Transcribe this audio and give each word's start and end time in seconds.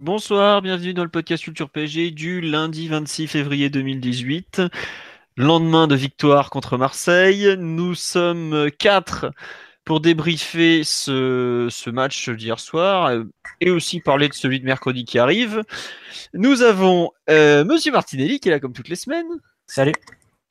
Bonsoir, 0.00 0.62
bienvenue 0.62 0.94
dans 0.94 1.02
le 1.02 1.10
podcast 1.10 1.42
Culture 1.42 1.70
PSG 1.70 2.12
du 2.12 2.40
lundi 2.40 2.86
26 2.86 3.26
février 3.26 3.68
2018. 3.68 4.62
Lendemain 5.36 5.88
de 5.88 5.96
victoire 5.96 6.50
contre 6.50 6.78
Marseille, 6.78 7.56
nous 7.58 7.96
sommes 7.96 8.70
quatre 8.78 9.32
pour 9.84 10.00
débriefer 10.00 10.84
ce, 10.84 11.66
ce 11.68 11.90
match 11.90 12.28
d'hier 12.30 12.60
soir 12.60 13.06
euh, 13.06 13.24
et 13.60 13.70
aussi 13.70 13.98
parler 13.98 14.28
de 14.28 14.34
celui 14.34 14.60
de 14.60 14.64
mercredi 14.66 15.04
qui 15.04 15.18
arrive. 15.18 15.64
Nous 16.32 16.62
avons 16.62 17.10
euh, 17.28 17.64
Monsieur 17.64 17.90
Martinelli 17.90 18.38
qui 18.38 18.50
est 18.50 18.52
là 18.52 18.60
comme 18.60 18.74
toutes 18.74 18.90
les 18.90 18.94
semaines. 18.94 19.40
Salut. 19.66 19.94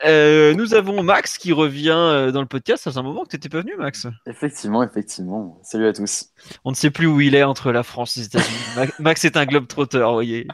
Euh, 0.06 0.54
nous 0.54 0.74
avons 0.74 1.02
Max 1.02 1.38
qui 1.38 1.52
revient 1.52 1.90
euh, 1.96 2.32
dans 2.32 2.42
le 2.42 2.48
podcast. 2.48 2.84
Ça 2.84 2.92
fait 2.92 2.98
un 3.00 3.04
moment 3.04 3.24
que 3.24 3.30
tu 3.30 3.36
n'étais 3.36 3.50
pas 3.50 3.62
venu, 3.62 3.76
Max. 3.78 4.06
Effectivement, 4.28 4.84
effectivement. 4.84 5.60
Salut 5.64 5.88
à 5.88 5.94
tous. 5.94 6.30
On 6.64 6.72
ne 6.72 6.76
sait 6.76 6.92
plus 6.92 7.08
où 7.08 7.20
il 7.20 7.34
est 7.36 7.44
entre 7.44 7.72
la 7.72 7.84
France 7.84 8.16
et 8.18 8.20
les 8.22 8.26
États-Unis. 8.28 8.58
Ma- 8.76 8.86
Max 9.00 9.26
est 9.26 9.38
un 9.38 9.46
globe 9.46 9.68
trotteur, 9.68 10.10
vous 10.10 10.16
voyez. 10.16 10.48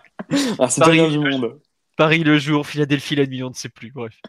Ah, 0.59 0.69
c'est 0.69 0.81
Paris, 0.81 1.09
du 1.11 1.19
monde. 1.19 1.59
Paris 1.97 2.23
le 2.23 2.37
jour, 2.39 2.65
Philadelphie 2.65 3.15
la 3.15 3.25
nuit, 3.27 3.43
on 3.43 3.49
ne 3.49 3.53
sait 3.53 3.69
plus. 3.69 3.91
Bref. 3.91 4.19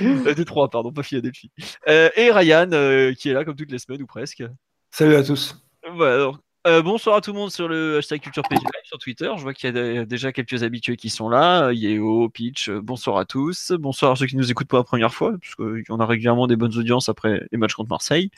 Euh, 0.00 0.34
Détroit, 0.34 0.70
pardon, 0.70 0.92
pas 0.92 1.02
Philadelphie. 1.02 1.50
Euh, 1.88 2.08
et 2.16 2.32
Ryan 2.32 2.68
euh, 2.72 3.12
qui 3.14 3.28
est 3.28 3.32
là 3.34 3.44
comme 3.44 3.54
toutes 3.56 3.70
les 3.70 3.78
semaines 3.78 4.02
ou 4.02 4.06
presque. 4.06 4.42
Salut 4.90 5.14
à 5.14 5.22
tous. 5.22 5.56
Voilà, 5.94 6.14
alors, 6.14 6.38
euh, 6.64 6.80
bonsoir 6.80 7.16
à 7.16 7.20
tout 7.20 7.32
le 7.32 7.38
monde 7.38 7.50
sur 7.50 7.66
le 7.66 7.98
hashtag 7.98 8.20
Culture 8.20 8.44
PG 8.48 8.62
sur 8.84 8.98
Twitter. 8.98 9.30
Je 9.36 9.42
vois 9.42 9.52
qu'il 9.52 9.74
y 9.74 9.98
a 9.98 10.04
déjà 10.04 10.32
quelques 10.32 10.62
habitués 10.62 10.96
qui 10.96 11.10
sont 11.10 11.28
là. 11.28 11.66
Euh, 11.66 11.74
Yeo, 11.74 12.28
Pitch, 12.28 12.68
euh, 12.68 12.80
bonsoir 12.80 13.16
à 13.16 13.24
tous. 13.24 13.72
Bonsoir 13.72 14.12
à 14.12 14.16
ceux 14.16 14.26
qui 14.26 14.36
nous 14.36 14.48
écoutent 14.50 14.68
pour 14.68 14.78
la 14.78 14.84
première 14.84 15.12
fois, 15.12 15.32
parce 15.40 15.56
qu'on 15.56 15.98
a 15.98 16.06
régulièrement 16.06 16.46
des 16.46 16.54
bonnes 16.54 16.76
audiences 16.78 17.08
après 17.08 17.42
les 17.50 17.58
matchs 17.58 17.74
contre 17.74 17.90
Marseille. 17.90 18.30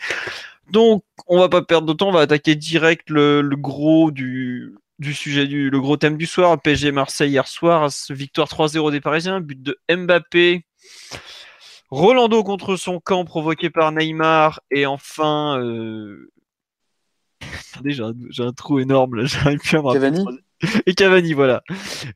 Donc, 0.71 1.05
on 1.27 1.39
va 1.39 1.51
pas 1.51 1.61
perdre 1.61 1.87
de 1.87 1.93
temps, 1.93 2.09
on 2.09 2.13
va 2.13 2.21
attaquer 2.21 2.55
direct 2.55 3.11
le, 3.11 3.43
gros 3.57 4.11
du, 4.11 4.75
sujet, 5.13 5.47
du, 5.47 5.69
le 5.69 5.81
gros 5.81 5.99
thème 5.99 6.17
du 6.17 6.27
soir. 6.27 6.59
PSG 6.63 6.93
Marseille 6.93 7.31
hier 7.31 7.47
soir, 7.47 7.91
victoire 8.09 8.49
3-0 8.49 8.91
des 8.91 9.03
Parisiens, 9.03 9.41
but 9.41 9.63
de 9.63 9.79
Mbappé. 9.95 10.65
Rolando 11.91 12.43
contre 12.43 12.77
son 12.77 13.01
camp 13.01 13.27
provoqué 13.27 13.69
par 13.69 13.93
Neymar 13.93 14.61
et 14.71 14.87
enfin 14.87 15.61
Attendez, 17.73 17.93
j'ai 17.93 18.43
un, 18.43 18.53
trou 18.53 18.79
énorme 18.79 19.17
là, 19.17 19.25
j'arrive 19.27 19.59
plus 19.59 19.77
à 19.77 19.83
me 19.83 19.87
rappeler. 19.87 20.01
Cavani 20.01 20.25
Et 20.87 20.95
Cavani, 20.95 21.33
voilà. 21.33 21.63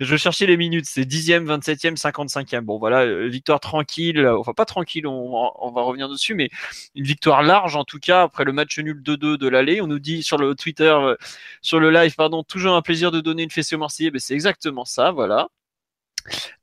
Je 0.01 0.17
cherchais 0.17 0.47
les 0.47 0.57
minutes, 0.57 0.87
c'est 0.87 1.03
10e, 1.03 1.45
27e, 1.45 1.97
55e. 1.97 2.61
Bon, 2.61 2.79
voilà, 2.79 3.01
euh, 3.01 3.29
victoire 3.29 3.61
tranquille, 3.61 4.19
euh, 4.19 4.39
enfin 4.39 4.53
pas 4.53 4.65
tranquille, 4.65 5.07
on, 5.07 5.51
on 5.61 5.71
va 5.71 5.83
revenir 5.83 6.09
dessus, 6.09 6.35
mais 6.35 6.49
une 6.95 7.05
victoire 7.05 7.43
large 7.43 7.77
en 7.77 7.85
tout 7.85 7.99
cas 7.99 8.23
après 8.23 8.45
le 8.45 8.53
match 8.53 8.79
nul 8.79 9.03
2-2 9.03 9.37
de 9.37 9.49
l'aller. 9.49 9.81
On 9.81 9.87
nous 9.87 9.99
dit 9.99 10.23
sur 10.23 10.39
le 10.39 10.55
Twitter, 10.55 10.85
euh, 10.85 11.17
sur 11.63 11.81
le 11.81 11.91
live, 11.91 12.15
pardon, 12.15 12.43
toujours 12.43 12.75
un 12.75 12.83
plaisir 12.83 13.11
de 13.11 13.21
donner 13.21 13.43
une 13.43 13.51
fessée 13.51 13.77
aux 13.77 13.79
Marseillais. 13.79 14.11
Ben, 14.11 14.21
c'est 14.21 14.35
exactement 14.35 14.85
ça, 14.85 15.11
voilà. 15.11 15.49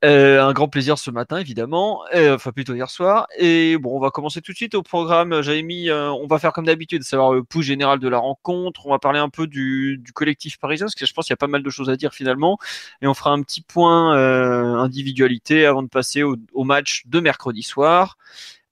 Euh, 0.03 0.43
un 0.43 0.53
grand 0.53 0.67
plaisir 0.67 0.97
ce 0.97 1.11
matin, 1.11 1.37
évidemment, 1.37 2.03
euh, 2.13 2.35
enfin 2.35 2.51
plutôt 2.51 2.75
hier 2.75 2.89
soir. 2.89 3.27
Et 3.37 3.77
bon, 3.77 3.95
on 3.95 3.99
va 3.99 4.11
commencer 4.11 4.41
tout 4.41 4.51
de 4.51 4.57
suite 4.57 4.75
au 4.75 4.83
programme. 4.83 5.41
J'avais 5.41 5.63
mis, 5.63 5.89
euh, 5.89 6.11
on 6.11 6.27
va 6.27 6.39
faire 6.39 6.53
comme 6.53 6.65
d'habitude, 6.65 7.03
savoir 7.03 7.33
le 7.33 7.43
pouls 7.43 7.61
général 7.61 7.99
de 7.99 8.07
la 8.07 8.17
rencontre. 8.17 8.85
On 8.85 8.91
va 8.91 8.99
parler 8.99 9.19
un 9.19 9.29
peu 9.29 9.47
du, 9.47 10.01
collectif 10.13 10.57
parisien, 10.57 10.85
parce 10.85 10.95
que 10.95 11.05
je 11.05 11.13
pense 11.13 11.25
qu'il 11.25 11.33
y 11.33 11.35
a 11.35 11.37
pas 11.37 11.47
mal 11.47 11.63
de 11.63 11.69
choses 11.69 11.89
à 11.89 11.95
dire 11.95 12.13
finalement. 12.13 12.57
Et 13.01 13.07
on 13.07 13.13
fera 13.13 13.31
un 13.31 13.41
petit 13.41 13.61
point 13.61 14.15
euh, 14.15 14.75
individualité 14.75 15.65
avant 15.65 15.83
de 15.83 15.89
passer 15.89 16.23
au, 16.23 16.35
au 16.53 16.63
match 16.63 17.03
de 17.07 17.19
mercredi 17.19 17.63
soir. 17.63 18.17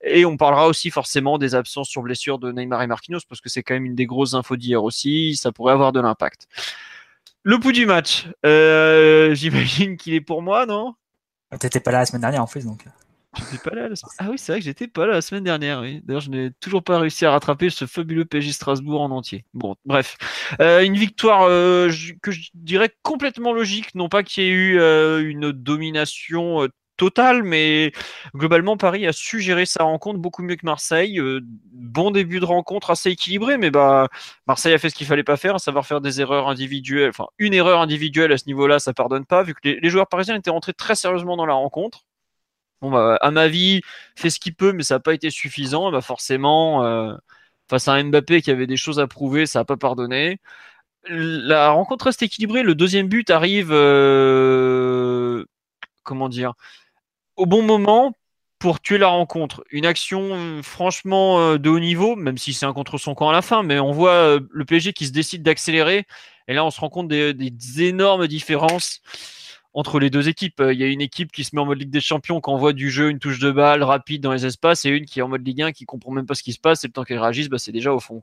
Et 0.06 0.26
on 0.26 0.36
parlera 0.36 0.68
aussi 0.68 0.90
forcément 0.90 1.38
des 1.38 1.54
absences 1.54 1.88
sur 1.88 2.02
blessure 2.02 2.38
de 2.38 2.52
Neymar 2.52 2.82
et 2.82 2.86
Marquinhos, 2.86 3.20
parce 3.28 3.40
que 3.40 3.48
c'est 3.48 3.62
quand 3.62 3.74
même 3.74 3.86
une 3.86 3.94
des 3.94 4.06
grosses 4.06 4.34
infos 4.34 4.56
d'hier 4.56 4.84
aussi. 4.84 5.34
Ça 5.36 5.50
pourrait 5.50 5.72
avoir 5.72 5.92
de 5.92 6.00
l'impact. 6.00 6.46
Le 7.44 7.58
pouls 7.58 7.72
du 7.72 7.86
match, 7.86 8.26
euh, 8.46 9.34
j'imagine 9.34 9.96
qu'il 9.96 10.14
est 10.14 10.20
pour 10.20 10.42
moi, 10.42 10.66
non? 10.66 10.94
T'étais 11.60 11.78
pas 11.80 11.92
là 11.92 11.98
la 11.98 12.06
semaine 12.06 12.22
dernière 12.22 12.42
en 12.42 12.46
plus, 12.46 12.64
donc. 12.64 12.84
J'étais 13.36 13.58
pas 13.68 13.74
là. 13.74 13.88
la 13.88 13.96
semaine- 13.96 14.12
Ah 14.18 14.28
oui, 14.30 14.38
c'est 14.38 14.52
vrai 14.52 14.60
que 14.60 14.64
j'étais 14.64 14.86
pas 14.88 15.06
là 15.06 15.12
la 15.14 15.20
semaine 15.20 15.44
dernière. 15.44 15.80
Oui. 15.80 16.00
D'ailleurs, 16.04 16.20
je 16.22 16.30
n'ai 16.30 16.50
toujours 16.60 16.82
pas 16.82 16.98
réussi 16.98 17.26
à 17.26 17.32
rattraper 17.32 17.68
ce 17.70 17.84
fabuleux 17.86 18.24
PSG 18.24 18.52
Strasbourg 18.52 19.00
en 19.02 19.10
entier. 19.10 19.44
Bon, 19.54 19.74
bref, 19.84 20.16
Euh, 20.60 20.84
une 20.84 20.96
victoire 20.96 21.42
euh, 21.44 21.90
que 22.22 22.30
je 22.30 22.50
dirais 22.54 22.90
complètement 23.02 23.52
logique. 23.52 23.94
Non 23.94 24.08
pas 24.08 24.22
qu'il 24.22 24.44
y 24.44 24.46
ait 24.46 24.50
eu 24.50 24.78
euh, 24.78 25.28
une 25.28 25.50
domination 25.52 26.66
totale, 26.96 27.42
mais 27.42 27.92
globalement, 28.34 28.76
Paris 28.76 29.06
a 29.06 29.12
su 29.12 29.40
gérer 29.40 29.66
sa 29.66 29.84
rencontre 29.84 30.18
beaucoup 30.20 30.42
mieux 30.42 30.56
que 30.56 30.66
Marseille. 30.66 31.18
Euh, 31.20 31.40
bon 31.72 32.10
début 32.10 32.40
de 32.40 32.44
rencontre 32.44 32.90
assez 32.90 33.10
équilibré, 33.10 33.58
mais 33.58 33.70
bah 33.70 34.08
Marseille 34.46 34.74
a 34.74 34.78
fait 34.78 34.90
ce 34.90 34.94
qu'il 34.94 35.06
fallait 35.06 35.24
pas 35.24 35.36
faire, 35.36 35.56
à 35.56 35.58
savoir 35.58 35.86
faire 35.86 36.00
des 36.00 36.20
erreurs 36.20 36.48
individuelles. 36.48 37.10
Enfin, 37.10 37.26
une 37.38 37.54
erreur 37.54 37.80
individuelle 37.80 38.32
à 38.32 38.38
ce 38.38 38.46
niveau-là, 38.46 38.78
ça 38.78 38.92
pardonne 38.94 39.26
pas, 39.26 39.42
vu 39.42 39.54
que 39.54 39.60
les, 39.64 39.80
les 39.80 39.90
joueurs 39.90 40.08
parisiens 40.08 40.36
étaient 40.36 40.50
rentrés 40.50 40.74
très 40.74 40.94
sérieusement 40.94 41.36
dans 41.36 41.46
la 41.46 41.54
rencontre. 41.54 42.04
Bon, 42.80 42.90
bah, 42.90 43.16
à 43.22 43.30
ma 43.30 43.48
vie, 43.48 43.80
fait 44.14 44.30
ce 44.30 44.38
qu'il 44.38 44.54
peut, 44.54 44.72
mais 44.72 44.82
ça 44.82 44.96
n'a 44.96 45.00
pas 45.00 45.14
été 45.14 45.30
suffisant. 45.30 45.90
Bah, 45.90 46.02
forcément, 46.02 46.84
euh, 46.84 47.14
face 47.68 47.88
à 47.88 47.94
un 47.94 48.04
Mbappé 48.04 48.42
qui 48.42 48.50
avait 48.50 48.66
des 48.66 48.76
choses 48.76 49.00
à 49.00 49.06
prouver, 49.06 49.46
ça 49.46 49.60
n'a 49.60 49.64
pas 49.64 49.76
pardonné. 49.78 50.38
La 51.08 51.70
rencontre 51.70 52.06
reste 52.06 52.22
équilibrée. 52.22 52.62
Le 52.62 52.74
deuxième 52.74 53.08
but 53.08 53.30
arrive, 53.30 53.70
euh, 53.72 55.44
comment 56.02 56.28
dire, 56.28 56.54
au 57.36 57.46
bon 57.46 57.62
moment 57.62 58.14
pour 58.64 58.80
tuer 58.80 58.96
la 58.96 59.08
rencontre. 59.08 59.62
Une 59.70 59.84
action 59.84 60.30
euh, 60.32 60.62
franchement 60.62 61.38
euh, 61.38 61.58
de 61.58 61.68
haut 61.68 61.80
niveau, 61.80 62.16
même 62.16 62.38
si 62.38 62.54
c'est 62.54 62.64
un 62.64 62.72
contre 62.72 62.96
son 62.96 63.14
camp 63.14 63.28
à 63.28 63.32
la 63.34 63.42
fin, 63.42 63.62
mais 63.62 63.78
on 63.78 63.92
voit 63.92 64.12
euh, 64.12 64.40
le 64.50 64.64
PSG 64.64 64.94
qui 64.94 65.06
se 65.06 65.12
décide 65.12 65.42
d'accélérer. 65.42 66.06
Et 66.48 66.54
là, 66.54 66.64
on 66.64 66.70
se 66.70 66.80
rend 66.80 66.88
compte 66.88 67.08
des, 67.08 67.34
énormes 67.82 68.26
différences 68.26 69.02
entre 69.74 69.98
les 69.98 70.08
deux 70.08 70.30
équipes. 70.30 70.62
Il 70.66 70.78
y 70.78 70.82
a 70.82 70.86
une 70.86 71.02
équipe 71.02 71.30
qui 71.30 71.44
se 71.44 71.54
met 71.54 71.60
en 71.60 71.66
mode 71.66 71.78
Ligue 71.78 71.90
des 71.90 72.00
Champions, 72.00 72.40
qui 72.40 72.48
envoie 72.48 72.72
du 72.72 72.90
jeu, 72.90 73.10
une 73.10 73.18
touche 73.18 73.38
de 73.38 73.50
balle 73.50 73.82
rapide 73.82 74.22
dans 74.22 74.32
les 74.32 74.46
espaces, 74.46 74.86
et 74.86 74.88
une 74.88 75.04
qui 75.04 75.18
est 75.18 75.22
en 75.22 75.28
mode 75.28 75.46
Ligue 75.46 75.60
1, 75.60 75.72
qui 75.72 75.84
comprend 75.84 76.12
même 76.12 76.24
pas 76.24 76.34
ce 76.34 76.42
qui 76.42 76.54
se 76.54 76.60
passe, 76.60 76.84
et 76.84 76.86
le 76.86 76.92
temps 76.94 77.04
qu'elle 77.04 77.18
réagisse, 77.18 77.50
bah, 77.50 77.58
c'est 77.58 77.72
déjà 77.72 77.92
au 77.92 78.00
fond. 78.00 78.22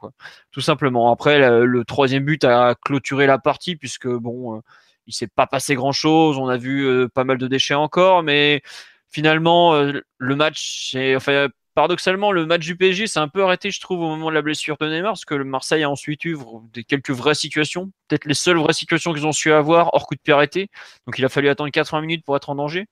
Tout 0.52 0.62
simplement. 0.62 1.12
Après, 1.12 1.38
le, 1.66 1.86
troisième 1.86 2.26
but 2.26 2.44
a 2.46 2.74
clôturé 2.74 3.28
la 3.28 3.38
partie, 3.38 3.76
puisque 3.76 4.08
bon, 4.08 4.62
il 5.06 5.14
s'est 5.14 5.28
pas 5.28 5.46
passé 5.46 5.76
grand-chose. 5.76 6.40
On 6.40 6.48
a 6.48 6.58
vu 6.58 7.08
pas 7.14 7.26
mal 7.26 7.38
de 7.38 7.48
déchets 7.48 7.76
encore, 7.76 8.24
mais 8.24 8.64
finalement, 9.12 9.74
euh, 9.76 10.02
le 10.18 10.36
match, 10.36 10.96
est, 10.96 11.16
enfin, 11.16 11.48
paradoxalement, 11.74 12.32
le 12.32 12.46
match 12.46 12.66
du 12.66 12.76
PSG 12.76 13.08
s'est 13.08 13.20
un 13.20 13.28
peu 13.28 13.44
arrêté, 13.44 13.72
je 13.72 13.80
trouve, 13.80 14.02
au 14.02 14.08
moment 14.08 14.30
de 14.30 14.36
la 14.36 14.42
blessure 14.42 14.78
de 14.80 14.88
Neymar, 14.88 15.12
parce 15.12 15.26
que 15.26 15.36
le 15.36 15.44
Marseille 15.44 15.84
a 15.84 15.90
ensuite 15.90 16.26
eu 16.26 16.38
des, 16.74 16.84
quelques 16.84 17.12
vraies 17.12 17.36
situations, 17.36 17.92
peut-être 18.08 18.26
les 18.26 18.34
seules 18.34 18.58
vraies 18.58 18.74
situations 18.74 19.14
qu'ils 19.14 19.26
ont 19.26 19.32
su 19.32 19.52
avoir 19.52 19.94
hors 19.94 20.08
coup 20.08 20.16
de 20.16 20.22
pied 20.22 20.34
arrêté. 20.34 20.70
Donc 21.06 21.18
il 21.18 21.26
a 21.26 21.30
fallu 21.30 21.50
attendre 21.50 21.70
80 21.72 22.02
minutes 22.02 22.26
pour 22.26 22.36
être 22.36 22.50
en 22.50 22.56
danger. 22.56 22.88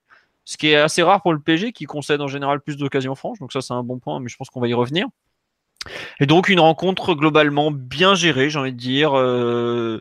Ce 0.45 0.57
qui 0.57 0.69
est 0.69 0.75
assez 0.75 1.03
rare 1.03 1.21
pour 1.21 1.33
le 1.33 1.39
PSG 1.39 1.73
qui 1.73 1.85
concède 1.85 2.21
en 2.21 2.27
général 2.27 2.61
plus 2.61 2.77
d'occasions 2.77 3.15
franches. 3.15 3.39
Donc 3.39 3.53
ça, 3.53 3.61
c'est 3.61 3.73
un 3.73 3.83
bon 3.83 3.99
point, 3.99 4.19
mais 4.19 4.29
je 4.29 4.35
pense 4.35 4.49
qu'on 4.49 4.61
va 4.61 4.67
y 4.67 4.73
revenir. 4.73 5.07
Et 6.19 6.25
donc 6.25 6.49
une 6.49 6.59
rencontre 6.59 7.13
globalement 7.13 7.71
bien 7.71 8.15
gérée, 8.15 8.49
j'ai 8.49 8.59
envie 8.59 8.73
de 8.73 8.77
dire. 8.77 9.17
Euh, 9.17 9.99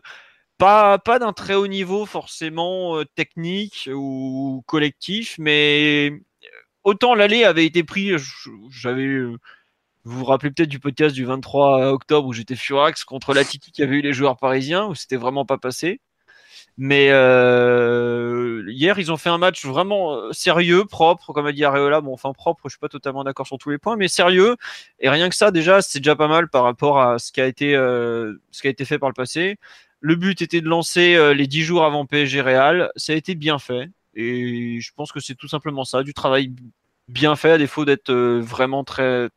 pas, 0.59 1.19
d'un 1.19 1.33
très 1.33 1.55
haut 1.55 1.67
niveau 1.67 2.05
forcément 2.05 2.97
euh, 2.97 3.05
technique 3.05 3.89
ou 3.93 4.63
collectif, 4.67 5.37
mais 5.39 6.11
autant 6.83 7.15
l'aller 7.15 7.45
avait 7.45 7.65
été 7.65 7.83
pris, 7.83 8.11
j'avais, 8.69 9.05
euh, 9.05 9.37
vous 10.03 10.19
vous 10.19 10.25
rappelez 10.25 10.51
peut-être 10.51 10.69
du 10.69 10.79
podcast 10.79 11.15
du 11.15 11.25
23 11.25 11.91
octobre 11.91 12.27
où 12.27 12.33
j'étais 12.33 12.55
furax 12.55 13.03
contre 13.05 13.33
la 13.33 13.45
Titi 13.45 13.71
qui 13.71 13.83
avait 13.83 13.97
eu 13.97 14.01
les 14.01 14.13
joueurs 14.13 14.37
parisiens, 14.37 14.87
où 14.87 14.95
c'était 14.95 15.17
vraiment 15.17 15.45
pas 15.45 15.57
passé. 15.57 16.01
Mais 16.81 17.09
euh, 17.11 18.63
hier, 18.69 18.97
ils 18.99 19.11
ont 19.11 19.17
fait 19.17 19.27
un 19.29 19.37
match 19.37 19.65
vraiment 19.65 20.13
euh, 20.13 20.31
sérieux, 20.31 20.85
propre, 20.85 21.33
comme 21.33 21.45
a 21.45 21.51
dit 21.51 21.65
Areola. 21.65 21.99
Bon, 21.99 22.13
enfin 22.13 22.31
propre, 22.31 22.61
je 22.65 22.69
suis 22.69 22.79
pas 22.79 22.87
totalement 22.87 23.25
d'accord 23.25 23.45
sur 23.45 23.57
tous 23.57 23.69
les 23.69 23.77
points, 23.77 23.97
mais 23.97 24.07
sérieux. 24.07 24.55
Et 24.99 25.09
rien 25.09 25.27
que 25.27 25.35
ça, 25.35 25.51
déjà, 25.51 25.81
c'est 25.81 25.99
déjà 25.99 26.15
pas 26.15 26.29
mal 26.29 26.47
par 26.49 26.63
rapport 26.63 26.99
à 27.01 27.15
euh, 27.15 27.17
ce 27.17 27.31
qui 27.33 27.41
a 27.41 27.47
été 27.47 28.85
fait 28.85 28.97
par 28.97 29.09
le 29.09 29.13
passé. 29.13 29.57
Le 30.01 30.15
but 30.15 30.41
était 30.41 30.61
de 30.61 30.67
lancer 30.67 31.15
euh, 31.15 31.33
les 31.33 31.47
10 31.47 31.61
jours 31.61 31.83
avant 31.83 32.05
PSG 32.05 32.41
Real. 32.41 32.91
Ça 32.95 33.13
a 33.13 33.15
été 33.15 33.35
bien 33.35 33.59
fait. 33.59 33.89
Et 34.15 34.79
je 34.79 34.91
pense 34.95 35.11
que 35.11 35.19
c'est 35.19 35.35
tout 35.35 35.47
simplement 35.47 35.83
ça, 35.83 36.03
du 36.03 36.13
travail 36.13 36.53
bien 37.07 37.35
fait, 37.35 37.51
à 37.51 37.57
défaut 37.57 37.85
d'être 37.85 38.09
euh, 38.09 38.39
vraiment 38.41 38.83
très, 38.83 39.29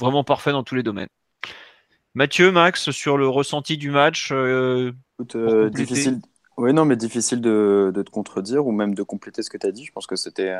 vraiment 0.00 0.24
parfait 0.24 0.52
dans 0.52 0.62
tous 0.62 0.74
les 0.74 0.82
domaines. 0.82 1.08
Mathieu, 2.14 2.52
Max, 2.52 2.90
sur 2.90 3.16
le 3.16 3.28
ressenti 3.28 3.78
du 3.78 3.90
match 3.90 4.32
difficile. 5.70 6.20
Oui, 6.58 6.74
non, 6.74 6.84
mais 6.84 6.96
difficile 6.96 7.40
de, 7.40 7.90
de, 7.94 8.02
te 8.02 8.10
contredire 8.10 8.66
ou 8.66 8.72
même 8.72 8.94
de 8.94 9.02
compléter 9.02 9.42
ce 9.42 9.48
que 9.48 9.56
tu 9.56 9.66
as 9.66 9.72
dit. 9.72 9.86
Je 9.86 9.92
pense 9.92 10.06
que 10.06 10.16
c'était 10.16 10.54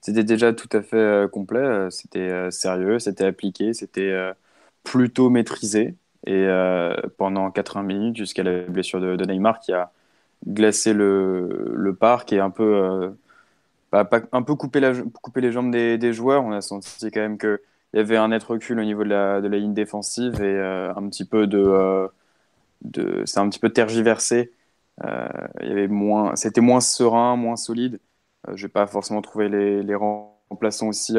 c'était 0.00 0.22
déjà 0.22 0.52
tout 0.52 0.68
à 0.70 0.82
fait 0.82 1.28
complet. 1.32 1.88
C'était 1.90 2.52
sérieux, 2.52 3.00
c'était 3.00 3.24
appliqué, 3.24 3.74
c'était 3.74 4.14
plutôt 4.84 5.28
maîtrisé. 5.28 5.96
Et 6.26 6.46
pendant 7.18 7.50
80 7.50 7.82
minutes, 7.84 8.16
jusqu'à 8.16 8.42
la 8.42 8.62
blessure 8.62 9.00
de, 9.00 9.24
Neymar 9.24 9.60
qui 9.60 9.72
a 9.72 9.92
glacé 10.46 10.92
le, 10.92 11.72
le 11.74 11.94
parc 11.94 12.32
et 12.32 12.40
un 12.40 12.50
peu 12.50 13.12
un 13.92 14.42
peu 14.42 14.54
couper, 14.54 14.80
la, 14.80 14.92
couper 15.22 15.40
les 15.40 15.52
jambes 15.52 15.70
des, 15.70 16.12
joueurs. 16.12 16.44
On 16.44 16.52
a 16.52 16.60
senti 16.60 17.10
quand 17.10 17.20
même 17.20 17.38
qu'il 17.38 17.58
y 17.94 17.98
avait 17.98 18.16
un 18.16 18.28
net 18.28 18.42
recul 18.42 18.78
au 18.78 18.84
niveau 18.84 19.04
de 19.04 19.10
la, 19.10 19.40
de 19.40 19.48
la 19.48 19.58
ligne 19.58 19.74
défensive 19.74 20.42
et 20.42 20.44
euh, 20.44 20.92
un 20.94 21.08
petit 21.08 21.24
peu 21.24 21.46
de, 21.46 21.58
euh, 21.58 22.08
de 22.82 23.22
c'est 23.26 23.40
un 23.40 23.48
petit 23.48 23.60
peu 23.60 23.70
tergiversé. 23.70 24.52
Euh, 25.04 25.28
il 25.62 25.88
moins, 25.88 26.36
c'était 26.36 26.60
moins 26.60 26.80
serein, 26.80 27.36
moins 27.36 27.56
solide. 27.56 28.00
je 28.54 28.66
n'ai 28.66 28.72
pas 28.72 28.86
forcément 28.86 29.22
trouvé 29.22 29.48
les, 29.48 29.82
les 29.82 29.94
remplaçants 29.94 30.88
aussi 30.88 31.16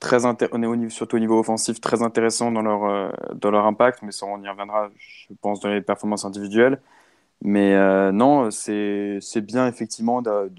très 0.00 0.24
on 0.26 0.62
est 0.62 0.66
au 0.66 0.76
niveau, 0.76 0.90
surtout 0.90 1.16
au 1.16 1.18
niveau 1.20 1.38
offensif 1.38 1.80
très 1.80 2.02
intéressants 2.02 2.52
dans 2.52 2.62
leur 2.62 3.12
dans 3.34 3.50
leur 3.50 3.66
impact, 3.66 4.02
mais 4.02 4.12
ça 4.12 4.26
on 4.26 4.42
y 4.42 4.48
reviendra, 4.48 4.90
je 4.96 5.34
pense, 5.40 5.60
dans 5.60 5.68
les 5.70 5.82
performances 5.82 6.24
individuelles. 6.24 6.80
Mais 7.42 7.74
non, 8.12 8.50
c'est 8.50 9.20
bien 9.42 9.68
effectivement 9.68 10.22
de, 10.22 10.50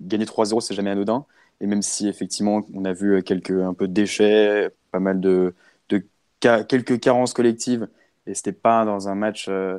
gagner 0.00 0.24
3-0, 0.26 0.60
c'est 0.60 0.74
jamais 0.74 0.90
anodin. 0.90 1.26
Et 1.60 1.66
même 1.66 1.82
si 1.82 2.08
effectivement 2.08 2.62
on 2.74 2.84
a 2.84 2.92
vu 2.92 3.22
quelques 3.22 3.50
un 3.50 3.74
peu 3.74 3.88
de 3.88 3.92
déchets, 3.92 4.70
pas 4.90 5.00
mal 5.00 5.20
de, 5.20 5.54
de 5.88 6.06
quelques 6.40 7.00
carences 7.00 7.34
collectives, 7.34 7.88
et 8.26 8.34
c'était 8.34 8.52
pas 8.52 8.84
dans 8.84 9.08
un 9.08 9.14
match 9.14 9.46
euh, 9.48 9.78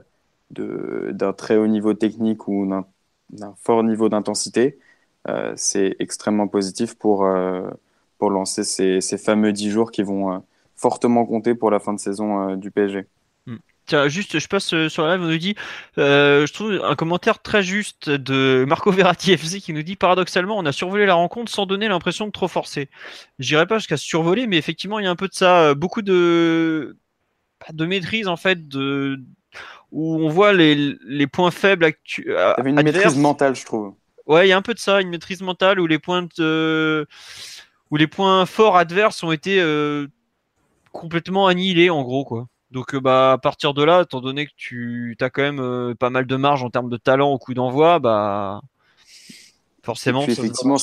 d'un 0.51 1.33
très 1.33 1.57
haut 1.57 1.67
niveau 1.67 1.93
technique 1.93 2.47
ou 2.47 2.67
d'un 3.29 3.55
fort 3.57 3.83
niveau 3.83 4.09
d'intensité, 4.09 4.79
euh, 5.27 5.53
c'est 5.57 5.95
extrêmement 5.99 6.47
positif 6.47 6.95
pour, 6.95 7.25
euh, 7.25 7.69
pour 8.17 8.29
lancer 8.29 8.63
ces, 8.63 9.01
ces, 9.01 9.17
fameux 9.17 9.51
10 9.51 9.69
jours 9.69 9.91
qui 9.91 10.03
vont 10.03 10.43
fortement 10.75 11.25
compter 11.25 11.55
pour 11.55 11.71
la 11.71 11.79
fin 11.79 11.93
de 11.93 11.99
saison 11.99 12.55
du 12.55 12.71
PSG. 12.71 13.07
Tiens, 13.85 14.07
juste, 14.07 14.39
je 14.39 14.47
passe 14.47 14.73
euh, 14.73 14.89
sur 14.89 15.05
la 15.05 15.15
live, 15.15 15.25
on 15.25 15.29
nous 15.29 15.37
dit, 15.37 15.55
euh, 15.99 16.47
je 16.47 16.53
trouve 16.53 16.81
un 16.83 16.95
commentaire 16.95 17.39
très 17.39 17.61
juste 17.61 18.09
de 18.09 18.65
Marco 18.67 18.91
Verratti 18.91 19.31
FC 19.31 19.61
qui 19.61 19.73
nous 19.73 19.83
dit, 19.83 19.95
paradoxalement, 19.95 20.57
on 20.57 20.65
a 20.65 20.71
survolé 20.71 21.05
la 21.05 21.13
rencontre 21.13 21.51
sans 21.51 21.67
donner 21.67 21.87
l'impression 21.87 22.25
de 22.25 22.31
trop 22.31 22.47
forcer. 22.47 22.89
J'irai 23.37 23.67
pas 23.67 23.77
jusqu'à 23.77 23.97
survoler, 23.97 24.47
mais 24.47 24.57
effectivement, 24.57 24.97
il 24.97 25.05
y 25.05 25.07
a 25.07 25.11
un 25.11 25.15
peu 25.15 25.27
de 25.27 25.35
ça, 25.35 25.61
euh, 25.61 25.75
beaucoup 25.75 26.01
de, 26.01 26.97
de 27.73 27.85
maîtrise, 27.85 28.27
en 28.27 28.37
fait, 28.37 28.67
de, 28.67 29.19
où 29.91 30.15
on 30.15 30.29
voit 30.29 30.53
les, 30.53 30.95
les 31.05 31.27
points 31.27 31.51
faibles 31.51 31.85
actuels. 31.85 32.55
Une 32.65 32.81
maîtrise 32.81 33.17
mentale, 33.17 33.55
je 33.55 33.65
trouve. 33.65 33.93
Ouais, 34.25 34.47
il 34.47 34.49
y 34.49 34.53
a 34.53 34.57
un 34.57 34.63
peu 34.63 34.73
de 34.73 34.79
ça, 34.79 34.99
une 35.01 35.09
maîtrise 35.09 35.43
mentale 35.43 35.79
où 35.79 35.85
les 35.85 35.99
points 35.99 36.27
de, 36.39 37.05
où 37.91 37.97
les 37.97 38.07
points 38.07 38.45
forts 38.45 38.77
adverses 38.77 39.23
ont 39.23 39.31
été 39.31 39.61
complètement 40.91 41.47
annihilés, 41.47 41.89
en 41.89 42.03
gros, 42.03 42.25
quoi. 42.25 42.47
Donc 42.71 42.93
euh, 42.93 42.99
bah 42.99 43.33
à 43.33 43.37
partir 43.37 43.73
de 43.73 43.83
là, 43.83 44.01
étant 44.01 44.21
donné 44.21 44.47
que 44.47 44.51
tu 44.55 45.15
as 45.21 45.29
quand 45.29 45.43
même 45.43 45.59
euh, 45.59 45.93
pas 45.93 46.09
mal 46.09 46.25
de 46.25 46.35
marge 46.35 46.63
en 46.63 46.69
termes 46.69 46.89
de 46.89 46.97
talent 46.97 47.31
au 47.31 47.37
coup 47.37 47.53
d'envoi, 47.53 47.99
bah 47.99 48.61
forcément. 49.83 50.23
effectivement, 50.23 50.77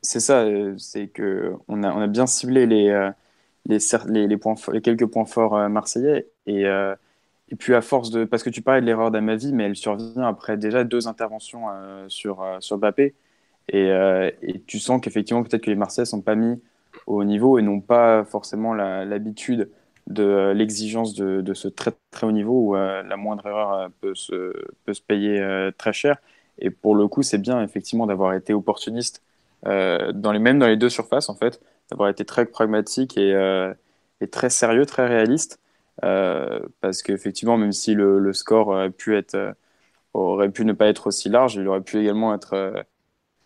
c'est 0.00 0.20
ça, 0.20 0.40
euh, 0.40 0.74
c'est 0.78 1.06
que 1.06 1.52
on 1.68 1.84
a, 1.84 1.92
on 1.92 2.00
a 2.00 2.06
bien 2.06 2.26
ciblé 2.26 2.66
les 2.66 3.10
les, 3.66 3.78
les, 4.26 4.36
points 4.36 4.56
les 4.72 4.80
quelques 4.80 5.06
points 5.06 5.24
forts 5.24 5.68
marseillais 5.68 6.26
et 6.46 6.64
et 6.64 7.56
puis 7.56 7.74
à 7.74 7.80
force 7.80 8.10
de 8.10 8.24
parce 8.24 8.42
que 8.42 8.50
tu 8.50 8.62
parlais 8.62 8.80
de 8.80 8.86
l'erreur 8.86 9.10
d'Amavi, 9.10 9.52
mais 9.52 9.64
elle 9.64 9.76
survient 9.76 10.26
après 10.26 10.56
déjà 10.56 10.82
deux 10.82 11.06
interventions 11.06 11.66
sur 12.08 12.44
sur 12.58 12.78
Bappé 12.78 13.14
et, 13.68 13.88
et 14.42 14.60
tu 14.66 14.78
sens 14.78 15.00
qu'effectivement 15.00 15.42
peut-être 15.42 15.62
que 15.62 15.70
les 15.70 15.76
Marseillais 15.76 16.06
sont 16.06 16.20
pas 16.20 16.34
mis 16.34 16.60
au 17.06 17.24
niveau 17.24 17.58
et 17.58 17.62
n'ont 17.62 17.80
pas 17.80 18.24
forcément 18.24 18.74
l'habitude 18.74 19.70
de 20.08 20.22
euh, 20.22 20.54
l'exigence 20.54 21.14
de, 21.14 21.54
ce 21.54 21.68
très 21.68 21.92
très 22.10 22.26
haut 22.26 22.32
niveau 22.32 22.70
où 22.70 22.76
euh, 22.76 23.02
la 23.02 23.16
moindre 23.16 23.46
erreur 23.46 23.72
euh, 23.72 23.88
peut 24.00 24.14
se, 24.14 24.52
peut 24.84 24.94
se 24.94 25.02
payer 25.02 25.70
très 25.78 25.92
cher. 25.92 26.16
Et 26.58 26.70
pour 26.70 26.94
le 26.94 27.08
coup, 27.08 27.22
c'est 27.22 27.38
bien 27.38 27.62
effectivement 27.62 28.06
d'avoir 28.06 28.34
été 28.34 28.52
opportuniste 28.54 29.22
dans 29.64 30.32
les 30.32 30.40
mêmes 30.40 30.58
dans 30.58 30.66
les 30.66 30.76
deux 30.76 30.90
surfaces 30.90 31.28
en 31.28 31.36
fait, 31.36 31.60
d'avoir 31.90 32.08
été 32.08 32.24
très 32.24 32.46
pragmatique 32.46 33.16
et, 33.16 33.32
très 34.30 34.50
sérieux, 34.50 34.86
très 34.86 35.06
réaliste. 35.06 35.60
parce 36.00 37.02
qu'effectivement, 37.02 37.56
même 37.56 37.72
si 37.72 37.94
le, 37.94 38.32
score 38.32 38.68
aurait 40.14 40.50
pu 40.50 40.64
ne 40.64 40.72
pas 40.72 40.86
être 40.86 41.06
aussi 41.06 41.28
large, 41.28 41.54
il 41.56 41.66
aurait 41.68 41.80
pu 41.80 42.00
également 42.00 42.34
être, 42.34 42.84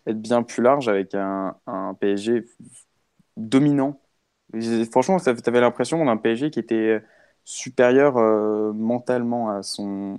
être 0.07 0.21
bien 0.21 0.43
plus 0.43 0.63
large 0.63 0.87
avec 0.87 1.15
un, 1.15 1.55
PSG 1.99 2.45
dominant 3.37 3.99
Franchement, 4.91 5.19
tu 5.19 5.29
avais 5.29 5.61
l'impression 5.61 6.03
d'un 6.05 6.17
PSG 6.17 6.51
qui 6.51 6.59
était 6.59 7.01
supérieur 7.47 8.17
euh, 8.17 8.73
mentalement 8.73 9.49
à 9.49 9.63
son, 9.63 10.17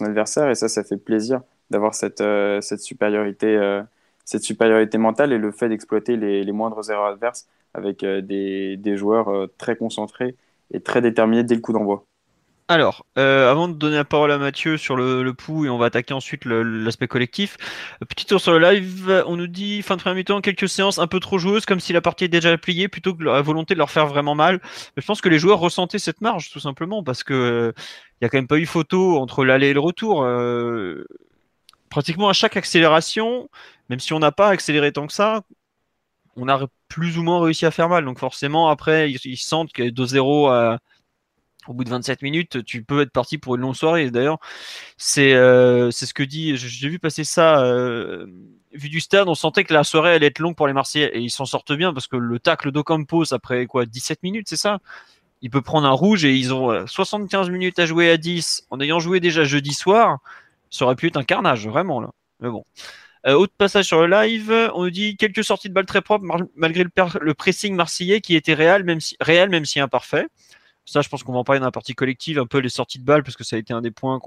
adversaire, 0.00 0.48
et 0.48 0.54
ça, 0.54 0.68
ça 0.68 0.84
fait 0.84 0.96
plaisir 0.96 1.42
d'avoir 1.70 1.94
cette, 1.94 2.20
euh, 2.20 2.60
supériorité, 2.60 3.56
euh, 3.56 3.82
cette 4.24 4.42
supériorité 4.44 4.98
mentale 4.98 5.32
et 5.32 5.38
le 5.38 5.52
fait 5.52 5.68
d'exploiter 5.68 6.16
les, 6.16 6.52
moindres 6.52 6.90
erreurs 6.90 7.06
adverses 7.06 7.48
avec 7.74 8.04
des, 8.04 8.96
joueurs 8.96 9.48
très 9.58 9.76
concentrés 9.76 10.36
et 10.72 10.80
très 10.80 11.00
déterminés 11.00 11.44
dès 11.44 11.54
le 11.56 11.60
coup 11.60 11.72
d'envoi. 11.72 12.06
Alors, 12.72 13.04
euh, 13.18 13.50
avant 13.50 13.68
de 13.68 13.74
donner 13.74 13.96
la 13.96 14.04
parole 14.06 14.32
à 14.32 14.38
Mathieu 14.38 14.78
sur 14.78 14.96
le, 14.96 15.30
pouls 15.34 15.66
et 15.66 15.68
on 15.68 15.76
va 15.76 15.84
attaquer 15.84 16.14
ensuite 16.14 16.46
l'aspect 16.46 17.06
collectif, 17.06 17.58
petit 18.08 18.24
tour 18.24 18.40
sur 18.40 18.58
le 18.58 18.66
live, 18.66 19.24
on 19.26 19.36
nous 19.36 19.46
dit 19.46 19.82
fin 19.82 19.96
de 19.96 20.00
premier 20.00 20.14
mi-temps, 20.14 20.40
quelques 20.40 20.70
séances 20.70 20.98
un 20.98 21.06
peu 21.06 21.20
trop 21.20 21.36
joueuses, 21.36 21.66
comme 21.66 21.80
si 21.80 21.92
la 21.92 22.00
partie 22.00 22.24
est 22.24 22.28
déjà 22.28 22.56
pliée, 22.56 22.88
plutôt 22.88 23.14
que 23.14 23.24
la 23.24 23.42
volonté 23.42 23.74
de 23.74 23.78
leur 23.78 23.90
faire 23.90 24.06
vraiment 24.06 24.34
mal. 24.34 24.58
je 24.96 25.04
pense 25.04 25.20
que 25.20 25.28
les 25.28 25.38
joueurs 25.38 25.58
ressentaient 25.58 25.98
cette 25.98 26.22
marge, 26.22 26.50
tout 26.50 26.60
simplement, 26.60 27.02
parce 27.02 27.22
que 27.24 27.74
il 28.22 28.24
y 28.24 28.26
a 28.26 28.30
quand 28.30 28.38
même 28.38 28.48
pas 28.48 28.56
eu 28.56 28.64
photo 28.64 29.18
entre 29.18 29.44
l'aller 29.44 29.68
et 29.68 29.74
le 29.74 29.80
retour. 29.80 30.22
Euh, 30.24 31.04
pratiquement 31.90 32.30
à 32.30 32.32
chaque 32.32 32.56
accélération, 32.56 33.50
même 33.90 34.00
si 34.00 34.14
on 34.14 34.18
n'a 34.18 34.32
pas 34.32 34.48
accéléré 34.48 34.92
tant 34.92 35.06
que 35.06 35.12
ça, 35.12 35.42
on 36.36 36.48
a 36.48 36.66
plus 36.88 37.18
ou 37.18 37.22
moins 37.22 37.42
réussi 37.42 37.66
à 37.66 37.70
faire 37.70 37.90
mal. 37.90 38.06
Donc 38.06 38.18
forcément, 38.18 38.68
après, 38.68 39.10
ils, 39.10 39.36
sentent 39.36 39.72
que 39.72 39.82
2-0 39.82 40.50
à 40.50 40.78
au 41.68 41.74
bout 41.74 41.84
de 41.84 41.90
27 41.90 42.22
minutes, 42.22 42.64
tu 42.64 42.82
peux 42.82 43.02
être 43.02 43.12
parti 43.12 43.38
pour 43.38 43.54
une 43.54 43.62
longue 43.62 43.76
soirée. 43.76 44.10
D'ailleurs, 44.10 44.38
c'est 44.96 45.34
euh, 45.34 45.90
ce 45.90 46.12
que 46.12 46.22
dit. 46.22 46.56
J'ai 46.56 46.88
vu 46.88 46.98
passer 46.98 47.24
ça. 47.24 47.62
Euh, 47.62 48.26
vu 48.72 48.88
du 48.88 49.00
stade, 49.00 49.28
on 49.28 49.34
sentait 49.34 49.64
que 49.64 49.74
la 49.74 49.84
soirée 49.84 50.14
allait 50.14 50.26
être 50.26 50.38
longue 50.38 50.56
pour 50.56 50.66
les 50.66 50.72
Marseillais 50.72 51.10
et 51.14 51.20
ils 51.20 51.30
s'en 51.30 51.44
sortent 51.44 51.72
bien 51.72 51.92
parce 51.92 52.06
que 52.06 52.16
le 52.16 52.38
tacle 52.38 52.72
d'Ocampos 52.72 53.32
après 53.32 53.66
quoi 53.66 53.86
17 53.86 54.22
minutes, 54.22 54.48
c'est 54.48 54.56
ça? 54.56 54.78
Il 55.42 55.50
peut 55.50 55.62
prendre 55.62 55.86
un 55.86 55.92
rouge 55.92 56.24
et 56.24 56.34
ils 56.34 56.54
ont 56.54 56.86
75 56.86 57.48
euh, 57.48 57.52
minutes 57.52 57.78
à 57.78 57.86
jouer 57.86 58.10
à 58.10 58.16
10 58.16 58.66
en 58.70 58.80
ayant 58.80 59.00
joué 59.00 59.20
déjà 59.20 59.44
jeudi 59.44 59.74
soir. 59.74 60.18
Ça 60.70 60.84
aurait 60.86 60.96
pu 60.96 61.08
être 61.08 61.16
un 61.16 61.24
carnage, 61.24 61.66
vraiment 61.68 62.12
bon. 62.40 62.64
Autre 63.24 63.52
passage 63.56 63.84
sur 63.84 64.04
le 64.04 64.08
live, 64.08 64.52
on 64.74 64.82
nous 64.82 64.90
dit 64.90 65.16
quelques 65.16 65.44
sorties 65.44 65.68
de 65.68 65.74
balles 65.74 65.86
très 65.86 66.02
propres 66.02 66.24
malgré 66.56 66.82
le, 66.82 67.34
pressing 67.34 67.76
marseillais 67.76 68.20
qui 68.20 68.34
était 68.34 68.54
réel, 68.54 68.82
même 68.82 69.64
si 69.64 69.78
imparfait. 69.78 70.26
Ça, 70.84 71.00
je 71.00 71.08
pense 71.08 71.22
qu'on 71.22 71.32
va 71.32 71.38
en 71.38 71.44
parler 71.44 71.60
dans 71.60 71.66
la 71.66 71.72
partie 71.72 71.94
collective, 71.94 72.38
un 72.38 72.46
peu 72.46 72.58
les 72.58 72.68
sorties 72.68 72.98
de 72.98 73.04
balles, 73.04 73.22
parce 73.22 73.36
que 73.36 73.44
ça 73.44 73.54
a 73.54 73.58
été 73.58 73.72
un 73.72 73.80
des 73.80 73.92
points 73.92 74.20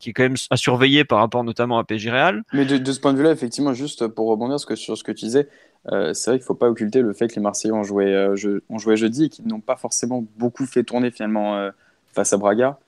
qui 0.00 0.10
est 0.10 0.12
quand 0.12 0.24
même 0.24 0.36
à 0.50 0.56
surveiller 0.56 1.04
par 1.04 1.18
rapport 1.18 1.44
notamment 1.44 1.78
à 1.78 1.84
PSG 1.84 2.10
Real. 2.10 2.42
Mais 2.52 2.64
de, 2.64 2.92
ce 2.92 2.98
point 2.98 3.12
de 3.12 3.18
vue-là, 3.18 3.30
effectivement, 3.30 3.72
juste 3.74 4.08
pour 4.08 4.28
rebondir 4.28 4.58
sur 4.58 4.98
ce 4.98 5.04
que 5.04 5.12
tu 5.12 5.26
disais, 5.26 5.48
euh, 5.92 6.12
c'est 6.12 6.30
vrai 6.30 6.38
qu'il 6.38 6.44
ne 6.44 6.46
faut 6.46 6.54
pas 6.54 6.68
occulter 6.68 7.00
le 7.00 7.12
fait 7.12 7.28
que 7.28 7.36
les 7.36 7.40
Marseillais 7.40 7.72
ont 7.72 7.84
joué, 7.84 8.06
euh, 8.06 8.60
ont 8.68 8.78
joué 8.78 8.96
jeudi 8.96 9.24
et 9.24 9.28
qu'ils 9.28 9.46
n'ont 9.46 9.60
pas 9.60 9.76
forcément 9.76 10.24
beaucoup 10.36 10.66
fait 10.66 10.82
tourner 10.82 11.10
finalement 11.10 11.56
euh, 11.56 11.70
face 12.12 12.32
à 12.32 12.36
Braga. 12.36 12.78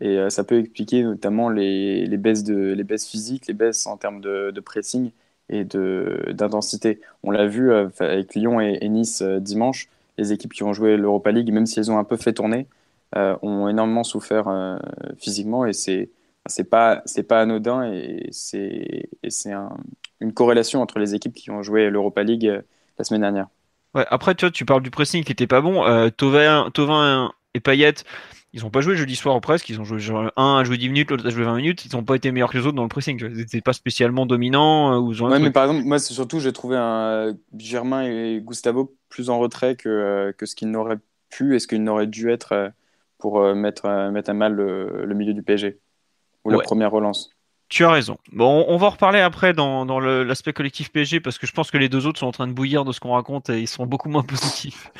Et 0.00 0.18
ça 0.30 0.42
peut 0.42 0.58
expliquer 0.58 1.04
notamment 1.04 1.48
les, 1.48 2.08
baisses 2.16 3.06
physiques, 3.06 3.46
les 3.46 3.54
baisses 3.54 3.86
en 3.86 3.96
termes 3.96 4.20
de, 4.20 4.60
pressing 4.60 5.12
et 5.48 5.62
d'intensité. 5.64 7.00
On 7.22 7.30
l'a 7.30 7.46
vu 7.46 7.72
avec 7.72 8.34
Lyon 8.34 8.60
et 8.60 8.88
Nice 8.88 9.22
dimanche 9.22 9.88
les 10.18 10.32
équipes 10.32 10.52
qui 10.52 10.62
ont 10.62 10.72
joué 10.72 10.96
l'Europa 10.96 11.32
League, 11.32 11.52
même 11.52 11.66
si 11.66 11.78
elles 11.78 11.90
ont 11.90 11.98
un 11.98 12.04
peu 12.04 12.16
fait 12.16 12.32
tourner, 12.32 12.66
euh, 13.16 13.36
ont 13.42 13.68
énormément 13.68 14.04
souffert 14.04 14.48
euh, 14.48 14.78
physiquement 15.18 15.66
et 15.66 15.74
c'est 15.74 16.10
c'est 16.46 16.64
pas 16.64 17.02
c'est 17.04 17.22
pas 17.22 17.42
anodin 17.42 17.84
et 17.92 18.26
c'est 18.30 19.10
c'est 19.28 19.52
un, 19.52 19.76
une 20.20 20.32
corrélation 20.32 20.80
entre 20.80 20.98
les 20.98 21.14
équipes 21.14 21.34
qui 21.34 21.50
ont 21.50 21.62
joué 21.62 21.90
l'Europa 21.90 22.22
League 22.22 22.46
euh, 22.46 22.62
la 22.98 23.04
semaine 23.04 23.20
dernière. 23.20 23.48
Ouais, 23.94 24.06
après 24.08 24.34
tu 24.34 24.46
vois, 24.46 24.50
tu 24.50 24.64
parles 24.64 24.82
du 24.82 24.90
pressing 24.90 25.24
qui 25.24 25.32
était 25.32 25.46
pas 25.46 25.60
bon. 25.60 25.84
Tovin, 26.16 26.70
Tovin 26.72 27.32
et 27.52 27.60
Payet, 27.60 27.94
ils 28.52 28.66
ont 28.66 28.70
pas 28.70 28.80
joué 28.80 28.96
jeudi 28.96 29.16
soir 29.16 29.34
au 29.34 29.40
presque, 29.40 29.68
ils 29.68 29.80
ont 29.80 29.84
joué 29.84 30.00
un 30.36 30.56
a 30.58 30.64
joué 30.64 30.76
10 30.76 30.88
minutes, 30.88 31.10
l'autre 31.10 31.26
a 31.26 31.30
joué 31.30 31.44
20 31.44 31.56
minutes, 31.56 31.84
ils 31.86 31.96
n'ont 31.96 32.04
pas 32.04 32.16
été 32.16 32.30
meilleurs 32.32 32.50
que 32.50 32.58
les 32.58 32.66
autres 32.66 32.76
dans 32.76 32.82
le 32.82 32.88
pressing, 32.88 33.18
ils 33.20 33.36
n'étaient 33.36 33.60
pas 33.60 33.72
spécialement 33.72 34.26
dominants 34.26 34.98
ou 34.98 35.12
ouais, 35.14 35.38
mais 35.38 35.50
par 35.50 35.64
exemple, 35.64 35.86
moi 35.86 35.98
c'est 35.98 36.14
surtout 36.14 36.38
j'ai 36.38 36.52
trouvé 36.52 36.76
un 36.76 37.34
Germain 37.56 38.02
et 38.02 38.40
Gustavo 38.42 38.94
plus 39.08 39.30
en 39.30 39.38
retrait 39.38 39.76
que, 39.76 40.34
que 40.36 40.46
ce 40.46 40.54
qu'ils 40.54 40.70
n'auraient 40.70 40.98
pu 41.30 41.56
et 41.56 41.58
ce 41.58 41.66
qu'ils 41.66 41.82
n'auraient 41.82 42.06
dû 42.06 42.30
être 42.30 42.72
pour 43.18 43.40
mettre, 43.54 44.10
mettre 44.10 44.30
à 44.30 44.34
mal 44.34 44.54
le, 44.54 45.14
milieu 45.14 45.32
du 45.32 45.42
PSG 45.42 45.78
ou 46.44 46.50
la 46.50 46.58
première 46.58 46.90
relance. 46.90 47.31
Tu 47.72 47.86
as 47.86 47.90
raison. 47.90 48.18
Bon, 48.32 48.66
on 48.68 48.76
va 48.76 48.88
en 48.88 48.90
reparler 48.90 49.20
après 49.20 49.54
dans, 49.54 49.86
dans 49.86 49.98
l'aspect 49.98 50.52
collectif 50.52 50.92
PSG 50.92 51.20
parce 51.20 51.38
que 51.38 51.46
je 51.46 51.52
pense 51.52 51.70
que 51.70 51.78
les 51.78 51.88
deux 51.88 52.06
autres 52.06 52.18
sont 52.18 52.26
en 52.26 52.30
train 52.30 52.46
de 52.46 52.52
bouillir 52.52 52.84
de 52.84 52.92
ce 52.92 53.00
qu'on 53.00 53.14
raconte 53.14 53.48
et 53.48 53.60
ils 53.60 53.66
sont 53.66 53.86
beaucoup 53.86 54.10
moins 54.10 54.22
positifs. 54.22 54.90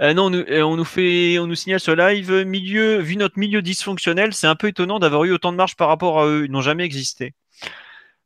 Euh, 0.00 0.14
non, 0.14 0.24
on 0.24 0.30
nous, 0.30 0.44
euh, 0.48 0.62
on 0.62 0.76
nous, 0.76 0.86
fait, 0.86 1.38
on 1.38 1.46
nous 1.46 1.54
signale 1.54 1.80
ce 1.80 1.90
live 1.90 2.32
milieu, 2.46 2.96
vu 2.96 3.16
notre 3.16 3.38
milieu 3.38 3.60
dysfonctionnel, 3.60 4.32
c'est 4.32 4.46
un 4.46 4.54
peu 4.54 4.68
étonnant 4.68 4.98
d'avoir 4.98 5.24
eu 5.24 5.32
autant 5.32 5.52
de 5.52 5.58
marge 5.58 5.76
par 5.76 5.88
rapport 5.88 6.18
à 6.18 6.26
eux. 6.26 6.46
Ils 6.46 6.50
n'ont 6.50 6.62
jamais 6.62 6.84
existé. 6.84 7.34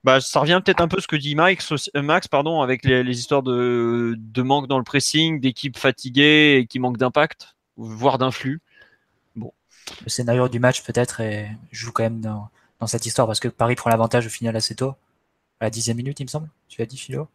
Bah, 0.04 0.20
ça 0.20 0.38
revient 0.38 0.60
peut-être 0.64 0.80
un 0.80 0.86
peu 0.86 0.98
à 0.98 1.00
ce 1.00 1.08
que 1.08 1.16
dit 1.16 1.34
Max, 1.34 1.72
euh, 1.72 2.00
Max 2.00 2.28
pardon, 2.28 2.62
avec 2.62 2.84
les, 2.84 3.02
les 3.02 3.18
histoires 3.18 3.42
de, 3.42 4.14
de, 4.16 4.42
manque 4.42 4.68
dans 4.68 4.78
le 4.78 4.84
pressing, 4.84 5.40
d'équipes 5.40 5.76
fatiguées 5.76 6.58
et 6.58 6.66
qui 6.68 6.78
manquent 6.78 6.98
d'impact, 6.98 7.56
voire 7.76 8.18
d'influx. 8.18 8.60
Bon. 9.34 9.52
Le 10.04 10.08
scénario 10.08 10.48
du 10.48 10.60
match 10.60 10.84
peut-être 10.84 11.20
joue 11.72 11.90
quand 11.90 12.04
même 12.04 12.20
dans 12.20 12.48
dans 12.80 12.86
cette 12.86 13.06
histoire 13.06 13.26
parce 13.26 13.40
que 13.40 13.48
Paris 13.48 13.74
prend 13.74 13.90
l'avantage 13.90 14.26
au 14.26 14.30
final 14.30 14.56
assez 14.56 14.74
tôt, 14.74 14.94
à 15.60 15.64
la 15.64 15.70
dixième 15.70 15.96
minute, 15.96 16.20
il 16.20 16.24
me 16.24 16.28
semble. 16.28 16.48
Tu 16.68 16.82
as 16.82 16.86
dit, 16.86 16.96
Philo? 16.96 17.28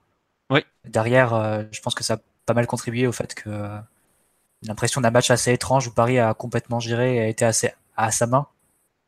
Oui. 0.49 0.61
Derrière, 0.85 1.33
euh, 1.33 1.63
je 1.71 1.81
pense 1.81 1.95
que 1.95 2.03
ça 2.03 2.15
a 2.15 2.17
pas 2.45 2.53
mal 2.53 2.67
contribué 2.67 3.07
au 3.07 3.11
fait 3.11 3.33
que 3.33 3.49
euh, 3.49 3.79
l'impression 4.63 5.01
d'un 5.01 5.11
match 5.11 5.31
assez 5.31 5.51
étrange 5.51 5.87
où 5.87 5.91
Paris 5.91 6.19
a 6.19 6.33
complètement 6.33 6.79
géré 6.79 7.15
et 7.15 7.21
a 7.21 7.27
été 7.27 7.45
assez 7.45 7.73
à 7.97 8.11
sa 8.11 8.27
main, 8.27 8.47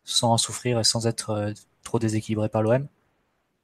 sans 0.03 0.33
en 0.33 0.37
souffrir 0.37 0.79
et 0.79 0.83
sans 0.83 1.07
être 1.07 1.29
euh, 1.31 1.53
trop 1.83 1.99
déséquilibré 1.99 2.49
par 2.49 2.61
l'OM, 2.61 2.87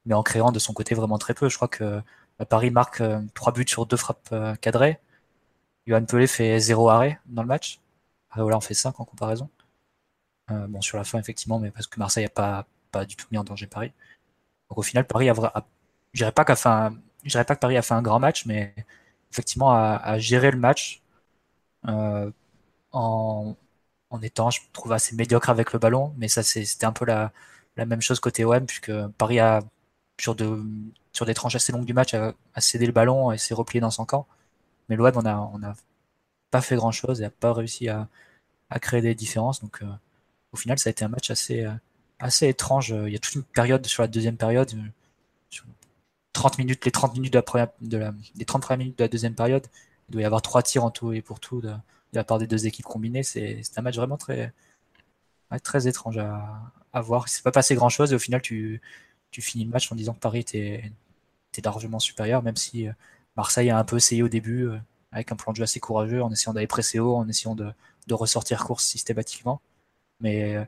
mais 0.05 0.13
en 0.13 0.23
créant 0.23 0.51
de 0.51 0.59
son 0.59 0.73
côté 0.73 0.95
vraiment 0.95 1.17
très 1.17 1.33
peu. 1.33 1.49
Je 1.49 1.55
crois 1.55 1.67
que 1.67 2.01
Paris 2.49 2.71
marque 2.71 3.03
trois 3.33 3.53
buts 3.53 3.65
sur 3.67 3.85
deux 3.85 3.97
frappes 3.97 4.33
cadrées. 4.61 4.99
Johan 5.85 6.05
Pelé 6.05 6.27
fait 6.27 6.59
zéro 6.59 6.89
arrêt 6.89 7.19
dans 7.27 7.41
le 7.41 7.47
match. 7.47 7.79
Voilà, 8.35 8.57
en 8.57 8.61
fait 8.61 8.73
5 8.73 8.99
en 8.99 9.05
comparaison. 9.05 9.49
Euh, 10.50 10.67
bon, 10.67 10.81
sur 10.81 10.98
la 10.98 11.03
fin, 11.03 11.19
effectivement, 11.19 11.60
mais 11.60 11.71
parce 11.71 11.88
que 11.88 12.00
Marseille 12.00 12.24
n'a 12.25 12.29
pas, 12.29 12.65
pas 12.91 13.05
du 13.05 13.15
tout 13.15 13.27
mis 13.31 13.38
en 13.38 13.43
danger 13.43 13.67
Paris. 13.67 13.93
Donc 14.69 14.79
au 14.79 14.83
final, 14.83 15.05
Paris 15.05 15.29
a, 15.29 15.33
je 16.13 16.19
dirais 16.19 16.31
dirais 17.24 17.45
pas 17.45 17.55
que 17.55 17.60
Paris 17.60 17.77
a 17.77 17.81
fait 17.81 17.93
un 17.93 18.01
grand 18.01 18.19
match, 18.19 18.45
mais 18.45 18.74
effectivement 19.31 19.71
a, 19.74 20.19
géré 20.19 20.51
le 20.51 20.57
match 20.57 21.01
euh, 21.88 22.31
en, 22.91 23.55
en 24.10 24.21
étant, 24.21 24.50
je 24.51 24.62
trouve, 24.74 24.93
assez 24.93 25.15
médiocre 25.15 25.50
avec 25.50 25.74
le 25.74 25.79
ballon. 25.79 26.13
Mais 26.17 26.27
ça, 26.27 26.43
c'était 26.43 26.86
un 26.86 26.93
peu 26.93 27.05
la, 27.05 27.31
même 27.77 28.01
chose 28.01 28.19
côté 28.19 28.45
OM, 28.45 28.65
puisque 28.65 28.91
Paris 29.17 29.39
a, 29.39 29.62
sur, 30.19 30.36
de, 30.36 30.63
sur 31.13 31.25
des 31.25 31.33
tranches 31.33 31.55
assez 31.55 31.71
longues 31.71 31.86
du 31.86 31.93
match, 31.93 32.13
a, 32.13 32.33
cédé 32.60 32.86
le 32.86 32.91
ballon 32.93 33.31
et 33.31 33.38
s'est 33.38 33.53
replié 33.53 33.81
dans 33.81 33.91
son 33.91 34.05
camp. 34.05 34.27
Mais 34.89 34.95
l'OM, 34.95 35.12
on 35.15 35.25
a, 35.25 35.38
on 35.53 35.63
a 35.63 35.74
pas 36.51 36.62
fait 36.62 36.75
grand 36.75 36.91
chose 36.91 37.21
et 37.21 37.25
a 37.25 37.29
pas 37.31 37.53
réussi 37.53 37.89
à, 37.89 38.07
à 38.69 38.79
créer 38.79 39.01
des 39.01 39.15
différences. 39.15 39.62
Donc, 39.62 39.81
euh, 39.83 39.88
au 40.53 40.58
final, 40.58 40.77
ça 40.79 40.89
a 40.89 40.91
été 40.91 41.05
un 41.05 41.08
match 41.08 41.29
assez, 41.31 41.63
euh, 41.65 41.72
assez 42.20 42.48
étrange. 42.48 42.89
Il 42.89 43.12
y 43.12 43.15
a 43.15 43.20
toute 43.20 43.36
une 43.36 43.43
période 43.43 43.86
sur 43.86 44.03
la 44.03 44.08
deuxième 44.08 44.38
période, 44.38 44.72
30 46.34 46.53
euh, 46.53 46.58
minutes, 46.58 46.86
les 46.86 46.91
30 46.91 47.13
minutes 47.13 47.34
de 47.34 47.38
la 47.38 47.43
première, 47.43 47.67
les 47.81 48.46
33 48.46 48.77
minutes 48.77 48.98
de 48.98 49.03
la 49.03 49.08
deuxième 49.08 49.36
période, 49.36 49.65
il 50.10 50.13
doit 50.13 50.22
y 50.22 50.25
avoir 50.25 50.41
trois 50.41 50.63
tirs 50.63 50.84
en 50.84 50.91
tout 50.91 51.13
et 51.13 51.22
pour 51.22 51.39
tout 51.39 51.62
de, 51.62 51.74
la 52.13 52.24
part 52.24 52.38
des 52.39 52.48
deux 52.48 52.67
équipes 52.67 52.86
combinées. 52.86 53.24
C'est 53.24 53.62
un 53.77 53.81
match 53.81 53.96
vraiment 53.96 54.17
très, 54.17 54.53
étrange 55.88 56.17
à, 56.17 57.01
voir. 57.01 57.25
Il 57.27 57.31
s'est 57.31 57.43
pas 57.43 57.51
passé 57.51 57.75
grand 57.75 57.89
chose 57.89 58.12
et 58.12 58.15
au 58.15 58.20
final, 58.20 58.41
tu, 58.41 58.81
finis 59.31 59.65
le 59.65 59.72
match 59.72 59.91
en 59.91 59.96
disant 59.96 60.13
que 60.13 60.20
Paris 60.20 60.39
était, 60.39 60.91
largement 61.63 62.00
supérieur, 62.00 62.43
même 62.43 62.55
si 62.55 62.88
euh, 62.88 62.93
Marseille 63.38 63.70
a 63.70 63.77
un 63.77 63.84
peu 63.84 63.98
essayé 63.98 64.24
au 64.24 64.29
début 64.29 64.70
avec 65.12 65.31
un 65.31 65.36
plan 65.36 65.51
de 65.51 65.58
jeu 65.58 65.63
assez 65.63 65.79
courageux 65.79 66.24
en 66.24 66.31
essayant 66.31 66.53
d'aller 66.53 66.67
presser 66.67 67.00
haut, 67.00 67.15
en 67.15 67.27
essayant 67.27 67.55
de, 67.55 67.72
de 68.08 68.13
ressortir 68.13 68.63
course 68.63 68.86
systématiquement 68.86 69.62
mais 70.21 70.55
euh, 70.55 70.63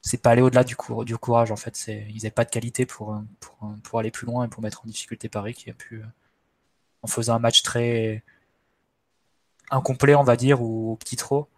c'est 0.00 0.22
pas 0.22 0.30
aller 0.30 0.42
au-delà 0.42 0.64
du, 0.64 0.76
du 1.04 1.18
courage 1.18 1.50
en 1.50 1.56
fait. 1.56 1.86
Ils 1.88 2.16
n'avaient 2.16 2.30
pas 2.30 2.44
de 2.44 2.50
qualité 2.50 2.86
pour, 2.86 3.20
pour, 3.40 3.74
pour, 3.82 3.98
aller 3.98 4.10
plus 4.10 4.26
loin 4.26 4.44
et 4.46 4.48
pour 4.48 4.62
mettre 4.62 4.82
en 4.84 4.88
difficulté 4.88 5.28
Paris 5.28 5.54
qui 5.54 5.70
a 5.70 5.74
pu, 5.74 5.96
euh, 5.96 6.06
en 7.02 7.06
faisant 7.06 7.34
un 7.34 7.38
match 7.38 7.62
très 7.62 8.22
incomplet, 9.70 10.14
on 10.14 10.24
va 10.24 10.36
dire, 10.36 10.62
ou 10.62 10.92
au 10.92 10.96
petit 10.96 11.16
trop, 11.16 11.48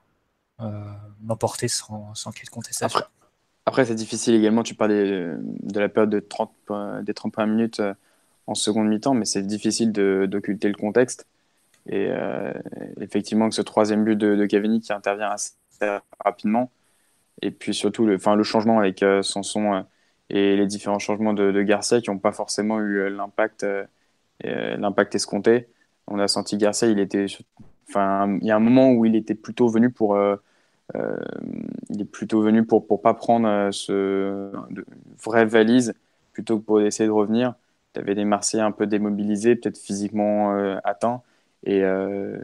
euh, 0.60 0.82
l'emporter 1.26 1.68
sans, 1.68 2.14
sans 2.14 2.30
qu'il 2.30 2.40
y 2.40 2.42
ait 2.42 2.46
de 2.46 2.50
contestation. 2.50 3.00
Après, 3.64 3.84
c'est 3.84 3.94
difficile 3.94 4.34
également. 4.34 4.64
Tu 4.64 4.74
parlais 4.74 5.04
de 5.38 5.80
la 5.80 5.88
période 5.88 6.10
de 6.10 6.18
30, 6.18 6.52
des 7.02 7.14
31 7.14 7.46
minutes 7.46 7.80
en 8.48 8.56
seconde 8.56 8.88
mi-temps, 8.88 9.14
mais 9.14 9.24
c'est 9.24 9.42
difficile 9.42 9.92
d'occulter 9.92 10.68
le 10.68 10.74
contexte. 10.74 11.26
Et 11.86 12.10
effectivement, 13.00 13.48
que 13.48 13.54
ce 13.54 13.62
troisième 13.62 14.02
but 14.02 14.16
de, 14.16 14.34
de 14.34 14.46
Cavani 14.46 14.80
qui 14.80 14.92
intervient 14.92 15.30
assez 15.30 15.52
rapidement, 16.24 16.72
et 17.40 17.50
puis 17.50 17.74
surtout 17.74 18.04
le, 18.06 18.16
le 18.16 18.42
changement 18.42 18.78
avec 18.78 19.02
euh, 19.02 19.22
Sanson 19.22 19.74
euh, 19.74 19.82
et 20.30 20.56
les 20.56 20.66
différents 20.66 20.98
changements 20.98 21.32
de, 21.34 21.62
Garcia 21.62 22.00
qui 22.00 22.10
n'ont 22.10 22.18
pas 22.18 22.32
forcément 22.32 22.80
eu 22.80 22.98
euh, 22.98 23.10
l'impact 23.10 23.66
l'impact 24.44 25.14
escompté. 25.14 25.68
On 26.08 26.18
a 26.18 26.26
senti 26.26 26.56
Garcia, 26.56 26.88
il 26.88 26.98
était, 26.98 27.26
enfin, 27.88 28.38
il 28.40 28.46
y 28.46 28.50
a 28.50 28.56
un 28.56 28.60
moment 28.60 28.90
où 28.90 29.04
il 29.04 29.14
était 29.14 29.36
plutôt 29.36 29.68
venu 29.68 29.88
pour, 29.90 30.18
il 30.94 32.00
est 32.00 32.04
plutôt 32.04 32.42
venu 32.42 32.64
pour 32.66 32.84
pour 32.88 33.02
pas 33.02 33.14
prendre 33.14 33.70
ce 33.70 34.50
de, 34.70 34.84
vraie 35.22 35.44
valise 35.44 35.94
plutôt 36.32 36.58
que 36.58 36.64
pour 36.64 36.80
essayer 36.80 37.06
de 37.06 37.12
revenir. 37.12 37.54
Tu 37.94 38.00
avais 38.00 38.16
des 38.16 38.24
Marseillais 38.24 38.64
un 38.64 38.72
peu 38.72 38.88
démobilisés, 38.88 39.54
peut-être 39.54 39.78
physiquement 39.78 40.50
atteints, 40.82 41.22
et 41.64 41.82
je 41.82 42.40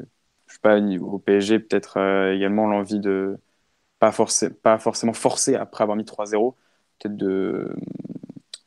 sais 0.46 0.60
pas 0.62 0.78
au 0.78 1.18
PSG 1.18 1.58
peut-être 1.58 1.98
également 2.32 2.68
l'envie 2.68 3.00
de 3.00 3.38
pas, 3.98 4.14
pas 4.62 4.78
forcément 4.78 5.12
forcé 5.12 5.54
après 5.54 5.82
avoir 5.82 5.96
mis 5.96 6.04
3-0, 6.04 6.54
peut-être 6.98 7.16
de, 7.16 7.74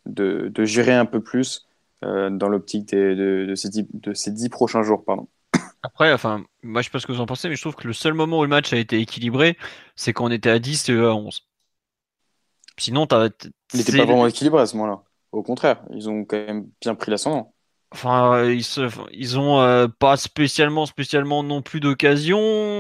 de, 0.06 0.66
gérer 0.66 0.94
un 0.94 1.06
peu 1.06 1.22
plus 1.22 1.68
euh, 2.04 2.30
dans 2.30 2.50
l'optique 2.50 2.90
de, 2.90 3.46
de, 3.48 3.56
ces 3.56 3.70
dix, 3.70 3.88
de 3.94 4.14
ces 4.14 4.32
dix 4.32 4.50
prochains 4.50 4.84
jours. 4.84 5.04
Pardon. 5.06 5.28
Après, 5.84 6.14
enfin, 6.14 6.44
moi 6.62 6.82
je 6.82 6.88
sais 6.88 6.92
pas 6.92 7.00
ce 7.00 7.08
que 7.08 7.12
vous 7.12 7.22
en 7.22 7.26
pensez, 7.26 7.50
mais 7.50 7.56
je 7.56 7.62
trouve 7.62 7.76
que 7.76 7.88
le 7.88 7.94
seul 7.94 8.14
moment 8.14 8.40
où 8.40 8.44
le 8.44 8.50
match 8.50 8.72
a 8.74 8.78
été 8.78 9.00
équilibré, 9.00 9.58
c'est 9.96 10.14
quand 10.14 10.26
on 10.26 10.32
était 10.32 10.50
à 10.50 10.60
10 10.60 10.90
et 10.90 10.94
à 10.94 11.16
11. 11.16 11.48
Sinon, 12.78 13.06
as, 13.06 13.30
il 13.74 13.80
n'était 13.80 13.98
pas 13.98 14.06
vraiment 14.06 14.28
équilibré 14.28 14.62
à 14.62 14.66
ce 14.66 14.76
moment-là. 14.78 15.04
Au 15.32 15.44
contraire, 15.44 15.84
ils 15.92 16.10
ont 16.10 16.26
quand 16.26 16.38
même 16.38 16.68
bien 16.82 16.96
pris 16.96 17.12
l'ascendant. 17.12 17.54
Enfin, 17.94 18.36
euh, 18.36 18.54
ils, 18.54 18.64
se, 18.64 18.90
ils 19.12 19.38
ont 19.38 19.60
euh, 19.60 19.88
pas 19.88 20.16
spécialement, 20.16 20.86
spécialement 20.86 21.44
non 21.44 21.62
plus 21.62 21.82
d'occasion. 21.82 22.40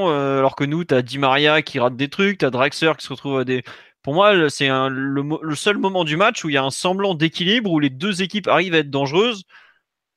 Euh, 0.09 0.39
alors 0.39 0.55
que 0.55 0.63
nous, 0.63 0.85
t'as 0.85 1.01
Di 1.01 1.17
Maria 1.17 1.61
qui 1.61 1.79
rate 1.79 1.97
des 1.97 2.09
trucs, 2.09 2.37
t'as 2.39 2.49
Draxler 2.49 2.93
qui 2.97 3.05
se 3.05 3.11
retrouve 3.11 3.39
à 3.39 3.43
des. 3.43 3.63
Pour 4.03 4.13
moi, 4.13 4.49
c'est 4.49 4.69
le, 4.69 5.39
le, 5.41 5.55
seul 5.55 5.77
moment 5.77 6.05
du 6.05 6.15
match 6.15 6.43
où 6.43 6.49
il 6.49 6.53
y 6.53 6.57
a 6.57 6.63
un 6.63 6.71
semblant 6.71 7.13
d'équilibre, 7.13 7.71
où 7.71 7.79
les 7.79 7.89
deux 7.89 8.21
équipes 8.23 8.47
arrivent 8.47 8.73
à 8.73 8.79
être 8.79 8.89
dangereuses 8.89 9.43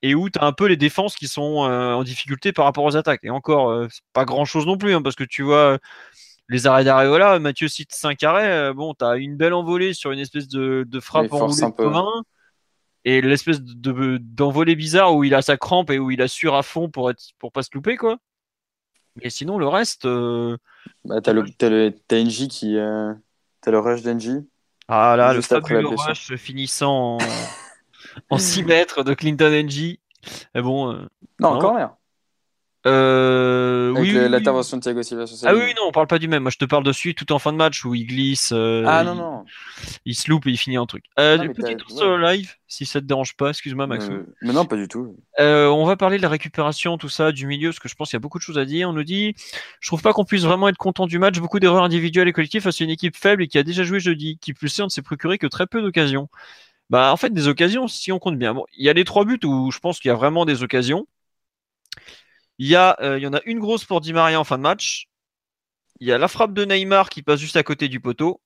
et 0.02 0.14
où 0.14 0.30
t'as 0.30 0.46
un 0.46 0.52
peu 0.52 0.66
les 0.66 0.76
défenses 0.76 1.16
qui 1.16 1.28
sont 1.28 1.42
en 1.42 2.02
difficulté 2.02 2.52
par 2.52 2.64
rapport 2.64 2.84
aux 2.84 2.96
attaques. 2.96 3.20
Et 3.24 3.30
encore, 3.30 3.88
pas 4.14 4.24
grand 4.24 4.46
chose 4.46 4.66
non 4.66 4.78
plus, 4.78 4.94
hein, 4.94 5.02
parce 5.02 5.16
que 5.16 5.24
tu 5.24 5.42
vois 5.42 5.78
les 6.48 6.66
arrêts 6.66 6.84
d'Areola, 6.84 7.38
Mathieu 7.40 7.68
cite 7.68 7.92
5 7.92 8.22
arrêts. 8.22 8.72
bon, 8.72 8.94
t'as 8.94 9.18
une 9.18 9.36
belle 9.36 9.54
envolée 9.54 9.92
sur 9.92 10.12
une 10.12 10.18
espèce 10.18 10.48
de, 10.48 10.84
de 10.88 11.00
frappe 11.00 11.32
en 11.32 11.50
commun 11.72 12.24
et 13.04 13.20
l'espèce 13.20 13.60
de 13.60 14.18
d'envolée 14.18 14.76
bizarre 14.76 15.14
où 15.14 15.24
il 15.24 15.34
a 15.34 15.42
sa 15.42 15.56
crampe 15.56 15.90
et 15.90 15.98
où 15.98 16.10
il 16.10 16.22
assure 16.22 16.54
à 16.54 16.62
fond 16.62 16.88
pour 16.88 17.10
être 17.10 17.22
pour 17.38 17.52
pas 17.52 17.62
se 17.62 17.70
louper 17.74 17.96
quoi. 17.96 18.18
Mais 19.22 19.30
sinon 19.30 19.58
le 19.58 19.68
reste. 19.68 20.06
Euh... 20.06 20.56
Bah, 21.04 21.20
t'as 21.20 21.32
le 21.32 21.44
t'as 21.50 22.22
NJ 22.22 22.48
qui 22.48 22.76
euh... 22.78 23.12
t'as 23.60 23.70
le 23.70 23.78
rush 23.78 24.02
d'NJ. 24.02 24.42
Ah 24.88 25.16
là 25.16 25.32
le 25.32 25.40
fabuleux 25.40 25.86
rush 25.86 26.34
finissant 26.36 27.16
en, 27.16 27.18
en 28.30 28.38
6 28.38 28.64
mètres 28.64 29.02
de 29.02 29.14
Clinton 29.14 29.50
NJ. 29.64 29.98
Mais 30.54 30.62
bon. 30.62 30.92
Euh... 30.92 31.08
Non, 31.40 31.50
non, 31.50 31.56
encore 31.56 31.76
rien. 31.76 31.96
Euh, 32.86 33.94
Avec 33.94 34.12
oui, 34.12 34.28
l'intervention 34.28 34.76
de 34.76 34.82
Thiago 34.82 35.02
Silva 35.02 35.26
sur 35.26 35.48
Ah 35.48 35.54
oui, 35.54 35.72
non, 35.74 35.84
on 35.88 35.92
parle 35.92 36.06
pas 36.06 36.18
du 36.18 36.28
même. 36.28 36.42
Moi, 36.42 36.50
je 36.50 36.58
te 36.58 36.66
parle 36.66 36.84
de 36.84 36.92
celui 36.92 37.14
tout 37.14 37.32
en 37.32 37.38
fin 37.38 37.50
de 37.50 37.56
match 37.56 37.82
où 37.84 37.94
il 37.94 38.06
glisse. 38.06 38.52
Euh, 38.52 38.84
ah 38.86 39.02
non, 39.04 39.14
non. 39.14 39.44
Il 40.04 40.14
se 40.14 40.30
loupe 40.30 40.46
et 40.46 40.50
il 40.50 40.58
finit 40.58 40.76
un 40.76 40.84
truc. 40.84 41.04
Euh, 41.18 41.38
non, 41.38 41.52
petit 41.54 41.76
tour 41.76 41.90
sur 41.90 42.16
le 42.16 42.22
live, 42.22 42.52
si 42.68 42.84
ça 42.84 43.00
te 43.00 43.06
dérange 43.06 43.36
pas. 43.36 43.50
Excuse-moi, 43.50 43.86
Max. 43.86 44.06
Euh, 44.10 44.26
mais 44.42 44.52
non, 44.52 44.66
pas 44.66 44.76
du 44.76 44.86
tout. 44.86 45.16
Euh, 45.40 45.68
on 45.68 45.86
va 45.86 45.96
parler 45.96 46.18
de 46.18 46.22
la 46.22 46.28
récupération, 46.28 46.98
tout 46.98 47.08
ça, 47.08 47.32
du 47.32 47.46
milieu, 47.46 47.70
parce 47.70 47.78
que 47.78 47.88
je 47.88 47.94
pense 47.94 48.10
qu'il 48.10 48.16
y 48.16 48.18
a 48.18 48.20
beaucoup 48.20 48.38
de 48.38 48.42
choses 48.44 48.58
à 48.58 48.66
dire. 48.66 48.90
On 48.90 48.92
nous 48.92 49.04
dit, 49.04 49.34
je 49.80 49.88
trouve 49.88 50.02
pas 50.02 50.12
qu'on 50.12 50.26
puisse 50.26 50.44
vraiment 50.44 50.68
être 50.68 50.76
content 50.76 51.06
du 51.06 51.18
match. 51.18 51.38
Beaucoup 51.38 51.60
d'erreurs 51.60 51.84
individuelles 51.84 52.28
et 52.28 52.32
collectives 52.32 52.60
face 52.60 52.82
à 52.82 52.84
une 52.84 52.90
équipe 52.90 53.16
faible 53.16 53.42
et 53.42 53.48
qui 53.48 53.56
a 53.56 53.62
déjà 53.62 53.82
joué 53.82 53.98
jeudi, 53.98 54.36
qui 54.38 54.52
plus 54.52 54.78
on 54.80 54.84
ne 54.84 54.88
s'est 54.90 55.02
procuré 55.02 55.38
que 55.38 55.46
très 55.46 55.66
peu 55.66 55.80
d'occasions. 55.80 56.28
Bah, 56.90 57.12
en 57.12 57.16
fait, 57.16 57.30
des 57.30 57.48
occasions, 57.48 57.88
si 57.88 58.12
on 58.12 58.18
compte 58.18 58.38
bien. 58.38 58.52
Bon, 58.52 58.66
il 58.76 58.84
y 58.84 58.90
a 58.90 58.92
les 58.92 59.04
trois 59.04 59.24
buts 59.24 59.40
où 59.44 59.70
je 59.70 59.78
pense 59.78 60.00
qu'il 60.00 60.10
y 60.10 60.12
a 60.12 60.14
vraiment 60.14 60.44
des 60.44 60.62
occasions. 60.62 61.06
Il 62.58 62.68
y, 62.68 62.76
a, 62.76 62.96
euh, 63.00 63.18
il 63.18 63.22
y 63.22 63.26
en 63.26 63.34
a 63.34 63.40
une 63.46 63.58
grosse 63.58 63.84
pour 63.84 64.00
Di 64.00 64.12
Maria 64.12 64.38
en 64.38 64.44
fin 64.44 64.58
de 64.58 64.62
match. 64.62 65.08
Il 66.00 66.06
y 66.06 66.12
a 66.12 66.18
la 66.18 66.28
frappe 66.28 66.52
de 66.52 66.64
Neymar 66.64 67.08
qui 67.08 67.22
passe 67.22 67.40
juste 67.40 67.56
à 67.56 67.62
côté 67.62 67.88
du 67.88 68.00
poteau. 68.00 68.40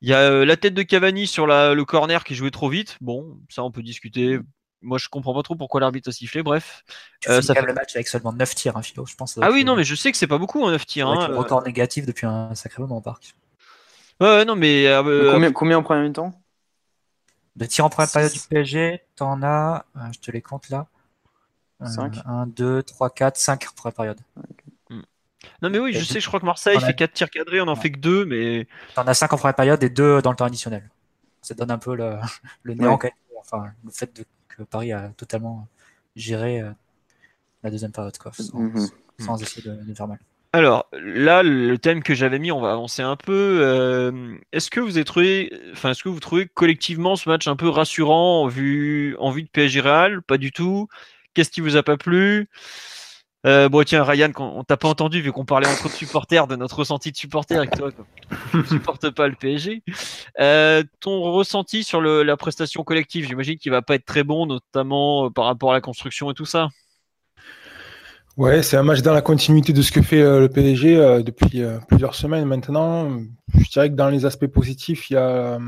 Il 0.00 0.08
y 0.08 0.14
a 0.14 0.18
euh, 0.18 0.44
la 0.44 0.56
tête 0.56 0.74
de 0.74 0.82
Cavani 0.82 1.26
sur 1.26 1.46
la, 1.46 1.74
le 1.74 1.84
corner 1.84 2.24
qui 2.24 2.34
jouait 2.34 2.50
trop 2.50 2.68
vite. 2.68 2.96
Bon, 3.00 3.38
ça 3.48 3.62
on 3.62 3.70
peut 3.70 3.82
discuter. 3.82 4.38
moi, 4.80 4.98
je 4.98 5.08
comprends 5.08 5.34
pas 5.34 5.42
trop 5.42 5.54
pourquoi 5.54 5.80
l'arbitre 5.80 6.08
a 6.08 6.12
sifflé. 6.12 6.42
Bref, 6.42 6.84
ça 7.24 7.40
fait 7.40 7.62
le 7.62 7.72
match 7.72 7.94
avec 7.94 8.08
seulement 8.08 8.32
9 8.32 8.54
tirs, 8.54 8.76
hein, 8.76 8.82
Philo, 8.82 9.06
je 9.06 9.14
pense. 9.14 9.38
Ah 9.40 9.50
oui, 9.50 9.64
non, 9.64 9.76
mais 9.76 9.84
je 9.84 9.94
sais 9.94 10.10
que 10.10 10.18
c'est 10.18 10.26
pas 10.26 10.38
beaucoup, 10.38 10.68
9 10.68 10.80
hein, 10.80 10.84
tirs. 10.86 11.08
Hein, 11.08 11.28
record 11.36 11.62
négatif 11.62 12.06
depuis 12.06 12.26
un 12.26 12.54
sacré 12.54 12.82
moment 12.82 12.98
au 12.98 13.00
parc. 13.00 13.34
Ouais, 14.20 14.44
non, 14.44 14.56
mais. 14.56 14.86
combien, 15.32 15.52
combien 15.52 15.78
en 15.78 15.82
première 15.82 16.04
mi-temps? 16.04 16.32
De 17.54 17.66
tirs 17.66 17.84
en 17.84 17.90
première 17.90 18.10
période 18.10 18.32
du 18.32 18.40
PSG, 18.40 19.02
t'en 19.14 19.42
as, 19.42 19.84
je 20.12 20.18
te 20.18 20.30
les 20.30 20.40
compte 20.40 20.68
là. 20.70 20.86
5 21.86 22.18
1, 22.24 22.46
2, 22.46 22.82
3, 22.82 23.10
4, 23.10 23.36
5 23.36 23.64
en 23.64 23.74
première 23.74 23.94
période. 23.94 24.20
Non, 25.60 25.70
mais 25.70 25.78
oui, 25.78 25.92
je 25.92 26.04
sais, 26.04 26.20
je 26.20 26.26
crois 26.26 26.40
que 26.40 26.46
Marseille 26.46 26.78
fait 26.80 26.94
4 26.94 27.12
tirs 27.12 27.30
cadrés, 27.30 27.60
on 27.60 27.68
en 27.68 27.76
fait 27.76 27.90
que 27.90 27.98
2, 27.98 28.24
mais. 28.24 28.66
T'en 28.94 29.02
as 29.02 29.14
5 29.14 29.32
en 29.32 29.36
première 29.36 29.54
période 29.54 29.82
et 29.82 29.90
2 29.90 30.22
dans 30.22 30.30
le 30.30 30.36
temps 30.36 30.44
additionnel. 30.44 30.88
Ça 31.40 31.54
donne 31.54 31.70
un 31.70 31.78
peu 31.78 31.96
le, 31.96 32.16
le 32.62 32.74
néant, 32.74 32.98
enfin, 33.40 33.72
le 33.84 33.90
fait 33.90 34.24
que 34.48 34.62
Paris 34.62 34.92
a 34.92 35.08
totalement 35.16 35.66
géré 36.14 36.60
euh, 36.60 36.70
la 37.62 37.70
deuxième 37.70 37.92
période, 37.92 38.16
quoi, 38.18 38.32
sans, 38.32 38.58
mhm. 38.58 38.88
essayer 39.40 39.62
de, 39.68 39.94
faire 39.94 40.08
mal. 40.08 40.18
Alors 40.52 40.86
là, 40.92 41.42
le 41.42 41.78
thème 41.78 42.02
que 42.02 42.14
j'avais 42.14 42.38
mis, 42.38 42.52
on 42.52 42.60
va 42.60 42.72
avancer 42.72 43.02
un 43.02 43.16
peu. 43.16 43.60
Euh, 43.62 44.36
est-ce 44.52 44.70
que 44.70 44.80
vous 44.80 44.96
avez 44.96 45.04
trouvé, 45.04 45.50
enfin, 45.72 45.90
est-ce 45.90 46.02
que 46.02 46.10
vous 46.10 46.20
trouvez 46.20 46.46
collectivement 46.46 47.16
ce 47.16 47.28
match 47.28 47.48
un 47.48 47.56
peu 47.56 47.68
rassurant 47.68 48.42
en 48.42 48.48
vue, 48.48 49.16
en 49.18 49.30
vue 49.30 49.44
de 49.44 49.48
PSG 49.48 49.80
Real? 49.80 50.22
Pas 50.22 50.36
du 50.36 50.52
tout. 50.52 50.88
Qu'est-ce 51.34 51.50
qui 51.50 51.60
vous 51.60 51.76
a 51.76 51.82
pas 51.82 51.96
plu? 51.96 52.48
Euh, 53.44 53.68
bon, 53.68 53.82
tiens, 53.84 54.04
Ryan, 54.04 54.30
on 54.38 54.62
t'a 54.62 54.76
pas 54.76 54.88
entendu 54.88 55.20
vu 55.20 55.32
qu'on 55.32 55.44
parlait 55.44 55.66
entre 55.66 55.90
supporters 55.90 56.46
de 56.46 56.54
notre 56.54 56.78
ressenti 56.78 57.10
de 57.10 57.16
supporter 57.16 57.56
avec 57.56 57.72
toi. 57.72 57.90
Tu 58.50 58.56
ne 58.56 58.62
supportes 58.62 59.10
pas 59.10 59.26
le 59.26 59.34
PSG. 59.34 59.82
Euh, 60.38 60.84
ton 61.00 61.20
ressenti 61.32 61.82
sur 61.82 62.00
la 62.00 62.36
prestation 62.36 62.84
collective, 62.84 63.26
j'imagine 63.26 63.58
qu'il 63.58 63.72
va 63.72 63.82
pas 63.82 63.96
être 63.96 64.04
très 64.04 64.22
bon, 64.22 64.46
notamment 64.46 65.26
euh, 65.26 65.30
par 65.30 65.46
rapport 65.46 65.72
à 65.72 65.74
la 65.74 65.80
construction 65.80 66.30
et 66.30 66.34
tout 66.34 66.44
ça. 66.44 66.68
Ouais, 68.36 68.62
c'est 68.62 68.76
un 68.76 68.82
match 68.82 69.02
dans 69.02 69.12
la 69.12 69.22
continuité 69.22 69.72
de 69.72 69.82
ce 69.82 69.92
que 69.92 70.00
fait 70.00 70.22
le 70.22 70.48
PSG 70.48 71.22
depuis 71.22 71.62
plusieurs 71.88 72.14
semaines 72.14 72.46
maintenant. 72.46 73.20
Je 73.58 73.68
dirais 73.70 73.90
que 73.90 73.94
dans 73.94 74.08
les 74.08 74.24
aspects 74.24 74.46
positifs, 74.46 75.10
il 75.10 75.14
y 75.14 75.16
a 75.16 75.58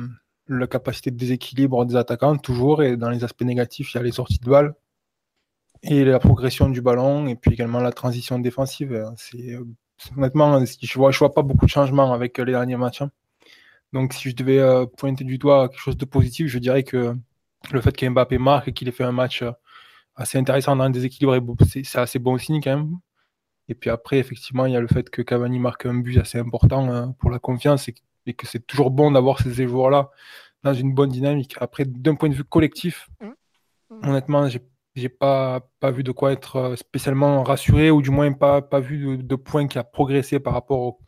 la 0.48 0.66
capacité 0.66 1.10
de 1.10 1.16
déséquilibre 1.16 1.84
des 1.84 1.96
attaquants, 1.96 2.38
toujours, 2.38 2.82
et 2.82 2.96
dans 2.96 3.10
les 3.10 3.22
aspects 3.22 3.42
négatifs, 3.42 3.92
il 3.92 3.98
y 3.98 4.00
a 4.00 4.02
les 4.02 4.12
sorties 4.12 4.38
de 4.38 4.48
balles 4.48 4.74
et 5.84 6.04
la 6.04 6.18
progression 6.18 6.68
du 6.68 6.80
ballon 6.80 7.26
et 7.26 7.36
puis 7.36 7.52
également 7.52 7.80
la 7.80 7.92
transition 7.92 8.38
défensive. 8.38 9.12
C'est 9.16 9.58
honnêtement, 10.16 10.64
je 10.64 10.98
vois, 10.98 11.10
je 11.10 11.18
vois 11.18 11.34
pas 11.34 11.42
beaucoup 11.42 11.66
de 11.66 11.70
changements 11.70 12.12
avec 12.12 12.38
les 12.38 12.52
derniers 12.52 12.76
matchs. 12.76 13.02
Hein. 13.02 13.10
Donc, 13.92 14.12
si 14.12 14.30
je 14.30 14.34
devais 14.34 14.58
euh, 14.58 14.86
pointer 14.86 15.24
du 15.24 15.38
doigt 15.38 15.68
quelque 15.68 15.80
chose 15.80 15.96
de 15.96 16.04
positif, 16.04 16.48
je 16.48 16.58
dirais 16.58 16.82
que 16.82 17.14
le 17.70 17.80
fait 17.80 17.96
qu'Mbappé 17.96 18.38
marque 18.38 18.68
et 18.68 18.72
qu'il 18.72 18.88
ait 18.88 18.92
fait 18.92 19.04
un 19.04 19.12
match 19.12 19.42
euh, 19.42 19.52
assez 20.16 20.38
intéressant 20.38 20.74
dans 20.76 20.86
le 20.86 20.92
déséquilibre, 20.92 21.54
c'est 21.66 21.98
assez 21.98 22.18
bon 22.18 22.36
signe 22.38 22.60
quand 22.62 22.76
même. 22.76 22.98
Et 23.68 23.74
puis 23.74 23.90
après, 23.90 24.18
effectivement, 24.18 24.66
il 24.66 24.72
y 24.72 24.76
a 24.76 24.80
le 24.80 24.88
fait 24.88 25.08
que 25.10 25.22
Cavani 25.22 25.58
marque 25.58 25.86
un 25.86 25.94
but 25.94 26.18
assez 26.18 26.38
important 26.38 26.90
hein, 26.90 27.14
pour 27.18 27.30
la 27.30 27.38
confiance 27.38 27.88
et, 27.88 27.94
que 28.34 28.46
c'est 28.46 28.66
toujours 28.66 28.90
bon 28.90 29.10
d'avoir 29.10 29.40
ces 29.40 29.66
joueurs-là 29.66 30.10
dans 30.62 30.74
une 30.74 30.94
bonne 30.94 31.10
dynamique. 31.10 31.54
Après, 31.60 31.84
d'un 31.84 32.14
point 32.14 32.28
de 32.28 32.34
vue 32.34 32.44
collectif, 32.44 33.08
mmh. 33.20 33.26
Mmh. 33.26 34.08
honnêtement, 34.08 34.48
j'ai 34.48 34.60
j'ai 34.96 35.08
pas, 35.08 35.68
pas 35.80 35.90
vu 35.90 36.04
de 36.04 36.12
quoi 36.12 36.32
être 36.32 36.56
euh, 36.56 36.76
spécialement 36.76 37.42
rassuré, 37.42 37.90
ou 37.90 38.02
du 38.02 38.10
moins 38.10 38.32
pas, 38.32 38.62
pas 38.62 38.80
vu 38.80 39.18
de, 39.18 39.36
point 39.36 39.66
qui 39.66 39.78
a 39.78 39.84
progressé 39.84 40.38
par 40.38 40.52
rapport 40.52 40.80
aux 40.80 40.98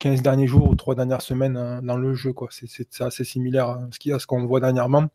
15 0.00 0.22
derniers 0.22 0.46
jours 0.46 0.68
ou 0.68 0.74
3 0.74 0.94
dernières 0.94 1.22
semaines 1.22 1.56
hein, 1.56 1.80
dans 1.82 1.96
le 1.96 2.14
jeu. 2.14 2.34
C'est 2.50 3.00
assez 3.00 3.24
similaire 3.24 3.68
à 3.68 3.88
ce 4.18 4.26
qu'on 4.26 4.44
voit 4.46 4.60
dernièrement. 4.60 5.08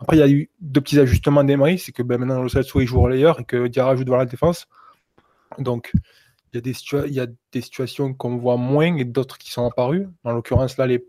Après, 0.00 0.16
il 0.16 0.20
y 0.20 0.22
a 0.22 0.28
eu 0.28 0.50
deux 0.60 0.80
petits 0.80 0.98
ajustements 0.98 1.44
d'Emery, 1.44 1.78
c'est 1.78 1.92
que 1.92 2.02
ben, 2.02 2.18
maintenant 2.18 2.42
le 2.42 2.48
Celso 2.48 2.80
il 2.80 2.86
joue 2.86 3.00
relayeur 3.00 3.38
et 3.38 3.44
que 3.44 3.68
Diarra 3.68 3.94
joue 3.94 4.04
devant 4.04 4.16
la 4.16 4.26
défense. 4.26 4.66
Donc, 5.58 5.92
il 6.52 6.56
y 6.56 6.58
a 6.58 6.60
des, 6.60 7.12
y 7.14 7.20
a 7.20 7.26
des 7.52 7.60
situations 7.60 8.12
qu'on 8.12 8.36
voit 8.36 8.56
moins 8.56 8.96
et 8.96 9.04
d'autres 9.04 9.38
qui 9.38 9.52
sont 9.52 9.64
apparues. 9.64 10.08
En 10.24 10.32
l'occurrence, 10.32 10.76
là, 10.76 10.88
les, 10.88 11.04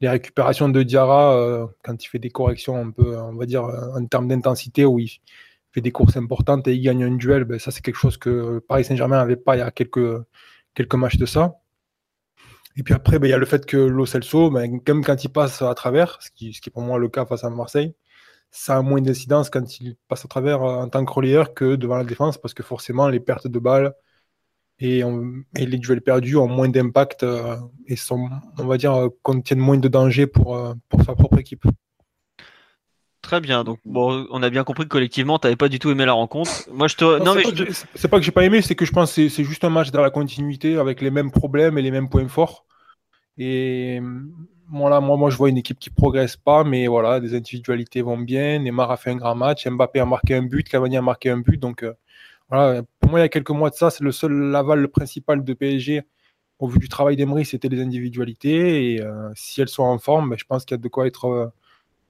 les 0.00 0.08
récupérations 0.08 0.70
de 0.70 0.82
Diarra, 0.82 1.36
euh, 1.36 1.66
quand 1.84 2.02
il 2.02 2.08
fait 2.08 2.18
des 2.18 2.30
corrections 2.30 2.76
un 2.76 2.90
peu, 2.90 3.18
on 3.18 3.34
va 3.34 3.44
dire, 3.44 3.64
euh, 3.66 3.98
en 3.98 4.06
termes 4.06 4.28
d'intensité, 4.28 4.86
où 4.86 4.98
il, 4.98 5.10
fait 5.72 5.80
des 5.80 5.92
courses 5.92 6.16
importantes 6.16 6.66
et 6.68 6.74
il 6.74 6.82
gagne 6.82 7.04
un 7.04 7.16
duel, 7.16 7.44
ben, 7.44 7.58
ça 7.58 7.70
c'est 7.70 7.82
quelque 7.82 7.98
chose 7.98 8.16
que 8.16 8.58
Paris 8.68 8.84
Saint-Germain 8.84 9.18
n'avait 9.18 9.36
pas 9.36 9.56
il 9.56 9.60
y 9.60 9.62
a 9.62 9.70
quelques, 9.70 10.22
quelques 10.74 10.94
matchs 10.94 11.16
de 11.16 11.26
ça. 11.26 11.54
Et 12.76 12.82
puis 12.82 12.94
après, 12.94 13.18
ben, 13.18 13.26
il 13.26 13.30
y 13.30 13.34
a 13.34 13.38
le 13.38 13.46
fait 13.46 13.66
que 13.66 13.76
Lo 13.76 14.06
Celso, 14.06 14.50
ben, 14.50 14.80
quand 14.84 15.24
il 15.24 15.28
passe 15.28 15.62
à 15.62 15.74
travers, 15.74 16.18
ce 16.22 16.30
qui, 16.34 16.52
ce 16.52 16.60
qui 16.60 16.70
est 16.70 16.72
pour 16.72 16.82
moi 16.82 16.98
le 16.98 17.08
cas 17.08 17.26
face 17.26 17.44
à 17.44 17.50
Marseille, 17.50 17.94
ça 18.50 18.78
a 18.78 18.82
moins 18.82 19.00
d'incidence 19.00 19.50
quand 19.50 19.80
il 19.80 19.96
passe 20.08 20.24
à 20.24 20.28
travers 20.28 20.62
euh, 20.62 20.82
en 20.82 20.88
tant 20.88 21.04
que 21.04 21.12
relayeur 21.12 21.54
que 21.54 21.76
devant 21.76 21.96
la 21.98 22.04
défense, 22.04 22.38
parce 22.38 22.54
que 22.54 22.62
forcément 22.62 23.08
les 23.08 23.20
pertes 23.20 23.48
de 23.48 23.58
balles 23.58 23.94
et, 24.80 25.02
les 25.54 25.78
duels 25.78 26.00
perdus 26.00 26.36
ont 26.36 26.48
moins 26.48 26.68
d'impact 26.68 27.22
euh, 27.22 27.56
et 27.86 27.96
sont, 27.96 28.28
on 28.58 28.66
va 28.66 28.78
dire, 28.78 29.10
contiennent 29.22 29.58
moins 29.58 29.78
de 29.78 29.88
danger 29.88 30.26
pour, 30.26 30.56
euh, 30.56 30.74
pour 30.88 31.02
sa 31.04 31.14
propre 31.14 31.38
équipe. 31.38 31.64
Très 33.22 33.40
bien. 33.40 33.64
Donc, 33.64 33.78
bon, 33.84 34.26
on 34.30 34.42
a 34.42 34.50
bien 34.50 34.64
compris 34.64 34.84
que 34.84 34.88
collectivement, 34.88 35.38
tu 35.38 35.46
n'avais 35.46 35.56
pas 35.56 35.68
du 35.68 35.78
tout 35.78 35.90
aimé 35.90 36.06
la 36.06 36.12
rencontre. 36.12 36.50
Moi, 36.72 36.88
je 36.88 36.96
te. 36.96 37.22
Non, 37.22 37.34
mais 37.34 37.44
c'est 37.94 38.08
pas 38.08 38.18
que 38.18 38.24
j'ai 38.24 38.30
pas 38.30 38.44
aimé, 38.44 38.62
c'est 38.62 38.74
que 38.74 38.84
je 38.84 38.92
pense 38.92 39.14
que 39.14 39.28
c'est 39.28 39.44
juste 39.44 39.64
un 39.64 39.70
match 39.70 39.90
dans 39.90 40.00
la 40.00 40.10
continuité 40.10 40.76
avec 40.76 41.00
les 41.00 41.10
mêmes 41.10 41.30
problèmes 41.30 41.76
et 41.78 41.82
les 41.82 41.90
mêmes 41.90 42.08
points 42.08 42.28
forts. 42.28 42.64
Et 43.36 44.00
voilà, 44.70 45.00
moi, 45.00 45.16
moi, 45.16 45.30
je 45.30 45.36
vois 45.36 45.48
une 45.48 45.58
équipe 45.58 45.78
qui 45.78 45.90
progresse 45.90 46.36
pas, 46.36 46.64
mais 46.64 46.86
voilà, 46.86 47.20
des 47.20 47.34
individualités 47.34 48.02
vont 48.02 48.18
bien. 48.18 48.58
Neymar 48.58 48.90
a 48.90 48.96
fait 48.96 49.10
un 49.10 49.16
grand 49.16 49.34
match, 49.34 49.66
Mbappé 49.66 50.00
a 50.00 50.06
marqué 50.06 50.34
un 50.34 50.42
but, 50.42 50.68
Cavani 50.68 50.96
a 50.96 51.02
marqué 51.02 51.30
un 51.30 51.38
but. 51.38 51.58
Donc, 51.58 51.82
euh, 51.82 51.92
voilà, 52.48 52.82
pour 53.00 53.10
moi, 53.10 53.20
il 53.20 53.22
y 53.22 53.26
a 53.26 53.28
quelques 53.28 53.50
mois 53.50 53.70
de 53.70 53.74
ça, 53.74 53.90
c'est 53.90 54.04
le 54.04 54.12
seul 54.12 54.32
laval 54.32 54.88
principal 54.88 55.44
de 55.44 55.52
PSG 55.54 56.02
au 56.60 56.68
vu 56.68 56.78
du 56.78 56.88
travail 56.88 57.16
d'Emery, 57.16 57.44
c'était 57.44 57.68
les 57.68 57.80
individualités. 57.80 58.94
Et 58.94 59.02
euh, 59.02 59.30
si 59.34 59.60
elles 59.60 59.68
sont 59.68 59.82
en 59.82 59.98
forme, 59.98 60.30
ben, 60.30 60.38
je 60.38 60.44
pense 60.44 60.64
qu'il 60.64 60.76
y 60.76 60.78
a 60.78 60.82
de 60.82 60.88
quoi 60.88 61.06
être. 61.06 61.24
Euh, 61.26 61.46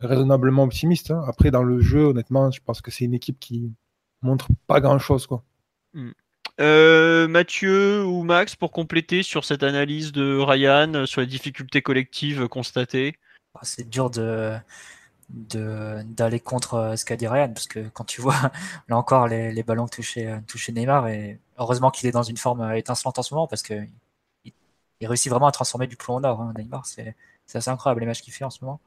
raisonnablement 0.00 0.64
optimiste. 0.64 1.10
Hein. 1.10 1.22
Après, 1.26 1.50
dans 1.50 1.62
le 1.62 1.80
jeu, 1.80 2.06
honnêtement, 2.06 2.50
je 2.50 2.60
pense 2.64 2.80
que 2.80 2.90
c'est 2.90 3.04
une 3.04 3.14
équipe 3.14 3.38
qui 3.38 3.72
montre 4.22 4.48
pas 4.66 4.80
grand-chose. 4.80 5.26
quoi. 5.26 5.44
Hmm. 5.94 6.12
Euh, 6.60 7.26
Mathieu 7.28 8.04
ou 8.04 8.22
Max, 8.22 8.54
pour 8.54 8.70
compléter 8.72 9.22
sur 9.22 9.44
cette 9.44 9.62
analyse 9.62 10.12
de 10.12 10.38
Ryan, 10.38 10.92
euh, 10.94 11.06
sur 11.06 11.20
les 11.20 11.26
difficultés 11.26 11.80
collectives 11.80 12.48
constatées? 12.48 13.18
Ah, 13.54 13.60
C'est 13.62 13.88
dur 13.88 14.10
de 14.10 14.56
d'aller 15.32 16.40
contre 16.40 16.74
euh, 16.74 16.96
ce 16.96 17.04
qu'a 17.04 17.14
dit 17.14 17.28
Ryan, 17.28 17.52
parce 17.52 17.68
que 17.68 17.88
quand 17.90 18.04
tu 18.04 18.20
vois, 18.20 18.34
là 18.88 18.96
encore, 18.96 19.28
les, 19.28 19.52
les 19.52 19.62
ballons 19.62 19.86
touchés, 19.86 20.36
touchés 20.48 20.72
Neymar, 20.72 21.06
et 21.06 21.38
heureusement 21.56 21.92
qu'il 21.92 22.08
est 22.08 22.12
dans 22.12 22.24
une 22.24 22.36
forme 22.36 22.72
étincelante 22.74 23.18
en 23.18 23.22
ce 23.22 23.32
moment, 23.34 23.46
parce 23.46 23.62
que 23.62 23.74
il, 24.44 25.06
réussit 25.06 25.30
vraiment 25.30 25.46
à 25.46 25.52
transformer 25.52 25.86
du 25.86 25.96
plomb 25.96 26.16
en 26.16 26.24
or, 26.24 26.40
hein, 26.42 26.52
Neymar, 26.58 26.84
c'est 26.84 27.14
assez 27.54 27.70
incroyable 27.70 28.00
les 28.00 28.06
matchs 28.06 28.22
qu'il 28.22 28.32
fait 28.32 28.44
en 28.44 28.50
ce 28.50 28.64
moment 28.64 28.80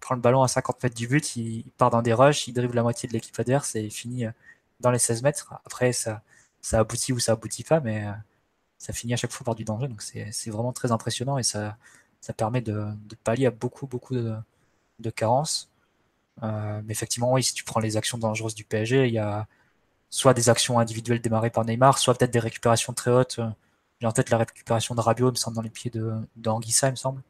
prend 0.00 0.14
le 0.14 0.20
ballon 0.20 0.42
à 0.42 0.48
50 0.48 0.82
mètres 0.82 0.96
du 0.96 1.06
but, 1.06 1.36
il 1.36 1.64
part 1.78 1.90
dans 1.90 2.02
des 2.02 2.12
rushs, 2.12 2.48
il 2.48 2.52
dribble 2.52 2.74
la 2.74 2.82
moitié 2.82 3.08
de 3.08 3.12
l'équipe 3.12 3.38
adverse 3.38 3.76
et 3.76 3.82
il 3.82 3.90
finit 3.90 4.26
euh, 4.26 4.30
dans 4.80 4.90
les 4.90 4.98
16 4.98 5.22
mètres. 5.22 5.54
Après, 5.66 5.92
ça, 5.92 6.22
ça 6.60 6.80
aboutit 6.80 7.12
ou 7.12 7.18
ça 7.20 7.32
aboutit 7.32 7.64
pas, 7.64 7.80
mais 7.80 8.06
euh, 8.06 8.12
ça 8.78 8.92
finit 8.92 9.14
à 9.14 9.16
chaque 9.16 9.32
fois 9.32 9.44
par 9.44 9.54
du 9.54 9.64
danger. 9.64 9.88
Donc 9.88 10.02
c'est 10.02 10.50
vraiment 10.50 10.72
très 10.72 10.92
impressionnant 10.92 11.38
et 11.38 11.42
ça, 11.42 11.76
ça 12.20 12.32
permet 12.32 12.62
de, 12.62 12.86
pallier 13.24 13.46
à 13.46 13.50
beaucoup, 13.50 13.86
beaucoup 13.86 14.14
de, 14.14 14.34
de 15.00 15.10
carences. 15.10 15.70
Euh, 16.42 16.82
mais 16.84 16.92
effectivement, 16.92 17.32
oui, 17.32 17.42
si 17.42 17.54
tu 17.54 17.64
prends 17.64 17.80
les 17.80 17.96
actions 17.96 18.18
dangereuses 18.18 18.54
du 18.54 18.64
PSG, 18.64 19.08
il 19.08 19.14
y 19.14 19.18
a 19.18 19.46
soit 20.10 20.34
des 20.34 20.48
actions 20.50 20.78
individuelles 20.78 21.20
démarrées 21.20 21.50
par 21.50 21.64
Neymar, 21.64 21.98
soit 21.98 22.14
peut-être 22.14 22.32
des 22.32 22.40
récupérations 22.40 22.92
très 22.94 23.10
hautes. 23.12 23.40
J'ai 24.00 24.06
en 24.06 24.12
tête 24.12 24.30
la 24.30 24.38
récupération 24.38 24.94
de 24.94 25.00
Rabiot, 25.00 25.28
il 25.28 25.32
me 25.32 25.36
semble, 25.36 25.56
dans 25.56 25.62
les 25.62 25.70
pieds 25.70 25.90
de, 25.90 26.14
de 26.36 26.50
il 26.50 26.90
me 26.90 26.96
semble 26.96 27.22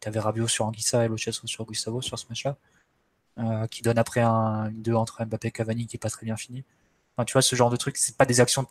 tu 0.00 0.08
avais 0.08 0.20
Rabiot 0.20 0.48
sur 0.48 0.66
Anguissa 0.66 1.04
et 1.04 1.08
Lochesso 1.08 1.46
sur 1.46 1.64
Gustavo 1.66 2.00
sur 2.00 2.18
ce 2.18 2.26
match-là, 2.28 2.56
euh, 3.38 3.66
qui 3.66 3.82
donne 3.82 3.98
après 3.98 4.20
un 4.20 4.70
2 4.70 4.94
entre 4.94 5.24
Mbappé 5.24 5.48
et 5.48 5.50
Cavani 5.52 5.86
qui 5.86 5.96
est 5.96 5.98
pas 5.98 6.10
très 6.10 6.26
bien 6.26 6.36
fini. 6.36 6.64
Tu 7.26 7.32
vois, 7.34 7.42
ce 7.42 7.54
genre 7.54 7.68
de 7.68 7.76
truc, 7.76 7.98
c'est 7.98 8.16
pas 8.16 8.24
des 8.24 8.40
actions 8.40 8.66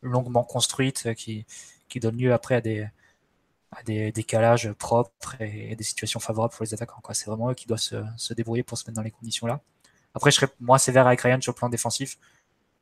longuement 0.00 0.42
construites 0.42 1.06
euh, 1.06 1.14
qui, 1.14 1.44
qui 1.88 2.00
donnent 2.00 2.16
lieu 2.16 2.32
après 2.32 2.54
à 2.54 2.60
des, 2.62 4.12
décalages 4.12 4.72
propres 4.72 5.36
et, 5.40 5.76
des 5.76 5.84
situations 5.84 6.20
favorables 6.20 6.54
pour 6.54 6.64
les 6.64 6.72
attaquants. 6.72 7.02
C'est 7.12 7.26
vraiment 7.26 7.50
eux 7.50 7.54
qui 7.54 7.66
doivent 7.66 7.78
se, 7.78 8.34
débrouiller 8.34 8.62
pour 8.62 8.78
se 8.78 8.84
mettre 8.84 8.96
dans 8.96 9.02
les 9.02 9.10
conditions 9.10 9.46
là. 9.46 9.60
Après, 10.14 10.30
je 10.30 10.36
serais 10.36 10.52
moins 10.60 10.78
sévère 10.78 11.06
avec 11.06 11.20
Ryan 11.20 11.40
sur 11.40 11.52
le 11.52 11.56
plan 11.56 11.68
défensif. 11.68 12.18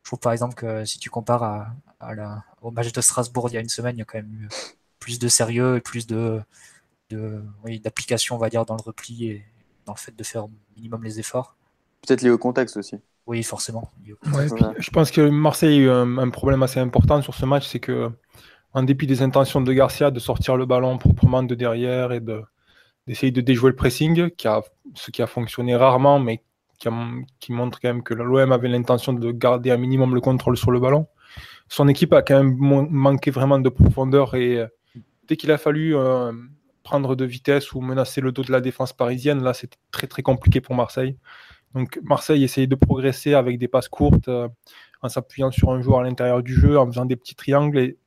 Je 0.04 0.10
trouve 0.10 0.20
par 0.20 0.32
exemple 0.32 0.54
que 0.54 0.84
si 0.84 1.00
tu 1.00 1.10
compares 1.10 1.66
au 2.62 2.70
match 2.70 2.92
de 2.92 3.00
Strasbourg 3.00 3.48
il 3.50 3.54
y 3.54 3.56
a 3.56 3.60
une 3.60 3.68
semaine, 3.68 3.96
il 3.96 3.98
y 3.98 4.02
a 4.02 4.04
quand 4.04 4.18
même 4.18 4.32
eu 4.32 4.48
plus 5.00 5.18
de 5.18 5.26
sérieux 5.26 5.76
et 5.76 5.80
plus 5.80 6.06
de, 6.06 6.40
de, 7.10 7.42
oui, 7.64 7.80
d'application, 7.80 8.36
on 8.36 8.38
va 8.38 8.48
dire, 8.48 8.64
dans 8.64 8.76
le 8.76 8.82
repli 8.82 9.28
et 9.28 9.44
dans 9.84 9.94
le 9.94 9.98
fait 9.98 10.14
de 10.16 10.24
faire 10.24 10.44
au 10.44 10.50
minimum 10.76 11.02
les 11.04 11.20
efforts. 11.20 11.56
Peut-être 12.06 12.22
lié 12.22 12.30
au 12.30 12.38
contexte 12.38 12.76
aussi. 12.76 12.96
Oui, 13.26 13.42
forcément. 13.42 13.90
je 14.78 14.90
pense 14.90 15.10
que 15.10 15.28
Marseille 15.28 15.80
a 15.80 15.82
eu 15.82 15.90
un, 15.90 16.30
problème 16.30 16.62
assez 16.62 16.78
important 16.78 17.22
sur 17.22 17.34
ce 17.34 17.44
match, 17.44 17.66
c'est 17.66 17.80
que 17.80 18.10
en 18.72 18.84
dépit 18.84 19.06
des 19.06 19.22
intentions 19.22 19.60
de 19.60 19.72
Garcia 19.72 20.10
de 20.10 20.20
sortir 20.20 20.56
le 20.56 20.64
ballon 20.64 20.96
proprement 20.98 21.42
de 21.42 21.54
derrière 21.54 22.12
et 22.12 22.20
de, 22.20 22.42
d'essayer 23.06 23.32
de 23.32 23.40
déjouer 23.40 23.70
le 23.70 23.76
pressing, 23.76 24.30
qui 24.30 24.46
a, 24.46 24.62
ce 24.94 25.10
qui 25.10 25.22
a 25.22 25.26
fonctionné 25.26 25.74
rarement, 25.74 26.20
mais 26.20 26.42
qui, 26.78 27.52
montre 27.52 27.80
quand 27.80 27.88
même 27.88 28.02
que 28.02 28.14
l'OM 28.14 28.52
avait 28.52 28.68
l'intention 28.68 29.12
de 29.12 29.32
garder 29.32 29.70
un 29.70 29.76
minimum 29.76 30.14
le 30.14 30.20
contrôle 30.20 30.56
sur 30.56 30.70
le 30.70 30.78
ballon. 30.78 31.06
Son 31.68 31.88
équipe 31.88 32.12
a 32.12 32.22
quand 32.22 32.36
même 32.36 32.56
manqué 32.58 33.30
vraiment 33.30 33.58
de 33.58 33.68
profondeur 33.68 34.34
et 34.36 34.64
dès 35.26 35.36
qu'il 35.36 35.50
a 35.50 35.58
fallu 35.58 35.96
euh, 35.96 36.32
prendre 36.86 37.16
de 37.16 37.24
vitesse 37.24 37.72
ou 37.72 37.80
menacer 37.80 38.20
le 38.20 38.30
dos 38.30 38.44
de 38.44 38.52
la 38.52 38.60
défense 38.60 38.92
parisienne, 38.92 39.42
là 39.42 39.52
c'était 39.54 39.78
très 39.90 40.06
très 40.06 40.22
compliqué 40.22 40.60
pour 40.60 40.76
Marseille. 40.76 41.16
Donc 41.74 41.98
Marseille 42.04 42.44
essayait 42.44 42.68
de 42.68 42.76
progresser 42.76 43.34
avec 43.34 43.58
des 43.58 43.66
passes 43.68 43.88
courtes, 43.88 44.28
euh, 44.28 44.48
en 45.02 45.08
s'appuyant 45.08 45.50
sur 45.50 45.70
un 45.72 45.82
joueur 45.82 46.00
à 46.00 46.04
l'intérieur 46.04 46.42
du 46.42 46.54
jeu, 46.54 46.78
en 46.78 46.86
faisant 46.86 47.04
des 47.04 47.16
petits 47.16 47.34
triangles. 47.34 47.78
Et 47.78 47.98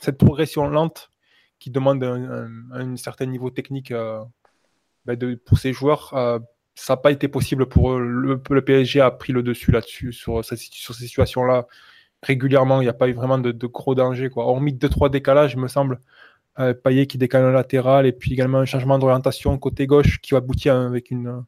cette 0.00 0.16
progression 0.16 0.66
lente 0.66 1.10
qui 1.58 1.70
demande 1.70 2.02
un, 2.02 2.96
certain 2.96 3.26
niveau 3.26 3.50
technique 3.50 3.92
ben 5.06 5.16
de, 5.16 5.34
pour 5.36 5.58
ces 5.58 5.72
joueurs, 5.72 6.12
ça 6.74 6.94
n'a 6.94 6.96
pas 6.96 7.12
été 7.12 7.28
possible 7.28 7.66
pour. 7.66 7.98
Le, 7.98 8.38
PSG 8.64 9.00
a 9.00 9.10
pris 9.10 9.32
le 9.32 9.42
dessus 9.42 9.70
là-dessus, 9.70 10.12
sur, 10.12 10.44
sur 10.44 10.94
ces 10.94 11.06
situations-là. 11.06 11.66
Régulièrement, 12.22 12.80
il 12.80 12.84
n'y 12.84 12.90
a 12.90 12.94
pas 12.94 13.08
eu 13.08 13.12
vraiment 13.12 13.38
de, 13.38 13.66
gros 13.66 13.94
dangers. 13.94 14.30
Quoi. 14.30 14.46
Hormis 14.46 14.72
2-3 14.72 15.10
décalages, 15.10 15.52
il 15.54 15.60
me 15.60 15.68
semble. 15.68 16.00
Euh, 16.58 16.74
Payet 16.74 17.06
qui 17.06 17.16
décale 17.16 17.44
le 17.44 17.52
latéral 17.52 18.04
et 18.04 18.12
puis 18.12 18.32
également 18.32 18.58
un 18.58 18.66
changement 18.66 18.98
d'orientation 18.98 19.56
côté 19.56 19.86
gauche 19.86 20.20
qui 20.20 20.32
va 20.32 20.38
aboutir 20.38 20.76
avec 20.76 21.10
une, 21.10 21.44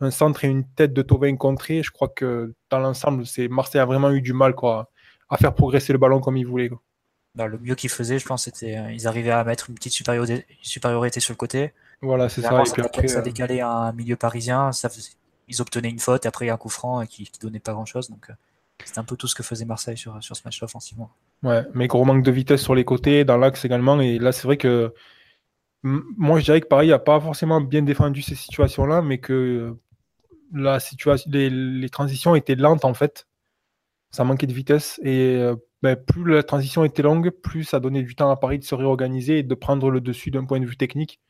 un 0.00 0.10
centre 0.10 0.42
et 0.44 0.48
une 0.48 0.64
tête 0.64 0.94
de 0.94 1.02
Tovin 1.02 1.36
contré. 1.36 1.82
Je 1.82 1.90
crois 1.90 2.08
que 2.08 2.54
dans 2.70 2.78
l'ensemble, 2.78 3.26
c'est 3.26 3.48
Marseille 3.48 3.80
a 3.80 3.84
vraiment 3.84 4.10
eu 4.10 4.22
du 4.22 4.32
mal 4.32 4.54
quoi, 4.54 4.90
à 5.28 5.36
faire 5.36 5.54
progresser 5.54 5.92
le 5.92 5.98
ballon 5.98 6.20
comme 6.20 6.38
il 6.38 6.46
voulait. 6.46 6.70
Bah, 7.34 7.46
le 7.46 7.58
mieux 7.58 7.74
qu'ils 7.74 7.90
faisaient, 7.90 8.18
je 8.18 8.26
pense, 8.26 8.44
c'était 8.44 8.78
euh, 8.78 8.90
ils 8.90 9.06
arrivaient 9.06 9.30
à 9.30 9.44
mettre 9.44 9.68
une 9.68 9.74
petite 9.74 9.92
supériorité, 9.92 10.46
supériorité 10.62 11.20
sur 11.20 11.32
le 11.32 11.36
côté 11.36 11.72
voilà, 12.00 12.28
c'est 12.28 12.42
ça. 12.42 12.62
Et 12.64 12.70
puis 12.70 12.82
après, 12.82 13.08
ça 13.08 13.18
euh, 13.18 13.22
décalait 13.22 13.60
un 13.60 13.92
milieu 13.92 14.16
parisien, 14.16 14.72
ça 14.72 14.88
ils 15.48 15.60
obtenaient 15.60 15.90
une 15.90 15.98
faute, 15.98 16.24
et 16.24 16.28
après 16.28 16.48
un 16.48 16.56
coup 16.56 16.68
franc 16.68 17.04
qui, 17.06 17.24
qui 17.24 17.38
donnait 17.40 17.58
pas 17.58 17.72
grand 17.72 17.86
chose. 17.86 18.08
Donc 18.08 18.30
euh, 18.30 18.34
c'était 18.84 18.98
un 18.98 19.04
peu 19.04 19.16
tout 19.16 19.26
ce 19.26 19.34
que 19.34 19.42
faisait 19.42 19.64
Marseille 19.64 19.96
sur, 19.96 20.22
sur 20.22 20.36
ce 20.36 20.42
match-là 20.44 20.66
offensivement. 20.66 21.10
Ouais, 21.42 21.62
mais 21.74 21.86
gros 21.86 22.04
manque 22.04 22.24
de 22.24 22.30
vitesse 22.32 22.62
sur 22.62 22.74
les 22.74 22.84
côtés, 22.84 23.24
dans 23.24 23.36
l'axe 23.36 23.64
également. 23.64 24.00
Et 24.00 24.18
là, 24.18 24.32
c'est 24.32 24.44
vrai 24.44 24.56
que 24.56 24.92
moi, 25.82 26.40
je 26.40 26.44
dirais 26.44 26.60
que 26.60 26.66
Paris 26.66 26.88
n'a 26.88 26.98
pas 26.98 27.20
forcément 27.20 27.60
bien 27.60 27.82
défendu 27.82 28.22
ces 28.22 28.34
situations-là, 28.34 29.02
mais 29.02 29.18
que 29.18 29.76
la 30.52 30.80
situation, 30.80 31.30
les, 31.32 31.88
transitions 31.90 32.34
étaient 32.34 32.54
lentes 32.56 32.84
en 32.84 32.94
fait. 32.94 33.26
Ça 34.10 34.24
manquait 34.24 34.46
de 34.46 34.52
vitesse. 34.54 35.00
Et 35.04 35.36
euh, 35.36 35.56
ben, 35.82 35.96
plus 35.96 36.24
la 36.34 36.42
transition 36.42 36.84
était 36.84 37.02
longue, 37.02 37.30
plus 37.30 37.64
ça 37.64 37.80
donnait 37.80 38.02
du 38.02 38.14
temps 38.16 38.30
à 38.30 38.36
Paris 38.36 38.58
de 38.58 38.64
se 38.64 38.74
réorganiser 38.74 39.40
et 39.40 39.42
de 39.42 39.54
prendre 39.54 39.90
le 39.90 40.00
dessus 40.00 40.30
d'un 40.30 40.44
point 40.44 40.60
de 40.60 40.66
vue 40.66 40.76
technique. 40.76 41.20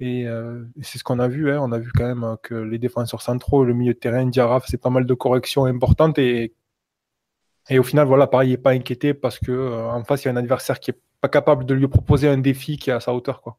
Et 0.00 0.26
euh, 0.26 0.64
c'est 0.82 0.98
ce 0.98 1.04
qu'on 1.04 1.18
a 1.18 1.28
vu. 1.28 1.50
Hein. 1.50 1.60
On 1.62 1.72
a 1.72 1.78
vu 1.78 1.90
quand 1.94 2.06
même 2.06 2.24
euh, 2.24 2.36
que 2.42 2.54
les 2.54 2.78
défenseurs 2.78 3.22
centraux, 3.22 3.64
le 3.64 3.74
milieu 3.74 3.94
de 3.94 3.98
terrain, 3.98 4.26
Diarra 4.26 4.60
c'est 4.66 4.80
pas 4.80 4.90
mal 4.90 5.06
de 5.06 5.14
corrections 5.14 5.64
importantes. 5.66 6.18
Et, 6.18 6.54
et 7.68 7.78
au 7.78 7.82
final, 7.82 8.06
voilà, 8.06 8.26
Paris 8.26 8.50
n'est 8.50 8.56
pas 8.56 8.70
inquiété 8.70 9.14
parce 9.14 9.38
qu'en 9.38 9.52
euh, 9.52 10.04
face, 10.04 10.24
il 10.24 10.26
y 10.26 10.30
a 10.30 10.32
un 10.32 10.36
adversaire 10.36 10.78
qui 10.78 10.90
n'est 10.90 10.98
pas 11.20 11.28
capable 11.28 11.66
de 11.66 11.74
lui 11.74 11.88
proposer 11.88 12.28
un 12.28 12.38
défi 12.38 12.78
qui 12.78 12.90
est 12.90 12.92
à 12.92 13.00
sa 13.00 13.12
hauteur. 13.12 13.40
Quoi. 13.40 13.58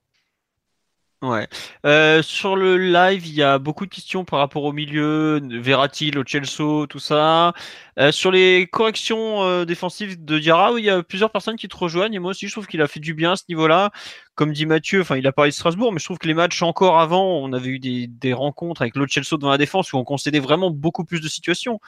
Ouais. 1.24 1.48
Euh, 1.86 2.22
sur 2.22 2.56
le 2.56 2.78
live, 2.78 3.26
il 3.26 3.34
y 3.34 3.42
a 3.42 3.58
beaucoup 3.58 3.86
de 3.88 3.94
questions 3.94 4.24
par 4.24 4.38
rapport 4.38 4.64
au 4.64 4.72
milieu, 4.72 5.42
Verratti, 5.44 6.12
Lo 6.12 6.24
Celso, 6.24 6.86
tout 6.86 7.00
ça. 7.00 7.54
Euh, 8.00 8.12
sur 8.12 8.30
les 8.30 8.68
corrections 8.72 9.66
défensives 9.66 10.24
de 10.24 10.38
Diarra, 10.38 10.74
il 10.78 10.86
y 10.86 10.92
a 10.92 11.02
plusieurs 11.02 11.32
personnes 11.32 11.56
qui 11.56 11.68
te 11.68 11.76
rejoignent 11.76 12.14
et 12.14 12.20
moi 12.20 12.32
aussi 12.32 12.48
je 12.48 12.52
trouve 12.54 12.68
qu'il 12.68 12.84
a 12.84 12.88
fait 12.88 13.00
du 13.00 13.16
bien 13.16 13.32
à 13.32 13.36
ce 13.36 13.44
niveau-là. 13.50 13.92
Comme 14.36 14.54
dit 14.54 14.68
Mathieu, 14.68 15.02
enfin 15.02 15.18
il 15.18 15.26
a 15.26 15.32
parlé 15.32 15.50
de 15.50 15.56
Strasbourg, 15.56 15.92
mais 15.92 16.00
je 16.00 16.06
trouve 16.06 16.20
que 16.20 16.28
les 16.28 16.36
matchs 16.36 16.62
encore 16.62 17.00
avant, 17.00 17.40
on 17.40 17.52
avait 17.52 17.70
eu 17.70 17.80
des, 17.80 18.34
rencontres 18.34 18.84
avec 18.84 18.96
Lo 18.96 19.08
Celso 19.08 19.38
devant 19.38 19.50
la 19.50 19.58
défense 19.58 19.92
où 19.92 19.98
on 19.98 20.04
concédait 20.04 20.40
vraiment 20.40 20.70
beaucoup 20.70 21.04
plus 21.04 21.20
de 21.20 21.28
situations. 21.28 21.82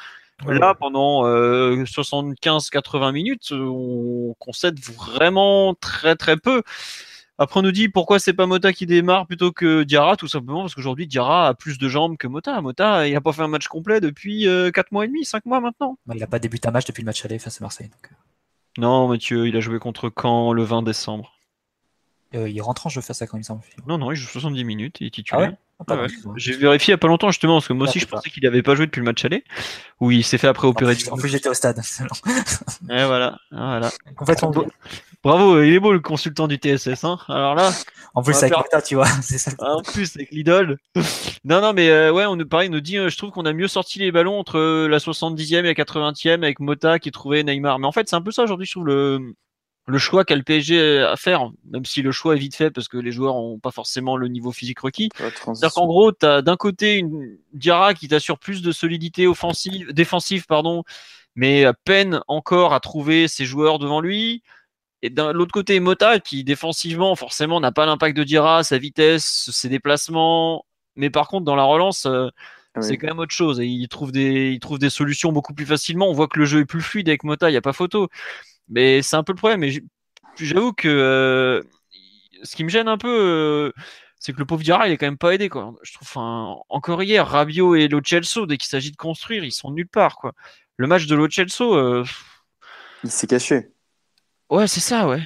Là, 0.47 0.73
pendant 0.73 1.23
75-80 1.25 3.11
minutes, 3.11 3.51
on 3.51 4.35
concède 4.39 4.79
vraiment 4.79 5.75
très 5.75 6.15
très 6.15 6.37
peu. 6.37 6.63
Après, 7.41 7.61
on 7.61 7.63
nous 7.63 7.71
dit 7.71 7.87
pourquoi 7.87 8.19
c'est 8.19 8.33
pas 8.33 8.45
Mota 8.45 8.73
qui 8.73 8.85
démarre 8.85 9.25
plutôt 9.25 9.53
que 9.53 9.83
Diarra, 9.83 10.17
tout 10.17 10.27
simplement 10.27 10.59
parce 10.59 10.75
qu'aujourd'hui 10.75 11.07
Diarra 11.07 11.47
a 11.47 11.53
plus 11.53 11.77
de 11.77 11.87
jambes 11.87 12.17
que 12.17 12.27
Mota. 12.27 12.59
Mota, 12.59 13.07
il 13.07 13.15
a 13.15 13.21
pas 13.21 13.31
fait 13.31 13.41
un 13.41 13.47
match 13.47 13.69
complet 13.69 14.01
depuis 14.01 14.43
4 14.43 14.49
euh, 14.49 14.71
mois 14.91 15.05
et 15.05 15.07
demi, 15.07 15.23
5 15.23 15.45
mois 15.45 15.61
maintenant. 15.61 15.97
Bah, 16.05 16.15
il 16.17 16.21
a 16.21 16.27
pas 16.27 16.39
débuté 16.39 16.67
un 16.67 16.71
match 16.71 16.85
depuis 16.85 17.01
le 17.01 17.05
match 17.05 17.23
aller 17.23 17.39
face 17.39 17.61
à 17.61 17.63
Marseille. 17.63 17.89
Euh. 18.11 18.15
Non, 18.77 19.07
Mathieu, 19.07 19.47
il 19.47 19.55
a 19.55 19.61
joué 19.61 19.79
contre 19.79 20.11
Caen 20.13 20.51
le 20.51 20.63
20 20.63 20.83
décembre. 20.83 21.38
Euh, 22.35 22.47
il 22.47 22.61
rentre 22.61 22.85
en 22.85 22.89
jeu 22.89 23.01
face 23.01 23.21
à 23.21 23.27
Caen, 23.27 23.39
il 23.39 23.43
semble. 23.43 23.61
Non, 23.87 23.97
non, 23.97 24.11
il 24.11 24.15
joue 24.15 24.27
70 24.27 24.63
minutes, 24.63 24.97
il 24.99 25.07
est 25.07 25.11
titulaire. 25.11 25.53
Ah 25.87 25.95
ah 25.95 26.07
J'ai 26.35 26.57
vérifié 26.57 26.91
il 26.91 26.95
n'y 26.95 26.95
a 26.95 26.97
pas 26.97 27.07
longtemps 27.07 27.31
justement 27.31 27.55
parce 27.55 27.69
que 27.69 27.73
moi 27.73 27.87
aussi 27.87 27.99
je 27.99 28.05
pensais 28.05 28.29
qu'il 28.29 28.43
n'avait 28.43 28.61
pas 28.61 28.75
joué 28.75 28.85
depuis 28.85 28.99
le 28.99 29.05
match 29.05 29.23
aller 29.23 29.45
où 30.01 30.11
il 30.11 30.25
s'est 30.25 30.37
fait 30.37 30.47
après 30.49 30.67
opérer. 30.67 30.97
En 31.09 31.15
plus, 31.15 31.29
j'étais 31.29 31.47
au 31.47 31.53
stade. 31.53 31.79
Et 32.89 33.05
voilà, 33.05 33.37
voilà. 33.49 33.89
Bravo, 35.23 35.61
il 35.63 35.73
est 35.73 35.79
beau 35.79 35.93
le 35.93 36.01
consultant 36.01 36.47
du 36.47 36.57
TSS. 36.57 37.05
Hein 37.05 37.17
Alors 37.29 37.55
là. 37.55 37.71
En 38.15 38.23
plus 38.23 38.35
avec 38.37 38.53
faire... 38.53 38.83
tu 38.83 38.95
vois. 38.95 39.05
Ça. 39.21 39.51
En 39.59 39.81
plus 39.81 40.15
avec 40.15 40.31
l'idole. 40.31 40.77
non, 41.45 41.61
non, 41.61 41.73
mais 41.73 41.89
euh, 41.89 42.11
ouais, 42.11 42.25
on 42.25 42.37
pareil, 42.39 42.69
nous 42.69 42.81
dit, 42.81 42.97
euh, 42.97 43.09
je 43.09 43.17
trouve 43.17 43.31
qu'on 43.31 43.45
a 43.45 43.53
mieux 43.53 43.67
sorti 43.67 43.99
les 43.99 44.11
ballons 44.11 44.39
entre 44.39 44.87
la 44.87 44.97
70e 44.97 45.59
et 45.59 45.61
la 45.61 45.73
80e 45.73 46.33
avec 46.33 46.59
Mota 46.59 46.99
qui 46.99 47.11
trouvait 47.11 47.43
Neymar. 47.43 47.79
Mais 47.79 47.87
en 47.87 47.91
fait, 47.91 48.09
c'est 48.09 48.15
un 48.15 48.21
peu 48.21 48.31
ça 48.31 48.43
aujourd'hui, 48.43 48.65
je 48.65 48.71
trouve 48.71 48.87
le 48.87 49.35
le 49.87 49.97
choix 49.97 50.23
qu'a 50.23 50.35
le 50.35 50.43
PSG 50.43 51.01
à 51.01 51.15
faire, 51.15 51.49
même 51.65 51.85
si 51.85 52.01
le 52.01 52.11
choix 52.11 52.35
est 52.35 52.39
vite 52.39 52.55
fait 52.55 52.69
parce 52.69 52.87
que 52.87 52.97
les 52.97 53.11
joueurs 53.11 53.33
n'ont 53.33 53.59
pas 53.59 53.71
forcément 53.71 54.17
le 54.17 54.27
niveau 54.27 54.51
physique 54.51 54.79
requis. 54.79 55.09
C'est-à-dire 55.15 55.73
qu'en 55.73 55.87
gros, 55.87 56.11
tu 56.11 56.25
as 56.25 56.41
d'un 56.41 56.57
côté 56.57 56.97
une 56.97 57.37
Diarra 57.53 57.93
qui 57.93 58.07
t'assure 58.07 58.37
plus 58.37 58.61
de 58.61 58.71
solidité 58.71 59.25
offensive, 59.25 59.91
défensive, 59.91 60.45
pardon, 60.45 60.83
mais 61.35 61.65
peine 61.85 62.21
encore 62.27 62.73
à 62.73 62.79
trouver 62.79 63.27
ses 63.27 63.45
joueurs 63.45 63.79
devant 63.79 64.01
lui. 64.01 64.43
Et 65.01 65.09
d'un 65.09 65.31
l'autre 65.31 65.53
côté, 65.53 65.79
Mota 65.79 66.19
qui 66.19 66.43
défensivement, 66.43 67.15
forcément, 67.15 67.59
n'a 67.59 67.71
pas 67.71 67.85
l'impact 67.85 68.17
de 68.17 68.23
Diarra, 68.23 68.63
sa 68.63 68.77
vitesse, 68.77 69.49
ses 69.51 69.69
déplacements. 69.69 70.65
Mais 70.95 71.09
par 71.09 71.27
contre, 71.27 71.45
dans 71.45 71.55
la 71.55 71.63
relance, 71.63 72.05
euh, 72.05 72.27
ah 72.75 72.81
c'est 72.81 72.97
quand 72.97 73.07
même 73.07 73.19
autre 73.19 73.33
chose. 73.33 73.59
Et 73.59 73.65
il 73.65 73.87
trouve, 73.87 74.11
des, 74.11 74.51
il 74.51 74.59
trouve 74.59 74.77
des 74.77 74.89
solutions 74.89 75.31
beaucoup 75.31 75.53
plus 75.53 75.65
facilement. 75.65 76.09
On 76.09 76.13
voit 76.13 76.27
que 76.27 76.39
le 76.39 76.45
jeu 76.45 76.59
est 76.59 76.65
plus 76.65 76.81
fluide 76.81 77.07
avec 77.07 77.23
Mota, 77.23 77.49
il 77.49 77.53
n'y 77.53 77.57
a 77.57 77.61
pas 77.61 77.73
photo. 77.73 78.09
Mais 78.69 79.01
c'est 79.01 79.15
un 79.15 79.23
peu 79.23 79.33
le 79.33 79.37
problème. 79.37 79.63
Et 79.63 79.83
j'avoue 80.37 80.73
que 80.73 80.87
euh, 80.87 81.63
ce 82.43 82.55
qui 82.55 82.63
me 82.63 82.69
gêne 82.69 82.87
un 82.87 82.97
peu, 82.97 83.09
euh, 83.09 83.71
c'est 84.19 84.33
que 84.33 84.39
le 84.39 84.45
pauvre 84.45 84.63
Diarra, 84.63 84.87
il 84.87 84.93
est 84.93 84.97
quand 84.97 85.07
même 85.07 85.17
pas 85.17 85.33
aidé. 85.33 85.49
Quoi. 85.49 85.73
Je 85.81 85.93
trouve, 85.93 86.09
encore 86.15 87.03
hier, 87.03 87.27
Rabiot 87.27 87.75
et 87.75 87.87
Lo 87.87 88.01
Celso, 88.03 88.45
dès 88.45 88.57
qu'il 88.57 88.69
s'agit 88.69 88.91
de 88.91 88.97
construire, 88.97 89.43
ils 89.43 89.51
sont 89.51 89.71
nulle 89.71 89.87
part. 89.87 90.17
Quoi. 90.17 90.33
Le 90.77 90.87
match 90.87 91.07
de 91.07 91.15
Lo 91.15 91.29
Celso. 91.29 91.75
Euh, 91.75 92.03
il 93.03 93.11
s'est 93.11 93.27
caché. 93.27 93.71
Ouais, 94.49 94.67
c'est 94.67 94.79
ça, 94.79 95.07
ouais. 95.07 95.21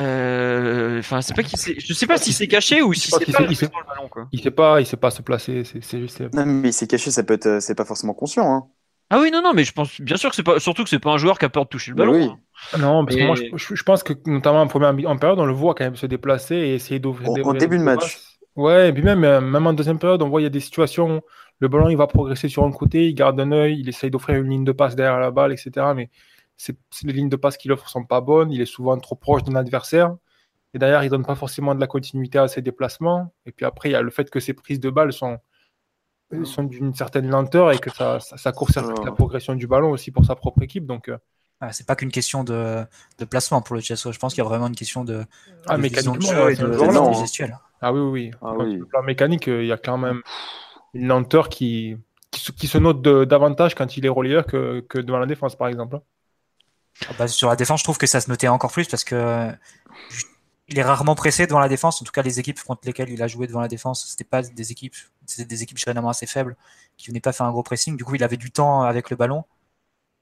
Enfin, 0.00 1.20
c'est 1.20 1.34
pas 1.34 1.42
qu'il 1.42 1.58
Je 1.58 1.92
sais 1.92 2.06
pas 2.06 2.16
si 2.16 2.32
c'est 2.32 2.48
caché 2.48 2.80
ou 2.80 2.94
si 2.94 3.10
c'est 3.10 3.30
pas. 3.30 3.42
Il 3.42 3.56
sait 3.56 3.68
pas, 3.68 3.84
il 4.32 4.40
sait 4.40 4.50
pas, 4.50 4.80
il 4.80 4.86
sait 4.86 4.96
pas 4.96 5.10
se 5.10 5.20
placer. 5.20 5.62
C'est 5.64 6.00
juste. 6.00 6.20
Non, 6.32 6.46
mais 6.46 6.70
il 6.70 6.72
s'est 6.72 6.86
caché, 6.86 7.10
ça 7.10 7.22
peut 7.22 7.34
être, 7.34 7.60
c'est 7.60 7.74
pas 7.74 7.84
forcément 7.84 8.14
conscient. 8.14 8.50
Hein. 8.50 8.68
Ah 9.12 9.18
oui, 9.20 9.32
non, 9.32 9.42
non, 9.42 9.52
mais 9.52 9.64
je 9.64 9.72
pense 9.72 10.00
bien 10.00 10.16
sûr 10.16 10.30
que 10.30 10.36
c'est 10.36 10.44
pas, 10.44 10.60
surtout 10.60 10.84
que 10.84 10.88
c'est 10.88 11.00
pas 11.00 11.10
un 11.10 11.18
joueur 11.18 11.38
qui 11.38 11.44
a 11.44 11.48
peur 11.48 11.64
de 11.64 11.68
toucher 11.68 11.90
le 11.90 11.96
ballon. 11.96 12.12
Oui. 12.12 12.30
Hein. 12.72 12.78
Non, 12.78 13.04
parce 13.04 13.16
que 13.16 13.24
moi, 13.24 13.34
je, 13.34 13.82
pense 13.82 14.04
que 14.04 14.12
notamment 14.26 14.60
en 14.60 14.68
première 14.68 14.94
en 15.10 15.16
période, 15.16 15.40
on 15.40 15.46
le 15.46 15.52
voit 15.52 15.74
quand 15.74 15.84
même 15.84 15.96
se 15.96 16.06
déplacer 16.06 16.54
et 16.54 16.74
essayer 16.74 17.00
d'ouvrir. 17.00 17.28
En, 17.44 17.52
début 17.52 17.78
de 17.78 17.82
match. 17.82 18.20
Ouais, 18.54 18.90
et 18.90 18.92
puis 18.92 19.02
même, 19.02 19.24
euh, 19.24 19.40
même 19.40 19.66
en 19.66 19.72
deuxième 19.72 19.98
période, 19.98 20.22
on 20.22 20.28
voit 20.28 20.40
il 20.40 20.44
y 20.44 20.46
a 20.46 20.50
des 20.50 20.60
situations, 20.60 21.22
le 21.58 21.68
ballon 21.68 21.88
il 21.88 21.96
va 21.96 22.06
progresser 22.06 22.48
sur 22.48 22.64
un 22.64 22.70
côté, 22.70 23.08
il 23.08 23.14
garde 23.14 23.38
un 23.40 23.50
œil, 23.52 23.80
il 23.80 23.88
essaye 23.88 24.10
d'offrir 24.10 24.36
une 24.36 24.50
ligne 24.50 24.64
de 24.64 24.72
passe 24.72 24.94
derrière 24.94 25.18
la 25.18 25.30
balle, 25.30 25.52
etc. 25.52 25.70
Mais 25.94 26.10
c'est, 26.56 26.76
les 27.04 27.12
lignes 27.12 27.28
de 27.28 27.36
passe 27.36 27.56
qu'il 27.56 27.72
offre 27.72 27.88
sont 27.88 28.04
pas 28.04 28.20
bonnes, 28.20 28.52
il 28.52 28.60
est 28.60 28.66
souvent 28.66 28.96
trop 28.98 29.16
proche 29.16 29.42
d'un 29.42 29.56
adversaire. 29.56 30.14
Et 30.72 30.78
derrière, 30.78 31.02
il 31.02 31.10
donne 31.10 31.24
pas 31.24 31.34
forcément 31.34 31.74
de 31.74 31.80
la 31.80 31.88
continuité 31.88 32.38
à 32.38 32.46
ses 32.46 32.62
déplacements. 32.62 33.32
Et 33.44 33.50
puis 33.50 33.66
après, 33.66 33.88
il 33.88 33.92
y 33.92 33.96
a 33.96 34.02
le 34.02 34.10
fait 34.10 34.30
que 34.30 34.38
ses 34.38 34.54
prises 34.54 34.78
de 34.78 34.88
balles 34.88 35.12
sont, 35.12 35.38
sont 36.44 36.64
d'une 36.64 36.94
certaine 36.94 37.28
lenteur 37.28 37.72
et 37.72 37.78
que 37.78 37.90
ça, 37.90 38.20
ça, 38.20 38.52
court 38.52 38.70
la 39.04 39.12
progression 39.12 39.54
du 39.54 39.66
ballon 39.66 39.90
aussi 39.90 40.10
pour 40.10 40.24
sa 40.24 40.34
propre 40.34 40.62
équipe. 40.62 40.86
Donc, 40.86 41.08
euh, 41.08 41.18
ah, 41.60 41.72
c'est 41.72 41.86
pas 41.86 41.96
qu'une 41.96 42.10
question 42.10 42.44
de, 42.44 42.84
de, 43.18 43.24
placement 43.24 43.60
pour 43.62 43.74
le 43.74 43.82
Chelsea. 43.82 44.10
Je 44.10 44.18
pense 44.18 44.34
qu'il 44.34 44.42
y 44.42 44.46
a 44.46 44.48
vraiment 44.48 44.68
une 44.68 44.76
question 44.76 45.04
de, 45.04 45.24
ah, 45.66 45.76
de 45.76 45.82
mécaniquement 45.82 46.48
et 46.48 46.56
de, 46.56 46.66
de, 46.66 47.52
Ah 47.80 47.92
oui, 47.92 48.00
oui. 48.00 48.30
Ah, 48.42 48.54
oui. 48.56 48.80
plan 48.88 49.02
mécanique, 49.02 49.46
il 49.46 49.66
y 49.66 49.72
a 49.72 49.76
quand 49.76 49.98
même 49.98 50.22
une 50.94 51.06
lenteur 51.06 51.48
qui, 51.48 51.96
qui, 52.30 52.66
se 52.66 52.78
note 52.78 53.02
davantage 53.02 53.74
quand 53.74 53.96
il 53.96 54.06
est 54.06 54.10
relayeur 54.10 54.46
que, 54.46 54.80
que 54.88 54.98
devant 54.98 55.18
la 55.18 55.26
défense, 55.26 55.56
par 55.56 55.68
exemple. 55.68 56.00
Ah, 57.08 57.12
bah, 57.18 57.28
sur 57.28 57.48
la 57.48 57.56
défense, 57.56 57.80
je 57.80 57.84
trouve 57.84 57.98
que 57.98 58.06
ça 58.06 58.20
se 58.20 58.30
notait 58.30 58.48
encore 58.48 58.72
plus 58.72 58.88
parce 58.88 59.04
que 59.04 59.50
il 60.70 60.78
est 60.78 60.82
rarement 60.82 61.16
pressé 61.16 61.46
devant 61.46 61.58
la 61.58 61.68
défense. 61.68 62.00
En 62.00 62.04
tout 62.04 62.12
cas, 62.12 62.22
les 62.22 62.38
équipes 62.38 62.62
contre 62.62 62.82
lesquelles 62.86 63.10
il 63.10 63.22
a 63.22 63.26
joué 63.26 63.46
devant 63.48 63.60
la 63.60 63.68
défense, 63.68 64.06
c'était 64.08 64.24
pas 64.24 64.42
des 64.42 64.72
équipes, 64.72 64.94
c'était 65.26 65.44
des 65.44 65.62
équipes 65.64 65.78
généralement 65.78 66.10
assez 66.10 66.26
faibles 66.26 66.56
qui 66.96 67.08
venaient 67.08 67.20
pas 67.20 67.32
faire 67.32 67.46
un 67.46 67.50
gros 67.50 67.64
pressing. 67.64 67.96
Du 67.96 68.04
coup, 68.04 68.14
il 68.14 68.22
avait 68.22 68.36
du 68.36 68.52
temps 68.52 68.82
avec 68.82 69.10
le 69.10 69.16
ballon 69.16 69.44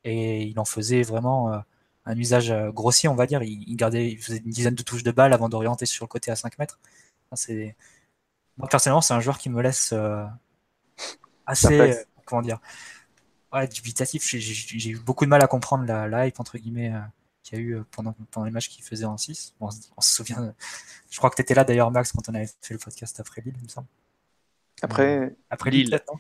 et 0.05 0.45
il 0.45 0.59
en 0.59 0.65
faisait 0.65 1.03
vraiment 1.03 1.53
euh, 1.53 1.59
un 2.07 2.17
usage 2.17 2.51
euh, 2.51 2.71
grossier, 2.73 3.11
on 3.11 3.15
va 3.15 3.27
dire. 3.27 3.43
Il, 3.43 3.77
gardait, 3.77 4.11
il 4.11 4.19
faisait 4.19 4.39
une 4.39 4.51
dizaine 4.51 4.75
de 4.75 4.83
touches 4.83 5.03
de 5.03 5.11
balle 5.11 5.35
avant 5.35 5.51
d'orienter 5.51 5.85
sur 5.85 6.05
le 6.07 6.09
côté 6.09 6.31
à 6.31 6.37
5 6.37 6.59
mètres. 6.59 6.81
c'est, 7.35 7.77
moi 8.57 8.69
personnellement, 8.69 9.03
c'est 9.03 9.15
un 9.15 9.21
joueur 9.21 9.39
qui 9.39 9.51
me 9.51 9.63
laisse 9.63 9.91
euh, 9.93 10.25
assez 11.47 11.95
comment 12.25 12.43
dire, 12.43 12.61
ouais, 13.53 13.69
dubitatif. 13.69 14.27
J'ai 14.27 14.91
eu 14.91 14.99
beaucoup 14.99 15.25
de 15.27 15.31
mal 15.31 15.43
à 15.43 15.47
comprendre 15.47 15.85
la, 15.85 16.27
hype 16.27 16.41
entre 16.41 16.59
guillemets 16.59 16.93
qu'il 17.43 17.59
y 17.59 17.63
a 17.63 17.65
eu 17.65 17.83
pendant, 17.91 18.15
pendant 18.31 18.47
les 18.47 18.53
matchs 18.53 18.69
qu'il 18.69 18.85
faisait 18.85 19.05
en 19.05 19.17
6. 19.17 19.55
on, 19.61 19.71
se 19.71 19.83
souvient, 20.01 20.55
je 21.11 21.17
crois 21.19 21.31
que 21.31 21.37
tu 21.37 21.43
étais 21.43 21.55
là 21.55 21.65
d'ailleurs, 21.65 21.91
Max, 21.91 22.13
quand 22.13 22.29
on 22.29 22.35
avait 22.35 22.49
fait 22.61 22.75
le 22.75 22.81
podcast 22.81 23.19
après 23.21 23.43
Lille, 23.43 23.55
il 23.57 23.65
me 23.65 23.69
semble. 23.69 23.89
Après, 24.83 25.35
après 25.51 25.71
Lille, 25.71 25.91
Lille. 25.91 26.01
non? 26.09 26.19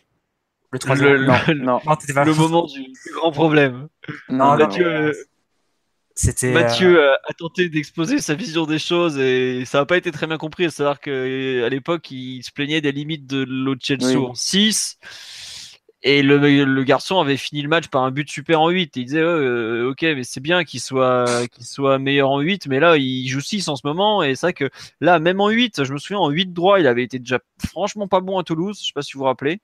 Le 0.70 0.78
troisième. 0.78 1.08
Le, 1.12 1.24
non, 1.24 1.38
non. 1.54 1.80
le 2.24 2.34
moment 2.34 2.66
du 2.66 2.92
grand 3.14 3.32
problème. 3.32 3.88
Non, 4.28 4.56
Mathieu, 4.56 5.12
c'était. 6.14 6.52
Mathieu 6.52 7.02
a 7.10 7.32
tenté 7.38 7.68
d'exposer 7.68 8.20
sa 8.20 8.34
vision 8.34 8.66
des 8.66 8.78
choses 8.78 9.18
et 9.18 9.64
ça 9.64 9.78
n'a 9.78 9.86
pas 9.86 9.96
été 9.96 10.12
très 10.12 10.26
bien 10.26 10.36
compris. 10.36 10.66
À 10.66 10.70
savoir 10.70 11.00
qu'à 11.00 11.68
l'époque, 11.68 12.10
il 12.10 12.42
se 12.42 12.50
plaignait 12.52 12.80
des 12.80 12.92
limites 12.92 13.26
de 13.26 13.44
l'Ochelso 13.48 14.28
en 14.28 14.34
6 14.34 14.98
et 16.02 16.22
le, 16.22 16.38
le, 16.64 16.84
garçon 16.84 17.18
avait 17.18 17.36
fini 17.36 17.60
le 17.60 17.68
match 17.68 17.88
par 17.88 18.04
un 18.04 18.12
but 18.12 18.30
super 18.30 18.60
en 18.60 18.68
8. 18.68 18.94
il 18.94 19.04
disait 19.04 19.20
euh, 19.20 19.90
Ok, 19.90 20.02
mais 20.02 20.22
c'est 20.22 20.40
bien 20.40 20.62
qu'il 20.62 20.80
soit, 20.80 21.48
qu'il 21.52 21.66
soit 21.66 21.98
meilleur 21.98 22.30
en 22.30 22.38
8, 22.38 22.68
mais 22.68 22.78
là, 22.78 22.96
il 22.96 23.26
joue 23.26 23.40
6 23.40 23.68
en 23.68 23.74
ce 23.74 23.84
moment. 23.84 24.22
Et 24.22 24.36
c'est 24.36 24.46
vrai 24.46 24.52
que 24.52 24.70
là, 25.00 25.18
même 25.18 25.40
en 25.40 25.48
8, 25.48 25.82
je 25.84 25.92
me 25.92 25.98
souviens, 25.98 26.20
en 26.20 26.30
8 26.30 26.52
droit, 26.52 26.78
il 26.78 26.86
avait 26.86 27.02
été 27.02 27.18
déjà 27.18 27.40
franchement 27.66 28.06
pas 28.06 28.20
bon 28.20 28.38
à 28.38 28.44
Toulouse. 28.44 28.78
Je 28.80 28.86
sais 28.86 28.92
pas 28.94 29.02
si 29.02 29.14
vous 29.14 29.20
vous 29.20 29.24
rappelez. 29.24 29.60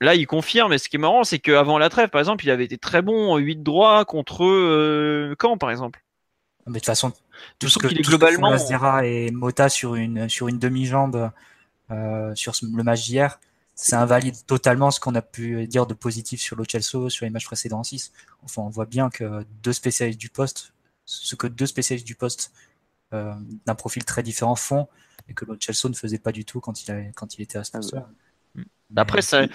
Là, 0.00 0.14
il 0.14 0.26
confirme. 0.26 0.72
Et 0.72 0.78
ce 0.78 0.88
qui 0.88 0.96
est 0.96 0.98
marrant, 0.98 1.24
c'est 1.24 1.38
qu'avant 1.38 1.76
la 1.76 1.90
trêve, 1.90 2.08
par 2.08 2.20
exemple, 2.20 2.44
il 2.46 2.50
avait 2.50 2.64
été 2.64 2.78
très 2.78 3.02
bon 3.02 3.30
en 3.30 3.36
8 3.36 3.62
droit 3.62 4.06
contre 4.06 4.44
euh, 4.44 5.34
Caen, 5.40 5.58
par 5.58 5.70
exemple. 5.70 6.02
Mais 6.66 6.72
de 6.72 6.78
toute 6.78 6.86
façon, 6.86 7.12
tout 7.58 7.68
ce 7.68 7.78
que, 7.78 7.86
est 7.88 8.00
globalement. 8.00 8.56
et 9.02 9.30
Mota 9.30 9.68
sur 9.68 9.94
une, 9.94 10.30
sur 10.30 10.48
une 10.48 10.58
demi-jambe 10.58 11.30
euh, 11.90 12.34
sur 12.34 12.54
le 12.62 12.82
match 12.82 13.04
d'hier 13.04 13.38
ça 13.74 14.00
invalide 14.00 14.36
totalement 14.46 14.90
ce 14.90 15.00
qu'on 15.00 15.14
a 15.14 15.22
pu 15.22 15.66
dire 15.66 15.86
de 15.86 15.94
positif 15.94 16.40
sur 16.40 16.56
le 16.56 16.64
Chelsea 16.68 17.08
sur 17.08 17.24
les 17.24 17.30
matchs 17.30 17.46
précédents 17.46 17.80
en 17.80 17.84
6. 17.84 18.12
Enfin, 18.44 18.62
on 18.62 18.68
voit 18.68 18.86
bien 18.86 19.10
que 19.10 19.44
deux 19.62 19.72
spécialistes 19.72 20.20
du 20.20 20.28
poste, 20.28 20.72
ce 21.04 21.34
que 21.34 21.46
deux 21.46 21.66
spécialistes 21.66 22.06
du 22.06 22.14
poste 22.14 22.52
euh, 23.12 23.32
d'un 23.66 23.74
profil 23.74 24.04
très 24.04 24.22
différent 24.22 24.54
font, 24.54 24.88
et 25.28 25.34
que 25.34 25.44
le 25.44 25.56
Chelsea 25.58 25.88
ne 25.88 25.94
faisait 25.94 26.18
pas 26.18 26.32
du 26.32 26.44
tout 26.44 26.60
quand 26.60 26.82
il, 26.84 26.90
avait, 26.90 27.12
quand 27.14 27.36
il 27.36 27.42
était 27.42 27.58
à 27.58 27.64
ce 27.64 27.72
poste 27.72 27.96
Après, 28.94 29.22
c'est 29.22 29.48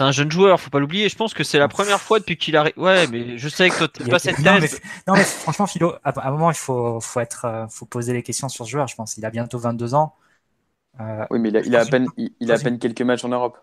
un 0.00 0.12
jeune 0.12 0.30
joueur, 0.30 0.58
faut 0.58 0.70
pas 0.70 0.80
l'oublier. 0.80 1.10
Je 1.10 1.16
pense 1.16 1.34
que 1.34 1.44
c'est 1.44 1.58
la 1.58 1.68
première 1.68 2.00
fois 2.00 2.20
depuis 2.20 2.38
qu'il 2.38 2.56
arrive. 2.56 2.72
Ouais, 2.78 3.06
mais 3.06 3.36
je 3.36 3.48
sais 3.50 3.68
que 3.68 3.76
toi, 3.76 3.88
t'es 3.88 4.04
pas 4.04 4.18
cette 4.18 4.38
non, 4.38 4.58
mais, 4.60 4.70
non, 5.06 5.14
mais 5.14 5.24
franchement, 5.24 5.66
Philo, 5.66 5.94
à 6.04 6.26
un 6.26 6.30
moment, 6.30 6.50
il 6.50 6.56
faut, 6.56 7.00
faut, 7.00 7.20
être, 7.20 7.44
euh, 7.44 7.66
faut 7.68 7.84
poser 7.84 8.14
les 8.14 8.22
questions 8.22 8.48
sur 8.48 8.64
ce 8.64 8.70
joueur. 8.70 8.88
Je 8.88 8.94
pense 8.94 9.14
qu'il 9.14 9.26
a 9.26 9.30
bientôt 9.30 9.58
22 9.58 9.94
ans. 9.94 10.14
Euh, 11.00 11.24
oui, 11.30 11.38
mais 11.38 11.50
il 11.50 11.76
a, 11.76 11.80
à 11.80 11.84
peine, 11.84 12.06
il, 12.16 12.50
a 12.50 12.54
à 12.54 12.58
peine 12.58 12.78
quelques 12.78 13.02
matchs 13.02 13.24
en 13.24 13.28
Europe. 13.28 13.58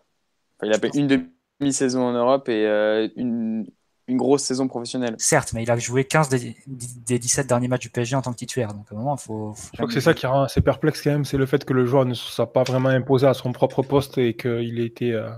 il 0.64 0.72
a 0.74 0.80
peine 0.80 0.92
une 0.94 1.28
demi-saison 1.60 2.04
en 2.04 2.14
Europe 2.14 2.48
et 2.48 2.66
euh, 2.66 3.08
une, 3.18 3.66
une, 4.08 4.18
grosse 4.18 4.44
saison 4.44 4.68
professionnelle. 4.68 5.16
Certes, 5.18 5.52
mais 5.54 5.64
il 5.64 5.72
a 5.72 5.78
joué 5.78 6.06
15 6.06 6.30
des, 6.30 6.56
des 6.68 7.20
17 7.20 7.48
derniers 7.48 7.68
matchs 7.68 7.82
du 7.82 7.90
PSG 7.90 8.16
en 8.16 8.22
tant 8.22 8.32
que 8.32 8.38
titulaire. 8.38 8.74
Donc 8.74 8.86
à 8.92 8.96
un 8.96 8.98
moment, 8.98 9.16
il 9.16 9.22
faut. 9.22 9.54
Je 9.72 9.78
crois 9.78 9.88
que 9.88 9.94
c'est 9.94 10.02
ça 10.02 10.14
qui 10.14 10.26
rend 10.26 10.44
assez 10.44 10.62
perplexe 10.62 11.02
quand 11.02 11.12
même, 11.12 11.26
c'est 11.26 11.38
le 11.38 11.46
fait 11.46 11.66
que 11.66 11.74
le 11.74 11.86
joueur 11.86 12.06
ne 12.06 12.14
soit 12.14 12.54
pas 12.54 12.64
vraiment 12.64 12.90
imposé 12.90 13.28
à 13.28 13.34
son 13.34 13.52
propre 13.52 13.82
poste 13.82 14.18
et 14.18 14.36
qu'il 14.36 14.80
ait 14.80 14.86
été 14.86 15.12
euh, 15.12 15.30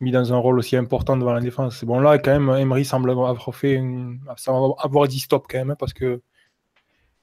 mis 0.00 0.10
dans 0.10 0.32
un 0.32 0.38
rôle 0.38 0.58
aussi 0.58 0.76
important 0.76 1.16
devant 1.16 1.34
la 1.34 1.40
défense. 1.40 1.84
Bon 1.84 2.00
là, 2.00 2.18
quand 2.18 2.32
même, 2.32 2.50
Emery 2.50 2.84
semble 2.84 3.10
avoir 3.10 3.54
fait 3.54 3.80
avoir 4.78 5.06
dit 5.06 5.20
stop 5.20 5.46
quand 5.48 5.64
même, 5.64 5.76
parce 5.78 5.92
que 5.92 6.20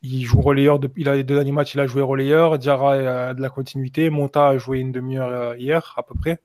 il 0.02 0.24
joue 0.26 0.42
relayeur, 0.42 0.80
il 0.96 1.10
a 1.10 1.16
les 1.16 1.24
deux 1.24 1.36
derniers 1.36 1.52
matchs, 1.52 1.74
il 1.74 1.80
a 1.80 1.88
joué 1.88 2.02
relayeur. 2.02 2.58
Diarra 2.58 2.94
a 3.30 3.34
de 3.34 3.42
la 3.42 3.50
continuité. 3.50 4.10
Monta 4.10 4.50
a 4.50 4.58
joué 4.58 4.80
une 4.80 4.92
demi-heure 4.92 5.30
euh, 5.30 5.58
hier, 5.58 5.94
à 5.98 6.04
peu 6.04 6.16
près. 6.16 6.40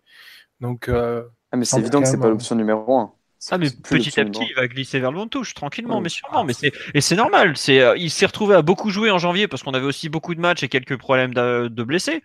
Donc, 0.60 0.88
euh, 0.88 1.24
ah, 1.52 1.56
mais 1.56 1.64
c'est 1.64 1.78
évident 1.78 2.00
que 2.00 2.08
c'est 2.08 2.18
pas 2.18 2.28
l'option 2.28 2.56
numéro 2.56 2.98
1. 2.98 3.12
Ah 3.50 3.58
mais 3.58 3.68
petit 3.70 4.18
à 4.18 4.24
petit 4.24 4.46
il 4.48 4.54
va 4.54 4.66
glisser 4.66 5.00
vers 5.00 5.12
le 5.12 5.18
bon 5.18 5.26
touche 5.26 5.52
tranquillement 5.52 6.00
mais 6.00 6.08
sûrement 6.08 6.44
mais 6.44 6.54
c'est 6.54 6.72
et 6.94 7.02
c'est 7.02 7.14
normal 7.14 7.58
c'est 7.58 7.78
euh, 7.78 7.94
il 7.94 8.10
s'est 8.10 8.24
retrouvé 8.24 8.54
à 8.54 8.62
beaucoup 8.62 8.88
jouer 8.88 9.10
en 9.10 9.18
janvier 9.18 9.48
parce 9.48 9.62
qu'on 9.62 9.74
avait 9.74 9.84
aussi 9.84 10.08
beaucoup 10.08 10.34
de 10.34 10.40
matchs 10.40 10.62
et 10.62 10.68
quelques 10.68 10.96
problèmes 10.96 11.34
de, 11.34 11.82
blessés 11.82 12.22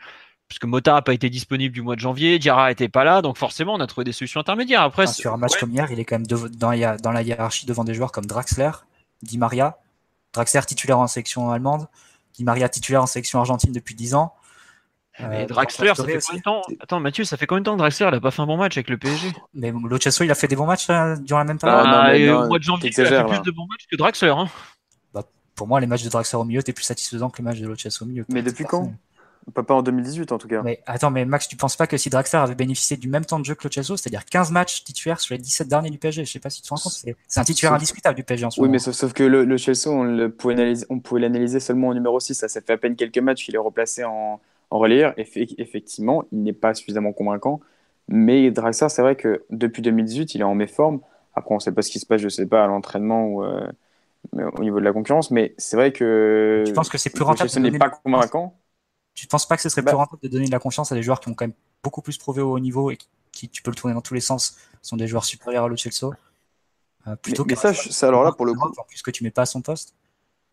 puisque 0.47 0.63
Mota 0.63 0.93
n'a 0.93 1.01
pas 1.01 1.13
été 1.13 1.29
disponible 1.29 1.73
du 1.73 1.81
mois 1.81 1.95
de 1.95 1.99
janvier 1.99 2.39
Diarra 2.39 2.71
était 2.71 2.87
pas 2.87 3.03
là 3.03 3.21
donc 3.21 3.37
forcément 3.37 3.73
on 3.73 3.81
a 3.81 3.87
trouvé 3.87 4.05
des 4.05 4.13
solutions 4.13 4.39
intermédiaires 4.39 4.81
après 4.81 5.07
sur 5.07 5.33
un 5.33 5.37
match 5.37 5.57
comme 5.59 5.71
hier 5.71 5.91
il 5.91 5.99
est 5.99 6.05
quand 6.05 6.15
même 6.15 6.27
dans, 6.27 6.95
dans 6.97 7.11
la 7.11 7.21
hiérarchie 7.21 7.65
devant 7.65 7.83
des 7.83 7.93
joueurs 7.93 8.13
comme 8.13 8.25
Draxler 8.25 8.71
Di 9.21 9.37
Maria 9.37 9.77
Draxler 10.33 10.61
titulaire 10.65 10.99
en 10.99 11.07
section 11.07 11.51
allemande, 11.51 11.87
Di 12.33 12.43
Maria 12.43 12.69
titulaire 12.69 13.03
en 13.03 13.07
section 13.07 13.39
argentine 13.39 13.71
depuis 13.71 13.95
10 13.95 14.15
ans. 14.15 14.33
Mais 15.19 15.43
euh, 15.43 15.45
Draxler, 15.47 15.93
ça 15.95 16.05
fait 16.05 16.19
combien 16.19 16.37
de 16.37 16.43
temps 16.43 16.61
Attends, 16.79 16.99
Mathieu, 17.01 17.25
ça 17.25 17.35
fait 17.35 17.45
combien 17.45 17.59
de 17.59 17.65
temps 17.65 17.73
que 17.73 17.79
Draxler 17.79 18.09
n'a 18.11 18.21
pas 18.21 18.31
fait 18.31 18.41
un 18.41 18.45
bon 18.45 18.55
match 18.55 18.77
avec 18.77 18.89
le 18.89 18.97
PSG 18.97 19.33
Mais 19.53 19.71
Lochasso, 19.71 20.23
il 20.23 20.31
a 20.31 20.35
fait 20.35 20.47
des 20.47 20.55
bons 20.55 20.65
matchs 20.65 20.89
euh, 20.89 21.17
durant 21.17 21.39
la 21.39 21.45
même 21.45 21.59
période. 21.59 21.85
Ah, 21.85 22.43
au 22.43 22.47
mois 22.47 22.57
de 22.57 22.63
janvier, 22.63 22.89
il 22.95 23.01
a 23.01 23.05
fait 23.05 23.25
plus 23.25 23.41
de 23.41 23.51
bons 23.51 23.67
matchs 23.67 23.85
que 23.91 23.97
Draxler. 23.97 24.29
Hein. 24.29 24.47
Bah, 25.13 25.23
pour 25.55 25.67
moi, 25.67 25.81
les 25.81 25.87
matchs 25.87 26.03
de 26.03 26.09
Draxler 26.09 26.39
au 26.39 26.45
milieu 26.45 26.61
étaient 26.61 26.73
plus 26.73 26.85
satisfaisants 26.85 27.29
que 27.29 27.39
les 27.39 27.43
matchs 27.43 27.59
de 27.59 27.67
Lochasso 27.67 28.05
au 28.05 28.07
milieu. 28.07 28.25
Mais 28.29 28.41
depuis 28.41 28.63
quand 28.63 28.93
pas, 29.53 29.73
en 29.73 29.81
2018 29.81 30.31
en 30.31 30.37
tout 30.37 30.47
cas. 30.47 30.61
Mais 30.61 30.81
attends, 30.85 31.11
mais 31.11 31.25
Max, 31.25 31.47
tu 31.47 31.55
penses 31.55 31.75
pas 31.75 31.87
que 31.87 31.97
si 31.97 32.09
Draxler 32.09 32.39
avait 32.39 32.55
bénéficié 32.55 32.97
du 32.97 33.07
même 33.07 33.25
temps 33.25 33.39
de 33.39 33.45
jeu 33.45 33.55
que 33.55 33.67
Lo 33.67 33.97
c'est-à-dire 33.97 34.25
15 34.25 34.51
matchs 34.51 34.83
titulaires 34.83 35.19
sur 35.19 35.33
les 35.33 35.39
17 35.39 35.67
derniers 35.67 35.89
du 35.89 35.97
PSG, 35.97 36.25
je 36.25 36.31
sais 36.31 36.39
pas 36.39 36.49
si 36.49 36.61
tu 36.61 36.67
te 36.67 36.73
rends 36.73 36.81
compte, 36.81 36.93
c'est 36.93 37.39
un 37.39 37.43
titulaire 37.43 37.73
indiscutable 37.73 38.15
du 38.15 38.23
PSG 38.23 38.45
en 38.45 38.51
ce 38.51 38.59
oui, 38.59 38.67
moment. 38.67 38.77
Oui, 38.77 38.83
mais 38.85 38.93
sauf, 38.93 39.13
que 39.13 39.23
le, 39.23 39.57
Chelsea, 39.57 39.87
on, 39.87 40.29
pouvait 40.99 41.21
l'analyser 41.21 41.59
seulement 41.59 41.89
au 41.89 41.93
numéro 41.93 42.19
6. 42.19 42.35
Ça, 42.35 42.47
ça 42.47 42.61
fait 42.61 42.73
à 42.73 42.77
peine 42.77 42.95
quelques 42.95 43.17
matchs 43.17 43.45
qu'il 43.45 43.55
est 43.55 43.59
replacé 43.59 44.03
en, 44.03 44.39
en 44.69 44.79
relayeur. 44.79 45.13
effectivement, 45.17 46.25
il 46.31 46.43
n'est 46.43 46.53
pas 46.53 46.73
suffisamment 46.73 47.13
convaincant. 47.13 47.59
Mais 48.07 48.49
Draxler, 48.51 48.89
c'est 48.89 49.01
vrai 49.01 49.15
que 49.15 49.43
depuis 49.49 49.81
2018, 49.81 50.35
il 50.35 50.41
est 50.41 50.43
en 50.43 50.55
méforme. 50.55 50.99
Après, 51.35 51.51
on 51.51 51.57
ne 51.57 51.61
sait 51.61 51.71
pas 51.71 51.81
ce 51.81 51.91
qui 51.91 51.99
se 51.99 52.05
passe, 52.05 52.19
je 52.19 52.25
ne 52.25 52.29
sais 52.29 52.47
pas, 52.47 52.63
à 52.63 52.67
l'entraînement 52.67 53.27
ou 53.27 53.43
euh, 53.43 53.67
au 54.33 54.61
niveau 54.61 54.79
de 54.79 54.85
la 54.85 54.91
concurrence. 54.91 55.31
Mais 55.31 55.53
c'est 55.57 55.77
vrai 55.77 55.91
que. 55.91 56.63
Je 56.67 56.73
pense 56.73 56.89
que 56.89 56.97
c'est 56.97 57.11
plus 57.11 57.23
rentable. 57.23 57.49
Ce 57.49 57.59
n'est 57.59 57.77
pas 57.77 57.89
convaincant? 57.89 58.55
Tu 59.19 59.25
ne 59.25 59.29
penses 59.29 59.45
pas 59.45 59.57
que 59.57 59.61
ce 59.61 59.67
serait 59.67 59.81
plus 59.81 59.91
bah. 59.91 59.97
rentable 59.97 60.21
de 60.21 60.29
donner 60.29 60.45
de 60.45 60.51
la 60.51 60.59
confiance 60.59 60.93
à 60.93 60.95
des 60.95 61.03
joueurs 61.03 61.19
qui 61.19 61.27
ont 61.27 61.33
quand 61.33 61.43
même 61.43 61.55
beaucoup 61.83 62.01
plus 62.01 62.17
prouvé 62.17 62.41
au 62.41 62.53
haut 62.53 62.59
niveau 62.59 62.89
et 62.89 62.97
qui, 63.33 63.49
tu 63.49 63.61
peux 63.61 63.69
le 63.69 63.75
tourner 63.75 63.93
dans 63.93 63.99
tous 63.99 64.13
les 64.13 64.21
sens, 64.21 64.55
sont 64.81 64.95
des 64.95 65.07
joueurs 65.07 65.25
supérieurs 65.25 65.65
à 65.65 65.67
Lo 65.67 65.75
euh, 65.75 67.15
plutôt 67.17 67.43
mais, 67.43 67.55
ça, 67.55 67.73
ça, 67.73 68.07
alors 68.07 68.23
là, 68.23 68.31
pour 68.31 68.45
le 68.45 68.53
coup. 68.53 68.71
Puisque 68.87 69.11
tu 69.11 69.25
mets 69.25 69.31
pas 69.31 69.41
à 69.41 69.45
son 69.45 69.61
poste. 69.61 69.93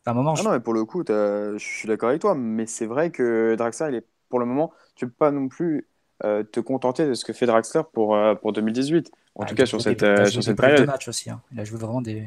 À 0.05 0.11
un 0.11 0.15
moment, 0.15 0.35
ah 0.37 0.43
non, 0.43 0.51
mais 0.51 0.59
pour 0.59 0.75
le 0.75 0.85
coup, 0.85 1.05
je 1.07 1.57
suis 1.59 1.87
d'accord 1.87 2.09
avec 2.09 2.21
toi, 2.21 2.35
mais 2.35 2.67
c'est 2.67 2.87
vrai 2.87 3.11
que 3.11 3.55
Draxler, 3.57 3.87
il 3.91 3.95
est 3.95 4.07
pour 4.29 4.41
le 4.41 4.47
moment, 4.47 4.73
tu 4.97 5.07
peux 5.07 5.15
pas 5.17 5.31
non 5.31 5.47
plus 5.47 5.87
euh, 6.25 6.43
te 6.43 6.59
contenter 6.59 7.07
de 7.07 7.15
ce 7.15 7.25
que 7.25 7.33
fait 7.33 7.47
Draxler 7.47 7.83
pour, 7.93 8.17
euh, 8.17 8.35
pour 8.35 8.53
2018. 8.53 9.13
En 9.37 9.43
ah, 9.43 9.47
tout 9.47 9.55
cas, 9.55 9.67
sur 9.67 9.81
cette, 9.81 10.05
sur 10.27 10.43
cette 10.43 10.57
période. 10.57 10.81
De 10.81 10.87
match 10.87 11.07
aussi, 11.07 11.31
hein. 11.31 11.41
Il 11.53 11.61
a 11.61 11.65
joué 11.65 11.79
vraiment 11.79 12.03
des, 12.03 12.27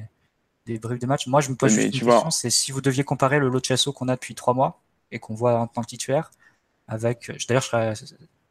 des 0.66 0.80
briefs 0.80 1.00
de 1.00 1.08
match. 1.08 1.28
Moi, 1.28 1.42
je 1.42 1.50
me 1.50 1.56
pose 1.56 1.72
juste 1.72 1.94
une 1.96 2.08
question 2.08 2.30
c'est 2.32 2.50
si 2.50 2.72
vous 2.72 2.80
deviez 2.80 3.04
comparer 3.04 3.40
le 3.40 3.50
Lo 3.50 3.60
qu'on 3.94 4.08
a 4.08 4.16
depuis 4.16 4.36
trois 4.36 4.54
mois, 4.54 4.80
et 5.12 5.20
qu'on 5.20 5.34
voit 5.34 5.60
en 5.60 5.68
tant 5.68 5.82
que 5.82 5.88
titulaire. 5.88 6.32
Avec, 6.88 7.32
d'ailleurs, 7.48 7.62
je 7.62 7.68
serais 7.68 7.94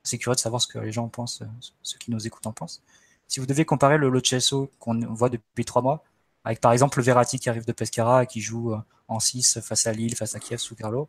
assez 0.04 0.18
curieux 0.18 0.34
de 0.34 0.40
savoir 0.40 0.62
ce 0.62 0.68
que 0.68 0.78
les 0.78 0.92
gens 0.92 1.08
pensent, 1.08 1.42
ceux 1.82 1.98
qui 1.98 2.10
nous 2.10 2.26
écoutent 2.26 2.46
en 2.46 2.52
pensent. 2.52 2.82
Si 3.26 3.40
vous 3.40 3.46
devez 3.46 3.64
comparer 3.64 3.98
le 3.98 4.08
Lochesso 4.08 4.70
qu'on 4.78 4.98
voit 5.12 5.28
depuis 5.28 5.64
trois 5.64 5.82
mois, 5.82 6.02
avec 6.44 6.60
par 6.60 6.72
exemple 6.72 6.98
le 6.98 7.04
Verratti 7.04 7.38
qui 7.38 7.50
arrive 7.50 7.66
de 7.66 7.72
Pescara 7.72 8.22
et 8.22 8.26
qui 8.26 8.40
joue 8.40 8.72
euh, 8.72 8.78
en 9.08 9.20
6 9.20 9.60
face 9.60 9.86
à 9.86 9.92
Lille, 9.92 10.16
face 10.16 10.34
à 10.34 10.38
Kiev 10.38 10.58
sous 10.58 10.74
Carlo, 10.74 11.08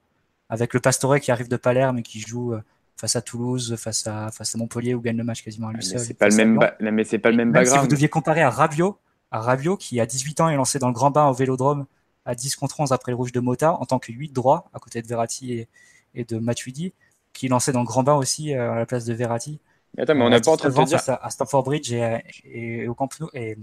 avec 0.49 0.73
le 0.73 0.81
Pastore 0.81 1.19
qui 1.19 1.31
arrive 1.31 1.47
de 1.47 1.55
Palerme 1.55 1.99
et 1.99 2.03
qui 2.03 2.19
joue 2.19 2.53
euh, 2.53 2.61
face 2.97 3.15
à 3.15 3.21
Toulouse, 3.21 3.77
face 3.77 4.05
à, 4.05 4.31
face 4.31 4.53
à 4.53 4.57
Montpellier 4.57 4.93
où 4.95 5.01
gagne 5.01 5.15
le 5.15 5.23
match 5.23 5.43
quasiment 5.43 5.69
à 5.69 5.73
lui 5.73 5.83
seul. 5.83 6.01
C'est 6.01 6.13
pas, 6.13 6.27
le 6.27 6.35
même 6.35 6.59
mais 6.81 7.05
c'est 7.05 7.19
pas 7.19 7.31
le 7.31 7.37
même, 7.37 7.53
background. 7.53 7.79
Si 7.79 7.85
vous 7.85 7.89
deviez 7.89 8.09
comparer 8.09 8.41
à 8.41 8.49
Rabiot, 8.49 8.97
à 9.31 9.39
Rabiot 9.39 9.77
qui 9.77 10.01
à 10.01 10.05
18 10.05 10.41
ans 10.41 10.49
est 10.49 10.55
lancé 10.55 10.77
dans 10.77 10.87
le 10.87 10.93
grand 10.93 11.11
bain 11.11 11.27
au 11.27 11.33
Vélodrome 11.33 11.85
à 12.29 12.35
10 12.35 12.55
contre 12.55 12.79
11 12.79 12.91
après 12.91 13.11
le 13.11 13.15
rouge 13.15 13.31
de 13.31 13.39
Mota 13.39 13.73
en 13.73 13.85
tant 13.85 13.97
que 13.97 14.11
8 14.11 14.31
droit 14.31 14.69
à 14.73 14.79
côté 14.79 15.01
de 15.01 15.07
Verratti 15.07 15.53
et, 15.53 15.67
et 16.13 16.23
de 16.23 16.37
Matuidi, 16.37 16.93
qui 17.33 17.47
lançait 17.47 17.71
dans 17.71 17.79
le 17.79 17.87
grand 17.87 18.03
bain 18.03 18.13
aussi 18.13 18.53
euh, 18.53 18.71
à 18.71 18.75
la 18.75 18.85
place 18.85 19.05
de 19.05 19.13
Verratti. 19.13 19.59
Mais 19.97 20.03
attends, 20.03 20.13
mais 20.13 20.23
on 20.23 20.29
n'a 20.29 20.39
pas 20.39 20.51
en 20.51 20.57
train 20.57 20.69
de 20.69 20.85
dire. 20.85 21.01
À, 21.07 21.29
Stamford 21.31 21.63
Bridge 21.63 21.91
et, 21.91 22.23
et, 22.45 22.87
au 22.87 22.93
Camp 22.93 23.09
Nou 23.19 23.29
et, 23.33 23.57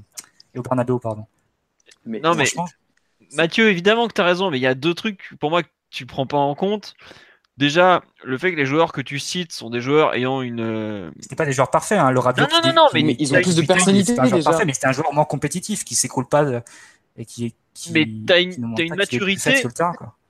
au 0.57 0.63
Bernabeu, 0.63 0.99
pardon. 0.99 1.27
Mais 2.05 2.19
non, 2.19 2.35
mais 2.35 2.47
Mathieu, 3.35 3.71
évidemment 3.71 4.09
que 4.09 4.15
tu 4.15 4.21
as 4.21 4.25
raison, 4.25 4.51
mais 4.51 4.59
il 4.59 4.63
y 4.63 4.67
a 4.67 4.75
deux 4.75 4.95
trucs 4.95 5.31
pour 5.39 5.51
moi 5.51 5.63
que 5.63 5.69
tu 5.91 6.05
prends 6.05 6.27
pas 6.27 6.37
en 6.37 6.55
compte. 6.57 6.95
Déjà, 7.57 8.03
le 8.25 8.37
fait 8.37 8.51
que 8.51 8.57
les 8.57 8.67
joueurs 8.67 8.93
que 8.93 9.01
tu 9.01 9.19
cites 9.19 9.53
sont 9.53 9.71
des 9.71 9.81
joueurs 9.81 10.15
ayant 10.15 10.43
une. 10.43 10.61
Euh, 10.61 11.11
c'était 11.21 11.37
pas 11.37 11.47
des 11.47 11.53
joueurs 11.53 11.71
parfaits, 11.71 11.99
hein, 11.99 12.11
le 12.11 12.19
Rabiot. 12.19 12.45
Non, 12.51 12.61
non, 12.65 12.73
non, 12.75 12.87
mais, 12.93 13.17
ils 13.19 13.33
ont 13.33 13.41
plus 13.41 13.55
de 13.55 13.63
personnalité. 13.63 14.15
Parfait, 14.17 14.65
mais 14.65 14.75
c'était 14.75 14.89
un 14.89 14.93
joueur 14.93 15.13
moins 15.13 15.25
compétitif 15.25 15.85
qui 15.85 15.95
s'écoule 15.95 16.27
pas 16.29 16.45
et 17.17 17.25
qui, 17.25 17.55
mais 17.93 18.07
t'as 18.27 18.41
une, 18.41 18.75
as 18.79 18.83
une 18.83 18.95
maturité. 18.95 19.63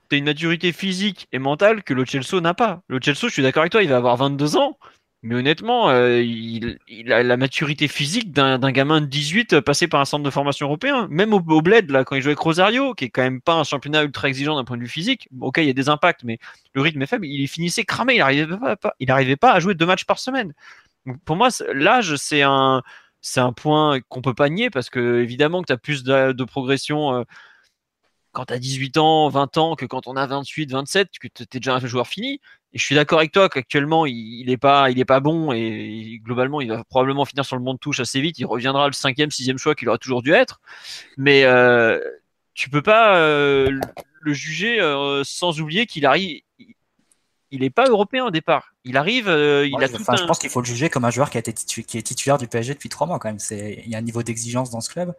T'as 0.09 0.15
une 0.15 0.25
maturité 0.25 0.71
physique 0.71 1.27
et 1.33 1.39
mentale 1.39 1.83
que 1.83 1.93
le 1.93 2.05
Chelsea 2.05 2.39
n'a 2.39 2.53
pas. 2.53 2.81
Le 2.87 2.99
Chelsea, 3.01 3.23
je 3.23 3.33
suis 3.33 3.43
d'accord 3.43 3.61
avec 3.61 3.73
toi, 3.73 3.83
il 3.83 3.89
va 3.89 3.97
avoir 3.97 4.15
22 4.15 4.55
ans, 4.55 4.77
mais 5.23 5.35
honnêtement, 5.35 5.89
euh, 5.89 6.21
il, 6.21 6.77
a 7.11 7.23
la 7.23 7.37
maturité 7.37 7.87
physique 7.87 8.31
d'un 8.31 8.59
gamin 8.71 9.01
de 9.01 9.07
18 9.07 9.53
euh, 9.53 9.61
passé 9.61 9.87
par 9.87 9.99
un 9.99 10.05
centre 10.05 10.23
de 10.23 10.29
formation 10.29 10.67
européen. 10.67 11.07
Même 11.09 11.33
au, 11.33 11.41
Bled, 11.41 11.89
là, 11.89 12.05
quand 12.05 12.15
il 12.15 12.21
jouait 12.21 12.31
avec 12.31 12.39
Rosario, 12.39 12.93
qui 12.93 13.05
est 13.05 13.09
quand 13.09 13.23
même 13.23 13.41
pas 13.41 13.55
un 13.55 13.63
championnat 13.63 14.03
ultra 14.03 14.29
exigeant 14.29 14.55
d'un 14.55 14.63
point 14.63 14.77
de 14.77 14.83
vue 14.83 14.87
physique, 14.87 15.27
ok, 15.41 15.57
il 15.57 15.65
y 15.65 15.69
a 15.69 15.73
des 15.73 15.89
impacts, 15.89 16.23
mais 16.23 16.37
le 16.73 16.81
rythme 16.81 17.01
est 17.01 17.07
faible, 17.07 17.25
il 17.25 17.47
finissait 17.47 17.83
cramé, 17.83 18.15
il 18.15 18.19
n'arrivait 18.19 18.47
pas, 18.79 18.93
il 18.99 19.11
arrivait 19.11 19.35
pas 19.35 19.53
à 19.53 19.59
jouer 19.59 19.73
deux 19.73 19.87
matchs 19.87 20.05
par 20.05 20.19
semaine. 20.19 20.53
pour 21.25 21.35
moi, 21.35 21.49
l'âge, 21.73 22.15
c'est 22.15 22.43
un 22.43 22.83
c'est 23.21 23.39
un 23.39 23.53
point 23.53 23.99
qu'on 24.09 24.21
peut 24.21 24.33
pas 24.33 24.49
nier 24.49 24.69
parce 24.69 24.89
que 24.89 25.21
évidemment 25.21 25.61
que 25.61 25.67
tu 25.67 25.73
as 25.73 25.77
plus 25.77 26.03
de, 26.03 26.43
progression 26.43 27.25
quand 28.37 28.45
tu 28.45 28.53
as 28.53 28.59
18 28.59 28.97
ans, 28.97 29.29
20 29.29 29.57
ans 29.57 29.75
que 29.75 29.85
quand 29.85 30.07
on 30.07 30.15
a 30.15 30.27
28, 30.27 30.71
27, 30.71 31.09
que 31.19 31.27
tu 31.27 31.43
es 31.43 31.47
déjà 31.59 31.75
un 31.75 31.79
joueur 31.79 32.07
fini. 32.07 32.39
Et 32.71 32.77
je 32.77 32.83
suis 32.83 32.93
d'accord 32.93 33.17
avec 33.17 33.31
toi 33.31 33.49
qu'actuellement, 33.49 34.05
il 34.05 34.45
n'est 34.45 34.57
pas, 34.57 35.19
bon 35.19 35.51
et 35.53 36.19
globalement, 36.23 36.61
il 36.61 36.69
va 36.69 36.83
probablement 36.83 37.25
finir 37.25 37.45
sur 37.45 37.55
le 37.55 37.63
monde 37.63 37.77
de 37.77 37.79
touche 37.79 37.99
assez 37.99 38.21
vite. 38.21 38.37
Il 38.37 38.45
reviendra 38.45 38.85
le 38.85 38.93
cinquième, 38.93 39.31
sixième 39.31 39.57
choix 39.57 39.73
qu'il 39.73 39.89
aurait 39.89 39.97
toujours 39.97 40.21
dû 40.21 40.33
être. 40.33 40.61
Mais 41.17 41.45
euh, 41.45 41.99
tu 42.53 42.69
peux 42.69 42.83
pas 42.83 43.17
euh, 43.17 43.79
le 44.21 44.33
juger 44.33 44.81
euh, 44.81 45.23
sans 45.23 45.59
oublier 45.59 45.87
qu'il 45.87 46.05
arrive. 46.05 46.41
Il 47.49 47.61
n'est 47.61 47.71
pas 47.71 47.87
européen 47.87 48.25
au 48.25 48.31
départ. 48.31 48.75
Il 48.87 48.95
arrive, 48.95 49.27
euh, 49.27 49.67
il 49.67 49.83
a 49.83 49.89
tout 49.89 49.97
Je 49.97 50.25
pense 50.25 50.39
qu'il 50.39 50.49
faut 50.49 50.61
le 50.61 50.65
juger 50.65 50.89
comme 50.89 51.05
un 51.05 51.09
joueur 51.11 51.29
qui, 51.29 51.37
a 51.37 51.39
été 51.39 51.53
qui 51.53 51.97
est 51.97 52.01
titulaire 52.01 52.37
du 52.37 52.47
PSG 52.47 52.73
depuis 52.73 52.89
trois 52.89 53.05
mois 53.05 53.19
quand 53.19 53.27
même. 53.27 53.39
Il 53.51 53.89
y 53.89 53.95
a 53.95 53.97
un 53.97 54.01
niveau 54.01 54.23
d'exigence 54.23 54.69
dans 54.69 54.79
ce 54.81 54.89
club 54.89 55.13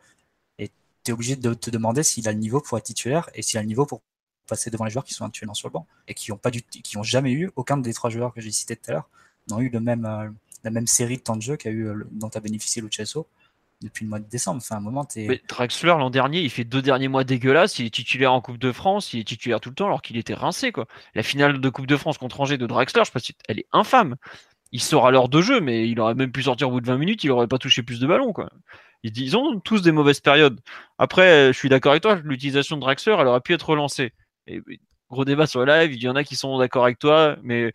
et 0.59 0.69
tu 1.05 1.11
es 1.11 1.13
obligé 1.13 1.37
de 1.37 1.53
te 1.53 1.71
demander 1.71 2.03
s'il 2.03 2.27
a 2.29 2.33
le 2.33 2.39
niveau 2.39 2.61
pour 2.61 2.79
être 2.79 2.85
titulaire 2.85 3.29
et 3.35 3.43
s'il 3.43 3.59
a 3.59 3.63
le 3.63 3.69
niveau 3.69 3.85
pour 3.85 4.01
passer 4.47 4.71
devant 4.71 4.85
les 4.85 4.91
joueurs 4.91 5.05
qui 5.05 5.13
sont 5.13 5.27
actuellement 5.27 5.55
sur 5.55 5.69
le 5.69 5.73
banc 5.73 5.87
et 6.09 6.15
qui 6.15 6.33
ont 6.33 6.39
pas 6.39 6.51
du 6.51 6.63
qui 6.63 6.97
ont 6.97 7.03
jamais 7.03 7.33
eu 7.33 7.51
aucun 7.57 7.77
des 7.77 7.93
trois 7.93 8.09
joueurs 8.09 8.33
que 8.33 8.41
j'ai 8.41 8.51
cités 8.51 8.77
tout 8.77 8.91
à 8.91 8.95
l'heure 8.95 9.09
n'ont 9.49 9.61
eu 9.61 9.69
le 9.69 9.81
même 9.81 10.07
euh, 10.07 10.31
la 10.65 10.71
même 10.71 10.87
série 10.87 11.19
de 11.19 11.23
temps 11.23 11.37
de 11.37 11.43
jeu 11.43 11.57
qu'a 11.57 11.71
eu 11.71 11.87
euh, 11.87 12.07
dont 12.13 12.31
a 12.35 12.41
bénéficié 12.41 12.81
Lucesso 12.81 13.27
depuis 13.83 14.05
le 14.05 14.11
mois 14.11 14.19
de 14.19 14.29
décembre. 14.29 14.61
Enfin, 14.63 14.77
un 14.77 14.81
moment, 14.81 15.07
Mais 15.17 15.41
Draxler 15.49 15.95
l'an 15.99 16.11
dernier, 16.11 16.41
il 16.41 16.51
fait 16.51 16.65
deux 16.65 16.83
derniers 16.83 17.09
mois 17.09 17.25
dégueulasses. 17.25 17.79
Il 17.79 17.87
est 17.87 17.95
titulaire 17.95 18.33
en 18.33 18.41
Coupe 18.41 18.59
de 18.59 18.73
France, 18.73 19.13
il 19.13 19.21
est 19.21 19.25
titulaire 19.25 19.61
tout 19.61 19.69
le 19.71 19.75
temps 19.75 19.87
alors 19.87 20.03
qu'il 20.03 20.17
était 20.17 20.35
rincé 20.35 20.73
quoi. 20.73 20.87
La 21.15 21.23
finale 21.23 21.61
de 21.61 21.69
Coupe 21.69 21.87
de 21.87 21.97
France 21.97 22.19
contre 22.19 22.41
Angers 22.41 22.59
de 22.59 22.67
Draxler, 22.67 23.03
je 23.05 23.11
sais 23.21 23.33
pas 23.33 23.43
elle 23.49 23.61
est 23.61 23.69
infâme. 23.73 24.17
Il 24.73 24.83
sort 24.83 25.07
à 25.07 25.11
l'heure 25.11 25.29
de 25.29 25.41
jeu, 25.41 25.61
mais 25.61 25.89
il 25.89 25.99
aurait 25.99 26.15
même 26.15 26.31
pu 26.31 26.43
sortir 26.43 26.69
au 26.69 26.73
bout 26.73 26.81
de 26.81 26.87
20 26.87 26.99
minutes, 26.99 27.25
il 27.25 27.31
aurait 27.31 27.49
pas 27.49 27.59
touché 27.59 27.83
plus 27.83 28.01
de 28.01 28.07
ballons 28.07 28.33
quoi. 28.33 28.51
Ils 29.03 29.37
ont 29.37 29.61
tous 29.61 29.81
des 29.81 29.93
mauvaises 29.93 30.21
périodes. 30.21 30.61
Après, 30.99 31.53
je 31.53 31.59
suis 31.59 31.69
d'accord 31.69 31.93
avec 31.93 32.03
toi, 32.03 32.17
l'utilisation 32.17 32.77
de 32.77 32.81
Draxler, 32.83 33.17
elle 33.19 33.29
aurait 33.29 33.41
pu 33.41 33.55
être 33.55 33.69
relancée 33.69 34.13
gros 35.11 35.25
débat 35.25 35.47
sur 35.47 35.65
le 35.65 35.67
live, 35.67 35.95
il 35.95 36.03
y 36.03 36.09
en 36.09 36.17
a 36.17 36.25
qui 36.25 36.37
sont 36.37 36.59
d'accord 36.59 36.85
avec 36.85 36.99
toi, 36.99 37.37
mais 37.43 37.73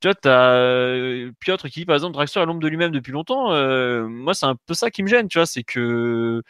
tu 0.00 0.08
vois, 0.08 0.14
tu 0.14 0.28
as 0.28 0.52
euh, 0.52 1.32
Piotr 1.40 1.68
qui 1.68 1.80
dit 1.80 1.86
par 1.86 1.96
exemple 1.96 2.14
Draxler 2.14 2.42
est 2.42 2.46
l'ombre 2.46 2.60
de 2.60 2.68
lui-même 2.68 2.90
depuis 2.92 3.12
longtemps. 3.12 3.52
Euh, 3.52 4.06
moi, 4.06 4.34
c'est 4.34 4.46
un 4.46 4.56
peu 4.66 4.74
ça 4.74 4.90
qui 4.90 5.02
me 5.02 5.08
gêne, 5.08 5.28
tu 5.28 5.38
vois, 5.38 5.46
c'est 5.46 5.62
que 5.64 6.42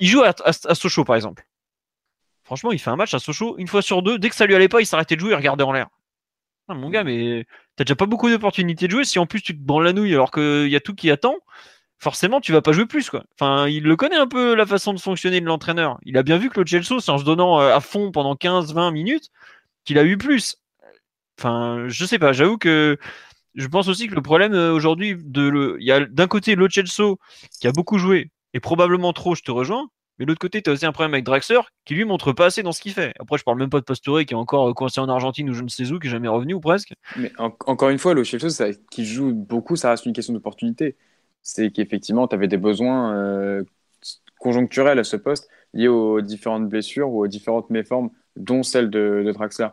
il 0.00 0.08
joue 0.08 0.22
à, 0.22 0.74
Sochaux 0.74 1.04
par 1.04 1.16
exemple. 1.16 1.46
Franchement, 2.42 2.72
il 2.72 2.78
fait 2.78 2.90
un 2.90 2.96
match 2.96 3.14
à 3.14 3.18
Sochaux 3.18 3.56
une 3.58 3.68
fois 3.68 3.82
sur 3.82 4.02
deux. 4.02 4.18
Dès 4.18 4.28
que 4.28 4.36
ça 4.36 4.46
lui 4.46 4.54
allait 4.54 4.68
pas, 4.68 4.80
il 4.80 4.86
s'arrêtait 4.86 5.14
de 5.16 5.20
jouer 5.20 5.32
et 5.32 5.36
regardait 5.36 5.64
en 5.64 5.72
l'air. 5.72 5.88
Ah, 6.68 6.74
mon 6.74 6.90
gars, 6.90 7.04
mais 7.04 7.46
t'as 7.76 7.84
déjà 7.84 7.94
pas 7.94 8.06
beaucoup 8.06 8.30
d'opportunités 8.30 8.86
de 8.86 8.92
jouer. 8.92 9.04
Si 9.04 9.18
en 9.18 9.26
plus 9.26 9.42
tu 9.42 9.54
te 9.56 9.62
branles 9.62 9.84
la 9.84 9.92
nouille 9.92 10.14
alors 10.14 10.30
qu'il 10.30 10.68
y 10.68 10.76
a 10.76 10.80
tout 10.80 10.94
qui 10.94 11.10
attend, 11.10 11.36
forcément 11.98 12.40
tu 12.40 12.52
vas 12.52 12.62
pas 12.62 12.72
jouer 12.72 12.86
plus 12.86 13.10
quoi. 13.10 13.24
Enfin, 13.38 13.68
il 13.68 13.84
le 13.84 13.96
connaît 13.96 14.16
un 14.16 14.26
peu 14.28 14.54
la 14.54 14.66
façon 14.66 14.94
de 14.94 15.00
fonctionner 15.00 15.40
de 15.40 15.46
l'entraîneur. 15.46 15.98
Il 16.04 16.16
a 16.18 16.22
bien 16.22 16.38
vu 16.38 16.50
que 16.50 16.60
le 16.60 16.66
Chelsea, 16.66 17.00
c'est 17.00 17.10
en 17.10 17.18
se 17.18 17.24
donnant 17.24 17.60
euh, 17.60 17.74
à 17.74 17.80
fond 17.80 18.10
pendant 18.12 18.34
15-20 18.34 18.92
minutes 18.92 19.30
qu'il 19.84 19.98
a 19.98 20.04
eu 20.04 20.18
plus. 20.18 20.58
Enfin, 21.38 21.86
je 21.88 22.04
sais 22.04 22.18
pas, 22.18 22.32
j'avoue 22.32 22.58
que 22.58 22.96
je 23.54 23.66
pense 23.66 23.88
aussi 23.88 24.08
que 24.08 24.14
le 24.14 24.22
problème 24.22 24.52
euh, 24.54 24.72
aujourd'hui 24.72 25.16
il 25.36 25.76
y 25.80 25.92
a 25.92 26.04
d'un 26.04 26.26
côté 26.26 26.54
le 26.54 26.68
Chelsea 26.68 27.14
qui 27.60 27.66
a 27.66 27.72
beaucoup 27.72 27.98
joué 27.98 28.30
et 28.52 28.60
probablement 28.60 29.12
trop, 29.12 29.34
je 29.34 29.42
te 29.42 29.50
rejoins. 29.50 29.88
Mais 30.18 30.26
de 30.26 30.30
l'autre 30.30 30.40
côté, 30.40 30.62
tu 30.62 30.70
as 30.70 30.72
aussi 30.72 30.86
un 30.86 30.92
problème 30.92 31.12
avec 31.12 31.24
Draxler 31.24 31.58
qui 31.84 31.94
lui 31.94 32.04
montre 32.04 32.32
pas 32.32 32.46
assez 32.46 32.62
dans 32.62 32.70
ce 32.70 32.80
qu'il 32.80 32.92
fait. 32.92 33.12
Après, 33.18 33.36
je 33.36 33.42
parle 33.42 33.58
même 33.58 33.68
pas 33.68 33.80
de 33.80 33.84
Pastore 33.84 34.20
qui 34.20 34.32
est 34.32 34.36
encore 34.36 34.68
euh, 34.68 34.72
coincé 34.72 35.00
en 35.00 35.08
Argentine 35.08 35.50
ou 35.50 35.54
je 35.54 35.62
ne 35.64 35.68
sais 35.68 35.90
où, 35.90 35.98
qui 35.98 36.06
est 36.06 36.10
jamais 36.10 36.28
revenu 36.28 36.54
ou 36.54 36.60
presque. 36.60 36.94
Mais 37.16 37.32
encore 37.38 37.88
une 37.90 37.98
fois, 37.98 38.14
le 38.14 38.22
Chelsea, 38.22 38.76
qui 38.92 39.04
joue 39.04 39.32
beaucoup, 39.32 39.74
ça 39.74 39.90
reste 39.90 40.06
une 40.06 40.12
question 40.12 40.32
d'opportunité 40.32 40.94
c'est 41.44 41.70
qu'effectivement, 41.70 42.26
tu 42.26 42.34
avais 42.34 42.48
des 42.48 42.56
besoins 42.56 43.14
euh, 43.14 43.62
conjoncturels 44.40 44.98
à 44.98 45.04
ce 45.04 45.16
poste 45.16 45.48
liés 45.74 45.88
aux 45.88 46.20
différentes 46.20 46.68
blessures 46.68 47.10
ou 47.10 47.20
aux 47.22 47.26
différentes 47.28 47.70
méformes, 47.70 48.10
dont 48.34 48.64
celle 48.64 48.90
de, 48.90 49.30
Draxler. 49.32 49.68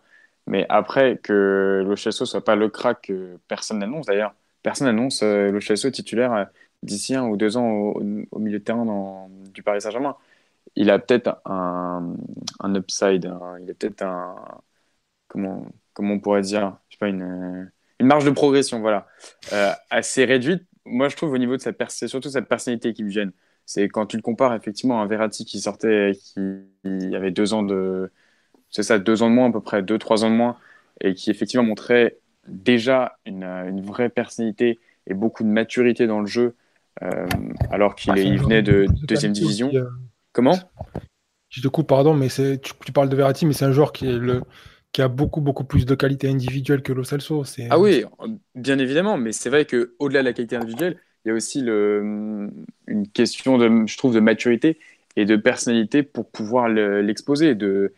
Mais 0.48 0.66
après, 0.70 1.18
que 1.18 1.84
ne 1.86 2.12
soit 2.12 2.44
pas 2.44 2.56
le 2.56 2.70
crack 2.70 3.04
que 3.04 3.38
personne 3.48 3.80
n'annonce, 3.80 4.08
d'ailleurs, 4.08 4.34
personne 4.64 4.88
n'annonce 4.88 5.24
euh, 5.24 5.52
le 5.52 5.60
Chelsea 5.60 5.92
titulaire 5.92 6.34
euh, 6.34 6.46
d'ici 6.84 7.16
un 7.16 7.26
ou 7.28 7.38
deux 7.38 7.58
ans 7.58 7.70
au, 7.70 8.40
milieu 8.40 8.60
de 8.60 8.64
terrain 8.64 9.28
du 9.54 9.64
Paris 9.64 9.82
Saint-Germain. 9.82 10.18
Il 10.76 10.90
a 10.90 11.00
peut-être 11.00 11.42
un, 11.46 12.16
upside, 12.64 13.32
il 13.62 13.70
a 13.72 13.74
peut-être 13.74 14.02
un. 14.04 14.36
Comment, 15.28 15.66
comment 15.94 16.16
on 16.16 16.20
pourrait 16.20 16.42
dire 16.42 16.78
Je 16.90 16.96
sais 16.96 17.00
pas, 17.00 17.08
une, 17.08 17.72
une 18.00 18.08
marge 18.08 18.26
de 18.26 18.32
progression, 18.32 18.80
voilà, 18.82 19.08
assez 19.90 20.26
réduite 20.26 20.64
moi, 20.86 21.10
je 21.10 21.16
trouve 21.16 21.32
au 21.34 21.38
niveau 21.38 21.58
de 21.58 21.62
c'est 21.90 22.08
surtout 22.08 22.30
cette 22.30 22.48
personnalité 22.48 22.94
qui 22.94 23.04
me 23.04 23.10
gêne. 23.10 23.32
C'est 23.66 23.88
quand 23.90 24.08
tu 24.08 24.18
le 24.18 24.22
compares 24.22 24.54
effectivement 24.56 25.00
à 25.00 25.04
un 25.04 25.08
Verratti 25.08 25.46
qui 25.46 25.60
sortait, 25.60 26.14
qui 26.16 27.16
avait 27.16 27.32
deux 27.32 27.54
ans 27.54 27.64
de, 27.64 28.12
c'est 28.72 28.84
ça, 28.84 29.00
deux 29.00 29.22
ans 29.22 29.30
de 29.30 29.36
moins 29.36 29.50
à 29.50 29.52
peu 29.52 29.62
près, 29.62 29.84
deux, 29.84 29.98
trois 29.98 30.26
ans 30.26 30.30
de 30.30 30.36
moins, 30.36 30.58
et 31.02 31.14
qui 31.14 31.30
effectivement 31.30 31.66
montrait 31.66 32.18
déjà 32.48 33.18
une, 33.26 33.44
une 33.44 33.82
vraie 33.82 34.10
personnalité 34.10 34.80
et 35.08 35.14
beaucoup 35.14 35.44
de 35.44 35.50
maturité 35.50 36.08
dans 36.08 36.20
le 36.20 36.28
jeu, 36.28 36.56
euh, 37.04 37.28
alors 37.70 37.96
qu'il 37.96 38.18
il 38.18 38.40
venait 38.40 38.62
de, 38.62 38.88
deuxième 39.04 39.34
division. 39.34 39.72
Euh, 39.74 39.86
Comment? 40.34 40.58
Je 41.50 41.62
te 41.62 41.68
coupe, 41.68 41.88
pardon, 41.88 42.14
mais 42.14 42.30
tu, 42.30 42.72
tu 42.86 42.92
parles 42.92 43.10
de 43.10 43.16
Verratti, 43.16 43.46
mais 43.46 43.54
c'est 43.54 43.66
un 43.66 43.74
joueur 43.74 43.92
qui 43.92 44.08
est 44.08 44.18
le 44.18 44.42
qui 44.94 45.02
a 45.02 45.08
beaucoup, 45.08 45.40
beaucoup 45.40 45.64
plus 45.64 45.86
de 45.86 45.96
qualité 45.96 46.28
individuelle 46.28 46.82
que 46.82 46.92
Lo 46.92 47.06
Celso. 47.06 47.44
Ah 47.70 47.80
oui, 47.80 48.04
bien 48.56 48.78
évidemment, 48.78 49.18
mais 49.18 49.32
c'est 49.32 49.50
vrai 49.50 49.66
qu'au-delà 49.66 50.20
de 50.20 50.26
la 50.26 50.34
qualité 50.34 50.58
individuelle, 50.58 50.98
il 51.24 51.30
y 51.30 51.32
a 51.32 51.34
aussi 51.34 51.62
le, 51.62 52.50
une 52.88 53.08
question, 53.08 53.58
de, 53.58 53.86
je 53.88 53.98
trouve, 53.98 54.14
de 54.14 54.20
maturité 54.20 54.80
et 55.16 55.24
de 55.24 55.38
personnalité 55.38 56.04
pour 56.04 56.30
pouvoir 56.30 56.68
l'exposer. 56.68 57.56
De, 57.56 57.94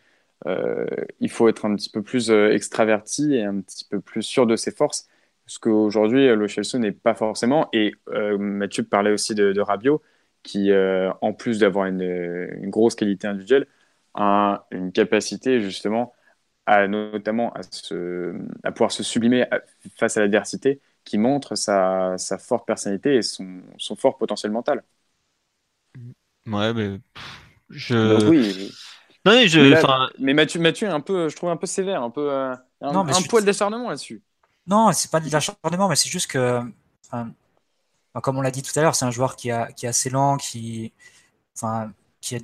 il 1.20 1.30
faut 1.30 1.48
être 1.48 1.64
un 1.64 1.74
petit 1.76 1.90
peu 1.90 2.02
plus 2.02 2.30
euh, 2.30 2.50
extraverti 2.52 3.34
et 3.34 3.44
un 3.44 3.60
petit 3.60 3.84
peu 3.84 4.00
plus 4.00 4.22
sûr 4.22 4.46
de 4.46 4.56
ses 4.56 4.70
forces, 4.70 5.08
ce 5.46 5.58
qu'aujourd'hui, 5.58 6.26
Lo 6.34 6.48
Celso 6.48 6.78
n'est 6.78 6.92
pas 6.92 7.14
forcément. 7.14 7.68
Et 7.72 7.94
euh, 8.08 8.38
Mathieu 8.38 8.84
parlait 8.84 9.12
aussi 9.12 9.34
de, 9.34 9.52
de 9.52 9.60
Rabiot, 9.60 10.02
qui, 10.42 10.70
en 10.74 11.32
plus 11.32 11.60
d'avoir 11.60 11.86
une, 11.86 12.02
une, 12.02 12.70
grosse 12.70 12.94
qualité 12.94 13.26
individuelle, 13.26 13.66
a 14.14 14.66
une 14.70 14.92
capacité 14.92 15.60
justement 15.60 16.14
à 16.66 16.86
notamment 16.88 17.52
à, 17.54 17.62
se, 17.62 18.34
à 18.62 18.72
pouvoir 18.72 18.92
se 18.92 19.02
sublimer 19.02 19.46
face 19.96 20.16
à 20.16 20.20
l'adversité 20.20 20.80
qui 21.04 21.18
montre 21.18 21.54
sa, 21.54 22.16
sa, 22.18 22.38
forte 22.38 22.66
personnalité 22.66 23.16
et 23.16 23.22
son, 23.22 23.62
son, 23.78 23.96
fort 23.96 24.16
potentiel 24.18 24.52
mental. 24.52 24.82
Ouais, 26.46 26.72
mais 26.74 26.98
je. 27.70 28.28
oui. 28.28 28.70
Non, 29.24 29.32
mais, 29.32 29.48
je, 29.48 29.58
mais, 30.18 30.34
Mathieu, 30.34 30.60
Mathieu 30.60 30.86
est 30.86 30.90
un 30.90 31.00
peu, 31.00 31.30
je 31.30 31.36
trouve 31.36 31.48
un 31.48 31.56
peu 31.56 31.66
sévère, 31.66 32.02
un 32.02 32.10
peu 32.10 32.30
euh, 32.30 32.54
un, 32.82 32.92
non, 32.92 33.06
un 33.08 33.22
poil 33.22 33.44
d'acharnement 33.44 33.88
là-dessus. 33.88 34.22
Non, 34.66 34.92
c'est 34.92 35.10
pas 35.10 35.20
de 35.20 35.30
l'acharnement, 35.30 35.88
mais 35.88 35.96
c'est 35.96 36.10
juste 36.10 36.30
que, 36.30 36.60
comme 38.22 38.38
on 38.38 38.42
l'a 38.42 38.50
dit 38.50 38.62
tout 38.62 38.78
à 38.78 38.82
l'heure, 38.82 38.94
c'est 38.94 39.06
un 39.06 39.10
joueur 39.10 39.36
qui, 39.36 39.50
a, 39.50 39.72
qui 39.72 39.86
est 39.86 39.88
assez 39.88 40.10
lent, 40.10 40.36
qui, 40.36 40.92
enfin, 41.56 41.92
qui, 42.20 42.36
a, 42.36 42.38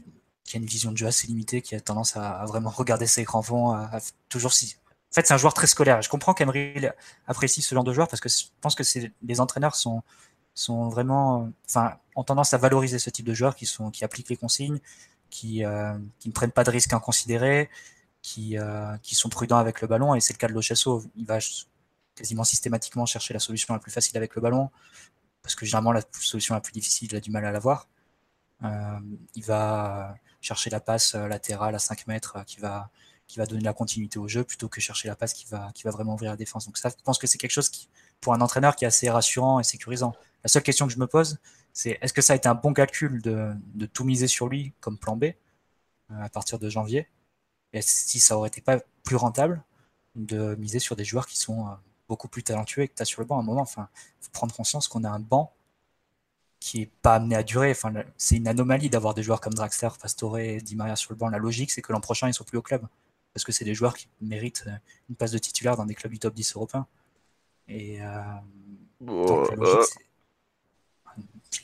qui 0.45 0.57
a 0.57 0.61
une 0.61 0.67
vision 0.67 0.91
de 0.91 0.97
jeu 0.97 1.07
assez 1.07 1.27
limitée, 1.27 1.61
qui 1.61 1.75
a 1.75 1.81
tendance 1.81 2.17
à, 2.17 2.45
vraiment 2.47 2.71
regarder 2.71 3.07
ses 3.07 3.23
écrans 3.23 3.43
fonds, 3.43 3.73
à, 3.73 3.99
toujours 4.31 4.53
si. 4.53 4.77
En 5.11 5.15
fait, 5.15 5.27
c'est 5.27 5.35
un 5.35 5.39
joueur 5.39 5.55
très 5.55 5.67
scolaire. 5.67 6.01
Je 6.03 6.09
comprends 6.09 6.35
qu'Emery 6.35 6.89
apprécie 7.27 7.63
ce 7.63 7.75
genre 7.75 7.85
de 7.85 7.93
joueur 7.93 8.09
parce 8.09 8.21
que 8.21 8.29
je 8.29 8.45
pense 8.61 8.75
que 8.75 8.85
les 9.23 9.41
entraîneurs 9.41 9.75
sont, 9.75 10.03
sont 10.55 10.89
vraiment, 10.89 11.51
enfin, 11.69 11.95
ont 12.17 12.25
tendance 12.25 12.55
à 12.55 12.59
valoriser 12.59 12.99
ce 12.99 13.11
type 13.11 13.27
de 13.27 13.35
joueurs 13.35 13.57
qui 13.57 13.67
sont, 13.67 13.91
qui 13.91 14.05
appliquent 14.05 14.29
les 14.29 14.37
consignes, 14.37 14.81
qui, 15.31 15.65
euh, 15.65 15.97
qui 16.19 16.29
ne 16.29 16.33
prennent 16.33 16.53
pas 16.53 16.65
de 16.65 16.71
risques 16.71 16.93
inconsidérés, 16.93 17.71
qui, 18.23 18.59
euh, 18.59 18.97
qui 18.99 19.15
sont 19.15 19.29
prudents 19.29 19.59
avec 19.59 19.81
le 19.81 19.89
ballon. 19.89 20.15
Et 20.15 20.21
c'est 20.21 20.35
le 20.35 20.39
cas 20.39 20.49
de 20.49 20.53
Lochesso. 20.53 21.05
Il 21.17 21.27
va 21.27 21.39
quasiment 22.15 22.45
systématiquement 22.45 23.07
chercher 23.07 23.33
la 23.35 23.41
solution 23.41 23.73
la 23.75 23.81
plus 23.81 23.93
facile 23.93 24.17
avec 24.17 24.35
le 24.35 24.43
ballon 24.43 24.71
parce 25.43 25.55
que 25.55 25.65
généralement 25.65 25.93
la 25.93 26.03
solution 26.13 26.55
la 26.55 26.61
plus 26.61 26.73
difficile, 26.73 27.09
il 27.13 27.17
a 27.17 27.21
du 27.21 27.31
mal 27.31 27.45
à 27.47 27.53
l'avoir. 27.53 27.89
Euh, 28.63 28.99
il 29.35 29.45
va 29.45 30.15
chercher 30.43 30.69
la 30.69 30.81
passe 30.81 31.15
latérale 31.15 31.75
à 31.75 31.79
5 31.79 32.07
mètres 32.07 32.45
qui 32.47 32.61
va, 32.61 32.91
qui 33.27 33.39
va 33.39 33.47
donner 33.47 33.63
la 33.63 33.73
continuité 33.73 34.19
au 34.19 34.29
jeu 34.29 34.45
plutôt 34.45 34.69
que 34.69 34.81
chercher 34.81 35.09
la 35.09 35.17
passe 35.17 35.33
qui 35.33 35.47
va, 35.47 35.71
qui 35.75 35.85
va 35.85 35.91
vraiment 35.91 36.15
ouvrir 36.15 36.33
la 36.33 36.37
défense. 36.37 36.67
Donc 36.67 36.77
ça, 36.77 36.91
je 36.91 37.03
pense 37.03 37.19
que 37.19 37.27
c'est 37.27 37.39
quelque 37.39 37.53
chose 37.53 37.71
qui, 37.71 37.89
pour 38.21 38.35
un 38.35 38.41
entraîneur 38.43 38.77
qui 38.77 38.85
est 38.85 38.89
assez 38.89 39.09
rassurant 39.09 39.61
et 39.61 39.65
sécurisant. 39.65 40.13
La 40.45 40.49
seule 40.49 40.63
question 40.63 40.87
que 40.87 40.93
je 40.93 40.99
me 40.99 41.07
pose, 41.07 41.39
c'est 41.73 41.99
est-ce 42.01 42.13
que 42.13 42.23
ça 42.23 42.33
a 42.33 42.37
été 42.37 42.49
un 42.49 42.55
bon 42.55 42.73
calcul 42.73 43.23
de, 43.23 43.53
de 43.75 43.87
tout 43.87 44.05
miser 44.05 44.27
sur 44.27 44.49
lui 44.49 44.73
comme 44.81 44.99
plan 44.99 45.17
B 45.17 45.27
à 46.11 46.29
partir 46.29 46.59
de 46.59 46.69
janvier? 46.69 47.09
Et 47.73 47.83
si 47.83 48.21
ça 48.21 48.37
aurait 48.37 48.49
été 48.49 48.61
pas 48.61 48.81
plus 49.05 49.17
rentable 49.17 49.63
de 50.17 50.57
miser 50.57 50.79
sur 50.81 50.97
des 50.97 51.05
joueurs 51.05 51.27
qui 51.27 51.39
sont 51.39 51.69
beaucoup 52.09 52.29
plus 52.29 52.43
talentueux 52.43 52.83
et 52.83 52.89
que 52.89 52.95
tu 52.95 53.03
as 53.03 53.05
sur 53.05 53.21
le 53.23 53.27
banc 53.27 53.37
à 53.37 53.41
un 53.41 53.45
moment, 53.45 53.63
enfin, 53.63 53.89
faut 54.21 54.31
prendre 54.33 54.55
conscience 54.55 54.89
qu'on 54.89 55.05
a 55.05 55.11
un 55.11 55.21
banc 55.21 55.53
qui 56.59 56.83
est 56.83 56.91
pas 57.03 57.15
amené 57.15 57.35
à 57.35 57.43
durer. 57.43 57.71
Enfin, 57.71 57.93
c'est 58.17 58.37
une 58.37 58.49
anomalie 58.49 58.91
d'avoir 58.91 59.15
des 59.15 59.23
joueurs 59.23 59.41
comme 59.41 59.55
Draxler, 59.55 59.89
Pastore, 60.01 60.39
Di 60.63 60.77
Maria 60.77 60.97
sur 60.97 61.13
le 61.13 61.17
banc. 61.17 61.29
La 61.29 61.39
logique, 61.39 61.71
c'est 61.71 61.83
que 61.83 61.93
l'an 61.93 62.01
prochain, 62.01 62.29
ils 62.29 62.35
sont 62.35 62.45
plus 62.45 62.59
au 62.59 62.63
club. 62.63 62.87
Parce 63.33 63.45
que 63.45 63.53
c'est 63.53 63.65
des 63.65 63.75
joueurs 63.75 63.97
qui 63.97 64.09
méritent 64.21 64.65
euh, 64.67 64.77
une 65.09 65.15
place 65.15 65.31
de 65.31 65.39
titulaire 65.39 65.77
dans 65.77 65.87
des 65.87 65.95
clubs 65.95 66.13
du 66.13 66.19
top 66.19 66.35
10 66.35 66.57
européen. 66.57 66.87
Et 67.69 68.03
euh, 68.03 68.23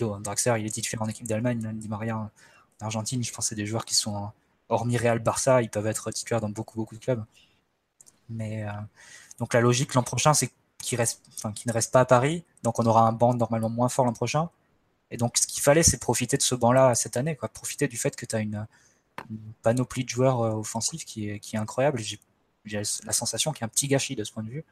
euh, 0.02 0.18
Draxler, 0.18 0.54
il 0.58 0.66
est 0.66 0.70
titulaire 0.70 1.02
en 1.02 1.08
équipe 1.08 1.26
d'Allemagne, 1.26 1.60
Di 1.74 1.88
Maria 1.88 2.16
en 2.16 2.30
Argentine. 2.80 3.22
Je 3.22 3.32
pense 3.32 3.46
que 3.46 3.48
c'est 3.50 3.54
des 3.54 3.66
joueurs 3.66 3.84
qui 3.84 3.94
sont, 3.94 4.30
hormis 4.68 4.96
Real 4.96 5.18
Barça, 5.18 5.62
ils 5.62 5.70
peuvent 5.70 5.86
être 5.86 6.10
titulaires 6.10 6.40
dans 6.40 6.48
beaucoup, 6.48 6.76
beaucoup 6.76 6.94
de 6.96 7.00
clubs. 7.00 7.24
Mais 8.28 8.66
donc 9.38 9.54
la 9.54 9.60
logique 9.60 9.94
l'an 9.94 10.02
prochain, 10.02 10.34
c'est 10.34 10.50
qu'il 10.82 11.00
enfin, 11.00 11.54
ne 11.66 11.72
reste 11.72 11.92
pas 11.92 12.00
à 12.00 12.04
Paris. 12.04 12.44
Donc 12.62 12.78
on 12.78 12.86
aura 12.86 13.06
un 13.06 13.12
banc 13.12 13.34
normalement 13.34 13.70
moins 13.70 13.88
fort 13.88 14.04
l'an 14.04 14.12
prochain. 14.12 14.50
Et 15.10 15.16
donc 15.16 15.36
ce 15.38 15.46
qu'il 15.46 15.62
fallait, 15.62 15.84
c'est 15.84 15.98
profiter 15.98 16.36
de 16.36 16.42
ce 16.42 16.54
banc-là 16.56 16.94
cette 16.96 17.16
année, 17.16 17.36
quoi. 17.36 17.48
Profiter 17.48 17.86
du 17.86 17.96
fait 17.96 18.16
que 18.16 18.26
tu 18.26 18.34
as 18.34 18.40
une, 18.40 18.66
panoplie 19.62 20.04
de 20.04 20.08
joueurs 20.08 20.40
offensifs 20.40 21.04
qui 21.04 21.30
est, 21.30 21.38
qui 21.40 21.56
est 21.56 21.58
incroyable. 21.58 22.00
J'ai 22.00 22.82
la 23.04 23.12
sensation 23.12 23.52
qu'il 23.52 23.60
y 23.60 23.64
a 23.64 23.66
un 23.66 23.68
petit 23.68 23.88
gâchis 23.88 24.16
de 24.16 24.24
ce 24.24 24.32
point 24.32 24.42
de 24.42 24.50
vue 24.50 24.64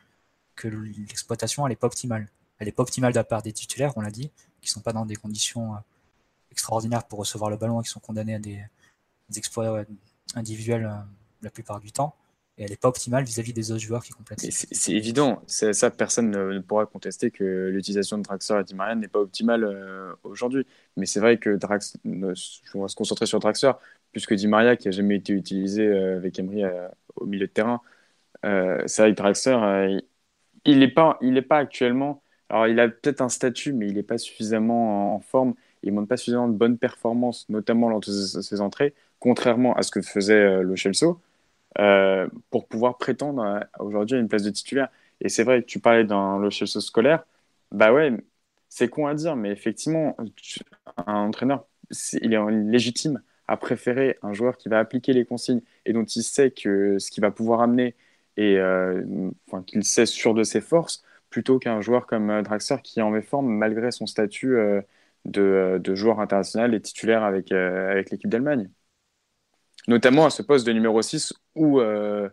que 0.56 0.68
l'exploitation 0.68 1.66
elle 1.66 1.70
n'est 1.70 1.76
pas 1.76 1.86
optimale. 1.86 2.28
Elle 2.58 2.66
n'est 2.66 2.72
pas 2.72 2.82
optimale 2.82 3.12
de 3.12 3.18
la 3.18 3.24
part 3.24 3.42
des 3.42 3.52
titulaires, 3.52 3.96
on 3.96 4.00
l'a 4.00 4.10
dit, 4.10 4.30
qui 4.64 4.70
sont 4.70 4.80
pas 4.80 4.92
dans 4.92 5.06
des 5.06 5.16
conditions 5.16 5.74
euh, 5.74 5.78
extraordinaires 6.50 7.04
pour 7.04 7.18
recevoir 7.18 7.50
le 7.50 7.56
ballon 7.56 7.80
et 7.80 7.84
qui 7.84 7.90
sont 7.90 8.00
condamnés 8.00 8.34
à 8.34 8.38
des, 8.38 8.60
exploits 9.36 9.84
individuels 10.34 10.86
euh, 10.86 10.96
la 11.42 11.50
plupart 11.50 11.80
du 11.80 11.92
temps. 11.92 12.14
Et 12.56 12.64
elle 12.64 12.70
n'est 12.70 12.76
pas 12.76 12.88
optimale 12.88 13.24
vis-à-vis 13.24 13.52
des 13.52 13.72
autres 13.72 13.80
joueurs 13.80 14.04
qui 14.04 14.12
complètent. 14.12 14.40
C'est 14.40 14.92
évident, 14.92 15.42
ça 15.48 15.90
personne 15.90 16.30
ne, 16.30 16.60
pourra 16.60 16.86
contester 16.86 17.32
que 17.32 17.68
l'utilisation 17.72 18.16
de 18.16 18.22
Draxler 18.22 18.60
et 18.60 18.64
Dimarian 18.64 18.94
n'est 18.94 19.08
pas 19.08 19.18
optimale 19.18 19.64
euh, 19.64 20.14
aujourd'hui. 20.22 20.64
Mais 20.96 21.06
c'est 21.06 21.18
vrai 21.18 21.38
que 21.38 21.56
Drax, 21.56 21.96
on 22.04 22.20
va 22.80 22.88
se 22.88 22.94
concentrer 22.94 23.26
sur 23.26 23.40
Draxler, 23.40 23.72
puisque 24.12 24.34
Di 24.34 24.46
Maria, 24.46 24.76
qui 24.76 24.86
a 24.86 24.92
jamais 24.92 25.16
été 25.16 25.32
utilisé 25.32 25.88
avec 25.88 26.38
Emery 26.38 26.62
au 27.16 27.26
milieu 27.26 27.48
de 27.48 27.52
terrain, 27.52 27.80
c'est 28.42 29.02
vrai 29.02 29.10
que 29.10 29.16
Draxler, 29.16 29.98
il 30.64 30.78
n'est 30.78 30.88
pas, 30.88 31.18
il 31.20 31.36
est 31.36 31.42
pas 31.42 31.58
actuellement. 31.58 32.22
Alors, 32.48 32.66
il 32.68 32.78
a 32.80 32.88
peut-être 32.88 33.20
un 33.20 33.28
statut, 33.28 33.72
mais 33.72 33.88
il 33.88 33.94
n'est 33.94 34.02
pas 34.02 34.18
suffisamment 34.18 35.16
en, 35.16 35.20
forme. 35.20 35.54
Il 35.82 35.90
ne 35.90 35.96
montre 35.96 36.08
pas 36.08 36.16
suffisamment 36.16 36.48
de 36.48 36.56
bonnes 36.56 36.78
performances, 36.78 37.48
notamment 37.48 37.88
lors 37.88 38.00
de 38.00 38.10
ses, 38.10 38.60
entrées, 38.60 38.94
contrairement 39.18 39.74
à 39.74 39.82
ce 39.82 39.90
que 39.90 40.02
faisait 40.02 40.34
euh, 40.34 40.62
le 40.62 40.76
Chelsea, 40.76 41.06
euh, 41.78 42.28
pour 42.50 42.68
pouvoir 42.68 42.98
prétendre 42.98 43.60
aujourd'hui 43.80 44.16
à 44.16 44.20
une 44.20 44.28
place 44.28 44.42
de 44.42 44.50
titulaire. 44.50 44.88
Et 45.20 45.28
c'est 45.28 45.44
vrai 45.44 45.62
que 45.62 45.66
tu 45.66 45.80
parlais 45.80 46.04
d'un 46.04 46.38
Lo 46.38 46.50
Celso 46.50 46.80
scolaire. 46.80 47.24
Bah 47.72 47.92
ouais, 47.92 48.12
c'est 48.68 48.88
con 48.88 49.06
à 49.06 49.14
dire, 49.14 49.36
mais 49.36 49.50
effectivement, 49.50 50.16
un 51.06 51.14
entraîneur, 51.14 51.66
il 52.22 52.34
est 52.34 52.50
légitime 52.50 53.22
à 53.48 53.56
préférer 53.56 54.18
un 54.22 54.32
joueur 54.32 54.56
qui 54.56 54.68
va 54.68 54.78
appliquer 54.78 55.12
les 55.12 55.24
consignes 55.24 55.60
et 55.86 55.92
dont 55.92 56.04
il 56.04 56.22
sait 56.22 56.50
que 56.50 56.98
ce 56.98 57.10
qu'il 57.10 57.22
va 57.22 57.30
pouvoir 57.30 57.60
amener 57.60 57.94
et 58.36 58.58
euh, 58.58 59.30
qu'il 59.66 59.84
sait 59.84 60.06
sûr 60.06 60.34
de 60.34 60.42
ses 60.44 60.60
forces, 60.60 61.04
plutôt 61.34 61.58
qu'un 61.58 61.80
joueur 61.80 62.06
comme 62.06 62.30
euh, 62.30 62.42
Draxler 62.42 62.76
qui 62.80 63.00
est 63.00 63.02
en 63.02 63.10
méforme 63.10 63.48
malgré 63.48 63.90
son 63.90 64.06
statut 64.06 64.56
euh, 64.56 64.80
de, 65.24 65.80
de, 65.82 65.94
joueur 65.96 66.20
international 66.20 66.74
et 66.74 66.80
titulaire 66.80 67.24
avec, 67.24 67.50
l'équipe 67.50 68.28
d'Allemagne. 68.28 68.70
Notamment 69.88 70.26
à 70.26 70.30
ce 70.30 70.42
poste 70.42 70.64
de 70.64 70.72
numéro 70.72 71.02
6 71.02 71.34
où 71.56 71.80
de 71.80 72.30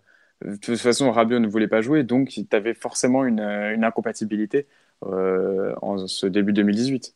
toute 0.62 0.78
façon 0.78 1.10
Rabiot 1.10 1.40
ne 1.40 1.48
voulait 1.48 1.68
pas 1.68 1.82
jouer, 1.82 2.04
donc 2.04 2.28
tu 2.30 2.46
avais 2.52 2.74
forcément 2.74 3.26
une, 3.26 3.40
une 3.40 3.84
incompatibilité 3.84 4.68
en 5.02 6.06
ce 6.06 6.28
début 6.28 6.54
2018. 6.54 7.16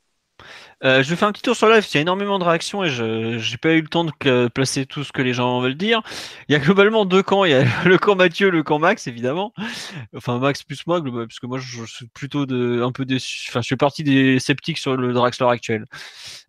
Euh, 0.86 1.02
je 1.02 1.16
faire 1.16 1.28
un 1.28 1.32
petit 1.32 1.42
tour 1.42 1.56
sur 1.56 1.68
live, 1.68 1.84
il 1.90 1.96
y 1.96 1.98
a 1.98 2.02
énormément 2.02 2.38
de 2.38 2.44
réactions 2.44 2.84
et 2.84 2.92
je 2.92 3.04
n'ai 3.38 3.58
pas 3.58 3.74
eu 3.74 3.82
le 3.82 3.88
temps 3.88 4.06
de 4.06 4.48
placer 4.50 4.86
tout 4.86 5.04
ce 5.04 5.12
que 5.12 5.24
les 5.24 5.34
gens 5.34 5.60
veulent 5.60 5.76
dire. 5.76 6.04
Il 6.48 6.54
y 6.54 6.56
a 6.56 6.60
globalement 6.60 7.06
deux 7.06 7.24
camps, 7.24 7.44
il 7.44 7.52
y 7.52 7.54
a 7.56 7.64
le 7.86 7.98
camp 7.98 8.16
Mathieu, 8.16 8.52
le 8.52 8.62
camp 8.62 8.78
Max 8.78 9.08
évidemment. 9.08 9.52
Enfin 10.16 10.38
Max 10.38 10.62
plus 10.62 10.86
moi, 10.86 11.02
parce 11.04 11.40
que 11.40 11.48
moi 11.48 11.58
je 11.58 11.86
suis 11.86 12.08
plutôt 12.14 12.46
de, 12.46 12.84
un 12.84 12.92
peu 12.92 13.04
déçu, 13.04 13.48
enfin 13.50 13.62
je 13.62 13.70
fais 13.70 13.78
partie 13.78 14.04
des 14.04 14.38
sceptiques 14.38 14.78
sur 14.78 14.96
le 14.96 15.12
Draxler 15.12 15.48
actuel. 15.50 15.86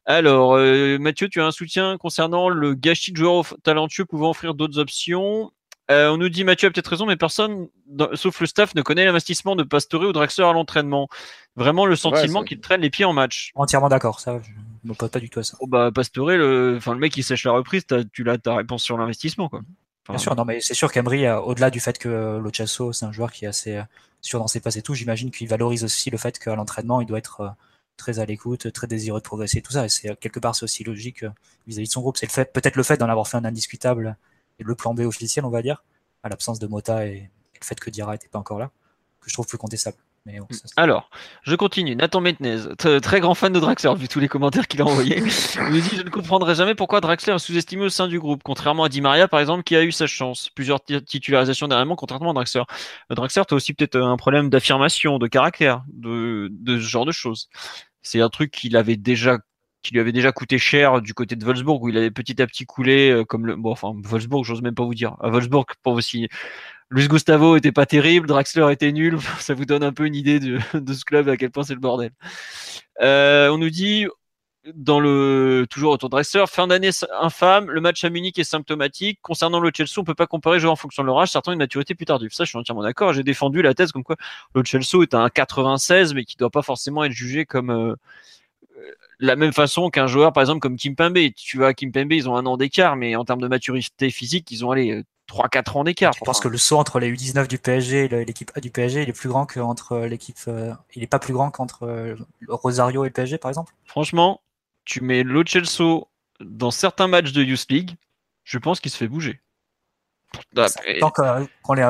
Alors 0.05 0.55
euh, 0.57 0.99
Mathieu, 0.99 1.31
tu 1.31 1.41
as 1.41 1.47
un 1.47 1.51
soutien 1.51 1.97
concernant 1.97 2.51
le 2.51 2.75
gâchis 2.75 3.13
de 3.13 3.17
joueurs 3.17 3.55
talentueux 3.63 4.05
pouvant 4.05 4.31
offrir 4.31 4.53
d'autres 4.55 4.79
options. 4.79 5.51
Euh, 5.91 6.09
on 6.11 6.17
nous 6.17 6.29
dit 6.29 6.43
Mathieu 6.43 6.69
a 6.69 6.71
peut-être 6.71 6.89
raison, 6.89 7.07
mais 7.07 7.17
personne, 7.17 7.69
sauf 8.15 8.41
le 8.41 8.47
staff, 8.47 8.75
ne 8.75 8.83
connaît 8.83 9.05
l'investissement 9.05 9.55
de 9.55 9.63
Pastore 9.63 10.03
ou 10.03 10.13
Draxler 10.13 10.45
à 10.45 10.53
l'entraînement. 10.53 11.09
Vraiment 11.55 11.87
le 11.87 11.97
sentiment 11.97 12.43
qu'il 12.43 12.61
traîne 12.61 12.81
les 12.81 12.91
pieds 12.91 13.05
en 13.05 13.13
match. 13.13 13.53
Entièrement 13.55 13.89
d'accord, 13.89 14.21
ça, 14.21 14.41
je 14.43 14.51
ne 14.89 14.95
pas 14.95 15.21
du 15.21 15.31
tout 15.31 15.41
à 15.41 15.45
ça. 15.45 15.57
Oh 15.61 15.67
bah 15.67 15.91
Pastore, 15.95 16.31
le, 16.31 16.75
enfin 16.77 16.93
le 16.93 16.99
mec 16.99 17.17
il 17.17 17.23
sèche 17.23 17.45
la 17.45 17.53
reprise, 17.53 17.85
tu 18.13 18.29
as 18.29 18.39
ta 18.39 18.57
réponse 18.57 18.83
sur 18.83 18.99
l'investissement 18.99 19.49
quoi. 19.49 19.61
Bien 20.09 20.19
sûr, 20.19 20.37
non 20.37 20.45
mais 20.45 20.61
c'est 20.61 20.75
sûr 20.75 20.93
qu'Emery, 20.93 21.29
au-delà 21.29 21.71
du 21.71 21.81
fait 21.81 21.99
que 21.99 22.39
Lochasso 22.39 22.93
c'est 22.93 23.05
un 23.05 23.13
joueur 23.13 23.33
qui 23.33 23.45
est 23.45 23.49
assez 23.49 23.77
euh, 23.77 23.83
sûr 24.21 24.39
dans 24.39 24.47
ses 24.47 24.61
passes 24.61 24.77
et 24.77 24.83
tout, 24.83 24.95
j'imagine 24.95 25.31
qu'il 25.33 25.49
valorise 25.49 25.83
aussi 25.83 26.11
le 26.11 26.19
fait 26.19 26.39
qu'à 26.39 26.55
l'entraînement 26.55 27.01
il 27.01 27.07
doit 27.07 27.19
être 27.19 27.41
euh, 27.41 27.49
très 27.97 28.21
à 28.21 28.25
l'écoute, 28.25 28.73
très 28.73 28.87
désireux 28.87 29.21
de 29.21 29.25
progresser, 29.25 29.63
tout 29.63 29.73
ça. 29.73 29.85
Et 29.85 29.89
c'est 29.89 30.17
quelque 30.21 30.39
part 30.39 30.55
c'est 30.55 30.65
aussi 30.65 30.85
logique 30.85 31.25
vis-à-vis 31.67 31.89
de 31.89 31.93
son 31.93 32.03
groupe. 32.03 32.17
C'est 32.19 32.27
le 32.27 32.33
fait, 32.33 32.53
peut-être 32.53 32.77
le 32.77 32.83
fait 32.83 32.99
d'en 32.99 33.09
avoir 33.09 33.27
fait 33.27 33.37
un 33.37 33.45
indiscutable 33.45 34.17
et 34.36 34.36
le 34.65 34.75
plan 34.75 34.95
B 34.95 35.01
officiel, 35.01 35.45
on 35.45 35.51
va 35.51 35.63
dire, 35.63 35.85
à 36.23 36.29
l'absence 36.29 36.59
de 36.59 36.67
Mota 36.67 37.07
et, 37.07 37.31
le 37.61 37.65
fait 37.65 37.81
que 37.81 37.89
Dira 37.89 38.13
n'était 38.13 38.29
pas 38.29 38.39
encore 38.39 38.59
là, 38.59 38.71
que 39.21 39.31
je 39.31 39.35
trouve 39.35 39.47
plus 39.47 39.59
contestable. 39.59 39.97
Mais 40.27 40.41
Alors, 40.77 41.09
je 41.43 41.55
continue. 41.55 41.95
Nathan 41.95 42.21
Metnez, 42.21 42.59
très 43.01 43.21
grand 43.21 43.35
fan 43.35 43.53
de 43.53 43.61
Draxler, 43.61 43.95
vu 43.97 44.09
tous 44.09 44.19
les 44.19 44.27
commentaires 44.27 44.67
qu'il 44.67 44.83
a 44.83 44.85
envoyés. 44.85 45.19
Il 45.57 45.73
nous 45.73 45.81
dit 45.81 45.97
Je 45.97 46.03
ne 46.03 46.11
comprendrai 46.11 46.57
jamais 46.57 46.75
pourquoi 46.75 47.01
Draxler 47.01 47.35
est 47.35 47.39
sous-estimé 47.39 47.85
au 47.85 47.89
sein 47.91 48.09
du 48.09 48.19
groupe, 48.19 48.43
contrairement 48.43 48.83
à 48.83 48.89
Di 48.89 49.01
Maria, 49.01 49.29
par 49.29 49.39
exemple, 49.39 49.63
qui 49.63 49.77
a 49.77 49.85
eu 49.85 49.93
sa 49.93 50.09
chance. 50.09 50.51
Plusieurs 50.51 50.83
titularisations 50.83 51.69
dernièrement, 51.69 51.95
contrairement 51.95 52.31
à 52.31 52.35
Draxler. 52.35 52.65
Draxler, 53.09 53.45
tu 53.47 53.55
as 53.55 53.57
aussi 53.57 53.73
peut-être 53.73 53.97
un 53.97 54.17
problème 54.17 54.51
d'affirmation, 54.51 55.19
de 55.19 55.29
caractère, 55.29 55.85
de, 55.93 56.49
de 56.51 56.77
ce 56.77 56.85
genre 56.85 57.07
de 57.07 57.13
choses. 57.13 57.49
C'est 58.03 58.21
un 58.21 58.29
truc 58.29 58.51
qu'il 58.51 58.77
avait 58.77 58.97
déjà 58.97 59.39
qui 59.87 59.95
lui 59.95 60.01
avait 60.01 60.13
déjà 60.13 60.33
coûté 60.33 60.59
cher 60.59 61.01
du 61.01 61.15
côté 61.15 61.37
de 61.37 61.45
Wolfsburg 61.45 61.81
où 61.81 61.89
il 61.89 61.97
avait 61.97 62.11
petit 62.11 62.43
à 62.43 62.47
petit 62.47 62.67
coulé 62.67 63.11
euh, 63.11 63.25
comme 63.25 63.47
le 63.47 63.55
bon 63.55 63.71
enfin 63.71 63.95
Wolfsburg 64.05 64.45
j'ose 64.45 64.61
même 64.61 64.75
pas 64.75 64.85
vous 64.85 64.95
dire. 64.95 65.17
À 65.21 65.31
Wolfsburg 65.31 65.67
pour 65.83 65.93
aussi 65.93 66.29
Luis 66.91 67.07
Gustavo 67.07 67.57
était 67.57 67.73
pas 67.73 67.87
terrible 67.87 68.27
Draxler 68.27 68.73
était 68.73 68.91
nul. 68.91 69.19
Ça 69.39 69.55
vous 69.55 69.65
donne 69.65 69.85
un 69.85 69.93
peu 69.93 70.07
une 70.07 70.17
idée 70.17 70.41
de, 70.75 70.93
ce 70.93 71.05
club 71.05 71.29
à 71.29 71.37
quel 71.37 71.51
point 71.51 71.63
c'est 71.63 71.75
le 71.75 71.81
bordel. 71.81 72.11
Euh, 73.01 73.49
on 73.51 73.59
nous 73.59 73.71
dit 73.71 74.07
dans 74.75 74.99
le 74.99 75.65
toujours 75.71 75.93
autour 75.93 76.09
de 76.09 76.17
Draxler 76.17 76.45
fin 76.49 76.67
d'année 76.67 76.91
infâme 77.21 77.71
le 77.71 77.81
match 77.81 78.03
à 78.03 78.11
Munich 78.11 78.37
est 78.41 78.45
symptomatique. 78.45 79.21
Concernant 79.23 79.61
le 79.61 79.71
Chelsea 79.73 79.99
on 79.99 80.05
peut 80.05 80.17
pas 80.17 80.27
comparer 80.27 80.59
joueurs 80.59 80.73
en 80.73 80.77
fonction 80.77 81.05
de 81.05 81.07
leur 81.07 81.21
âge. 81.21 81.31
Certains 81.31 81.53
une 81.53 81.59
maturité 81.59 81.95
plus 81.95 82.07
tardive 82.07 82.33
ça 82.33 82.43
je 82.43 82.49
suis 82.49 82.59
entièrement 82.59 82.83
d'accord. 82.83 83.13
J'ai 83.13 83.23
défendu 83.23 83.63
la 83.63 83.73
thèse 83.73 83.93
comme 83.93 84.03
quoi 84.03 84.17
le 84.53 84.65
Chelsea 84.65 85.01
est 85.03 85.15
un 85.15 85.29
96 85.29 86.15
mais 86.15 86.25
qui 86.25 86.37
doit 86.37 86.51
pas 86.51 86.63
forcément 86.63 87.05
être 87.05 87.13
jugé 87.13 87.47
comme 87.47 87.71
euh, 87.71 87.95
la 89.19 89.37
même 89.37 89.53
façon 89.53 89.91
qu'un 89.91 90.07
joueur, 90.07 90.33
par 90.33 90.43
exemple, 90.43 90.61
comme 90.61 90.77
Kimpembe. 90.77 91.19
Tu 91.37 91.57
vois, 91.59 91.75
Kimpembe, 91.75 92.13
ils 92.13 92.29
ont 92.29 92.37
un 92.37 92.47
an 92.47 92.57
d'écart, 92.57 92.97
mais 92.97 93.17
en 93.17 93.25
termes 93.25 93.41
de 93.41 93.49
maturité 93.49 94.11
physique, 94.11 94.51
ils 94.51 94.65
ont 94.65 94.71
allé 94.71 95.05
3-4 95.29 95.79
ans 95.79 95.85
d'écart. 95.85 96.13
Je 96.13 96.25
pense 96.25 96.41
que 96.41 96.49
le 96.49 96.59
saut 96.59 96.79
entre 96.79 97.01
les 97.01 97.13
U19 97.13 97.49
du 97.49 97.59
PSG 97.59 98.05
et 98.05 98.25
l'équipe 98.25 98.51
A 98.55 98.61
du 98.61 98.71
PSG, 98.71 99.03
il 99.03 99.09
est 99.09 99.13
plus 99.13 99.29
grand 99.29 99.47
qu'entre 99.47 99.99
l'équipe. 100.01 100.39
Euh, 100.49 100.73
il 100.95 101.03
est 101.03 101.09
pas 101.09 101.19
plus 101.19 101.33
grand 101.33 101.51
qu'entre 101.51 101.85
euh, 101.85 102.17
Rosario 102.49 103.05
et 103.05 103.09
le 103.09 103.13
PSG, 103.13 103.39
par 103.39 103.51
exemple 103.51 103.73
Franchement, 103.85 104.41
tu 104.85 105.03
mets 105.03 105.23
Lo 105.23 105.43
dans 106.41 106.71
certains 106.71 107.09
matchs 107.09 107.33
de 107.33 107.43
Youth 107.43 107.67
League, 107.71 107.97
je 108.45 108.59
pense 108.59 108.81
qu'il 108.81 108.91
se 108.91 108.97
fait 108.97 109.09
bouger. 109.09 109.41
Tant 111.01 111.11
qu'on 111.11 111.77
est 111.77 111.83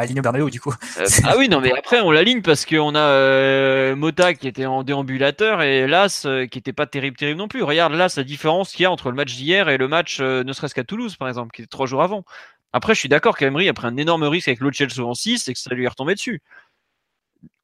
aligne 0.00 0.20
au 0.20 0.22
Bernabeu 0.22 0.50
du 0.50 0.60
coup. 0.60 0.74
Euh, 0.98 1.06
ah 1.24 1.34
oui, 1.36 1.48
non, 1.48 1.60
mais 1.60 1.72
après 1.76 2.00
on 2.00 2.10
l'aligne 2.10 2.42
parce 2.42 2.66
qu'on 2.66 2.94
a 2.94 2.98
euh, 2.98 3.96
Mota 3.96 4.34
qui 4.34 4.48
était 4.48 4.66
en 4.66 4.82
déambulateur 4.82 5.62
et 5.62 5.86
Las 5.86 6.24
euh, 6.26 6.46
qui 6.46 6.58
était 6.58 6.72
pas 6.72 6.86
terrible, 6.86 7.16
terrible 7.16 7.38
non 7.38 7.48
plus. 7.48 7.62
Regarde 7.62 7.92
là 7.92 8.08
la 8.16 8.24
différence 8.24 8.72
qu'il 8.72 8.82
y 8.82 8.86
a 8.86 8.90
entre 8.90 9.10
le 9.10 9.16
match 9.16 9.34
d'hier 9.34 9.68
et 9.68 9.78
le 9.78 9.88
match 9.88 10.20
ne 10.20 10.52
serait-ce 10.52 10.74
qu'à 10.74 10.84
Toulouse 10.84 11.16
par 11.16 11.28
exemple, 11.28 11.52
qui 11.52 11.62
était 11.62 11.68
trois 11.68 11.86
jours 11.86 12.02
avant. 12.02 12.24
Après, 12.72 12.94
je 12.94 13.00
suis 13.00 13.08
d'accord 13.10 13.36
qu'Emery 13.36 13.68
a 13.68 13.74
pris 13.74 13.86
un 13.86 13.96
énorme 13.98 14.24
risque 14.24 14.48
avec 14.48 14.60
Chelsea 14.72 15.04
en 15.04 15.12
6 15.12 15.48
et 15.48 15.52
que 15.52 15.58
ça 15.58 15.74
lui 15.74 15.84
est 15.84 15.88
retombé 15.88 16.14
dessus. 16.14 16.40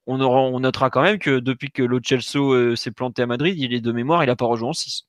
On, 0.07 0.21
aura, 0.21 0.41
on 0.41 0.61
notera 0.61 0.91
quand 0.91 1.01
même 1.03 1.19
que 1.19 1.39
depuis 1.39 1.71
que 1.71 1.83
Chelsea 2.03 2.77
s'est 2.77 2.91
planté 2.91 3.23
à 3.23 3.27
Madrid, 3.27 3.59
il 3.59 3.73
est 3.73 3.81
de 3.81 3.93
mémoire, 3.93 4.23
il 4.23 4.29
a 4.29 4.37
pas 4.37 4.45
rejoué 4.45 4.69
en 4.69 4.75
6. 4.75 5.08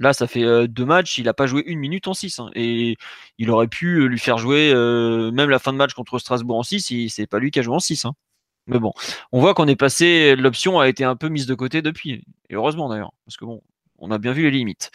Là, 0.00 0.14
ça 0.14 0.26
fait 0.26 0.42
euh, 0.42 0.66
deux 0.66 0.86
matchs, 0.86 1.18
il 1.18 1.24
n'a 1.24 1.34
pas 1.34 1.46
joué 1.46 1.62
une 1.66 1.78
minute 1.78 2.08
en 2.08 2.14
6. 2.14 2.38
Hein. 2.40 2.50
et 2.54 2.96
il 3.38 3.50
aurait 3.50 3.68
pu 3.68 3.98
euh, 4.00 4.06
lui 4.06 4.18
faire 4.18 4.38
jouer 4.38 4.72
euh, 4.72 5.30
même 5.30 5.50
la 5.50 5.58
fin 5.58 5.74
de 5.74 5.76
match 5.76 5.92
contre 5.92 6.18
Strasbourg 6.18 6.58
en 6.58 6.62
6, 6.62 7.10
c'est 7.10 7.26
pas 7.26 7.38
lui 7.38 7.50
qui 7.50 7.58
a 7.58 7.62
joué 7.62 7.74
en 7.74 7.80
6. 7.80 8.06
Hein. 8.06 8.14
Mais 8.66 8.78
bon, 8.78 8.92
on 9.30 9.40
voit 9.40 9.52
qu'on 9.52 9.68
est 9.68 9.76
passé, 9.76 10.36
l'option 10.36 10.80
a 10.80 10.88
été 10.88 11.04
un 11.04 11.16
peu 11.16 11.28
mise 11.28 11.46
de 11.46 11.54
côté 11.54 11.82
depuis. 11.82 12.24
Et 12.48 12.54
heureusement 12.54 12.88
d'ailleurs, 12.88 13.12
parce 13.26 13.36
que 13.36 13.44
bon, 13.44 13.62
on 13.98 14.10
a 14.10 14.16
bien 14.16 14.32
vu 14.32 14.44
les 14.44 14.50
limites. 14.50 14.90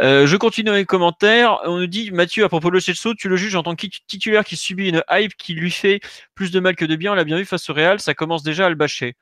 je 0.00 0.36
continue 0.36 0.66
dans 0.66 0.74
les 0.74 0.84
commentaires. 0.84 1.60
On 1.64 1.78
nous 1.78 1.86
dit, 1.86 2.10
Mathieu, 2.10 2.44
à 2.44 2.48
propos 2.50 2.68
de 2.68 2.74
Lo 2.74 3.14
tu 3.14 3.28
le 3.30 3.36
juges 3.36 3.54
en 3.54 3.62
tant 3.62 3.74
que 3.74 3.86
titulaire 4.06 4.44
qui 4.44 4.56
subit 4.56 4.90
une 4.90 5.02
hype 5.10 5.34
qui 5.36 5.54
lui 5.54 5.70
fait 5.70 6.00
plus 6.34 6.50
de 6.50 6.60
mal 6.60 6.76
que 6.76 6.84
de 6.84 6.96
bien. 6.96 7.12
On 7.12 7.14
l'a 7.14 7.24
bien 7.24 7.38
vu 7.38 7.46
face 7.46 7.70
au 7.70 7.74
Real, 7.74 7.98
ça 7.98 8.12
commence 8.12 8.42
déjà 8.42 8.66
à 8.66 8.68
le 8.68 8.74
bâcher. 8.74 9.16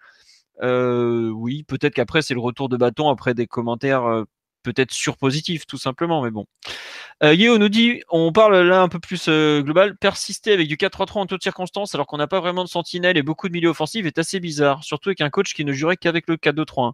oui, 0.63 1.63
peut-être 1.63 1.95
qu'après, 1.95 2.23
c'est 2.23 2.35
le 2.35 2.41
retour 2.41 2.69
de 2.69 2.77
bâton 2.77 3.09
après 3.09 3.35
des 3.35 3.47
commentaires 3.47 4.25
peut-être 4.63 4.93
surpositif, 4.93 5.67
tout 5.67 5.79
simplement, 5.79 6.23
mais 6.23 6.31
bon. 6.31 6.47
Euh, 7.23 7.35
Yeo 7.35 7.59
nous 7.59 7.69
dit, 7.69 8.03
on 8.11 8.33
parle 8.33 8.61
là 8.61 8.83
un 8.83 8.89
peu 8.89 8.99
plus 8.99 9.27
euh, 9.29 9.63
global, 9.63 9.97
persister 9.97 10.53
avec 10.53 10.69
du 10.69 10.77
4-3-3 10.77 11.19
en 11.19 11.27
toutes 11.27 11.43
circonstances 11.43 11.95
alors 11.95 12.07
qu'on 12.07 12.17
n'a 12.17 12.27
pas 12.27 12.41
vraiment 12.41 12.65
de 12.65 12.69
sentinelle 12.69 13.17
et 13.17 13.23
beaucoup 13.23 13.49
de 13.49 13.53
milieux 13.53 13.69
offensifs 13.69 14.07
est 14.07 14.19
assez 14.19 14.41
bizarre, 14.41 14.83
surtout 14.83 15.11
avec 15.11 15.21
un 15.21 15.31
coach 15.31 15.55
qui 15.55 15.65
ne 15.65 15.73
jurait 15.73 15.97
qu'avec 15.97 16.29
le 16.29 16.37
4-2-3. 16.37 16.93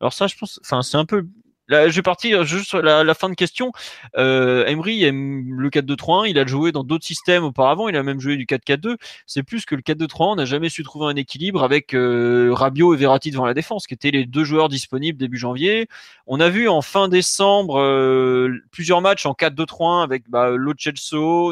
Alors 0.00 0.12
ça, 0.12 0.26
je 0.26 0.36
pense, 0.36 0.60
enfin, 0.64 0.82
c'est 0.82 0.96
un 0.96 1.04
peu 1.04 1.26
Là, 1.68 1.88
je 1.88 1.96
vais 1.96 2.02
partir 2.02 2.44
juste 2.44 2.68
sur 2.68 2.80
la, 2.80 3.14
fin 3.14 3.28
de 3.28 3.34
question. 3.34 3.72
Euh, 4.16 4.64
Emery 4.66 5.04
aime 5.04 5.60
le 5.60 5.68
4-2-3-1. 5.68 6.30
Il 6.30 6.38
a 6.38 6.46
joué 6.46 6.72
dans 6.72 6.82
d'autres 6.82 7.04
systèmes 7.04 7.44
auparavant. 7.44 7.88
Il 7.88 7.96
a 7.96 8.02
même 8.02 8.20
joué 8.20 8.36
du 8.36 8.46
4-4-2. 8.46 8.96
C'est 9.26 9.42
plus 9.42 9.66
que 9.66 9.74
le 9.74 9.82
4-2-3-1. 9.82 10.32
On 10.32 10.36
n'a 10.36 10.44
jamais 10.46 10.70
su 10.70 10.82
trouver 10.82 11.06
un 11.12 11.16
équilibre 11.16 11.62
avec 11.62 11.94
euh, 11.94 12.50
Rabiot 12.54 12.94
et 12.94 12.96
Verratti 12.96 13.30
devant 13.30 13.44
la 13.44 13.52
défense, 13.52 13.86
qui 13.86 13.92
étaient 13.92 14.10
les 14.10 14.24
deux 14.24 14.44
joueurs 14.44 14.70
disponibles 14.70 15.18
début 15.18 15.36
janvier. 15.36 15.88
On 16.26 16.40
a 16.40 16.48
vu 16.48 16.68
en 16.68 16.80
fin 16.80 17.08
décembre 17.08 17.78
euh, 17.78 18.50
plusieurs 18.70 19.02
matchs 19.02 19.26
en 19.26 19.32
4-2-3-1 19.32 20.02
avec 20.02 20.30
bah, 20.30 20.50
Lo 20.50 20.72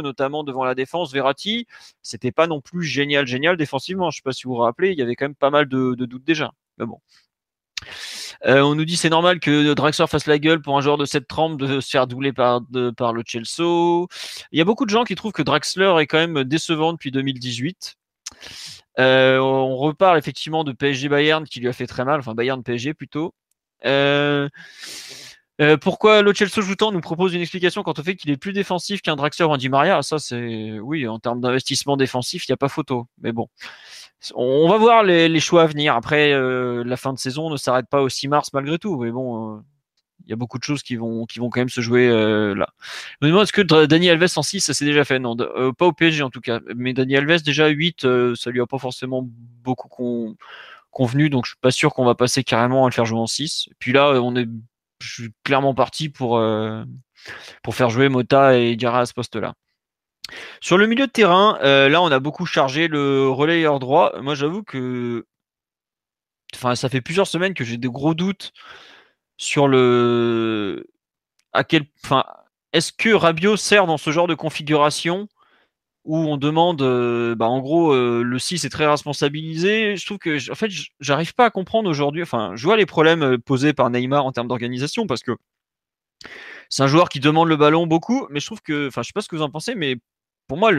notamment 0.00 0.44
devant 0.44 0.64
la 0.64 0.74
défense, 0.74 1.12
Verratti. 1.12 1.66
C'était 2.00 2.32
pas 2.32 2.46
non 2.46 2.62
plus 2.62 2.84
génial, 2.84 3.26
génial 3.26 3.58
défensivement. 3.58 4.10
Je 4.10 4.16
sais 4.16 4.22
pas 4.22 4.32
si 4.32 4.44
vous 4.44 4.54
vous 4.54 4.60
rappelez, 4.60 4.92
il 4.92 4.98
y 4.98 5.02
avait 5.02 5.14
quand 5.14 5.26
même 5.26 5.34
pas 5.34 5.50
mal 5.50 5.68
de, 5.68 5.94
de 5.94 6.06
doutes 6.06 6.24
déjà. 6.24 6.52
Mais 6.78 6.86
bon. 6.86 7.00
Euh, 8.44 8.60
on 8.60 8.74
nous 8.74 8.84
dit 8.84 8.96
c'est 8.96 9.10
normal 9.10 9.40
que 9.40 9.74
Draxler 9.74 10.06
fasse 10.06 10.26
la 10.26 10.38
gueule 10.38 10.60
pour 10.60 10.76
un 10.76 10.80
joueur 10.80 10.98
de 10.98 11.04
cette 11.04 11.26
trempe 11.26 11.58
de 11.58 11.80
se 11.80 11.90
faire 11.90 12.06
doubler 12.06 12.32
par, 12.32 12.60
le 12.70 13.22
Chelsea. 13.26 14.06
Il 14.52 14.58
y 14.58 14.60
a 14.60 14.64
beaucoup 14.64 14.84
de 14.84 14.90
gens 14.90 15.04
qui 15.04 15.14
trouvent 15.14 15.32
que 15.32 15.42
Draxler 15.42 15.94
est 16.00 16.06
quand 16.06 16.18
même 16.18 16.44
décevant 16.44 16.92
depuis 16.92 17.10
2018. 17.10 17.96
Euh, 18.98 19.38
on 19.38 19.76
reparle 19.76 20.18
effectivement 20.18 20.64
de 20.64 20.72
PSG 20.72 21.08
Bayern 21.08 21.44
qui 21.44 21.60
lui 21.60 21.68
a 21.68 21.72
fait 21.72 21.86
très 21.86 22.04
mal, 22.04 22.20
enfin 22.20 22.34
Bayern 22.34 22.62
PSG 22.62 22.94
plutôt. 22.94 23.34
Euh, 23.84 24.48
pourquoi 25.80 26.20
le 26.20 26.34
Chelsea 26.34 26.60
joue 26.60 26.74
tant 26.74 26.92
nous 26.92 27.00
propose 27.00 27.32
une 27.32 27.40
explication 27.40 27.82
quant 27.82 27.94
au 27.96 28.02
fait 28.02 28.14
qu'il 28.14 28.30
est 28.30 28.36
plus 28.36 28.52
défensif 28.52 29.00
qu'un 29.00 29.16
Draxler 29.16 29.46
ou 29.46 29.52
un 29.52 29.56
Di 29.56 29.70
Maria? 29.70 30.02
Ça, 30.02 30.18
c'est 30.18 30.78
oui, 30.80 31.08
en 31.08 31.18
termes 31.18 31.40
d'investissement 31.40 31.96
défensif, 31.96 32.46
il 32.46 32.50
n'y 32.50 32.54
a 32.54 32.58
pas 32.58 32.68
photo. 32.68 33.06
Mais 33.22 33.32
bon, 33.32 33.48
on 34.34 34.68
va 34.68 34.78
voir 34.78 35.02
les, 35.02 35.40
choix 35.40 35.62
à 35.62 35.66
venir. 35.66 35.94
Après, 35.94 36.32
euh, 36.32 36.82
la 36.84 36.96
fin 36.96 37.12
de 37.12 37.18
saison 37.18 37.50
ne 37.50 37.56
s'arrête 37.56 37.86
pas 37.88 38.02
au 38.02 38.08
6 38.08 38.28
mars 38.28 38.52
malgré 38.52 38.78
tout. 38.78 38.98
Mais 38.98 39.10
bon, 39.10 39.56
euh, 39.56 39.60
il 40.24 40.30
y 40.30 40.32
a 40.32 40.36
beaucoup 40.36 40.58
de 40.58 40.64
choses 40.64 40.82
qui 40.82 40.96
vont, 40.96 41.26
quand 41.26 41.56
même 41.56 41.68
se 41.68 41.80
jouer 41.80 42.08
euh, 42.08 42.54
là. 42.54 42.68
Je 43.20 43.26
me 43.26 43.30
demande 43.30 43.44
est-ce 43.44 43.52
que 43.52 43.62
Dani 43.62 44.10
Alves 44.10 44.32
en 44.36 44.42
6, 44.42 44.60
ça 44.60 44.74
s'est 44.74 44.84
déjà 44.84 45.04
fait? 45.04 45.18
Non, 45.18 45.36
pas 45.36 45.86
au 45.86 45.92
PSG 45.92 46.22
en 46.22 46.30
tout 46.30 46.40
cas. 46.40 46.60
Mais 46.74 46.92
Dani 46.92 47.16
Alves, 47.16 47.42
déjà 47.42 47.68
8, 47.68 48.06
ça 48.34 48.50
lui 48.50 48.60
a 48.60 48.66
pas 48.66 48.78
forcément 48.78 49.22
beaucoup 49.24 50.36
convenu. 50.90 51.30
Donc 51.30 51.44
je 51.44 51.50
suis 51.50 51.60
pas 51.60 51.70
sûr 51.70 51.92
qu'on 51.94 52.04
va 52.04 52.14
passer 52.14 52.42
carrément 52.42 52.86
à 52.86 52.88
le 52.88 52.94
faire 52.94 53.06
jouer 53.06 53.20
en 53.20 53.26
6. 53.26 53.68
Et 53.70 53.74
puis 53.78 53.92
là, 53.92 54.20
on 54.22 54.34
est 54.36 54.48
je 55.02 55.12
suis 55.12 55.32
clairement 55.44 55.74
parti 55.74 56.08
pour, 56.08 56.42
pour 57.62 57.74
faire 57.74 57.90
jouer 57.90 58.08
Mota 58.08 58.56
et 58.56 58.76
Diarra 58.76 59.00
à 59.00 59.06
ce 59.06 59.12
poste-là. 59.12 59.54
Sur 60.60 60.78
le 60.78 60.86
milieu 60.86 61.06
de 61.06 61.12
terrain, 61.12 61.58
euh, 61.62 61.88
là, 61.88 62.02
on 62.02 62.10
a 62.10 62.18
beaucoup 62.20 62.46
chargé 62.46 62.88
le 62.88 63.28
relayeur 63.28 63.78
droit. 63.78 64.12
Moi, 64.20 64.34
j'avoue 64.34 64.62
que. 64.62 65.26
Enfin, 66.54 66.74
ça 66.74 66.88
fait 66.88 67.00
plusieurs 67.00 67.26
semaines 67.26 67.54
que 67.54 67.64
j'ai 67.64 67.76
des 67.76 67.88
gros 67.88 68.14
doutes 68.14 68.52
sur 69.38 69.68
le. 69.68 70.86
À 71.52 71.64
quel. 71.64 71.86
Enfin, 72.04 72.24
est-ce 72.72 72.92
que 72.92 73.10
Rabiot 73.14 73.56
sert 73.56 73.86
dans 73.86 73.98
ce 73.98 74.10
genre 74.10 74.26
de 74.28 74.34
configuration 74.34 75.28
où 76.04 76.18
on 76.18 76.36
demande, 76.38 76.82
euh, 76.82 77.34
bah, 77.36 77.46
en 77.48 77.60
gros, 77.60 77.92
euh, 77.92 78.22
le 78.22 78.38
6 78.38 78.64
est 78.64 78.70
très 78.70 78.86
responsabilisé? 78.86 79.96
Je 79.96 80.06
trouve 80.06 80.18
que, 80.18 80.52
en 80.52 80.54
fait, 80.56 80.70
j'arrive 81.00 81.34
pas 81.34 81.46
à 81.46 81.50
comprendre 81.50 81.90
aujourd'hui. 81.90 82.22
Enfin, 82.22 82.52
je 82.56 82.64
vois 82.64 82.76
les 82.76 82.86
problèmes 82.86 83.38
posés 83.38 83.74
par 83.74 83.90
Neymar 83.90 84.24
en 84.26 84.32
termes 84.32 84.48
d'organisation 84.48 85.06
parce 85.06 85.22
que 85.22 85.32
c'est 86.68 86.82
un 86.82 86.86
joueur 86.86 87.08
qui 87.08 87.20
demande 87.20 87.48
le 87.48 87.56
ballon 87.56 87.86
beaucoup, 87.86 88.26
mais 88.30 88.40
je 88.40 88.46
trouve 88.46 88.60
que, 88.62 88.88
enfin, 88.88 89.02
je 89.02 89.08
sais 89.08 89.12
pas 89.14 89.20
ce 89.20 89.28
que 89.28 89.36
vous 89.36 89.42
en 89.42 89.50
pensez, 89.50 89.74
mais 89.74 89.96
pour 90.48 90.58
moi, 90.58 90.72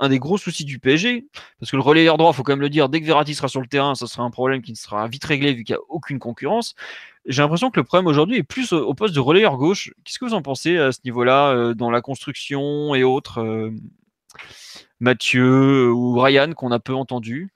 un 0.00 0.08
des 0.08 0.18
gros 0.18 0.38
soucis 0.38 0.64
du 0.64 0.78
PSG, 0.78 1.26
parce 1.58 1.70
que 1.70 1.76
le 1.76 1.82
relayeur 1.82 2.16
droit, 2.16 2.32
faut 2.32 2.42
quand 2.42 2.52
même 2.52 2.60
le 2.60 2.70
dire, 2.70 2.88
dès 2.88 3.00
que 3.00 3.06
Verratti 3.06 3.34
sera 3.34 3.48
sur 3.48 3.60
le 3.60 3.66
terrain, 3.66 3.94
ça 3.94 4.06
sera 4.06 4.22
un 4.22 4.30
problème 4.30 4.62
qui 4.62 4.72
ne 4.72 4.76
sera 4.76 5.06
vite 5.08 5.24
réglé 5.24 5.52
vu 5.52 5.62
qu'il 5.62 5.74
n'y 5.74 5.78
a 5.78 5.82
aucune 5.88 6.18
concurrence. 6.18 6.74
J'ai 7.26 7.42
l'impression 7.42 7.70
que 7.70 7.78
le 7.78 7.84
problème 7.84 8.06
aujourd'hui 8.06 8.38
est 8.38 8.42
plus 8.42 8.72
au, 8.72 8.94
poste 8.94 9.14
de 9.14 9.20
relayeur 9.20 9.58
gauche. 9.58 9.92
Qu'est-ce 10.04 10.18
que 10.18 10.24
vous 10.24 10.34
en 10.34 10.40
pensez 10.40 10.78
à 10.78 10.90
ce 10.92 11.00
niveau-là, 11.04 11.50
euh, 11.50 11.74
dans 11.74 11.90
la 11.90 12.00
construction 12.00 12.94
et 12.94 13.04
autres 13.04 13.42
euh, 13.42 13.70
Mathieu 15.00 15.92
ou 15.92 16.18
Ryan, 16.18 16.52
qu'on 16.54 16.72
a 16.72 16.80
peu 16.80 16.94
entendu? 16.94 17.52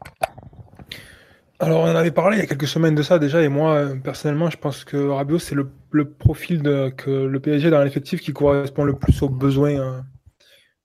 Alors, 1.61 1.81
on 1.81 1.87
avait 1.87 2.11
parlé 2.11 2.37
il 2.37 2.41
y 2.41 2.43
a 2.43 2.47
quelques 2.47 2.69
semaines 2.69 2.95
de 2.95 3.03
ça 3.03 3.19
déjà, 3.19 3.41
et 3.41 3.49
moi, 3.49 3.73
euh, 3.73 3.95
personnellement, 3.95 4.51
je 4.51 4.59
pense 4.59 4.85
que 4.85 4.99
Rabiot, 5.09 5.39
c'est 5.39 5.55
le, 5.55 5.71
profil 6.19 6.63
que 6.99 7.11
le 7.11 7.41
PSG 7.41 7.71
dans 7.71 7.83
l'effectif 7.83 8.21
qui 8.21 8.35
correspond 8.35 8.85
le 8.85 8.99
plus 8.99 9.23
aux 9.23 9.31
besoins 9.31 10.05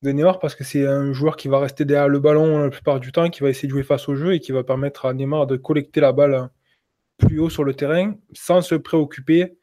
de 0.02 0.12
Neymar 0.12 0.40
parce 0.40 0.56
que 0.56 0.64
c'est 0.64 0.86
un 0.86 1.12
joueur 1.14 1.36
qui 1.36 1.48
va 1.48 1.60
rester 1.60 1.86
derrière 1.86 2.08
le 2.08 2.20
ballon 2.20 2.60
la 2.60 2.70
plupart 2.70 3.00
du 3.00 3.12
temps, 3.12 3.30
qui 3.30 3.42
va 3.42 3.50
essayer 3.50 3.68
de 3.68 3.74
jouer 3.74 3.84
face 3.84 4.08
au 4.08 4.16
jeu 4.16 4.34
et 4.34 4.40
qui 4.40 4.52
va 4.52 4.64
permettre 4.64 5.06
à 5.06 5.14
Neymar 5.14 5.48
de 5.48 5.58
collecter 5.58 6.00
la 6.00 6.14
balle 6.14 6.50
plus 7.18 7.40
haut 7.40 7.50
sur 7.50 7.64
le 7.64 7.74
terrain 7.74 8.16
sans 8.34 8.62
se 8.62 8.76
préoccuper 8.76 9.58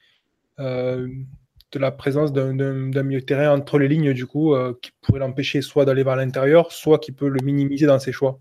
euh, 0.61 1.09
de 1.73 1.79
la 1.79 1.91
présence 1.91 2.33
d'un 2.33 2.53
milieu 3.03 3.21
de 3.21 3.25
terrain 3.25 3.51
entre 3.51 3.79
les 3.79 3.89
lignes 3.89 4.13
du 4.13 4.27
coup 4.27 4.55
euh, 4.55 4.79
qui 4.81 4.93
pourrait 5.01 5.21
l'empêcher 5.21 5.63
soit 5.63 5.85
d'aller 5.85 6.05
vers 6.05 6.17
l'intérieur, 6.17 6.71
soit 6.73 6.99
qui 6.99 7.13
peut 7.13 7.29
le 7.29 7.43
minimiser 7.43 7.87
dans 7.87 7.99
ses 7.99 8.13
choix. 8.13 8.39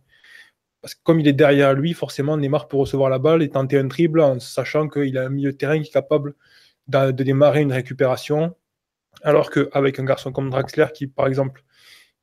Parce 0.81 0.95
que 0.95 1.01
comme 1.03 1.19
il 1.19 1.27
est 1.27 1.33
derrière 1.33 1.73
lui, 1.73 1.93
forcément 1.93 2.37
Neymar 2.37 2.67
peut 2.67 2.77
recevoir 2.77 3.09
la 3.09 3.19
balle 3.19 3.41
et 3.41 3.49
tenter 3.49 3.79
un 3.79 3.85
dribble 3.85 4.19
en 4.19 4.39
sachant 4.39 4.87
qu'il 4.87 5.17
a 5.17 5.25
un 5.25 5.29
milieu 5.29 5.51
de 5.51 5.57
terrain 5.57 5.81
qui 5.81 5.89
est 5.89 5.93
capable 5.93 6.35
de 6.87 7.11
démarrer 7.11 7.61
une 7.61 7.73
récupération. 7.73 8.55
Alors 9.23 9.49
qu'avec 9.49 9.97
un 9.99 10.03
garçon 10.03 10.31
comme 10.31 10.49
Draxler 10.49 10.87
qui 10.93 11.07
par 11.07 11.25
exemple 11.25 11.64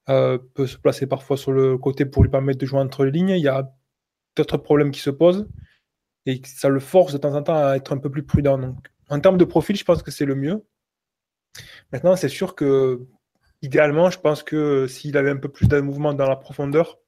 euh, 0.09 0.39
peut 0.55 0.67
se 0.67 0.77
placer 0.79 1.07
parfois 1.07 1.37
sur 1.37 1.53
le 1.53 1.79
côté 1.79 2.05
pour 2.05 2.23
lui 2.23 2.31
permettre 2.31 2.59
de 2.59 2.67
jouer 2.67 2.81
entre 2.81 3.05
les 3.05 3.11
lignes. 3.11 3.31
Il 3.31 3.43
y 3.43 3.49
a 3.49 3.73
d'autres 4.37 4.57
problèmes 4.57 4.91
qui 4.91 5.01
se 5.01 5.11
posent 5.11 5.49
et 6.27 6.41
ça 6.45 6.69
le 6.69 6.81
force 6.81 7.13
de 7.13 7.19
temps 7.19 7.35
en 7.35 7.43
temps 7.43 7.57
à 7.57 7.77
être 7.77 7.93
un 7.93 7.99
peu 7.99 8.11
plus 8.11 8.25
prudent. 8.25 8.59
Donc, 8.59 8.89
en 9.09 9.21
termes 9.21 9.39
de 9.39 9.45
profil, 9.45 9.77
je 9.77 9.85
pense 9.85 10.03
que 10.03 10.11
c'est 10.11 10.25
le 10.25 10.35
mieux. 10.35 10.65
Maintenant, 11.93 12.17
c'est 12.17 12.29
sûr 12.29 12.55
que 12.55 13.01
idéalement, 13.61 14.11
je 14.11 14.19
pense 14.19 14.43
que 14.43 14.87
s'il 14.87 15.17
avait 15.17 15.31
un 15.31 15.37
peu 15.37 15.49
plus 15.49 15.69
de 15.69 15.81
mouvement 15.81 16.15
dans 16.15 16.29
la 16.29 16.37
profondeur 16.37 16.99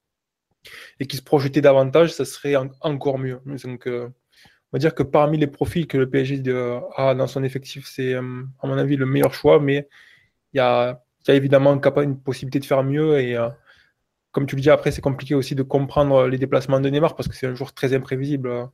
et 1.01 1.07
qu'il 1.07 1.19
se 1.19 1.25
projetait 1.25 1.61
davantage, 1.61 2.13
ça 2.13 2.25
serait 2.25 2.57
encore 2.81 3.19
mieux. 3.19 3.41
Donc, 3.65 3.87
euh, 3.87 4.09
on 4.73 4.77
va 4.77 4.79
dire 4.79 4.95
que 4.95 5.03
parmi 5.03 5.39
les 5.39 5.47
profils 5.47 5.87
que 5.87 5.99
le 5.99 6.11
PSG 6.11 6.43
euh, 6.49 6.81
a 6.97 7.15
dans 7.15 7.27
son 7.27 7.45
effectif, 7.45 7.87
c'est 7.87 8.15
à 8.15 8.21
mon 8.21 8.79
avis 8.79 8.97
le 8.97 9.07
meilleur 9.07 9.35
choix, 9.35 9.61
mais 9.61 9.89
il 10.53 10.59
y 10.59 10.61
a 10.61 11.04
il 11.27 11.31
y 11.31 11.35
a 11.35 11.37
évidemment 11.37 11.81
une 12.03 12.19
possibilité 12.19 12.61
de 12.61 12.67
faire 12.67 12.83
mieux. 12.85 13.19
Et 13.19 13.37
euh, 13.37 13.49
comme 14.33 14.47
tu 14.47 14.57
le 14.57 14.63
dis, 14.63 14.71
après, 14.71 14.91
c'est 14.91 15.01
compliqué 15.01 15.35
aussi 15.35 15.55
de 15.55 15.63
comprendre 15.63 16.27
les 16.27 16.39
déplacements 16.39 16.81
de 16.81 16.89
Neymar 16.89 17.17
parce 17.17 17.29
que 17.29 17.35
c'est 17.35 17.47
un 17.47 17.55
joueur 17.55 17.73
très 17.73 17.95
imprévisible. 17.95 18.69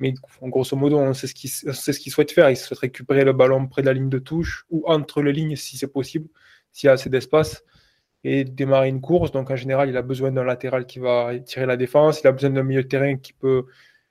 Mais 0.00 0.14
grosso 0.42 0.76
modo, 0.76 0.98
on 0.98 1.14
sait 1.14 1.28
ce 1.28 1.34
qu'il 1.34 2.12
souhaite 2.12 2.32
faire. 2.32 2.50
Il 2.50 2.56
souhaite 2.56 2.80
récupérer 2.80 3.24
le 3.24 3.32
ballon 3.32 3.66
près 3.68 3.82
de 3.82 3.86
la 3.86 3.92
ligne 3.92 4.08
de 4.08 4.18
touche 4.18 4.66
ou 4.70 4.84
entre 4.86 5.22
les 5.22 5.32
lignes 5.32 5.56
si 5.56 5.76
c'est 5.76 5.92
possible, 5.92 6.28
s'il 6.72 6.88
y 6.88 6.90
a 6.90 6.92
assez 6.92 7.08
d'espace, 7.08 7.64
et 8.24 8.44
démarrer 8.44 8.88
une 8.88 9.00
course. 9.00 9.30
Donc 9.32 9.50
en 9.50 9.56
général, 9.56 9.88
il 9.88 9.96
a 9.96 10.02
besoin 10.02 10.32
d'un 10.32 10.44
latéral 10.44 10.86
qui 10.86 10.98
va 10.98 11.38
tirer 11.38 11.66
la 11.66 11.76
défense. 11.76 12.20
Il 12.22 12.26
a 12.26 12.32
besoin 12.32 12.50
d'un 12.50 12.64
milieu 12.64 12.82
de 12.82 12.88
terrain 12.88 13.16
qui 13.16 13.32
peut, 13.32 13.66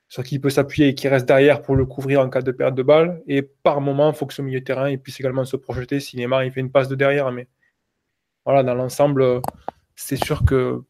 sur 0.08 0.24
qui 0.24 0.36
il 0.36 0.40
peut 0.40 0.50
s'appuyer 0.50 0.88
et 0.88 0.94
qui 0.94 1.08
reste 1.08 1.26
derrière 1.26 1.62
pour 1.62 1.76
le 1.76 1.84
couvrir 1.86 2.20
en 2.20 2.30
cas 2.30 2.42
de 2.42 2.50
perte 2.50 2.74
de 2.74 2.82
balle. 2.82 3.22
Et 3.26 3.42
par 3.42 3.80
moment, 3.80 4.10
il 4.10 4.16
faut 4.16 4.26
que 4.26 4.34
ce 4.34 4.42
milieu 4.42 4.60
de 4.60 4.64
terrain 4.64 4.96
puisse 4.96 5.20
également 5.20 5.44
se 5.44 5.56
projeter 5.56 6.00
si 6.00 6.16
Neymar 6.16 6.44
il 6.44 6.52
fait 6.52 6.60
une 6.60 6.70
passe 6.72 6.88
de 6.88 6.94
derrière. 6.94 7.30
Mais 7.30 7.48
voilà, 8.44 8.62
dans 8.62 8.74
l'ensemble, 8.74 9.40
c'est 9.96 10.22
sûr 10.22 10.44
que 10.44 10.82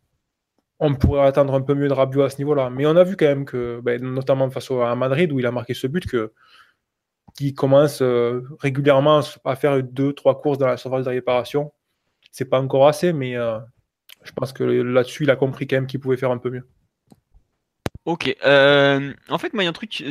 on 0.81 0.95
pourrait 0.95 1.27
attendre 1.27 1.55
un 1.55 1.61
peu 1.61 1.75
mieux 1.75 1.89
de 1.89 1.93
Rabiot 1.93 2.23
à 2.23 2.31
ce 2.31 2.39
niveau-là. 2.39 2.71
Mais 2.71 2.87
on 2.87 2.97
a 2.97 3.05
vu 3.05 3.17
quand 3.17 3.27
même 3.27 3.45
que, 3.45 3.81
ben, 3.83 4.03
notamment 4.03 4.51
face 4.51 4.71
à 4.71 4.95
Madrid, 4.97 5.33
où 5.33 5.39
il 5.39 5.47
a 5.47 5.53
marqué 5.53 5.75
ce 5.75 5.87
but, 5.87 6.07
que 6.07 6.33
qui 7.37 7.55
commence 7.55 8.01
euh, 8.03 8.43
régulièrement 8.61 9.21
à 9.45 9.57
faire 9.57 9.83
deux, 9.83 10.13
trois 10.13 10.41
courses 10.41 10.59
dans 10.59 10.67
la 10.67 10.77
surface 10.77 11.05
de 11.05 11.11
réparation. 11.11 11.73
C'est 12.31 12.45
pas 12.45 12.61
encore 12.61 12.87
assez, 12.89 13.13
mais 13.13 13.37
euh, 13.37 13.59
je 14.23 14.33
pense 14.33 14.53
que 14.53 14.65
là-dessus, 14.65 15.25
il 15.25 15.31
a 15.31 15.37
compris 15.37 15.67
quand 15.67 15.77
même 15.77 15.87
qu'il 15.87 16.01
pouvait 16.01 16.17
faire 16.17 16.31
un 16.31 16.39
peu 16.39 16.51
mieux. 16.51 16.69
Ok. 18.05 18.37
Euh, 18.45 19.15
en 19.31 19.39
fait, 19.39 19.55
moi, 19.55 19.63
il 19.63 19.67
y 19.67 19.69
a 19.69 19.71
un 19.71 19.73
truc. 19.73 20.03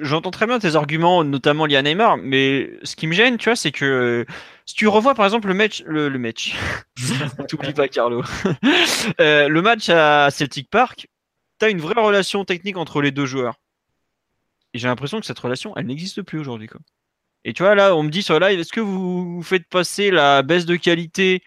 J'entends 0.00 0.30
très 0.30 0.46
bien 0.46 0.60
tes 0.60 0.76
arguments, 0.76 1.24
notamment 1.24 1.66
liés 1.66 1.76
à 1.76 1.82
Neymar, 1.82 2.16
mais 2.16 2.70
ce 2.84 2.94
qui 2.94 3.08
me 3.08 3.12
gêne, 3.12 3.38
tu 3.38 3.48
vois, 3.48 3.56
c'est 3.56 3.72
que 3.72 4.24
si 4.66 4.74
tu 4.76 4.86
revois 4.86 5.14
par 5.14 5.24
exemple 5.24 5.48
le 5.48 5.54
match, 5.54 5.82
le, 5.84 6.08
le 6.08 6.18
match, 6.18 6.54
t'oublies 7.48 7.72
pas 7.72 7.88
Carlo, 7.88 8.22
euh, 9.20 9.48
le 9.48 9.62
match 9.62 9.88
à 9.88 10.30
Celtic 10.30 10.70
Park, 10.70 11.08
t'as 11.58 11.70
une 11.70 11.80
vraie 11.80 12.00
relation 12.00 12.44
technique 12.44 12.76
entre 12.76 13.02
les 13.02 13.10
deux 13.10 13.26
joueurs. 13.26 13.56
Et 14.72 14.78
j'ai 14.78 14.86
l'impression 14.86 15.18
que 15.18 15.26
cette 15.26 15.38
relation, 15.40 15.76
elle 15.76 15.86
n'existe 15.86 16.22
plus 16.22 16.38
aujourd'hui, 16.38 16.68
quoi. 16.68 16.80
Et 17.44 17.52
tu 17.52 17.62
vois, 17.62 17.74
là, 17.74 17.96
on 17.96 18.02
me 18.02 18.10
dit 18.10 18.22
sur 18.22 18.38
live, 18.38 18.60
est-ce 18.60 18.72
que 18.72 18.80
vous 18.80 19.42
faites 19.42 19.66
passer 19.68 20.10
la 20.10 20.42
baisse 20.42 20.66
de 20.66 20.76
qualité 20.76 21.42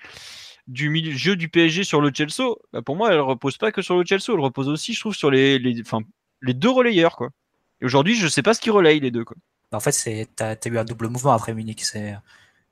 du 0.68 1.18
jeu 1.18 1.36
du 1.36 1.50
PSG 1.50 1.84
sur 1.84 2.02
le 2.02 2.12
Chelsea, 2.14 2.48
bah, 2.72 2.82
pour 2.82 2.96
moi, 2.96 3.12
elle 3.12 3.20
repose 3.20 3.58
pas 3.58 3.72
que 3.72 3.82
sur 3.82 3.98
le 3.98 4.06
Chelsea, 4.06 4.30
elle 4.30 4.40
repose 4.40 4.70
aussi, 4.70 4.94
je 4.94 5.00
trouve, 5.00 5.16
sur 5.16 5.30
les, 5.32 5.60
deux 6.42 6.70
relayeurs. 6.70 7.16
Quoi. 7.16 7.30
Et 7.82 7.86
aujourd'hui, 7.86 8.16
je 8.16 8.28
sais 8.28 8.42
pas 8.42 8.54
ce 8.54 8.62
qui 8.62 8.70
relaye 8.70 9.00
les 9.00 9.12
deux. 9.12 9.26
Bah, 9.72 9.78
en 9.78 9.80
fait, 9.80 9.92
tu 9.92 10.44
as, 10.44 10.68
eu 10.68 10.78
un 10.78 10.86
double 10.86 11.10
mouvement 11.10 11.34
après 11.34 11.54
Munich. 11.54 11.84
C'est 11.84 12.18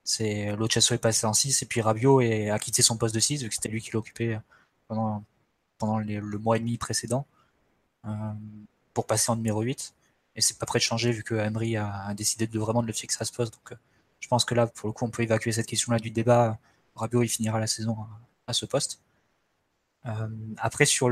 C'est 0.03 0.55
Lochesso 0.55 0.93
est 0.93 0.97
passé 0.97 1.25
en 1.27 1.33
6 1.33 1.63
et 1.63 1.65
puis 1.65 1.81
Rabiot 1.81 2.19
a 2.19 2.59
quitté 2.59 2.81
son 2.81 2.97
poste 2.97 3.15
de 3.15 3.19
6 3.19 3.43
vu 3.43 3.49
que 3.49 3.55
c'était 3.55 3.69
lui 3.69 3.81
qui 3.81 3.91
l'occupait 3.91 4.39
pendant, 4.87 5.23
pendant 5.77 5.99
le 5.99 6.37
mois 6.37 6.57
et 6.57 6.59
demi 6.59 6.77
précédent 6.77 7.27
pour 8.93 9.05
passer 9.05 9.31
en 9.31 9.35
numéro 9.35 9.61
8. 9.61 9.93
Et 10.35 10.41
c'est 10.41 10.57
pas 10.57 10.65
prêt 10.65 10.79
de 10.79 10.83
changer 10.83 11.11
vu 11.11 11.23
que 11.23 11.35
Emery 11.35 11.77
a, 11.77 12.13
décidé 12.15 12.47
de 12.47 12.59
vraiment 12.59 12.81
de 12.81 12.87
le 12.87 12.93
fixer 12.93 13.17
à 13.21 13.25
ce 13.25 13.33
poste. 13.33 13.53
Donc 13.53 13.77
je 14.19 14.27
pense 14.27 14.45
que 14.45 14.55
là, 14.55 14.67
pour 14.67 14.87
le 14.87 14.93
coup, 14.93 15.05
on 15.05 15.09
peut 15.09 15.23
évacuer 15.23 15.51
cette 15.51 15.65
question-là 15.65 15.99
du 15.99 16.11
débat. 16.11 16.57
Rabiot, 16.95 17.23
il 17.23 17.29
finira 17.29 17.59
la 17.59 17.67
saison 17.67 17.97
à, 18.47 18.53
ce 18.53 18.65
poste. 18.65 19.01
Euh, 20.05 20.27
après, 20.57 20.85
sur, 20.85 21.09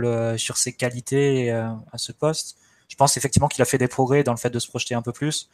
ses 0.57 0.73
qualités 0.73 1.51
euh, 1.51 1.69
à 1.91 1.97
ce 1.97 2.11
poste, 2.11 2.57
je 2.87 2.95
pense 2.95 3.17
effectivement 3.17 3.47
qu'il 3.47 3.61
a 3.61 3.65
fait 3.65 3.77
des 3.77 3.87
progrès 3.87 4.23
dans 4.23 4.33
le 4.33 4.37
fait 4.37 4.49
de 4.49 4.59
se 4.59 4.67
projeter 4.67 4.95
un 4.95 5.01
peu 5.01 5.11
plus. 5.11 5.49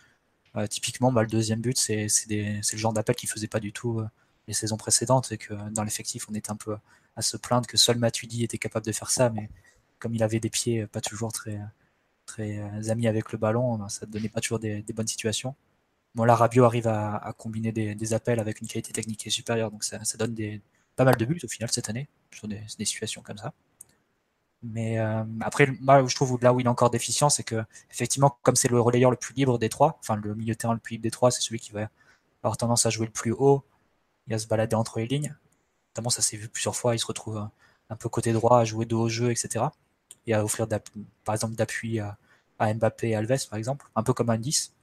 Euh, 0.56 0.68
typiquement, 0.68 1.12
bah, 1.12 1.22
le 1.22 1.28
deuxième 1.28 1.62
but, 1.62 1.78
c'est 1.78 2.08
le 2.30 2.78
genre 2.78 2.94
d'appel 2.94 3.16
qu'il 3.16 3.30
faisait 3.30 3.48
pas 3.48 3.60
du 3.60 3.74
tout 3.74 4.02
les 4.48 4.54
saisons 4.54 4.78
précédentes 4.78 5.32
et 5.32 5.38
que 5.38 5.54
dans 5.72 5.84
l'effectif, 5.84 6.28
on 6.30 6.34
était 6.36 6.52
un 6.52 6.56
peu 6.56 6.78
à 7.16 7.22
se 7.22 7.36
plaindre 7.38 7.68
que 7.68 7.78
seul 7.78 7.98
Matuidi 7.98 8.44
était 8.44 8.58
capable 8.60 8.86
de 8.86 8.92
faire 8.92 9.10
ça, 9.10 9.30
mais 9.30 9.50
comme 10.00 10.14
il 10.14 10.22
avait 10.22 10.40
des 10.40 10.52
pieds 10.52 10.86
pas 10.88 11.02
toujours 11.02 11.32
très, 11.32 11.60
très 12.26 12.90
amis 12.90 13.08
avec 13.08 13.32
le 13.32 13.40
ballon, 13.40 13.78
ben, 13.78 13.90
ça 13.90 14.06
ne 14.06 14.12
donnait 14.12 14.30
pas 14.30 14.42
toujours 14.42 14.60
des 14.60 14.84
bonnes 14.94 15.08
situations. 15.08 15.56
Bon, 16.16 16.24
là, 16.24 16.36
Rabiot 16.36 16.64
arrive 16.64 16.88
à, 16.88 17.34
combiner 17.38 17.72
des, 17.74 18.14
appels 18.14 18.40
avec 18.40 18.62
une 18.62 18.68
qualité 18.68 18.94
technique 18.94 19.20
qui 19.20 19.28
est 19.28 19.32
supérieure, 19.32 19.70
donc 19.72 19.84
ça, 19.84 20.00
donne 20.18 20.36
pas 20.96 21.04
mal 21.04 21.18
de 21.18 21.26
buts 21.26 21.42
au 21.44 21.48
final 21.48 21.70
cette 21.72 21.90
année, 21.90 22.08
sur 22.32 22.48
des, 22.48 22.64
situations 22.86 23.22
comme 23.22 23.38
ça. 23.38 23.54
Mais 24.64 25.00
euh, 25.00 25.24
après, 25.42 25.68
moi, 25.82 26.06
je 26.08 26.16
trouve 26.16 26.40
là 26.42 26.54
où 26.54 26.60
il 26.60 26.66
est 26.66 26.70
encore 26.70 26.90
déficient, 26.90 27.30
c'est 27.30 27.44
que, 27.44 27.64
effectivement, 27.92 28.38
comme 28.44 28.56
c'est 28.56 28.70
le 28.70 28.80
relayeur 28.80 29.12
le 29.12 29.18
plus 29.18 29.34
libre 29.36 29.60
des 29.60 29.70
trois, 29.70 29.98
enfin 30.00 30.16
le 30.16 30.34
milieu 30.36 30.56
terrain 30.56 30.74
le 30.74 30.80
plus 30.80 30.94
libre 30.94 31.04
des 31.04 31.12
trois, 31.12 31.32
c'est 31.32 31.42
celui 31.42 31.60
qui 31.60 31.72
va 31.72 31.90
avoir 32.44 32.58
tendance 32.58 32.86
à 32.86 32.90
jouer 32.90 33.06
le 33.06 33.12
plus 33.12 33.32
haut 33.32 33.64
et 34.30 34.34
à 34.36 34.40
se 34.40 34.48
balader 34.48 34.76
entre 34.76 35.00
les 35.00 35.08
lignes. 35.08 35.36
Notamment, 35.92 36.10
ça 36.10 36.22
s'est 36.22 36.38
vu 36.38 36.50
plusieurs 36.50 36.76
fois, 36.76 36.96
il 36.96 37.00
se 37.00 37.06
retrouve 37.06 37.48
un 37.90 37.96
peu 37.96 38.10
côté 38.10 38.34
droit, 38.34 38.60
à 38.60 38.66
jouer 38.66 38.86
de 38.86 38.96
haut 38.96 39.10
jeu, 39.10 39.32
etc. 39.32 39.66
Et 40.28 40.34
à 40.34 40.44
offrir, 40.44 40.68
par 41.26 41.36
exemple, 41.36 41.56
d'appui 41.56 42.00
à, 42.00 42.18
à, 42.60 42.74
Mbappé 42.74 43.10
et 43.10 43.16
Alves, 43.16 43.48
par 43.50 43.60
exemple, 43.60 43.88
un 43.96 44.04
peu 44.04 44.14
comme 44.14 44.30
un 44.30 44.38
10. 44.38 44.75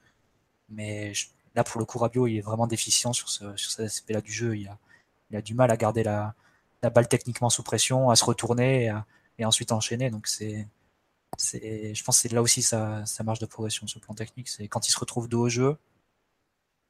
Mais 0.68 1.12
là, 1.54 1.64
pour 1.64 1.80
le 1.80 1.84
coup, 1.86 1.98
Rabiot, 1.98 2.26
il 2.26 2.38
est 2.38 2.40
vraiment 2.40 2.66
déficient 2.66 3.12
sur, 3.12 3.28
ce, 3.28 3.56
sur 3.56 3.70
cet 3.70 3.86
aspect-là 3.86 4.20
du 4.20 4.32
jeu. 4.32 4.56
Il 4.56 4.68
a, 4.68 4.78
il 5.30 5.36
a, 5.36 5.42
du 5.42 5.54
mal 5.54 5.70
à 5.70 5.76
garder 5.76 6.02
la, 6.02 6.34
la, 6.82 6.90
balle 6.90 7.08
techniquement 7.08 7.50
sous 7.50 7.62
pression, 7.62 8.10
à 8.10 8.16
se 8.16 8.24
retourner 8.24 8.92
et, 9.38 9.44
ensuite 9.44 9.72
enchaîner. 9.72 10.10
Donc, 10.10 10.26
c'est, 10.28 10.68
je 11.38 12.04
pense 12.04 12.16
que 12.16 12.28
c'est 12.28 12.34
là 12.34 12.42
aussi 12.42 12.62
sa, 12.62 13.04
sa, 13.06 13.24
marge 13.24 13.38
de 13.38 13.46
progression 13.46 13.86
sur 13.86 14.00
le 14.00 14.04
plan 14.04 14.14
technique. 14.14 14.48
C'est 14.48 14.68
quand 14.68 14.88
il 14.88 14.92
se 14.92 14.98
retrouve 14.98 15.28
dos 15.28 15.42
au 15.42 15.48
jeu, 15.48 15.76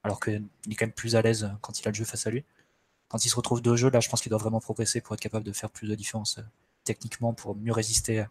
alors 0.04 0.20
qu'il 0.20 0.44
est 0.70 0.74
quand 0.74 0.86
même 0.86 0.92
plus 0.92 1.16
à 1.16 1.22
l'aise 1.22 1.50
quand 1.60 1.78
il 1.80 1.86
a 1.88 1.90
le 1.90 1.94
jeu 1.94 2.04
face 2.04 2.26
à 2.26 2.30
lui. 2.30 2.44
Quand 3.08 3.24
il 3.24 3.28
se 3.28 3.36
retrouve 3.36 3.62
dos 3.62 3.72
au 3.72 3.76
jeu, 3.76 3.90
là, 3.90 4.00
je 4.00 4.08
pense 4.08 4.22
qu'il 4.22 4.30
doit 4.30 4.38
vraiment 4.38 4.60
progresser 4.60 5.00
pour 5.00 5.14
être 5.14 5.20
capable 5.20 5.44
de 5.44 5.52
faire 5.52 5.70
plus 5.70 5.88
de 5.88 5.94
différence 5.94 6.38
euh, 6.38 6.42
techniquement, 6.84 7.34
pour 7.34 7.54
mieux 7.56 7.72
résister 7.72 8.24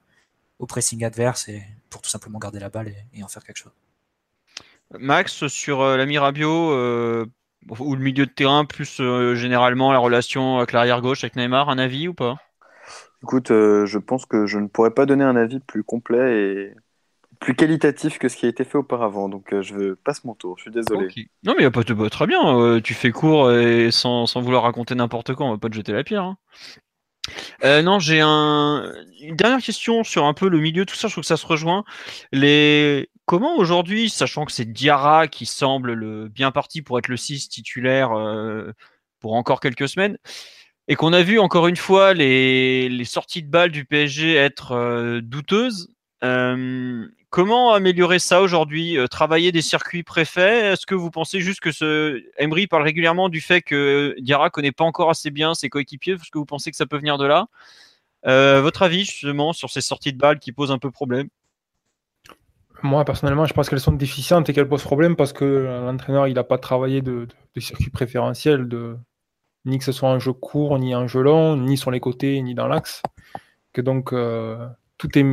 au 0.59 0.65
pressing 0.65 1.03
adverse 1.03 1.47
et 1.49 1.63
pour 1.89 2.01
tout 2.01 2.09
simplement 2.09 2.39
garder 2.39 2.59
la 2.59 2.69
balle 2.69 2.93
et 3.13 3.23
en 3.23 3.27
faire 3.27 3.43
quelque 3.43 3.57
chose. 3.57 3.73
Max, 4.99 5.47
sur 5.47 5.81
euh, 5.81 5.97
l'ami 5.97 6.17
Rabiot, 6.17 6.71
euh, 6.71 7.25
ou 7.79 7.95
le 7.95 8.01
milieu 8.01 8.25
de 8.25 8.31
terrain, 8.31 8.65
plus 8.65 8.99
euh, 8.99 9.35
généralement 9.35 9.91
la 9.91 9.99
relation 9.99 10.57
avec 10.57 10.71
l'arrière 10.71 11.01
gauche 11.01 11.23
avec 11.23 11.35
Neymar, 11.35 11.69
un 11.69 11.77
avis 11.77 12.07
ou 12.07 12.13
pas? 12.13 12.37
Écoute, 13.23 13.49
je 13.49 13.97
pense 13.99 14.25
que 14.25 14.47
je 14.47 14.57
ne 14.57 14.67
pourrais 14.67 14.91
pas 14.91 15.05
donner 15.05 15.23
un 15.23 15.35
avis 15.35 15.59
plus 15.59 15.83
complet 15.83 16.39
et 16.39 16.73
plus 17.39 17.53
qualitatif 17.53 18.17
que 18.17 18.27
ce 18.27 18.35
qui 18.35 18.47
a 18.47 18.49
été 18.49 18.63
fait 18.63 18.79
auparavant. 18.79 19.29
Donc 19.29 19.53
je 19.61 19.93
passe 19.93 20.23
mon 20.23 20.33
tour, 20.33 20.57
je 20.57 20.63
suis 20.63 20.71
désolé. 20.71 21.07
Non 21.43 21.53
mais 21.55 21.61
il 21.61 21.65
a 21.67 21.71
pas 21.71 21.83
de 21.83 22.09
très 22.09 22.25
bien, 22.25 22.79
tu 22.83 22.95
fais 22.95 23.11
court 23.11 23.51
et 23.51 23.91
sans, 23.91 24.25
vouloir 24.41 24.63
raconter 24.63 24.95
n'importe 24.95 25.35
quoi, 25.35 25.45
on 25.45 25.51
va 25.51 25.59
pas 25.59 25.69
te 25.69 25.75
jeter 25.75 25.93
la 25.93 26.03
pierre. 26.03 26.23
Hein. 26.23 27.81
non, 27.83 27.99
j'ai 27.99 28.21
un... 28.21 28.91
une 29.21 29.35
dernière 29.35 29.61
question 29.61 30.03
sur 30.03 30.25
un 30.25 30.33
peu 30.33 30.49
le 30.49 30.57
milieu, 30.57 30.87
tout 30.87 30.95
ça, 30.95 31.07
je 31.07 31.13
trouve 31.13 31.21
que 31.21 31.27
ça 31.27 31.37
se 31.37 31.45
rejoint. 31.45 31.83
Les... 32.31 33.10
Comment 33.25 33.57
aujourd'hui, 33.57 34.09
sachant 34.09 34.45
que 34.45 34.51
c'est 34.51 34.71
Diarra 34.71 35.27
qui 35.27 35.45
semble 35.45 35.93
le 35.93 36.27
bien 36.27 36.51
parti 36.51 36.81
pour 36.81 36.99
être 36.99 37.07
le 37.07 37.17
6 37.17 37.49
titulaire 37.49 38.11
euh, 38.17 38.73
pour 39.19 39.35
encore 39.35 39.59
quelques 39.59 39.87
semaines, 39.87 40.17
et 40.87 40.95
qu'on 40.95 41.13
a 41.13 41.21
vu 41.23 41.39
encore 41.39 41.67
une 41.67 41.77
fois 41.77 42.13
les, 42.13 43.03
sorties 43.05 43.43
de 43.43 43.49
balles 43.49 43.71
du 43.71 43.85
PSG 43.85 44.35
être 44.35 44.73
euh, 44.73 45.21
douteuses, 45.21 45.93
euh, 46.23 47.07
comment 47.29 47.73
améliorer 47.73 48.19
ça 48.19 48.41
aujourd'hui 48.41 48.97
Travailler 49.09 49.51
des 49.51 49.61
circuits 49.61 50.03
préfets 50.03 50.73
Est-ce 50.73 50.85
que 50.85 50.95
vous 50.95 51.11
pensez 51.11 51.39
juste 51.39 51.61
que 51.61 51.71
ce 51.71 52.21
Emery 52.37 52.67
parle 52.67 52.83
régulièrement 52.83 53.29
du 53.29 53.41
fait 53.41 53.61
que 53.61 54.15
Diarra 54.19 54.49
connaît 54.49 54.71
pas 54.73 54.83
encore 54.83 55.09
assez 55.09 55.31
bien 55.31 55.53
ses 55.53 55.69
coéquipiers? 55.69 56.13
Est-ce 56.15 56.31
que 56.31 56.37
vous 56.37 56.45
pensez 56.45 56.71
que 56.71 56.77
ça 56.77 56.85
peut 56.85 56.97
venir 56.97 57.17
de 57.17 57.25
là? 57.25 57.47
Votre 58.25 58.83
avis 58.83 59.05
justement 59.05 59.53
sur 59.53 59.69
ces 59.69 59.81
sorties 59.81 60.13
de 60.13 60.17
balles 60.17 60.39
qui 60.39 60.51
posent 60.51 60.71
un 60.71 60.79
peu 60.79 60.91
problème? 60.91 61.29
Moi, 62.83 63.05
personnellement, 63.05 63.45
je 63.45 63.53
pense 63.53 63.69
qu'elles 63.69 63.79
sont 63.79 63.93
déficientes 63.93 64.49
et 64.49 64.53
qu'elles 64.53 64.67
posent 64.67 64.83
problème 64.83 65.15
parce 65.15 65.33
que 65.33 65.45
l'entraîneur, 65.45 66.27
n'a 66.27 66.43
pas 66.43 66.57
travaillé 66.57 67.01
de, 67.01 67.27
circuit 67.57 67.89
préférentiel, 67.89 68.67
ni 69.65 69.77
que 69.77 69.83
ce 69.83 69.91
soit 69.91 70.09
un 70.09 70.19
jeu 70.19 70.33
court, 70.33 70.79
ni 70.79 70.93
un 70.93 71.07
jeu 71.07 71.21
long, 71.21 71.57
ni 71.57 71.77
sur 71.77 71.91
les 71.91 71.99
côtés, 71.99 72.41
ni 72.41 72.55
dans 72.55 72.67
l'axe. 72.67 73.01
Que 73.73 73.81
donc, 73.81 74.13
euh, 74.13 74.67
tout 74.97 75.17
est, 75.17 75.25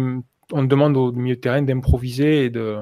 on 0.52 0.64
demande 0.64 0.96
au 0.96 1.12
milieu 1.12 1.36
de 1.36 1.40
terrain 1.40 1.62
d'improviser 1.62 2.44
et 2.44 2.50
de, 2.50 2.78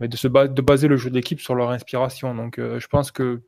de, 0.00 0.16
se 0.16 0.28
baser 0.28 0.88
le 0.88 0.96
jeu 0.96 1.10
d'équipe 1.10 1.40
sur 1.40 1.54
leur 1.54 1.70
inspiration. 1.70 2.34
Donc, 2.34 2.58
euh, 2.58 2.78
je 2.78 2.86
pense 2.88 3.10
que 3.10 3.42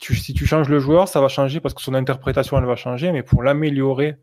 si 0.00 0.34
tu 0.34 0.46
changes 0.46 0.68
le 0.68 0.78
joueur, 0.78 1.08
ça 1.08 1.20
va 1.20 1.28
changer 1.28 1.60
parce 1.60 1.74
que 1.74 1.82
son 1.82 1.94
interprétation, 1.94 2.58
elle 2.58 2.66
va 2.66 2.76
changer, 2.76 3.12
mais 3.12 3.22
pour 3.22 3.42
l'améliorer, 3.42 4.16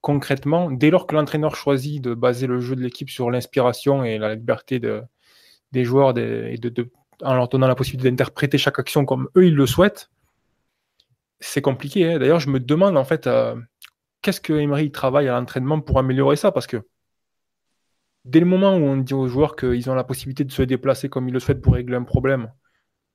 concrètement, 0.00 0.70
dès 0.70 0.90
lors 0.90 1.06
que 1.06 1.14
l'entraîneur 1.14 1.56
choisit 1.56 2.02
de 2.02 2.14
baser 2.14 2.46
le 2.46 2.60
jeu 2.60 2.76
de 2.76 2.80
l'équipe 2.80 3.10
sur 3.10 3.30
l'inspiration 3.30 4.04
et 4.04 4.18
la 4.18 4.34
liberté 4.34 4.80
des 5.72 5.84
joueurs 5.84 6.14
en 7.22 7.34
leur 7.34 7.48
donnant 7.48 7.66
la 7.66 7.74
possibilité 7.74 8.10
d'interpréter 8.10 8.58
chaque 8.58 8.78
action 8.78 9.04
comme 9.04 9.28
eux 9.36 9.46
ils 9.46 9.54
le 9.54 9.66
souhaitent, 9.66 10.10
c'est 11.40 11.62
compliqué. 11.62 12.12
Hein. 12.12 12.18
D'ailleurs, 12.18 12.40
je 12.40 12.50
me 12.50 12.60
demande 12.60 12.96
en 12.96 13.04
fait 13.04 13.26
euh, 13.26 13.56
qu'est-ce 14.22 14.40
que 14.40 14.52
Emery 14.52 14.90
travaille 14.90 15.28
à 15.28 15.38
l'entraînement 15.38 15.80
pour 15.80 15.98
améliorer 15.98 16.36
ça? 16.36 16.52
Parce 16.52 16.66
que 16.66 16.86
dès 18.24 18.40
le 18.40 18.46
moment 18.46 18.76
où 18.76 18.80
on 18.80 18.96
dit 18.96 19.14
aux 19.14 19.28
joueurs 19.28 19.56
qu'ils 19.56 19.90
ont 19.90 19.94
la 19.94 20.04
possibilité 20.04 20.44
de 20.44 20.52
se 20.52 20.62
déplacer 20.62 21.08
comme 21.08 21.28
ils 21.28 21.32
le 21.32 21.40
souhaitent 21.40 21.62
pour 21.62 21.74
régler 21.74 21.96
un 21.96 22.04
problème, 22.04 22.50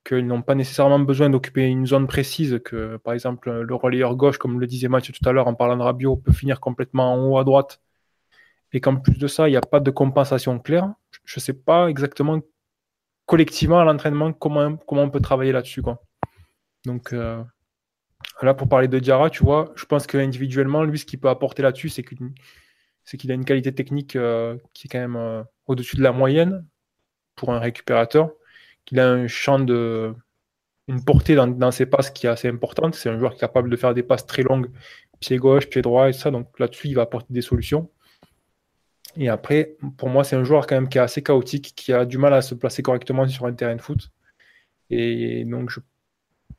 qu'ils 0.03 0.27
n'ont 0.27 0.41
pas 0.41 0.55
nécessairement 0.55 0.99
besoin 0.99 1.29
d'occuper 1.29 1.65
une 1.65 1.85
zone 1.87 2.07
précise, 2.07 2.59
que 2.63 2.97
par 2.97 3.13
exemple 3.13 3.51
le 3.51 3.75
relayeur 3.75 4.15
gauche, 4.15 4.37
comme 4.37 4.59
le 4.59 4.67
disait 4.67 4.89
Mathieu 4.89 5.13
tout 5.13 5.27
à 5.27 5.31
l'heure 5.31 5.47
en 5.47 5.53
parlant 5.53 5.77
de 5.77 5.83
Rabiot, 5.83 6.17
peut 6.17 6.33
finir 6.33 6.59
complètement 6.59 7.13
en 7.13 7.27
haut 7.27 7.37
à 7.37 7.43
droite, 7.43 7.81
et 8.73 8.81
qu'en 8.81 8.97
plus 8.97 9.17
de 9.17 9.27
ça, 9.27 9.47
il 9.47 9.51
n'y 9.51 9.57
a 9.57 9.61
pas 9.61 9.79
de 9.79 9.91
compensation 9.91 10.59
claire. 10.59 10.91
Je 11.25 11.39
ne 11.39 11.41
sais 11.41 11.53
pas 11.53 11.87
exactement 11.87 12.41
collectivement 13.25 13.79
à 13.79 13.85
l'entraînement 13.85 14.33
comment, 14.33 14.75
comment 14.77 15.03
on 15.03 15.09
peut 15.09 15.21
travailler 15.21 15.51
là-dessus. 15.51 15.81
Donc 16.85 17.13
euh, 17.13 17.41
là, 18.41 18.53
pour 18.53 18.67
parler 18.67 18.87
de 18.87 18.99
Diarra, 18.99 19.29
tu 19.29 19.43
vois, 19.43 19.71
je 19.75 19.85
pense 19.85 20.07
qu'individuellement, 20.07 20.83
lui, 20.83 20.99
ce 20.99 21.05
qu'il 21.05 21.19
peut 21.19 21.29
apporter 21.29 21.61
là-dessus, 21.61 21.89
c'est 21.89 22.03
qu'il 22.03 23.31
a 23.31 23.33
une 23.33 23.45
qualité 23.45 23.73
technique 23.73 24.15
euh, 24.15 24.57
qui 24.73 24.87
est 24.87 24.89
quand 24.89 24.99
même 24.99 25.15
euh, 25.15 25.43
au-dessus 25.67 25.95
de 25.95 26.01
la 26.01 26.11
moyenne 26.11 26.65
pour 27.35 27.53
un 27.53 27.59
récupérateur 27.59 28.31
qu'il 28.85 28.99
a 28.99 29.09
un 29.09 29.27
champ 29.27 29.59
de. 29.59 30.13
une 30.87 31.03
portée 31.03 31.35
dans, 31.35 31.71
ses 31.71 31.85
passes 31.85 32.11
qui 32.11 32.27
est 32.27 32.29
assez 32.29 32.47
importante. 32.49 32.95
C'est 32.95 33.09
un 33.09 33.19
joueur 33.19 33.35
capable 33.35 33.69
de 33.69 33.75
faire 33.75 33.93
des 33.93 34.03
passes 34.03 34.25
très 34.25 34.43
longues, 34.43 34.69
pied 35.19 35.37
gauche, 35.37 35.67
pied 35.69 35.81
droit 35.81 36.09
et 36.09 36.13
ça. 36.13 36.31
Donc 36.31 36.59
là-dessus, 36.59 36.89
il 36.89 36.95
va 36.95 37.03
apporter 37.03 37.33
des 37.33 37.41
solutions. 37.41 37.89
Et 39.17 39.29
après, 39.29 39.75
pour 39.97 40.09
moi, 40.09 40.23
c'est 40.23 40.35
un 40.35 40.43
joueur 40.43 40.65
quand 40.67 40.75
même 40.75 40.89
qui 40.89 40.97
est 40.97 41.01
assez 41.01 41.21
chaotique, 41.21 41.73
qui 41.75 41.93
a 41.93 42.05
du 42.05 42.17
mal 42.17 42.33
à 42.33 42.41
se 42.41 42.55
placer 42.55 42.81
correctement 42.81 43.27
sur 43.27 43.45
un 43.45 43.53
terrain 43.53 43.75
de 43.75 43.81
foot. 43.81 44.11
Et 44.89 45.45
donc, 45.45 45.69
je 45.69 45.79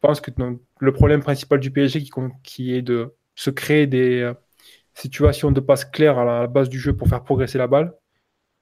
pense 0.01 0.21
que 0.21 0.31
le 0.79 0.93
problème 0.93 1.23
principal 1.23 1.61
du 1.61 1.71
PSG, 1.71 2.03
qui, 2.03 2.11
qui 2.43 2.75
est 2.75 2.83
de 2.83 3.15
se 3.35 3.51
créer 3.51 3.87
des 3.87 4.21
euh, 4.21 4.35
situations 4.95 5.51
de 5.51 5.61
passe 5.61 5.85
claires 5.85 6.19
à 6.19 6.25
la 6.25 6.47
base 6.47 6.69
du 6.69 6.79
jeu 6.79 6.97
pour 6.97 7.09
faire 7.09 7.25
progresser 7.25 7.59
la 7.59 7.67
balle, 7.67 7.93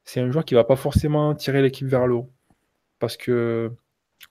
c'est 0.04 0.20
un 0.20 0.30
joueur 0.30 0.44
qui 0.44 0.54
ne 0.54 0.60
va 0.60 0.64
pas 0.64 0.76
forcément 0.76 1.34
tirer 1.34 1.62
l'équipe 1.62 1.86
vers 1.86 2.06
le 2.06 2.14
haut. 2.14 2.32
Parce 3.02 3.16
que 3.16 3.72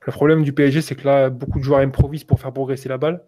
le 0.07 0.11
problème 0.13 0.43
du 0.43 0.53
PSG, 0.53 0.81
c'est 0.81 0.95
que 0.95 1.05
là, 1.05 1.29
beaucoup 1.29 1.59
de 1.59 1.63
joueurs 1.65 1.81
improvisent 1.81 2.23
pour 2.23 2.39
faire 2.39 2.53
progresser 2.53 2.87
la 2.87 2.97
balle. 2.97 3.21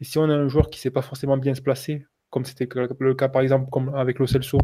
Et 0.00 0.04
si 0.04 0.16
on 0.16 0.24
a 0.24 0.34
un 0.34 0.48
joueur 0.48 0.70
qui 0.70 0.78
ne 0.78 0.80
sait 0.80 0.90
pas 0.90 1.02
forcément 1.02 1.36
bien 1.36 1.54
se 1.54 1.60
placer, 1.60 2.06
comme 2.30 2.46
c'était 2.46 2.66
le 2.98 3.14
cas 3.14 3.28
par 3.28 3.42
exemple 3.42 3.68
avec 3.94 4.18
Lo 4.18 4.26
Celso, 4.26 4.58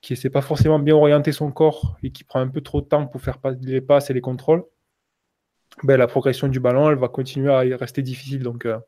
qui 0.00 0.14
ne 0.14 0.16
sait 0.16 0.30
pas 0.30 0.40
forcément 0.40 0.78
bien 0.78 0.94
orienter 0.94 1.30
son 1.30 1.52
corps 1.52 1.98
et 2.02 2.10
qui 2.10 2.24
prend 2.24 2.40
un 2.40 2.48
peu 2.48 2.62
trop 2.62 2.80
de 2.80 2.86
temps 2.86 3.06
pour 3.06 3.20
faire 3.20 3.38
les 3.60 3.82
passes 3.82 4.08
et 4.08 4.14
les 4.14 4.22
contrôles, 4.22 4.64
ben, 5.82 5.98
la 5.98 6.06
progression 6.06 6.48
du 6.48 6.58
ballon, 6.58 6.88
elle 6.88 6.96
va 6.96 7.08
continuer 7.08 7.52
à 7.52 7.76
rester 7.76 8.00
difficile. 8.00 8.42
Donc, 8.42 8.64
euh, 8.64 8.78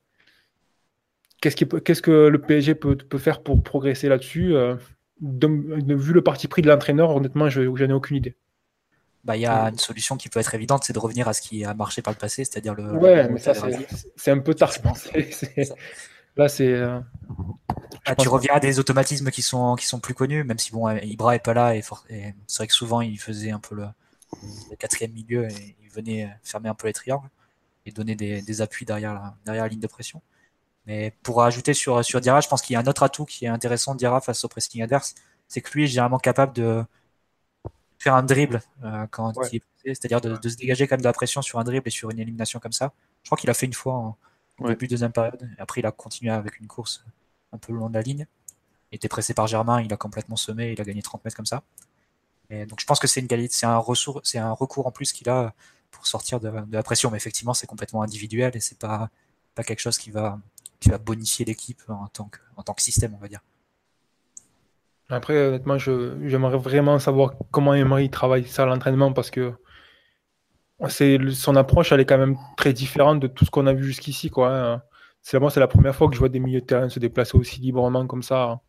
qu'est-ce, 1.42 2.00
que 2.00 2.28
le 2.28 2.40
PSG 2.40 2.74
peut, 2.76 2.96
faire 3.18 3.42
pour 3.42 3.62
progresser 3.62 4.08
là-dessus 4.08 4.54
euh, 4.54 4.76
Vu 5.20 6.14
le 6.14 6.22
parti 6.22 6.48
pris 6.48 6.62
de 6.62 6.68
l'entraîneur, 6.68 7.14
honnêtement, 7.14 7.50
je 7.50 7.60
n'en 7.60 7.90
ai 7.90 7.92
aucune 7.92 8.16
idée. 8.16 8.36
Bah, 9.26 9.36
il 9.36 9.40
y 9.40 9.46
a 9.46 9.64
une 9.64 9.78
solution 9.78 10.16
qui 10.16 10.28
peut 10.28 10.38
être 10.38 10.54
évidente, 10.54 10.84
c'est 10.84 10.92
de 10.92 10.98
revenir 11.00 11.26
à 11.26 11.32
ce 11.32 11.42
qui 11.42 11.64
a 11.64 11.74
marché 11.74 12.00
par 12.00 12.12
le 12.12 12.18
passé, 12.18 12.44
c'est-à-dire 12.44 12.74
le. 12.74 12.92
Ouais, 12.92 13.28
mais 13.28 13.40
ça, 13.40 13.54
c'est 14.14 14.30
un 14.30 14.38
peu 14.38 14.54
tard. 14.54 14.72
Là, 16.36 16.48
c'est. 16.48 16.68
Euh, 16.68 17.00
ah, 18.04 18.14
tu 18.14 18.28
reviens 18.28 18.54
à 18.54 18.60
des 18.60 18.78
automatismes 18.78 19.30
qui 19.30 19.42
sont, 19.42 19.74
qui 19.74 19.86
sont 19.86 19.98
plus 19.98 20.14
connus, 20.14 20.44
même 20.44 20.58
si 20.58 20.70
bon, 20.70 20.88
Ibra 20.98 21.34
est 21.34 21.44
pas 21.44 21.54
là 21.54 21.74
et, 21.74 21.82
c'est 21.82 22.56
vrai 22.58 22.66
que 22.68 22.72
souvent 22.72 23.00
il 23.00 23.18
faisait 23.18 23.50
un 23.50 23.58
peu 23.58 23.74
le, 23.74 23.86
quatrième 24.78 25.12
milieu 25.12 25.48
et 25.50 25.76
il 25.82 25.90
venait 25.90 26.30
fermer 26.44 26.68
un 26.68 26.74
peu 26.74 26.86
les 26.86 26.92
triangles 26.92 27.28
et 27.84 27.90
donner 27.90 28.14
des, 28.14 28.42
des 28.42 28.60
appuis 28.60 28.86
derrière 28.86 29.14
la, 29.14 29.34
derrière 29.44 29.64
la 29.64 29.68
ligne 29.68 29.80
de 29.80 29.86
pression. 29.88 30.22
Mais 30.86 31.14
pour 31.24 31.42
ajouter 31.42 31.74
sur, 31.74 32.04
sur 32.04 32.20
Dira, 32.20 32.40
je 32.40 32.48
pense 32.48 32.62
qu'il 32.62 32.74
y 32.74 32.76
a 32.76 32.80
un 32.80 32.86
autre 32.86 33.02
atout 33.02 33.24
qui 33.24 33.46
est 33.46 33.48
intéressant 33.48 33.94
de 33.94 33.98
Dira 33.98 34.20
face 34.20 34.44
au 34.44 34.48
pressing 34.48 34.82
adverse, 34.82 35.16
c'est 35.48 35.60
que 35.60 35.72
lui 35.72 35.84
est 35.84 35.88
généralement 35.88 36.18
capable 36.18 36.52
de 36.52 36.84
faire 38.06 38.14
un 38.14 38.22
dribble 38.22 38.62
euh, 38.84 39.06
quand 39.10 39.32
il 39.52 39.56
est 39.56 39.94
c'est-à-dire 39.94 40.20
de, 40.20 40.48
se 40.48 40.56
dégager 40.56 40.86
quand 40.86 40.94
même 40.94 41.00
de 41.00 41.06
la 41.06 41.12
pression 41.12 41.42
sur 41.42 41.58
un 41.58 41.64
dribble 41.64 41.86
et 41.86 41.90
sur 41.90 42.10
une 42.10 42.18
élimination 42.18 42.58
comme 42.60 42.72
ça. 42.72 42.92
Je 43.22 43.28
crois 43.28 43.38
qu'il 43.38 43.50
a 43.50 43.54
fait 43.54 43.66
une 43.66 43.72
fois 43.72 43.94
en, 43.94 44.16
début 44.68 44.86
de 44.86 44.90
deuxième 44.90 45.12
période. 45.12 45.48
Et 45.56 45.60
après, 45.60 45.80
il 45.80 45.86
a 45.86 45.92
continué 45.92 46.32
avec 46.32 46.58
une 46.58 46.66
course 46.66 47.04
un 47.52 47.58
peu 47.58 47.72
le 47.72 47.78
long 47.78 47.88
de 47.88 47.94
la 47.94 48.02
ligne. 48.02 48.26
Il 48.90 48.96
était 48.96 49.08
pressé 49.08 49.32
par 49.32 49.46
Germain, 49.46 49.80
il 49.80 49.92
a 49.92 49.96
complètement 49.96 50.36
semé, 50.36 50.72
il 50.72 50.80
a 50.80 50.84
gagné 50.84 51.02
30 51.02 51.24
mètres 51.24 51.36
comme 51.36 51.46
ça. 51.46 51.62
Et 52.50 52.66
donc 52.66 52.80
je 52.80 52.86
pense 52.86 52.98
que 52.98 53.06
c'est 53.06 53.20
une 53.20 53.28
qualité, 53.28 53.54
c'est 53.54 53.66
un, 53.66 53.82
c'est 54.22 54.38
un 54.38 54.52
recours 54.52 54.86
en 54.86 54.92
plus 54.92 55.12
qu'il 55.12 55.28
a 55.28 55.52
pour 55.90 56.06
sortir 56.06 56.40
de, 56.40 56.50
la 56.70 56.82
pression. 56.82 57.10
Mais 57.10 57.16
effectivement, 57.16 57.54
c'est 57.54 57.66
complètement 57.66 58.02
individuel 58.02 58.56
et 58.56 58.60
c'est 58.60 58.78
pas, 58.78 59.10
pas 59.54 59.62
quelque 59.62 59.80
chose 59.80 59.98
qui 59.98 60.10
va, 60.10 60.40
qui 60.80 60.90
va 60.90 60.98
bonifier 60.98 61.44
l'équipe 61.44 61.82
en 61.88 62.08
tant 62.08 62.26
que, 62.26 62.38
en 62.56 62.62
tant 62.62 62.74
que 62.74 62.82
système, 62.82 63.14
on 63.14 63.18
va 63.18 63.28
dire. 63.28 63.40
Après, 65.08 65.48
honnêtement, 65.48 65.78
j'aimerais 65.78 66.58
vraiment 66.58 66.98
savoir 66.98 67.34
comment 67.52 67.74
Emery 67.74 68.10
travaille 68.10 68.44
ça 68.44 68.64
à 68.64 68.66
l'entraînement 68.66 69.12
parce 69.12 69.30
que 69.30 69.52
c'est 70.88 71.18
son 71.30 71.56
approche, 71.56 71.92
elle 71.92 72.00
est 72.00 72.04
quand 72.04 72.18
même 72.18 72.36
très 72.56 72.72
différente 72.72 73.20
de 73.20 73.26
tout 73.28 73.44
ce 73.44 73.50
qu'on 73.50 73.66
a 73.66 73.72
vu 73.72 73.84
jusqu'ici. 73.84 74.30
Quoi, 74.30 74.52
hein. 74.52 74.82
C'est 75.22 75.38
moi, 75.40 75.50
c'est 75.50 75.60
la 75.60 75.68
première 75.68 75.94
fois 75.94 76.08
que 76.08 76.14
je 76.14 76.18
vois 76.18 76.28
des 76.28 76.40
milieux 76.40 76.60
de 76.60 76.66
terrain 76.66 76.88
se 76.88 76.98
déplacer 77.00 77.36
aussi 77.36 77.60
librement 77.60 78.06
comme 78.06 78.22
ça. 78.22 78.60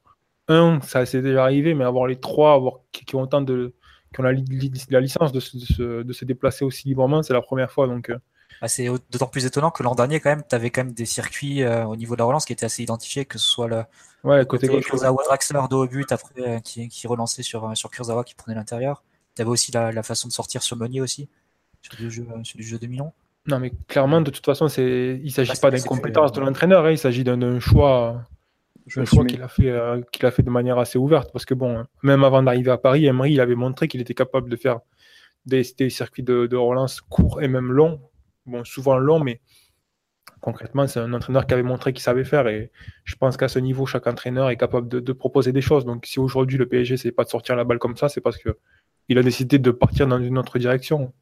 Un, 0.47 0.79
ça 0.81 1.05
s'est 1.05 1.21
déjà 1.21 1.43
arrivé, 1.43 1.73
mais 1.73 1.83
avoir 1.83 2.07
les 2.07 2.19
trois, 2.19 2.53
avoir 2.53 2.79
qui, 2.91 3.15
ont 3.15 3.21
autant 3.21 3.41
de, 3.41 3.75
qui 4.13 4.21
ont 4.21 4.23
la, 4.23 4.31
licence 4.31 5.31
de 5.31 5.39
se, 5.39 6.03
de 6.03 6.13
se, 6.13 6.25
déplacer 6.25 6.65
aussi 6.65 6.87
librement, 6.87 7.21
c'est 7.23 7.33
la 7.33 7.41
première 7.41 7.71
fois. 7.71 7.87
Donc, 7.87 8.09
euh, 8.09 8.17
bah, 8.61 8.67
c'est 8.67 8.87
d'autant 9.11 9.27
plus 9.27 9.45
étonnant 9.45 9.71
que 9.71 9.83
l'an 9.83 9.95
dernier, 9.95 10.19
quand 10.19 10.29
même, 10.29 10.43
tu 10.47 10.55
avais 10.55 10.69
quand 10.69 10.83
même 10.83 10.93
des 10.93 11.05
circuits 11.05 11.63
euh, 11.63 11.85
au 11.85 11.95
niveau 11.95 12.15
de 12.15 12.19
la 12.19 12.25
relance 12.25 12.45
qui 12.45 12.53
étaient 12.53 12.65
assez 12.65 12.83
identifiés, 12.83 13.25
que 13.25 13.37
ce 13.37 13.45
soit 13.45 13.67
le, 13.67 13.83
ouais, 14.23 14.45
côté, 14.45 14.67
côté 14.67 14.81
Kurzawa 14.81 15.23
Draxler 15.23 15.61
dos 15.69 15.83
au 15.83 15.87
but, 15.87 16.11
après 16.11 16.41
euh, 16.41 16.59
qui, 16.59 16.87
qui 16.87 17.07
relançait 17.07 17.43
sur, 17.43 17.65
euh, 17.65 17.75
sur 17.75 17.91
Kurzawa 17.91 18.23
qui 18.23 18.35
prenait 18.35 18.55
l'intérieur. 18.55 19.03
Tu 19.35 19.41
avais 19.41 19.51
aussi 19.51 19.71
la, 19.71 19.91
la, 19.91 20.03
façon 20.03 20.27
de 20.27 20.33
sortir 20.33 20.63
sur 20.63 20.75
Meunier 20.77 21.01
aussi, 21.01 21.29
sur 21.81 21.95
du 21.95 22.09
jeu, 22.09 22.25
sur 22.43 22.57
du 22.57 22.63
jeu 22.63 22.79
de 22.79 22.87
millions. 22.87 23.13
Non, 23.45 23.59
mais 23.59 23.71
clairement, 23.87 24.21
de 24.21 24.31
toute 24.31 24.45
façon, 24.45 24.67
c'est 24.67 25.19
il 25.21 25.25
ne 25.25 25.29
s'agit 25.29 25.51
bah, 25.51 25.59
pas 25.61 25.71
d'incompétence 25.71 26.31
de 26.31 26.41
l'entraîneur, 26.41 26.85
hein, 26.85 26.91
il 26.91 26.97
s'agit 26.97 27.23
d'un 27.23 27.59
choix, 27.59 28.23
un 28.95 29.05
choix 29.05 29.23
qu'il 29.25 29.41
a, 29.41 29.47
fait, 29.47 29.71
qu'il 30.11 30.25
a 30.25 30.31
fait 30.31 30.43
de 30.43 30.49
manière 30.49 30.79
assez 30.79 30.97
ouverte. 30.97 31.31
Parce 31.31 31.45
que, 31.45 31.53
bon, 31.53 31.85
même 32.01 32.23
avant 32.23 32.43
d'arriver 32.43 32.71
à 32.71 32.77
Paris, 32.77 33.05
Emery 33.05 33.33
il 33.33 33.39
avait 33.39 33.55
montré 33.55 33.87
qu'il 33.87 34.01
était 34.01 34.15
capable 34.15 34.49
de 34.49 34.55
faire 34.57 34.79
des, 35.45 35.61
des 35.77 35.89
circuits 35.89 36.23
de, 36.23 36.47
de 36.47 36.57
relance 36.57 36.99
courts 36.99 37.41
et 37.41 37.47
même 37.47 37.71
longs 37.71 38.01
bon, 38.47 38.63
souvent 38.63 38.97
long, 38.97 39.19
mais 39.19 39.41
concrètement, 40.41 40.87
c'est 40.87 40.99
un 40.99 41.13
entraîneur 41.13 41.45
qui 41.47 41.53
avait 41.53 41.63
montré 41.63 41.93
qu'il 41.93 42.01
savait 42.01 42.23
faire. 42.23 42.47
Et 42.47 42.71
je 43.03 43.15
pense 43.15 43.37
qu'à 43.37 43.47
ce 43.47 43.59
niveau, 43.59 43.85
chaque 43.85 44.07
entraîneur 44.07 44.49
est 44.49 44.57
capable 44.57 44.87
de, 44.87 45.13
proposer 45.13 45.51
des 45.51 45.61
choses. 45.61 45.85
Donc, 45.85 46.05
si 46.05 46.19
aujourd'hui 46.19 46.57
le 46.57 46.67
PSG, 46.67 46.97
c'est 46.97 47.11
pas 47.11 47.23
de 47.23 47.29
sortir 47.29 47.55
la 47.55 47.63
balle 47.63 47.79
comme 47.79 47.97
ça, 47.97 48.09
c'est 48.09 48.21
parce 48.21 48.37
que 48.37 48.57
il 49.09 49.17
a 49.17 49.23
décidé 49.23 49.57
de 49.57 49.71
partir 49.71 50.07
dans 50.07 50.19
une 50.19 50.37
autre 50.37 50.59
direction. 50.59 51.13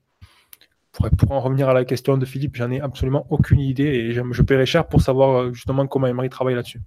Pour, 0.92 1.10
pour 1.10 1.32
en 1.34 1.42
revenir 1.42 1.70
à 1.70 1.74
la 1.74 1.84
question 1.84 2.18
de 2.18 2.26
Philippe, 2.26 2.56
j'en 2.56 2.72
ai 2.72 2.80
absolument 2.80 3.28
aucune 3.30 3.60
idée 3.60 3.84
et 3.84 4.14
je, 4.14 4.22
je 4.32 4.42
paierai 4.42 4.66
cher 4.66 4.88
pour 4.88 5.02
savoir 5.02 5.42
euh, 5.42 5.54
justement 5.54 5.86
comment 5.88 6.08
Emery 6.08 6.30
travaille 6.30 6.56
là-dessus. 6.56 6.82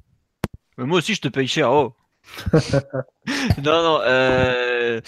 Moi 0.78 0.98
aussi, 0.98 1.14
je 1.14 1.20
te 1.20 1.28
paye 1.28 1.46
cher. 1.46 1.70
Oh. 1.70 1.94
non, 3.62 3.82
non. 3.82 4.00
Euh, 4.02 5.00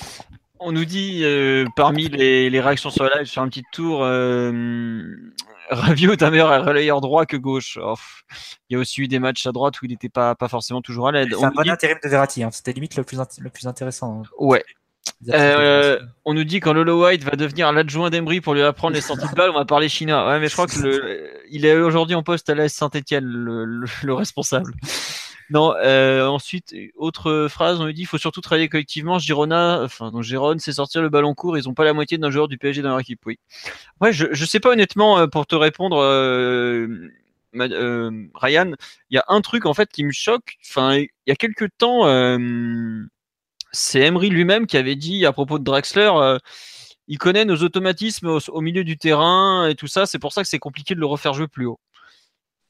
on 0.61 0.73
nous 0.73 0.85
dit 0.85 1.23
euh, 1.25 1.65
parmi 1.75 2.09
les, 2.09 2.61
réactions 2.61 2.91
sur 2.91 3.05
le 3.05 3.11
live 3.17 3.27
sur 3.27 3.43
un 3.43 3.49
petit 3.49 3.65
tour, 3.73 4.05
euh, 4.05 4.53
Ravio 5.71 6.13
est 6.13 6.23
un 6.23 6.31
meilleur 6.31 6.65
relayeur 6.65 7.01
droit 7.01 7.27
que 7.27 7.37
gauche. 7.37 7.79
Oh, 7.83 7.95
il 8.69 8.75
y 8.75 8.77
a 8.77 8.79
aussi 8.79 9.01
eu 9.01 9.09
des 9.09 9.19
matchs 9.19 9.47
à 9.47 9.53
droite 9.53 9.81
où 9.81 9.87
il 9.87 9.91
n'était 9.91 10.09
pas, 10.09 10.35
pas 10.35 10.49
forcément 10.49 10.83
toujours 10.83 11.09
à 11.09 11.13
l'aide. 11.13 11.35
C'est 11.37 11.45
un 11.45 11.51
bon 11.51 11.69
intérim 11.69 11.99
de 12.03 12.09
Verratti, 12.09 12.43
hein. 12.43 12.51
c'était 12.53 12.73
limite 12.73 12.97
le 12.97 13.05
plus, 13.05 13.19
le 13.39 13.51
plus 13.51 13.67
intéressant. 13.67 14.23
Hein. 14.23 14.29
Ouais. 14.39 14.65
Euh, 15.29 15.99
on 16.25 16.35
nous 16.35 16.45
dit 16.45 16.61
quand 16.61 16.73
Lolo 16.73 17.05
White 17.05 17.25
va 17.25 17.33
devenir 17.33 17.73
l'adjoint 17.73 18.11
d'Embry 18.11 18.41
pour 18.41 18.55
lui 18.55 18.63
apprendre 18.63 18.95
les 18.95 19.01
sorties 19.01 19.29
de 19.29 19.35
balle, 19.35 19.51
on 19.51 19.59
va 19.59 19.65
parler 19.65 19.89
chinois. 19.89 20.27
Ouais, 20.27 20.41
mais 20.41 20.49
je 20.49 20.53
crois 20.55 20.67
que 20.67 20.79
le, 20.79 21.31
il 21.51 21.67
est 21.67 21.77
aujourd'hui 21.77 22.15
en 22.15 22.23
poste 22.23 22.49
à 22.49 22.55
l'AS 22.55 22.73
Saint-Etienne, 22.73 23.25
le, 23.25 23.85
le, 24.03 24.15
responsable. 24.15 24.73
Non, 25.51 25.75
euh, 25.77 26.27
ensuite, 26.29 26.75
autre 26.95 27.49
phrase, 27.51 27.81
on 27.81 27.87
lui 27.87 27.95
dit 27.95 28.03
il 28.03 28.07
faut 28.07 28.19
surtout 28.19 28.41
travailler 28.41 28.69
collectivement. 28.69 29.19
Girona, 29.19 29.83
enfin, 29.83 30.13
donc 30.13 30.23
Gérone, 30.23 30.61
c'est 30.61 30.73
sortir 30.75 31.03
le 31.03 31.09
ballon 31.09 31.35
court. 31.35 31.59
Ils 31.59 31.65
n'ont 31.67 31.75
pas 31.75 31.85
la 31.85 31.93
moitié 31.93 32.19
d'un 32.19 32.31
joueur 32.31 32.47
du 32.47 32.57
PSG 32.57 32.83
dans 32.83 32.91
leur 32.91 33.01
équipe, 33.01 33.21
oui. 33.27 33.39
Ouais, 34.01 34.13
je, 34.13 34.27
je 34.33 34.45
sais 34.45 34.61
pas 34.61 34.71
honnêtement, 34.71 35.19
euh, 35.19 35.27
pour 35.27 35.47
te 35.47 35.57
répondre, 35.57 35.99
euh, 35.99 37.09
Ryan, 37.53 38.73
il 39.11 39.17
y 39.17 39.19
a 39.19 39.25
un 39.27 39.41
truc 39.41 39.67
en 39.67 39.75
fait 39.75 39.91
qui 39.91 40.05
me 40.05 40.13
choque. 40.13 40.57
Enfin, 40.65 40.99
il 40.99 41.09
y 41.27 41.33
a 41.33 41.37
quelques 41.37 41.69
temps, 41.79 42.05
c'est 43.73 44.01
Emery 44.01 44.31
lui-même 44.31 44.67
qui 44.67 44.77
avait 44.77 44.97
dit 44.97 45.27
à 45.27 45.33
propos 45.33 45.59
de 45.59 45.65
Drexler 45.65 46.11
il 47.09 47.19
connaît 47.19 47.45
nos 47.45 47.57
automatismes 47.57 48.29
au, 48.29 48.39
au, 48.51 48.61
milieu 48.61 48.85
du 48.85 48.97
terrain 48.97 49.69
et 49.69 49.75
tout 49.75 49.89
ça. 49.89 50.07
C'est 50.07 50.21
pour 50.21 50.33
ça 50.33 50.43
que 50.43 50.49
c'est 50.49 50.61
compliqué 50.61 50.95
de 50.95 51.01
le 51.01 51.07
refaire 51.07 51.35
jouer 51.35 51.49
plus 51.49 51.67
haut. 51.67 51.81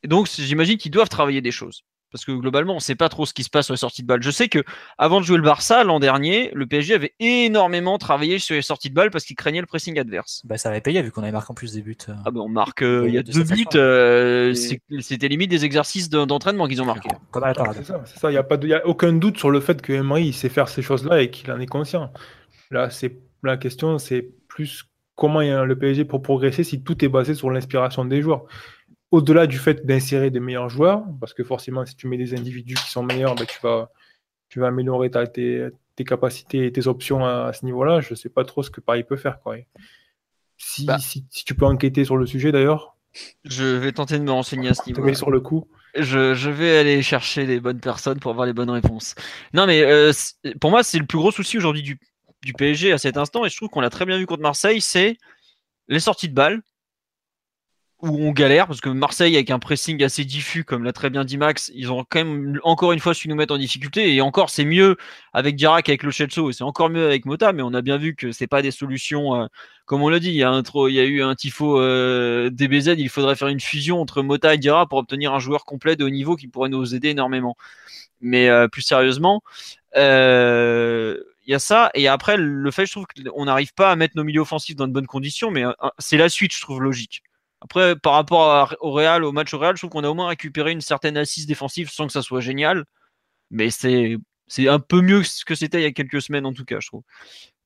Et 0.03 0.09
donc, 0.09 0.28
j'imagine 0.28 0.78
qu'ils 0.78 0.91
doivent 0.93 1.11
travailler 1.11 1.43
des 1.43 1.51
choses 1.51 1.85
parce 2.11 2.25
que 2.25 2.33
globalement, 2.33 2.73
on 2.73 2.77
ne 2.77 2.81
sait 2.81 2.95
pas 2.95 3.09
trop 3.09 3.27
ce 3.27 3.33
qui 3.33 3.45
se 3.45 3.51
passe 3.51 3.67
sur 3.67 3.75
les 3.75 3.79
sorties 3.79 4.03
de 4.03 4.07
balle. 4.07 4.23
Je 4.23 4.31
sais 4.31 4.49
que 4.49 4.63
avant 4.99 5.21
de 5.21 5.25
jouer 5.25 5.37
le 5.37 5.43
Barça 5.43 5.85
l'an 5.85 6.01
dernier, 6.01 6.51
le 6.55 6.67
PSG 6.67 6.95
avait 6.95 7.15
énormément 7.21 7.99
travaillé 7.99 8.39
sur 8.39 8.55
les 8.55 8.63
sorties 8.63 8.91
de 8.91 8.95
balle 8.95 9.11
parce 9.11 9.25
qu'il 9.25 9.37
craignait 9.37 9.61
le 9.61 9.67
pressing 9.67 9.99
adverse. 9.99 10.43
Ça 10.49 10.57
ça 10.59 10.69
avait 10.71 10.81
payé 10.81 11.03
vu 11.03 11.11
qu'on 11.11 11.23
avait 11.23 11.33
marqué 11.33 11.51
en 11.51 11.55
plus 11.55 11.73
des 11.73 11.83
buts. 11.83 11.97
Euh. 12.09 12.15
Ah 12.25 12.31
ben 12.31 12.41
on 12.41 12.49
marque, 12.49 12.83
euh, 12.83 13.05
il 13.09 13.15
y 13.15 13.19
a 13.19 13.23
deux 13.23 13.45
buts, 13.45 13.65
euh, 13.75 14.55
c'était 14.55 15.29
limite 15.29 15.51
des 15.51 15.65
exercices 15.65 16.11
d'entraînement 16.11 16.67
qu'ils 16.67 16.83
ont 16.83 16.87
marqué. 16.87 17.09
c'est 17.75 18.19
ça, 18.19 18.31
il 18.31 18.33
n'y 18.33 18.37
a, 18.37 18.43
pas 18.43 18.57
de, 18.57 18.73
a 18.73 18.87
aucun 18.87 19.13
doute 19.13 19.39
sur 19.39 19.51
le 19.51 19.61
fait 19.61 19.81
que 19.81 19.93
Emery 19.93 20.33
sait 20.33 20.49
faire 20.49 20.69
ces 20.69 20.83
choses-là 20.83 21.23
et 21.23 21.31
qu'il 21.31 21.51
en 21.51 21.61
est 21.61 21.67
conscient. 21.67 22.13
Là, 22.71 22.91
c'est 22.91 23.19
la 23.43 23.57
question, 23.57 23.99
c'est 23.99 24.29
plus 24.49 24.85
comment 25.17 25.41
il 25.41 25.49
y 25.49 25.51
a 25.51 25.65
le 25.65 25.79
PSG 25.79 26.05
pour 26.05 26.23
progresser 26.23 26.65
si 26.65 26.83
tout 26.83 27.05
est 27.05 27.09
basé 27.09 27.35
sur 27.35 27.51
l'inspiration 27.51 28.05
des 28.05 28.23
joueurs 28.23 28.45
au-delà 29.11 29.47
du 29.47 29.59
fait 29.59 29.85
d'insérer 29.85 30.31
des 30.31 30.41
meilleurs 30.41 30.69
joueurs, 30.69 31.05
parce 31.21 31.35
que 31.35 31.43
forcément, 31.43 31.85
si 31.85 31.97
tu 31.97 32.07
mets 32.07 32.17
des 32.17 32.35
individus 32.35 32.75
qui 32.75 32.91
sont 32.91 33.03
meilleurs, 33.03 33.35
ben, 33.35 33.47
tu, 33.47 33.59
vas, 33.63 33.91
tu 34.49 34.61
vas 34.61 34.69
améliorer 34.69 35.11
tes, 35.11 35.71
capacités 36.07 36.65
et 36.65 36.73
tes 36.73 36.87
options 36.87 37.27
à, 37.27 37.53
ce 37.53 37.65
niveau-là. 37.65 38.01
Je 38.01 38.11
ne 38.11 38.15
sais 38.15 38.31
pas 38.31 38.45
trop 38.45 38.63
ce 38.63 38.71
que 38.71 38.81
Paris 38.81 39.05
peut 39.05 39.17
faire. 39.17 39.41
Quoi. 39.43 39.57
Si, 40.57 40.87
bah. 40.87 40.99
si, 40.99 41.27
tu 41.45 41.55
peux 41.55 41.67
enquêter 41.67 42.05
sur 42.05 42.17
le 42.17 42.27
sujet 42.27 42.53
d'ailleurs. 42.53 42.97
Je 43.45 43.65
vais 43.65 43.93
tenter 43.93 44.19
de 44.19 44.25
me 44.25 44.31
renseigner 44.31 44.69
à 44.69 44.75
ce 44.75 44.87
niveau. 44.87 45.13
sur 45.15 45.31
le 45.31 45.41
coup. 45.41 45.69
Je, 45.97 46.35
je, 46.35 46.49
vais 46.49 46.79
aller 46.79 47.03
chercher 47.03 47.45
les 47.45 47.59
bonnes 47.59 47.81
personnes 47.81 48.21
pour 48.21 48.31
avoir 48.31 48.47
les 48.47 48.53
bonnes 48.53 48.71
réponses. 48.71 49.17
Non, 49.53 49.67
mais 49.67 49.83
euh, 49.83 50.13
pour 50.61 50.71
moi, 50.71 50.85
c'est 50.85 51.01
le 51.01 51.07
plus 51.07 51.19
gros 51.19 51.33
souci 51.33 51.59
aujourd'hui 51.59 51.83
du, 51.83 51.99
du 52.43 52.53
PSG 52.53 52.93
à 52.93 52.99
cet 52.99 53.17
instant, 53.17 53.45
et 53.45 53.49
je 53.49 53.57
trouve 53.57 53.69
qu'on 53.69 53.81
l'a 53.81 53.91
très 53.91 54.07
bien 54.07 54.17
vu 54.17 54.27
contre 54.27 54.43
Marseille, 54.43 54.81
c'est 54.81 55.17
les 55.89 55.99
sorties 55.99 56.29
de 56.29 56.35
balles 56.35 56.63
où 58.03 58.09
on 58.25 58.33
galère 58.33 58.67
parce 58.67 58.81
que 58.81 58.89
Marseille 58.89 59.35
avec 59.35 59.51
un 59.51 59.59
pressing 59.59 60.03
assez 60.03 60.25
diffus 60.25 60.65
comme 60.65 60.85
l'a 60.85 60.93
très 60.93 61.11
bien 61.11 61.25
dit 61.25 61.37
Max 61.37 61.71
ils 61.75 61.93
ont 61.93 62.05
quand 62.09 62.25
même 62.25 62.59
encore 62.65 62.93
une 62.93 63.01
fois 63.01 63.15
su 63.15 63.29
nous 63.29 63.35
mettre 63.35 63.55
en 63.55 63.59
difficulté. 63.59 64.15
Et 64.15 64.21
encore 64.21 64.51
c'est 64.51 64.65
mieux 64.65 64.97
avec 65.33 65.57
Dirac 65.57 65.89
avec 65.89 66.03
le 66.03 66.11
et 66.11 66.53
c'est 66.53 66.65
encore 66.65 66.91
mieux 66.91 67.07
avec 67.07 67.27
Mota 67.27 67.53
mais 67.53 67.63
on 67.63 67.75
a 67.75 67.83
bien 67.83 67.99
vu 67.99 68.15
que 68.15 68.33
c'est 68.33 68.47
pas 68.47 68.63
des 68.63 68.71
solutions 68.71 69.35
euh, 69.35 69.47
comme 69.87 70.03
on 70.03 70.09
l'a 70.09 70.19
dit 70.19 70.29
il 70.29 70.35
y 70.35 70.43
a 70.43 70.51
un 70.51 70.63
il 70.89 70.95
y 70.95 71.01
a 71.01 71.05
eu 71.05 71.23
un 71.23 71.35
tifo 71.35 71.81
euh, 71.81 72.51
DBZ 72.51 72.95
il 72.99 73.09
faudrait 73.09 73.37
faire 73.37 73.49
une 73.49 73.61
fusion 73.61 74.01
entre 74.01 74.23
Mota 74.23 74.55
et 74.55 74.59
Dirac 74.59 74.89
pour 74.89 74.99
obtenir 74.99 75.35
un 75.35 75.39
joueur 75.39 75.65
complet 75.65 75.97
de 75.97 76.05
haut 76.05 76.11
niveau 76.11 76.37
qui 76.37 76.49
pourrait 76.49 76.69
nous 76.71 76.95
aider 76.95 77.11
énormément. 77.11 77.57
Mais 78.21 78.49
euh, 78.49 78.69
plus 78.69 78.83
sérieusement 78.83 79.43
il 79.95 81.53
y 81.53 81.55
a 81.55 81.59
ça 81.59 81.91
et 81.95 82.09
après 82.09 82.37
le 82.37 82.71
fait 82.71 82.87
je 82.87 82.93
trouve 82.93 83.07
qu'on 83.07 83.45
n'arrive 83.45 83.75
pas 83.75 83.91
à 83.91 83.97
mettre 83.97 84.17
nos 84.17 84.25
milieux 84.25 84.43
offensifs 84.43 84.77
dans 84.77 84.87
de 84.87 84.93
bonnes 84.93 85.07
conditions 85.07 85.51
mais 85.51 85.65
c'est 85.99 86.17
la 86.17 86.29
suite 86.29 86.55
je 86.55 86.61
trouve 86.61 86.83
logique 86.83 87.23
après, 87.61 87.97
par 87.97 88.15
rapport 88.15 88.75
au 88.81 88.93
Real, 88.93 89.25
au 89.25 89.33
match 89.33 89.53
au 89.55 89.59
Real, 89.59 89.77
je 89.77 89.81
trouve 89.83 89.91
qu'on 89.91 90.05
a 90.05 90.09
au 90.09 90.15
moins 90.15 90.29
récupéré 90.29 90.73
une 90.73 90.81
certaine 90.81 91.17
assise 91.17 91.47
défensive 91.47 91.91
sans 91.91 92.07
que 92.07 92.13
ça 92.13 92.23
soit 92.23 92.41
génial. 92.41 92.85
Mais 93.51 93.71
c'est, 93.71 94.17
c'est 94.47 94.69
un 94.69 94.81
peu 94.81 95.03
mieux 95.03 95.21
que 95.21 95.27
ce 95.29 95.45
que 95.45 95.55
c'était 95.55 95.81
il 95.81 95.83
y 95.85 95.87
a 95.87 95.93
quelques 95.93 96.23
semaines, 96.23 96.47
en 96.47 96.53
tout 96.53 96.65
cas, 96.65 96.81
je 96.81 96.89
trouve. 96.89 97.03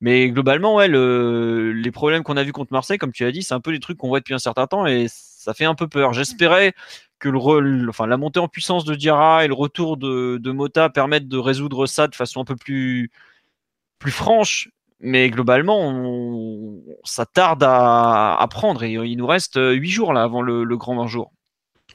Mais 0.01 0.31
globalement, 0.31 0.75
ouais, 0.77 0.89
le, 0.89 1.73
les 1.73 1.91
problèmes 1.93 2.23
qu'on 2.25 2.37
a 2.37 2.43
vus 2.43 2.53
contre 2.53 2.73
Marseille, 2.73 2.99
comme 2.99 3.13
tu 3.13 3.25
as 3.25 3.33
dit, 3.33 3.43
c'est 3.43 3.55
un 3.55 3.61
peu 3.61 3.73
des 3.73 3.81
trucs 3.81 3.99
qu'on 3.99 4.09
voit 4.09 4.21
depuis 4.21 4.35
un 4.35 4.39
certain 4.39 4.67
temps 4.67 4.87
et 4.87 5.07
ça 5.09 5.55
fait 5.55 5.65
un 5.65 5.75
peu 5.75 5.89
peur. 5.89 6.13
J'espérais 6.13 6.75
que 7.21 7.29
le, 7.29 7.89
enfin, 7.89 8.07
la 8.07 8.17
montée 8.17 8.41
en 8.41 8.49
puissance 8.49 8.85
de 8.85 8.95
Diarra 8.95 9.45
et 9.45 9.49
le 9.49 9.55
retour 9.55 9.97
de, 9.97 10.39
de 10.39 10.51
Mota 10.51 10.91
permettent 10.91 11.29
de 11.29 11.39
résoudre 11.39 11.87
ça 11.87 12.09
de 12.09 12.15
façon 12.15 12.41
un 12.41 12.45
peu 12.45 12.57
plus, 12.57 13.11
plus 13.99 14.13
franche 14.13 14.69
mais 15.01 15.31
globalement, 15.31 16.81
ça 17.05 17.27
tarde 17.27 17.63
à, 17.67 18.47
prendre 18.51 18.83
et 18.83 18.93
il 18.93 19.17
nous 19.17 19.27
reste 19.27 19.59
8 19.59 19.89
jours 19.89 20.13
là 20.13 20.23
avant 20.23 20.43
le, 20.43 20.65
grand 20.77 21.07
jour. 21.07 21.33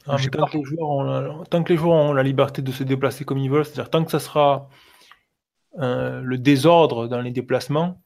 Ah, 0.08 0.18
tant, 0.32 0.46
que 0.46 0.58
les 0.58 0.64
joueurs 0.64 0.90
ont, 0.90 1.44
tant, 1.46 1.64
que 1.64 1.74
les 1.74 1.78
joueurs 1.78 1.96
ont 1.96 2.14
la 2.14 2.24
liberté 2.24 2.62
de 2.62 2.72
se 2.72 2.84
déplacer 2.84 3.26
comme 3.26 3.38
ils 3.38 3.50
veulent, 3.50 3.66
c'est-à-dire 3.66 3.90
tant 3.90 4.04
que 4.04 4.12
ça 4.12 4.20
sera 4.20 4.70
euh, 5.78 6.22
le 6.24 6.38
désordre 6.38 7.08
dans 7.08 7.22
les 7.22 7.32
déplacements, 7.32 8.02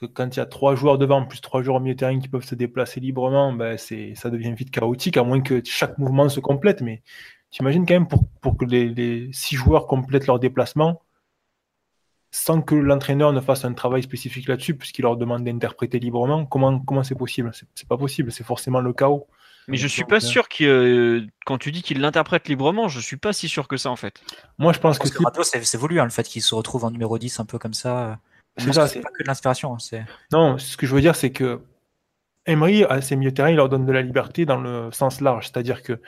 que 0.00 0.06
quand 0.06 0.36
il 0.36 0.38
y 0.38 0.42
a 0.42 0.46
trois 0.46 0.74
joueurs 0.74 0.98
devant, 0.98 1.24
plus 1.24 1.40
trois 1.40 1.62
joueurs 1.62 1.76
au 1.76 1.80
milieu 1.80 1.94
de 1.94 1.98
terrain 1.98 2.18
qui 2.18 2.28
peuvent 2.28 2.44
se 2.44 2.54
déplacer 2.54 3.00
librement, 3.00 3.52
ben 3.52 3.78
ça 3.78 4.30
devient 4.30 4.52
vite 4.52 4.70
chaotique, 4.70 5.16
à 5.16 5.22
moins 5.22 5.40
que 5.40 5.62
chaque 5.64 5.96
mouvement 5.98 6.28
se 6.28 6.40
complète. 6.40 6.82
Mais 6.82 7.02
tu 7.50 7.62
imagines 7.62 7.86
quand 7.86 7.94
même 7.94 8.08
pour, 8.08 8.28
pour 8.40 8.56
que 8.56 8.64
les, 8.64 9.30
six 9.32 9.56
joueurs 9.56 9.86
complètent 9.86 10.26
leur 10.26 10.38
déplacement, 10.38 11.02
sans 12.30 12.62
que 12.62 12.74
l'entraîneur 12.74 13.32
ne 13.32 13.40
fasse 13.40 13.64
un 13.64 13.72
travail 13.72 14.02
spécifique 14.02 14.48
là-dessus, 14.48 14.74
puisqu'il 14.74 15.02
leur 15.02 15.16
demande 15.16 15.44
d'interpréter 15.44 15.98
librement, 15.98 16.46
comment 16.46 16.78
comment 16.78 17.02
c'est 17.02 17.16
possible? 17.16 17.50
C'est 17.74 17.88
pas 17.88 17.96
possible, 17.96 18.30
c'est 18.30 18.44
forcément 18.44 18.80
le 18.80 18.92
chaos. 18.92 19.26
Mais 19.68 19.76
je 19.76 19.86
suis 19.86 20.04
pas 20.04 20.16
euh, 20.16 20.20
sûr 20.20 20.48
que 20.48 20.64
euh, 20.64 21.26
quand 21.44 21.58
tu 21.58 21.70
dis 21.70 21.82
qu'il 21.82 22.00
l'interprète 22.00 22.48
librement, 22.48 22.88
je 22.88 23.00
suis 23.00 23.16
pas 23.16 23.32
si 23.32 23.48
sûr 23.48 23.68
que 23.68 23.76
ça 23.76 23.90
en 23.90 23.96
fait. 23.96 24.20
Moi 24.58 24.72
je 24.72 24.78
pense 24.78 24.98
que, 24.98 25.08
c'est 25.42 25.76
voulu 25.76 26.00
hein, 26.00 26.04
le 26.04 26.10
fait 26.10 26.24
qu'il 26.24 26.42
se 26.42 26.54
retrouve 26.54 26.84
en 26.84 26.90
numéro 26.90 27.18
10 27.18 27.40
un 27.40 27.44
peu 27.44 27.58
comme 27.58 27.74
ça. 27.74 28.18
C'est 28.56 28.72
ça, 28.72 28.88
c'est 28.88 29.00
pas 29.00 29.10
que 29.10 29.22
de 29.22 29.28
l'inspiration. 29.28 29.76
Hein, 29.76 30.04
non, 30.32 30.58
ce 30.58 30.76
que 30.76 30.86
je 30.86 30.94
veux 30.94 31.00
dire 31.00 31.14
c'est 31.14 31.30
que 31.30 31.60
Emery 32.46 32.84
à 32.84 33.00
ses 33.00 33.16
milieux 33.16 33.30
de 33.30 33.36
terrain, 33.36 33.50
il 33.50 33.56
leur 33.56 33.68
donne 33.68 33.86
de 33.86 33.92
la 33.92 34.02
liberté 34.02 34.44
dans 34.44 34.60
le 34.60 34.90
sens 34.92 35.20
large, 35.20 35.46
c'est-à-dire 35.46 35.82
que 35.82 36.00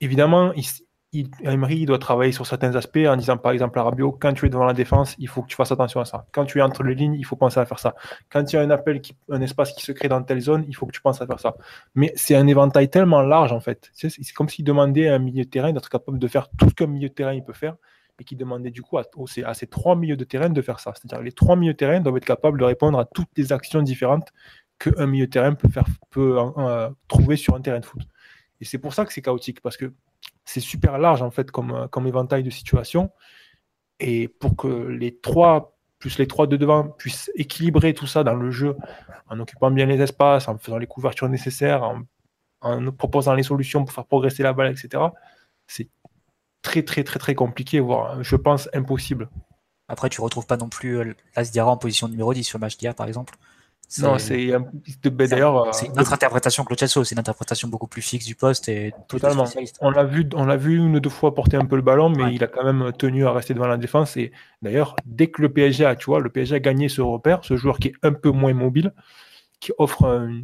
évidemment, 0.00 0.52
il, 0.54 0.64
Emery 1.12 1.86
doit 1.86 1.98
travailler 1.98 2.30
sur 2.30 2.46
certains 2.46 2.76
aspects 2.76 3.04
en 3.06 3.16
disant 3.16 3.36
par 3.36 3.50
exemple 3.50 3.78
à 3.80 3.82
Rabiot, 3.82 4.12
quand 4.12 4.32
tu 4.32 4.46
es 4.46 4.48
devant 4.48 4.64
la 4.64 4.74
défense, 4.74 5.16
il 5.18 5.26
faut 5.28 5.42
que 5.42 5.48
tu 5.48 5.56
fasses 5.56 5.72
attention 5.72 6.00
à 6.00 6.04
ça. 6.04 6.26
Quand 6.32 6.44
tu 6.44 6.58
es 6.58 6.62
entre 6.62 6.84
les 6.84 6.94
lignes, 6.94 7.14
il 7.14 7.24
faut 7.24 7.34
penser 7.34 7.58
à 7.58 7.66
faire 7.66 7.80
ça. 7.80 7.96
Quand 8.30 8.52
il 8.52 8.56
y 8.56 8.58
a 8.58 8.62
un 8.62 8.70
appel, 8.70 9.02
un 9.28 9.40
espace 9.40 9.72
qui 9.72 9.84
se 9.84 9.90
crée 9.90 10.08
dans 10.08 10.22
telle 10.22 10.40
zone, 10.40 10.64
il 10.68 10.76
faut 10.76 10.86
que 10.86 10.92
tu 10.92 11.00
penses 11.00 11.20
à 11.20 11.26
faire 11.26 11.40
ça. 11.40 11.56
Mais 11.96 12.12
c'est 12.14 12.36
un 12.36 12.46
éventail 12.46 12.90
tellement 12.90 13.22
large 13.22 13.52
en 13.52 13.60
fait. 13.60 13.90
C'est 13.92 14.10
comme 14.34 14.48
s'il 14.48 14.64
demandait 14.64 15.08
à 15.08 15.16
un 15.16 15.18
milieu 15.18 15.44
de 15.44 15.50
terrain 15.50 15.72
d'être 15.72 15.88
capable 15.88 16.18
de 16.18 16.28
faire 16.28 16.48
tout 16.56 16.68
ce 16.68 16.74
qu'un 16.74 16.86
milieu 16.86 17.08
de 17.08 17.14
terrain 17.14 17.32
il 17.32 17.42
peut 17.42 17.52
faire 17.52 17.74
et 18.20 18.24
qui 18.24 18.36
demandait 18.36 18.70
du 18.70 18.82
coup 18.82 18.98
à, 18.98 19.02
à 19.44 19.54
ces 19.54 19.66
trois 19.66 19.96
milieux 19.96 20.16
de 20.16 20.24
terrain 20.24 20.50
de 20.50 20.62
faire 20.62 20.78
ça. 20.78 20.92
C'est-à-dire 20.94 21.24
les 21.24 21.32
trois 21.32 21.56
milieux 21.56 21.72
de 21.72 21.78
terrain 21.78 22.00
doivent 22.00 22.18
être 22.18 22.24
capables 22.24 22.60
de 22.60 22.64
répondre 22.64 22.98
à 22.98 23.04
toutes 23.04 23.30
les 23.36 23.52
actions 23.52 23.82
différentes 23.82 24.28
qu'un 24.78 25.06
milieu 25.06 25.26
de 25.26 25.30
terrain 25.30 25.54
peut, 25.54 25.68
faire, 25.68 25.86
peut 26.10 26.38
euh, 26.38 26.88
trouver 27.08 27.36
sur 27.36 27.54
un 27.54 27.60
terrain 27.60 27.80
de 27.80 27.84
foot. 27.84 28.02
Et 28.60 28.64
c'est 28.64 28.78
pour 28.78 28.94
ça 28.94 29.04
que 29.04 29.12
c'est 29.12 29.22
chaotique, 29.22 29.60
parce 29.60 29.76
que 29.76 29.92
c'est 30.44 30.60
super 30.60 30.98
large 30.98 31.22
en 31.22 31.30
fait 31.30 31.50
comme, 31.50 31.88
comme 31.90 32.06
éventail 32.06 32.42
de 32.42 32.50
situation. 32.50 33.10
Et 34.00 34.28
pour 34.28 34.56
que 34.56 34.66
les 34.66 35.16
trois, 35.18 35.76
plus 35.98 36.18
les 36.18 36.26
trois 36.26 36.46
de 36.46 36.56
devant, 36.56 36.84
puissent 36.88 37.30
équilibrer 37.34 37.94
tout 37.94 38.06
ça 38.06 38.24
dans 38.24 38.34
le 38.34 38.50
jeu, 38.50 38.76
en 39.28 39.38
occupant 39.40 39.70
bien 39.70 39.86
les 39.86 40.00
espaces, 40.00 40.48
en 40.48 40.56
faisant 40.58 40.78
les 40.78 40.86
couvertures 40.86 41.28
nécessaires, 41.28 41.82
en, 42.62 42.90
proposant 42.92 43.34
les 43.34 43.42
solutions 43.42 43.84
pour 43.84 43.94
faire 43.94 44.06
progresser 44.06 44.42
la 44.42 44.52
balle, 44.52 44.72
etc., 44.72 45.04
c'est 45.66 45.88
très 46.62 46.82
très 46.82 47.04
très 47.04 47.18
très 47.18 47.34
compliqué, 47.34 47.80
voire 47.80 48.22
je 48.22 48.36
pense 48.36 48.68
impossible. 48.74 49.28
Après, 49.88 50.08
tu 50.08 50.20
retrouves 50.20 50.46
pas 50.46 50.56
non 50.56 50.68
plus 50.68 50.98
euh, 50.98 51.14
Asdiara 51.34 51.70
en 51.70 51.76
position 51.76 52.08
numéro 52.08 52.32
10 52.32 52.44
sur 52.44 52.58
le 52.58 52.60
match 52.60 52.76
par 52.96 53.06
exemple. 53.06 53.34
Non, 53.98 54.18
c'est 54.18 54.52
d'ailleurs. 55.10 55.66
Euh, 55.66 55.72
c'est 55.72 55.86
une 55.86 55.98
autre 55.98 56.12
interprétation 56.12 56.64
que 56.64 56.72
le 56.72 56.78
Chelsea, 56.78 57.04
c'est 57.04 57.12
une 57.12 57.18
interprétation 57.18 57.66
beaucoup 57.66 57.88
plus 57.88 58.02
fixe 58.02 58.24
du 58.24 58.36
poste 58.36 58.68
et 58.68 58.92
totalement. 59.08 59.44
On 59.80 59.90
l'a 59.90 60.04
vu, 60.04 60.28
on 60.34 60.44
l'a 60.44 60.56
vu 60.56 60.76
une 60.76 60.94
ou 60.94 61.00
deux 61.00 61.10
fois 61.10 61.34
porter 61.34 61.56
un 61.56 61.64
peu 61.64 61.74
le 61.74 61.82
ballon, 61.82 62.08
mais 62.08 62.32
il 62.32 62.44
a 62.44 62.46
quand 62.46 62.62
même 62.62 62.92
tenu 62.92 63.26
à 63.26 63.32
rester 63.32 63.52
devant 63.52 63.66
la 63.66 63.76
défense. 63.78 64.16
Et 64.16 64.30
d'ailleurs, 64.62 64.94
dès 65.06 65.26
que 65.26 65.42
le 65.42 65.52
PSG 65.52 65.84
a, 65.84 65.96
tu 65.96 66.06
vois, 66.06 66.20
le 66.20 66.30
PSG 66.30 66.54
a 66.54 66.60
gagné 66.60 66.88
ce 66.88 67.00
repère, 67.00 67.40
ce 67.42 67.56
joueur 67.56 67.78
qui 67.78 67.88
est 67.88 67.94
un 68.04 68.12
peu 68.12 68.30
moins 68.30 68.54
mobile, 68.54 68.92
qui 69.58 69.72
offre 69.76 70.04
un, 70.04 70.42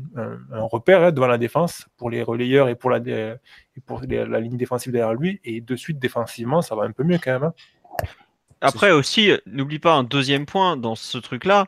repère 0.52 1.04
hein, 1.04 1.12
devant 1.12 1.28
la 1.28 1.38
défense 1.38 1.86
pour 1.96 2.10
les 2.10 2.24
relayeurs 2.24 2.68
et 2.68 2.74
pour 2.74 2.90
la, 2.90 2.98
et 2.98 3.80
pour 3.86 4.00
la 4.08 4.40
ligne 4.40 4.56
défensive 4.56 4.92
derrière 4.92 5.14
lui. 5.14 5.40
Et 5.44 5.60
de 5.60 5.76
suite 5.76 6.00
défensivement, 6.00 6.62
ça 6.62 6.74
va 6.74 6.82
un 6.82 6.90
peu 6.92 7.04
mieux 7.04 7.18
quand 7.22 7.32
même. 7.32 7.44
Hein. 7.44 7.54
Après 8.60 8.90
aussi, 8.90 9.30
n'oublie 9.46 9.78
pas 9.78 9.94
un 9.94 10.02
deuxième 10.02 10.46
point 10.46 10.76
dans 10.76 10.96
ce 10.96 11.18
truc-là 11.18 11.66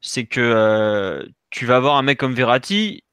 c'est 0.00 0.26
que 0.26 0.40
euh, 0.40 1.26
tu 1.50 1.66
vas 1.66 1.76
avoir 1.76 1.96
un 1.96 2.02
mec 2.02 2.18
comme 2.18 2.34
Verratti, 2.34 3.04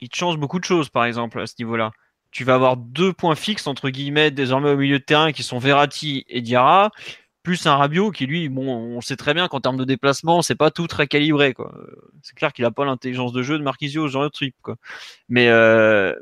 il 0.00 0.08
te 0.08 0.16
change 0.16 0.38
beaucoup 0.38 0.58
de 0.58 0.64
choses, 0.64 0.88
par 0.88 1.04
exemple, 1.04 1.40
à 1.40 1.46
ce 1.46 1.54
niveau-là. 1.58 1.90
Tu 2.30 2.44
vas 2.44 2.54
avoir 2.54 2.76
deux 2.76 3.12
points 3.12 3.34
fixes, 3.34 3.66
entre 3.66 3.90
guillemets, 3.90 4.30
désormais 4.30 4.70
au 4.70 4.76
milieu 4.76 4.98
de 4.98 5.04
terrain, 5.04 5.32
qui 5.32 5.42
sont 5.42 5.58
Verratti 5.58 6.24
et 6.28 6.40
Diarra, 6.40 6.90
plus 7.42 7.66
un 7.66 7.76
Rabiot 7.76 8.10
qui, 8.10 8.26
lui, 8.26 8.50
on 8.54 9.00
sait 9.00 9.16
très 9.16 9.32
bien 9.32 9.48
qu'en 9.48 9.60
termes 9.60 9.78
de 9.78 9.84
déplacement, 9.84 10.42
c'est 10.42 10.54
pas 10.54 10.70
tout 10.70 10.86
très 10.86 11.06
calibré. 11.06 11.54
C'est 12.22 12.36
clair 12.36 12.52
qu'il 12.52 12.64
a 12.64 12.70
pas 12.70 12.84
l'intelligence 12.84 13.32
de 13.32 13.42
jeu 13.42 13.58
de 13.58 13.62
Marquisio, 13.62 14.06
ce 14.06 14.12
genre 14.12 14.24
de 14.24 14.28
truc. 14.28 14.54
Quoi. 14.62 14.76
Mais 15.28 15.48
euh, 15.48 16.14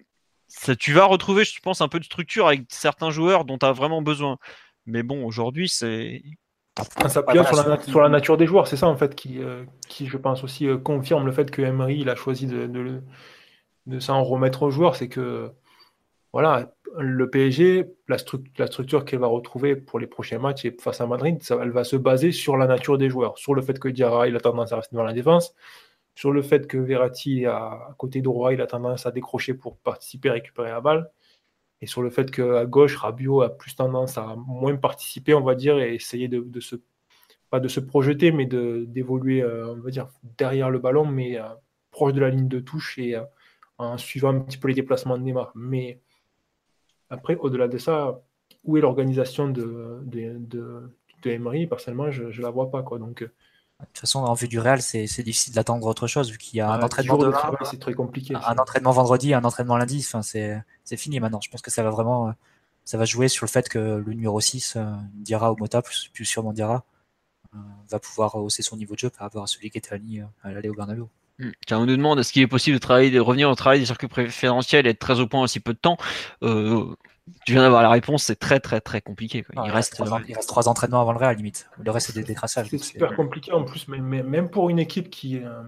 ça, 0.46 0.76
tu 0.76 0.92
vas 0.92 1.04
retrouver, 1.04 1.44
je 1.44 1.58
pense, 1.60 1.80
un 1.80 1.88
peu 1.88 1.98
de 1.98 2.04
structure 2.04 2.46
avec 2.46 2.62
certains 2.68 3.10
joueurs 3.10 3.44
dont 3.44 3.58
tu 3.58 3.66
as 3.66 3.72
vraiment 3.72 4.02
besoin. 4.02 4.38
Mais 4.86 5.02
bon, 5.02 5.24
aujourd'hui, 5.26 5.68
c'est 5.68 6.22
ça 6.82 7.08
s'appuyant 7.08 7.44
sur, 7.44 8.00
la, 8.00 8.08
nature 8.08 8.36
des 8.36 8.46
joueurs, 8.46 8.66
c'est 8.66 8.76
ça 8.76 8.86
en 8.86 8.96
fait 8.96 9.14
qui, 9.14 9.42
euh, 9.42 9.64
qui 9.88 10.06
je 10.06 10.16
pense 10.18 10.44
aussi 10.44 10.66
euh, 10.66 10.76
confirme 10.76 11.24
le 11.24 11.32
fait 11.32 11.50
que 11.50 11.62
Emery 11.62 12.00
il 12.00 12.10
a 12.10 12.16
choisi 12.16 12.46
de, 12.46 12.66
de, 13.86 13.98
s'en 14.00 14.22
remettre 14.22 14.62
aux 14.62 14.70
joueurs, 14.70 14.94
c'est 14.94 15.08
que 15.08 15.50
voilà, 16.32 16.72
le 16.98 17.30
PSG, 17.30 17.86
la, 18.08 18.16
la 18.58 18.66
structure 18.66 19.04
qu'elle 19.06 19.20
va 19.20 19.26
retrouver 19.26 19.74
pour 19.74 19.98
les 19.98 20.06
prochains 20.06 20.38
matchs 20.38 20.66
et 20.66 20.76
face 20.78 21.00
à 21.00 21.06
Madrid, 21.06 21.42
ça, 21.42 21.58
elle 21.62 21.70
va 21.70 21.84
se 21.84 21.96
baser 21.96 22.30
sur 22.30 22.58
la 22.58 22.66
nature 22.66 22.98
des 22.98 23.08
joueurs, 23.08 23.38
sur 23.38 23.54
le 23.54 23.62
fait 23.62 23.78
que 23.78 23.88
Diarra 23.88 24.28
il 24.28 24.36
a 24.36 24.40
tendance 24.40 24.72
à 24.72 24.76
rester 24.76 24.96
dans 24.96 25.04
la 25.04 25.14
défense, 25.14 25.54
sur 26.14 26.30
le 26.30 26.42
fait 26.42 26.66
que 26.66 26.76
Verratti 26.76 27.46
à, 27.46 27.94
côté 27.96 28.20
droit 28.20 28.52
il 28.52 28.60
a 28.60 28.66
tendance 28.66 29.06
à 29.06 29.12
décrocher 29.12 29.54
pour 29.54 29.78
participer, 29.78 30.28
récupérer 30.30 30.70
la 30.70 30.82
balle, 30.82 31.10
et 31.80 31.86
sur 31.86 32.02
le 32.02 32.10
fait 32.10 32.30
qu'à 32.30 32.64
gauche, 32.64 32.96
Rabiot 32.96 33.42
a 33.42 33.50
plus 33.50 33.74
tendance 33.74 34.16
à 34.18 34.34
moins 34.36 34.76
participer, 34.76 35.34
on 35.34 35.42
va 35.42 35.54
dire, 35.54 35.78
et 35.78 35.94
essayer 35.94 36.28
de, 36.28 36.60
se 36.60 36.76
pas 37.50 37.60
de 37.60 37.68
se 37.68 37.80
projeter, 37.80 38.32
mais 38.32 38.46
d'évoluer, 38.46 39.42
euh, 39.42 39.74
on 39.74 39.80
va 39.80 39.90
dire, 39.90 40.08
derrière 40.38 40.70
le 40.70 40.78
ballon, 40.78 41.06
mais 41.06 41.38
euh, 41.38 41.44
proche 41.90 42.14
de 42.14 42.20
la 42.20 42.30
ligne 42.30 42.48
de 42.48 42.60
touche 42.60 42.98
et 42.98 43.14
euh, 43.14 43.24
en 43.78 43.98
suivant 43.98 44.30
un 44.30 44.40
petit 44.40 44.58
peu 44.58 44.68
les 44.68 44.74
déplacements 44.74 45.18
de 45.18 45.22
Neymar. 45.22 45.52
Mais 45.54 46.00
après, 47.10 47.36
au-delà 47.36 47.68
de 47.68 47.78
ça, 47.78 48.22
où 48.64 48.76
est 48.76 48.80
l'organisation 48.80 49.48
de, 49.48 50.00
de, 50.04 50.38
de, 50.38 50.90
Emery? 51.30 51.66
Personnellement, 51.66 52.10
je 52.10 52.24
ne 52.24 52.42
la 52.42 52.50
vois 52.50 52.70
pas. 52.70 52.82
Quoi. 52.82 52.98
Donc, 52.98 53.28
de 53.80 53.86
toute 53.86 53.98
façon, 53.98 54.20
en 54.20 54.32
vue 54.32 54.48
du 54.48 54.58
Real, 54.58 54.80
c'est 54.80 55.04
difficile 55.22 55.54
d'attendre 55.54 55.86
autre 55.86 56.06
chose 56.06 56.30
vu 56.30 56.38
qu'il 56.38 56.56
y 56.56 56.60
a 56.60 56.70
un 56.70 56.80
entraînement 56.80 57.18
demain, 57.18 57.52
c'est 57.70 57.78
très 57.78 57.92
compliqué. 57.92 58.34
Un 58.34 58.56
entraînement 58.56 58.92
vendredi, 58.92 59.34
un 59.34 59.44
entraînement 59.44 59.76
lundi. 59.76 60.02
Enfin, 60.06 60.22
c'est 60.22 60.96
fini 60.96 61.20
maintenant. 61.20 61.40
Je 61.42 61.50
pense 61.50 61.60
que 61.60 61.70
ça 61.70 61.82
va 61.82 61.90
vraiment, 61.90 62.32
ça 62.84 62.96
va 62.96 63.04
jouer 63.04 63.28
sur 63.28 63.44
le 63.44 63.50
fait 63.50 63.68
que 63.68 63.78
le 63.78 64.12
numéro 64.14 64.40
6, 64.40 64.76
euh, 64.76 64.92
Dira 65.14 65.52
ou 65.52 65.56
Mota, 65.56 65.82
plus, 65.82 66.08
plus 66.14 66.24
sûrement 66.24 66.54
Dira, 66.54 66.84
euh, 67.54 67.58
va 67.90 67.98
pouvoir 67.98 68.36
hausser 68.36 68.62
son 68.62 68.76
niveau 68.76 68.94
de 68.94 69.00
jeu 69.00 69.10
par 69.10 69.20
rapport 69.20 69.42
à 69.42 69.46
celui 69.46 69.70
qui 69.70 69.78
était 69.78 69.92
aligné 69.92 70.24
à 70.42 70.52
l'aller 70.52 70.70
au 70.70 70.74
Bernabeu. 70.74 71.06
Hmm. 71.38 71.50
Car 71.66 71.80
on 71.80 71.86
nous 71.86 71.96
demande 71.96 72.18
est-ce 72.18 72.32
qu'il 72.32 72.42
est 72.42 72.46
possible 72.46 72.76
de 72.76 72.80
travailler, 72.80 73.10
de 73.10 73.20
revenir 73.20 73.50
au 73.50 73.54
travail 73.54 73.80
des 73.80 73.86
circuits 73.86 74.08
préférentiels 74.08 74.86
et 74.86 74.90
être 74.90 74.98
très 74.98 75.20
au 75.20 75.26
point 75.26 75.42
en 75.42 75.46
si 75.46 75.60
peu 75.60 75.74
de 75.74 75.78
temps? 75.78 75.98
Euh, 76.42 76.94
tu 77.44 77.52
viens 77.52 77.62
d'avoir 77.62 77.82
la 77.82 77.90
réponse, 77.90 78.24
c'est 78.24 78.36
très 78.36 78.60
très 78.60 78.80
très 78.80 79.00
compliqué. 79.00 79.44
Il, 79.52 79.70
reste, 79.70 79.96
trois, 80.46 80.68
entraînements 80.68 81.00
avant 81.00 81.12
le 81.12 81.18
Real, 81.18 81.36
limite. 81.36 81.68
Le 81.78 81.90
reste, 81.90 82.12
c'est 82.12 82.22
des. 82.22 82.34
C'est 82.46 82.78
super 82.78 83.14
compliqué 83.16 83.52
en 83.52 83.64
plus, 83.64 83.88
mais, 83.88 84.00
même 84.00 84.48
pour 84.48 84.70
une 84.70 84.78
équipe 84.78 85.10
qui, 85.10 85.38
euh, 85.38 85.62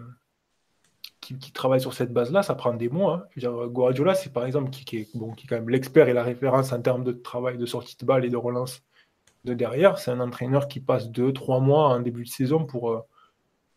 qui, 1.20 1.52
travaille 1.52 1.80
sur 1.80 1.94
cette 1.94 2.12
base-là, 2.12 2.42
ça 2.42 2.54
prend 2.54 2.74
des 2.74 2.88
mois. 2.88 3.28
Hein. 3.36 3.66
Guardiola, 3.66 4.14
c'est 4.14 4.32
par 4.32 4.44
exemple 4.46 4.70
qui, 4.70 4.98
est, 4.98 5.16
bon, 5.16 5.32
qui 5.32 5.46
est 5.46 5.48
quand 5.48 5.56
même 5.56 5.68
l'expert 5.68 6.08
et 6.08 6.12
la 6.12 6.22
référence 6.22 6.72
en 6.72 6.80
termes 6.80 7.04
de 7.04 7.12
travail, 7.12 7.58
de 7.58 7.66
sortie 7.66 7.96
de 7.96 8.06
balle 8.06 8.24
et 8.24 8.30
de 8.30 8.36
relance 8.36 8.82
de 9.44 9.54
derrière. 9.54 9.98
C'est 9.98 10.12
un 10.12 10.20
entraîneur 10.20 10.68
qui 10.68 10.80
passe 10.80 11.10
deux, 11.10 11.32
trois 11.32 11.60
mois 11.60 11.88
en 11.88 12.00
début 12.00 12.24
de 12.24 12.28
saison 12.28 12.64
pour. 12.64 12.90
Euh, 12.90 13.00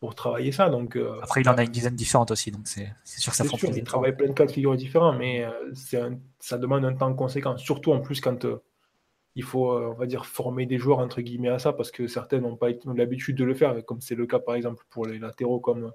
pour 0.02 0.16
travailler 0.16 0.52
ça. 0.52 0.68
Donc, 0.70 0.96
euh, 0.98 1.20
Après, 1.22 1.42
il 1.42 1.48
en 1.48 1.54
a 1.54 1.64
une 1.64 1.70
dizaine 1.70 1.96
différentes 1.96 2.32
aussi, 2.32 2.50
donc 2.50 2.64
c'est 2.68 2.92
sûr 3.06 3.32
que 3.32 3.38
ça 3.38 3.46
prend 3.46 3.56
Il 3.58 3.84
travaille 3.84 4.18
plein 4.18 4.28
de 4.28 4.34
cas 4.34 4.48
de 4.48 4.52
figure 4.52 4.76
différents, 4.76 5.14
mais 5.14 5.46
euh, 5.46 6.10
ça 6.40 6.58
demande 6.58 6.84
un 6.84 6.96
temps 6.96 7.14
conséquent, 7.14 7.56
surtout 7.56 7.94
en 7.94 8.02
plus 8.02 8.20
quand 8.20 8.44
euh, 8.46 8.64
il 9.36 9.44
faut, 9.44 9.72
on 9.72 9.94
va 9.94 10.08
dire, 10.08 10.26
former 10.26 10.66
des 10.66 10.80
joueurs 10.80 10.98
entre 10.98 11.22
guillemets 11.22 11.50
à 11.50 11.60
ça, 11.60 11.72
parce 11.72 11.92
que 11.92 12.08
certains 12.08 12.40
n'ont 12.40 12.58
pas 12.58 12.70
l'habitude 12.96 13.38
de 13.38 13.44
le 13.44 13.54
faire, 13.54 13.86
comme 13.86 14.02
c'est 14.02 14.16
le 14.16 14.26
cas 14.26 14.40
par 14.40 14.56
exemple 14.56 14.84
pour 14.90 15.06
les 15.06 15.20
latéraux 15.20 15.60
comme, 15.60 15.92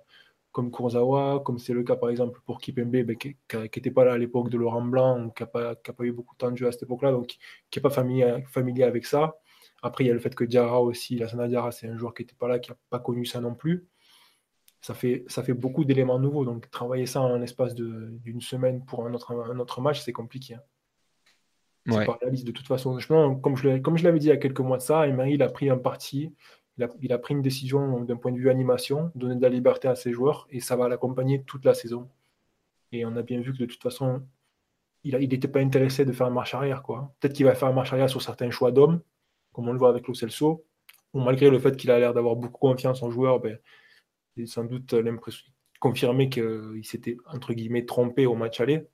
comme 0.53 0.71
Kurzawa, 0.71 1.43
comme 1.45 1.59
c'est 1.59 1.75
le 1.75 1.83
cas 1.83 1.97
par 1.97 2.09
exemple 2.09 2.41
pour 2.47 2.61
Kipembe, 2.61 3.03
ben, 3.03 3.17
qui 3.17 3.37
n'était 3.53 3.91
pas 3.91 4.05
là 4.05 4.13
à 4.13 4.19
l'époque 4.19 4.51
de 4.51 4.57
Laurent 4.57 4.83
Blanc, 4.83 5.21
ou 5.21 5.31
qui 5.33 5.43
n'a 5.43 5.49
pas, 5.49 5.75
pas, 5.75 6.05
eu 6.05 6.13
beaucoup 6.13 6.37
de 6.37 6.39
temps 6.39 6.53
de 6.53 6.57
jeu 6.57 6.69
à 6.69 6.73
cette 6.73 6.85
époque-là, 6.85 7.11
donc 7.11 7.27
qui 7.27 7.41
n'est 7.75 7.83
pas 7.83 7.91
familier, 7.91 8.45
familier 8.47 8.85
avec 8.85 9.05
ça. 9.05 9.37
Après, 9.83 10.05
il 10.05 10.07
y 10.07 10.11
a 10.11 10.15
le 10.15 10.21
fait 10.21 10.35
que 10.35 10.45
Diarra 10.45 10.81
aussi, 10.81 11.17
la 11.17 11.27
Sana 11.29 11.49
Diarra, 11.49 11.73
c'est 11.73 11.89
un 11.89 11.99
joueur 11.99 12.15
qui 12.15 12.23
n'était 12.23 12.37
pas 12.37 12.47
là, 12.47 12.61
qui 12.61 12.71
n'a 12.71 12.77
pas 12.89 13.01
connu 13.01 13.27
ça 13.27 13.41
non 13.41 13.55
plus 13.55 13.85
ça 14.81 14.95
fait, 14.95 15.25
ça 15.27 15.43
fait 15.43 15.55
beaucoup 15.55 15.85
d'éléments 15.85 16.19
nouveaux. 16.19 16.45
Donc, 16.45 16.71
travailler 16.71 17.07
ça 17.07 17.21
en 17.21 17.39
l'espace 17.39 17.75
d'une 17.75 18.41
semaine 18.41 18.85
pour 18.85 19.07
un 19.07 19.15
autre, 19.15 19.33
un 19.33 19.59
autre 19.59 19.81
match, 19.81 20.01
c'est 20.01 20.13
compliqué. 20.13 20.55
Hein. 20.55 20.63
C'est 21.89 22.05
pas 22.05 22.19
réaliste 22.21 22.47
de 22.47 22.53
toute 22.53 22.67
façon. 22.67 22.99
Comme 23.43 23.57
je, 23.57 23.79
comme 23.79 23.97
je 23.97 24.05
l'avais 24.05 24.19
dit 24.19 24.27
il 24.27 24.31
y 24.31 24.33
a 24.33 24.37
quelques 24.37 24.61
mois 24.61 24.77
de 24.77 24.83
ça, 24.83 25.07
Emery 25.07 25.35
il 25.35 25.43
a 25.43 25.49
pris 25.49 25.71
un 25.71 25.79
parti 25.79 26.33
il 27.01 27.13
a, 27.13 27.19
pris 27.19 27.35
une 27.35 27.43
décision 27.43 28.01
d'un 28.03 28.17
point 28.17 28.33
de 28.33 28.39
vue 28.39 28.51
animation, 28.51 29.11
donner 29.15 29.37
de 29.37 29.43
la 29.43 29.49
liberté 29.49 29.89
à 29.89 29.95
ses 29.95 30.13
joueurs, 30.13 30.47
et 30.51 30.61
ça 30.61 30.77
va 30.77 30.89
l'accompagner 30.89 31.43
toute 31.43 31.65
la 31.65 31.73
saison. 31.73 32.09
Et 32.93 33.07
on 33.07 33.17
a 33.17 33.23
bien 33.23 33.41
vu 33.41 33.53
que 33.53 33.59
de 33.59 33.65
toute 33.65 33.83
façon, 33.83 34.23
il 35.03 35.17
n'était 35.17 35.49
pas 35.49 35.61
intéressé 35.61 36.05
de 36.05 36.13
faire 36.13 36.27
une 36.27 36.35
marche 36.35 36.55
arrière. 36.55 36.83
Peut-être 36.83 37.33
qu'il 37.33 37.47
va 37.47 37.55
faire 37.55 37.69
une 37.69 37.75
marche 37.75 37.93
arrière 37.93 38.11
sur 38.11 38.21
certains 38.21 38.51
choix 38.51 38.73
d'hommes, 38.73 39.01
comme 39.53 39.69
on 39.69 39.73
le 39.73 39.79
voit 39.79 39.89
avec 39.89 40.07
Lo 40.07 40.15
Celso, 40.15 40.67
ou 41.15 41.21
malgré 41.21 41.49
le 41.49 41.59
fait 41.59 41.77
qu'il 41.77 41.91
a 41.91 41.99
l'air 41.99 42.13
d'avoir 42.13 42.37
beaucoup 42.37 42.59
confiance 42.59 43.03
en 43.03 43.11
joueur, 43.11 43.41
ben, 43.41 43.59
sans 44.45 44.65
doute 44.65 44.93
l'impression 44.93 45.47
confirmé 45.79 46.31
qu'il 46.31 46.85
s'était 46.85 47.17
entre 47.27 47.53
guillemets 47.53 47.85
trompé 47.85 48.27
au 48.27 48.35
match 48.35 48.61
aller 48.61 48.87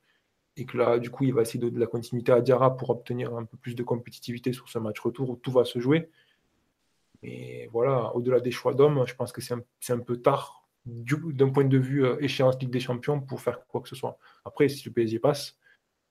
et 0.56 0.66
que 0.66 0.76
là, 0.76 0.98
du 0.98 1.10
coup, 1.10 1.24
il 1.24 1.32
va 1.32 1.42
essayer 1.42 1.60
de, 1.60 1.70
de 1.70 1.80
la 1.80 1.86
continuité 1.86 2.32
à 2.32 2.40
Diarra 2.40 2.76
pour 2.76 2.90
obtenir 2.90 3.34
un 3.34 3.44
peu 3.44 3.56
plus 3.56 3.74
de 3.74 3.82
compétitivité 3.82 4.52
sur 4.52 4.68
ce 4.68 4.78
match 4.78 5.00
retour 5.00 5.30
où 5.30 5.36
tout 5.36 5.50
va 5.50 5.64
se 5.64 5.78
jouer. 5.78 6.10
Mais 7.22 7.68
voilà, 7.72 8.14
au-delà 8.14 8.40
des 8.40 8.50
choix 8.50 8.74
d'hommes, 8.74 9.04
je 9.06 9.14
pense 9.14 9.32
que 9.32 9.40
c'est 9.40 9.54
un, 9.92 9.98
peu 9.98 10.16
tard 10.18 10.68
d'un 10.84 11.50
point 11.50 11.64
de 11.64 11.78
vue 11.78 12.04
euh, 12.04 12.16
échéance 12.20 12.58
Ligue 12.60 12.70
des 12.70 12.80
Champions 12.80 13.20
pour 13.20 13.40
faire 13.40 13.66
quoi 13.66 13.80
que 13.80 13.88
ce 13.88 13.94
soit. 13.94 14.18
Après, 14.44 14.68
si 14.68 14.84
le 14.84 14.92
PSG 14.92 15.20
passe, 15.20 15.56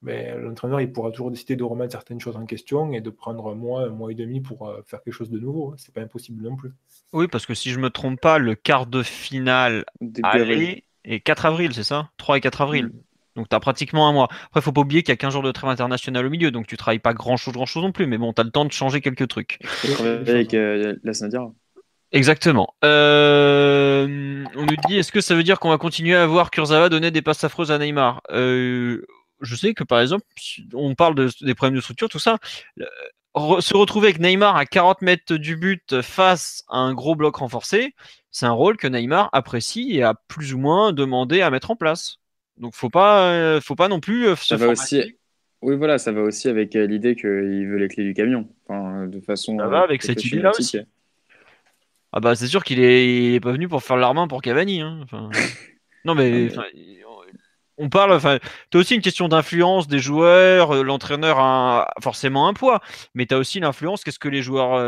ben, 0.01 0.39
l'entraîneur 0.39 0.81
il 0.81 0.91
pourra 0.91 1.11
toujours 1.11 1.29
décider 1.29 1.55
de 1.55 1.63
remettre 1.63 1.91
certaines 1.91 2.19
choses 2.19 2.35
en 2.35 2.45
question 2.45 2.91
et 2.93 3.01
de 3.01 3.09
prendre 3.09 3.51
un 3.51 3.55
mois, 3.55 3.83
un 3.83 3.89
mois 3.89 4.11
et 4.11 4.15
demi 4.15 4.41
pour 4.41 4.67
euh, 4.67 4.81
faire 4.85 5.03
quelque 5.03 5.13
chose 5.13 5.29
de 5.29 5.39
nouveau. 5.39 5.75
C'est 5.77 5.93
pas 5.93 6.01
impossible 6.01 6.43
non 6.43 6.55
plus. 6.55 6.71
Oui, 7.13 7.27
parce 7.27 7.45
que 7.45 7.53
si 7.53 7.71
je 7.71 7.79
me 7.79 7.89
trompe 7.89 8.19
pas, 8.19 8.39
le 8.39 8.55
quart 8.55 8.87
de 8.87 9.03
finale 9.03 9.85
aller 10.23 10.83
est 11.03 11.19
4 11.19 11.45
avril, 11.45 11.73
c'est 11.73 11.83
ça? 11.83 12.09
3 12.17 12.37
et 12.37 12.41
4 12.41 12.61
avril. 12.61 12.85
Mm. 12.87 12.91
Donc 13.35 13.49
tu 13.49 13.55
as 13.55 13.59
pratiquement 13.59 14.09
un 14.09 14.13
mois. 14.13 14.27
Après, 14.45 14.59
il 14.59 14.63
faut 14.63 14.71
pas 14.71 14.81
oublier 14.81 15.03
qu'il 15.03 15.11
y 15.11 15.13
a 15.13 15.17
15 15.17 15.33
jours 15.33 15.43
de 15.43 15.51
trêve 15.51 15.69
international 15.69 16.25
au 16.25 16.29
milieu, 16.29 16.51
donc 16.51 16.67
tu 16.67 16.77
travailles 16.77 16.99
pas 16.99 17.13
grand 17.13 17.37
chose, 17.37 17.53
grand 17.53 17.65
chose 17.65 17.83
non 17.83 17.91
plus, 17.91 18.07
mais 18.07 18.17
bon, 18.17 18.33
tu 18.33 18.41
as 18.41 18.43
le 18.43 18.51
temps 18.51 18.65
de 18.65 18.71
changer 18.71 19.01
quelques 19.01 19.27
trucs. 19.27 19.59
Avec 19.99 20.53
euh, 20.53 20.95
la 21.03 21.13
Exactement. 22.13 22.73
Euh, 22.83 24.43
on 24.55 24.65
nous 24.65 24.75
dit, 24.87 24.97
est-ce 24.97 25.13
que 25.13 25.21
ça 25.21 25.33
veut 25.33 25.43
dire 25.43 25.59
qu'on 25.59 25.69
va 25.69 25.77
continuer 25.77 26.15
à 26.15 26.27
voir 26.27 26.51
Kurzawa 26.51 26.89
donner 26.89 27.09
des 27.09 27.21
passes 27.21 27.43
affreuses 27.45 27.71
à 27.71 27.77
Neymar? 27.77 28.21
Euh, 28.31 29.05
Je 29.41 29.55
sais 29.55 29.73
que 29.73 29.83
par 29.83 29.99
exemple, 29.99 30.25
on 30.73 30.95
parle 30.95 31.29
des 31.41 31.55
problèmes 31.55 31.75
de 31.75 31.81
structure, 31.81 32.09
tout 32.09 32.19
ça. 32.19 32.37
se 33.35 33.75
retrouver 33.75 34.07
avec 34.07 34.19
Neymar 34.19 34.55
à 34.55 34.65
40 34.65 35.01
mètres 35.01 35.35
du 35.35 35.55
but 35.55 36.01
face 36.01 36.63
à 36.69 36.77
un 36.77 36.93
gros 36.93 37.15
bloc 37.15 37.35
renforcé, 37.37 37.93
c'est 38.31 38.45
un 38.45 38.51
rôle 38.51 38.77
que 38.77 38.87
Neymar 38.87 39.29
apprécie 39.33 39.95
et 39.95 40.03
a 40.03 40.13
plus 40.13 40.53
ou 40.53 40.57
moins 40.57 40.93
demandé 40.93 41.41
à 41.41 41.49
mettre 41.49 41.71
en 41.71 41.75
place. 41.75 42.17
Donc 42.57 42.75
faut 42.75 42.89
pas, 42.89 43.31
euh, 43.31 43.61
faut 43.61 43.75
pas 43.75 43.87
non 43.87 43.99
plus 43.99 44.27
euh, 44.27 44.35
ça 44.35 44.55
va 44.55 44.67
aussi. 44.67 45.17
Oui, 45.61 45.75
voilà, 45.75 45.97
ça 45.97 46.11
va 46.11 46.21
aussi 46.21 46.47
avec 46.47 46.75
euh, 46.75 46.87
l'idée 46.87 47.15
qu'il 47.15 47.29
veut 47.29 47.77
les 47.77 47.87
clés 47.87 48.03
du 48.03 48.13
camion. 48.13 48.47
Enfin, 48.65 49.07
de 49.07 49.19
façon. 49.19 49.57
Ça 49.57 49.67
va 49.67 49.81
avec 49.81 50.01
cette 50.01 50.23
idée-là 50.25 50.51
aussi. 50.57 50.79
Ah 52.13 52.19
bah 52.19 52.35
c'est 52.35 52.47
sûr 52.47 52.63
qu'il 52.63 52.79
est... 52.81 53.39
pas 53.41 53.53
venu 53.53 53.69
pour 53.69 53.81
faire 53.83 53.95
l'armin 53.95 54.27
pour 54.27 54.41
Cavani. 54.41 54.81
Hein. 54.81 55.05
non 56.05 56.13
mais, 56.13 56.49
on 57.81 57.89
parle. 57.89 58.13
Enfin, 58.13 58.39
as 58.73 58.77
aussi 58.77 58.95
une 58.95 59.01
question 59.01 59.27
d'influence 59.27 59.87
des 59.87 59.99
joueurs. 59.99 60.83
L'entraîneur 60.83 61.39
a 61.39 61.91
forcément 62.01 62.47
un 62.47 62.53
poids, 62.53 62.81
mais 63.13 63.25
tu 63.25 63.33
as 63.33 63.37
aussi 63.37 63.59
l'influence. 63.59 64.03
Qu'est-ce 64.03 64.19
que 64.19 64.29
les 64.29 64.41
joueurs 64.41 64.79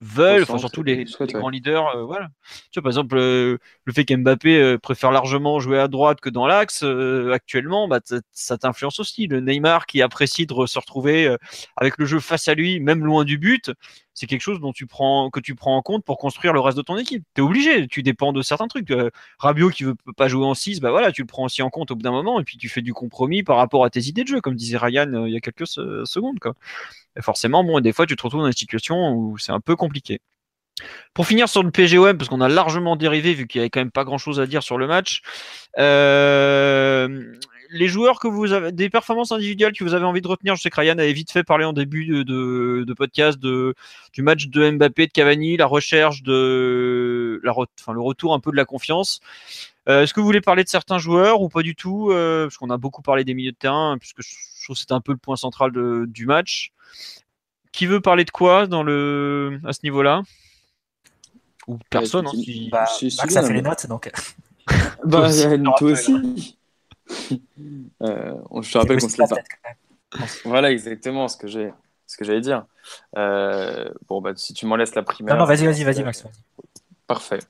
veulent, 0.00 0.42
enfin, 0.42 0.58
surtout 0.58 0.82
les, 0.82 1.04
grands 1.04 1.48
leaders. 1.48 1.96
Euh, 1.96 2.04
voilà. 2.04 2.28
Tu 2.70 2.80
vois, 2.80 2.82
par 2.82 2.90
exemple, 2.90 3.16
euh, 3.18 3.58
le 3.84 3.92
fait 3.92 4.04
qu'Mbappé 4.04 4.60
euh, 4.60 4.78
préfère 4.78 5.12
largement 5.12 5.60
jouer 5.60 5.78
à 5.78 5.88
droite 5.88 6.20
que 6.20 6.30
dans 6.30 6.46
l'axe, 6.46 6.84
actuellement, 7.32 7.88
bah, 7.88 8.00
ça 8.32 8.58
t'influence 8.58 9.00
aussi. 9.00 9.26
Le 9.26 9.40
Neymar 9.40 9.86
qui 9.86 10.02
apprécie 10.02 10.46
de 10.46 10.66
se 10.66 10.78
retrouver 10.78 11.34
avec 11.76 11.98
le 11.98 12.06
jeu 12.06 12.20
face 12.20 12.48
à 12.48 12.54
lui, 12.54 12.80
même 12.80 13.04
loin 13.04 13.24
du 13.24 13.38
but, 13.38 13.70
c'est 14.14 14.26
quelque 14.26 14.40
chose 14.40 14.58
que 14.60 15.40
tu 15.40 15.54
prends 15.54 15.76
en 15.76 15.82
compte 15.82 16.04
pour 16.04 16.18
construire 16.18 16.52
le 16.52 16.60
reste 16.60 16.76
de 16.76 16.82
ton 16.82 16.96
équipe. 16.96 17.24
Tu 17.34 17.40
es 17.40 17.44
obligé, 17.44 17.86
tu 17.86 18.02
dépends 18.02 18.32
de 18.32 18.42
certains 18.42 18.68
trucs. 18.68 18.92
Rabiot 19.38 19.70
qui 19.70 19.84
veut 19.84 19.96
pas 20.16 20.28
jouer 20.28 20.46
en 20.46 20.54
6, 20.54 20.80
bah 20.80 20.90
voilà, 20.90 21.12
tu 21.12 21.22
le 21.22 21.26
prends 21.26 21.44
aussi 21.44 21.62
en 21.62 21.70
compte 21.70 21.90
au 21.90 21.96
bout 21.96 22.02
d'un 22.02 22.10
moment 22.10 22.40
et 22.40 22.44
puis 22.44 22.58
tu 22.58 22.68
fais 22.68 22.82
du 22.82 22.92
compromis 22.92 23.42
par 23.42 23.56
rapport 23.56 23.84
à 23.84 23.90
tes 23.90 24.00
idées 24.00 24.22
de 24.22 24.28
jeu, 24.28 24.40
comme 24.40 24.54
disait 24.54 24.76
Ryan 24.76 25.26
il 25.26 25.32
y 25.32 25.36
a 25.36 25.40
quelques 25.40 25.66
secondes. 25.66 26.38
Et 27.16 27.22
forcément, 27.22 27.64
bon, 27.64 27.80
des 27.80 27.92
fois, 27.92 28.06
tu 28.06 28.16
te 28.16 28.22
retrouves 28.22 28.42
dans 28.42 28.46
une 28.46 28.52
situation 28.52 29.12
où 29.12 29.38
c'est 29.38 29.52
un 29.52 29.60
peu 29.60 29.76
compliqué. 29.76 30.20
Pour 31.14 31.26
finir 31.26 31.48
sur 31.48 31.62
le 31.62 31.70
PGOM, 31.70 32.16
parce 32.16 32.28
qu'on 32.28 32.40
a 32.40 32.48
largement 32.48 32.96
dérivé 32.96 33.34
vu 33.34 33.46
qu'il 33.46 33.60
n'y 33.60 33.64
avait 33.64 33.70
quand 33.70 33.80
même 33.80 33.90
pas 33.90 34.04
grand 34.04 34.18
chose 34.18 34.40
à 34.40 34.46
dire 34.46 34.62
sur 34.62 34.78
le 34.78 34.86
match, 34.86 35.22
euh, 35.78 37.34
les 37.72 37.88
joueurs 37.88 38.18
que 38.18 38.28
vous 38.28 38.52
avez, 38.52 38.72
des 38.72 38.90
performances 38.90 39.32
individuelles 39.32 39.72
que 39.72 39.84
vous 39.84 39.94
avez 39.94 40.04
envie 40.04 40.20
de 40.20 40.28
retenir, 40.28 40.56
je 40.56 40.62
sais 40.62 40.70
que 40.70 40.80
Ryan 40.80 40.98
avait 40.98 41.12
vite 41.12 41.30
fait 41.30 41.44
parler 41.44 41.64
en 41.64 41.72
début 41.72 42.06
de, 42.24 42.94
podcast 42.94 43.38
de, 43.38 43.74
du 44.12 44.22
match 44.22 44.48
de 44.48 44.70
Mbappé, 44.70 45.06
de 45.06 45.12
Cavani, 45.12 45.56
la 45.56 45.66
recherche 45.66 46.22
de, 46.22 47.40
la, 47.42 47.52
enfin, 47.52 47.92
le 47.92 48.00
retour 48.00 48.34
un 48.34 48.40
peu 48.40 48.50
de 48.50 48.56
la 48.56 48.64
confiance. 48.64 49.20
Euh, 49.88 50.02
est-ce 50.02 50.12
que 50.12 50.20
vous 50.20 50.26
voulez 50.26 50.40
parler 50.40 50.64
de 50.64 50.68
certains 50.68 50.98
joueurs 50.98 51.40
ou 51.40 51.48
pas 51.48 51.62
du 51.62 51.74
tout 51.74 52.10
euh, 52.10 52.44
Parce 52.44 52.58
qu'on 52.58 52.70
a 52.70 52.76
beaucoup 52.76 53.02
parlé 53.02 53.24
des 53.24 53.34
milieux 53.34 53.52
de 53.52 53.56
terrain, 53.56 53.96
puisque 53.98 54.22
je 54.22 54.64
trouve 54.64 54.76
que 54.76 54.80
c'était 54.80 54.92
un 54.92 55.00
peu 55.00 55.12
le 55.12 55.18
point 55.18 55.36
central 55.36 55.72
du 56.06 56.26
match. 56.26 56.72
Qui 57.72 57.86
veut 57.86 58.00
parler 58.00 58.24
de 58.24 58.30
quoi 58.30 58.66
dans 58.66 58.82
le, 58.82 59.60
à 59.64 59.72
ce 59.72 59.80
niveau-là? 59.84 60.22
Ou 61.68 61.78
personne 61.88 62.26
hein, 62.26 62.68
bah, 62.70 62.86
ça 62.86 63.42
fait 63.42 63.52
les 63.52 63.62
notes, 63.62 63.86
donc. 63.86 64.10
bah, 65.04 65.28
toi 65.78 65.90
aussi. 65.92 66.56
Euh, 68.02 68.34
je 68.62 68.72
te 68.72 68.78
rappelle 68.78 69.00
qu'on 69.00 69.08
se. 69.08 69.22
Voilà, 70.44 70.70
exactement 70.72 71.28
ce 71.28 71.36
que 71.36 71.46
j'ai, 71.46 71.72
ce 72.06 72.16
que 72.16 72.24
j'allais 72.24 72.40
dire. 72.40 72.66
Euh, 73.16 73.88
bon, 74.08 74.20
bah, 74.20 74.32
si 74.36 74.54
tu 74.54 74.66
m'en 74.66 74.76
laisses 74.76 74.94
la 74.94 75.02
primaire. 75.02 75.34
Non, 75.34 75.42
non, 75.42 75.46
vas-y, 75.46 75.66
vas-y, 75.66 75.84
vas-y, 75.84 76.02
Max. 76.02 76.24
Parfait. 77.06 77.40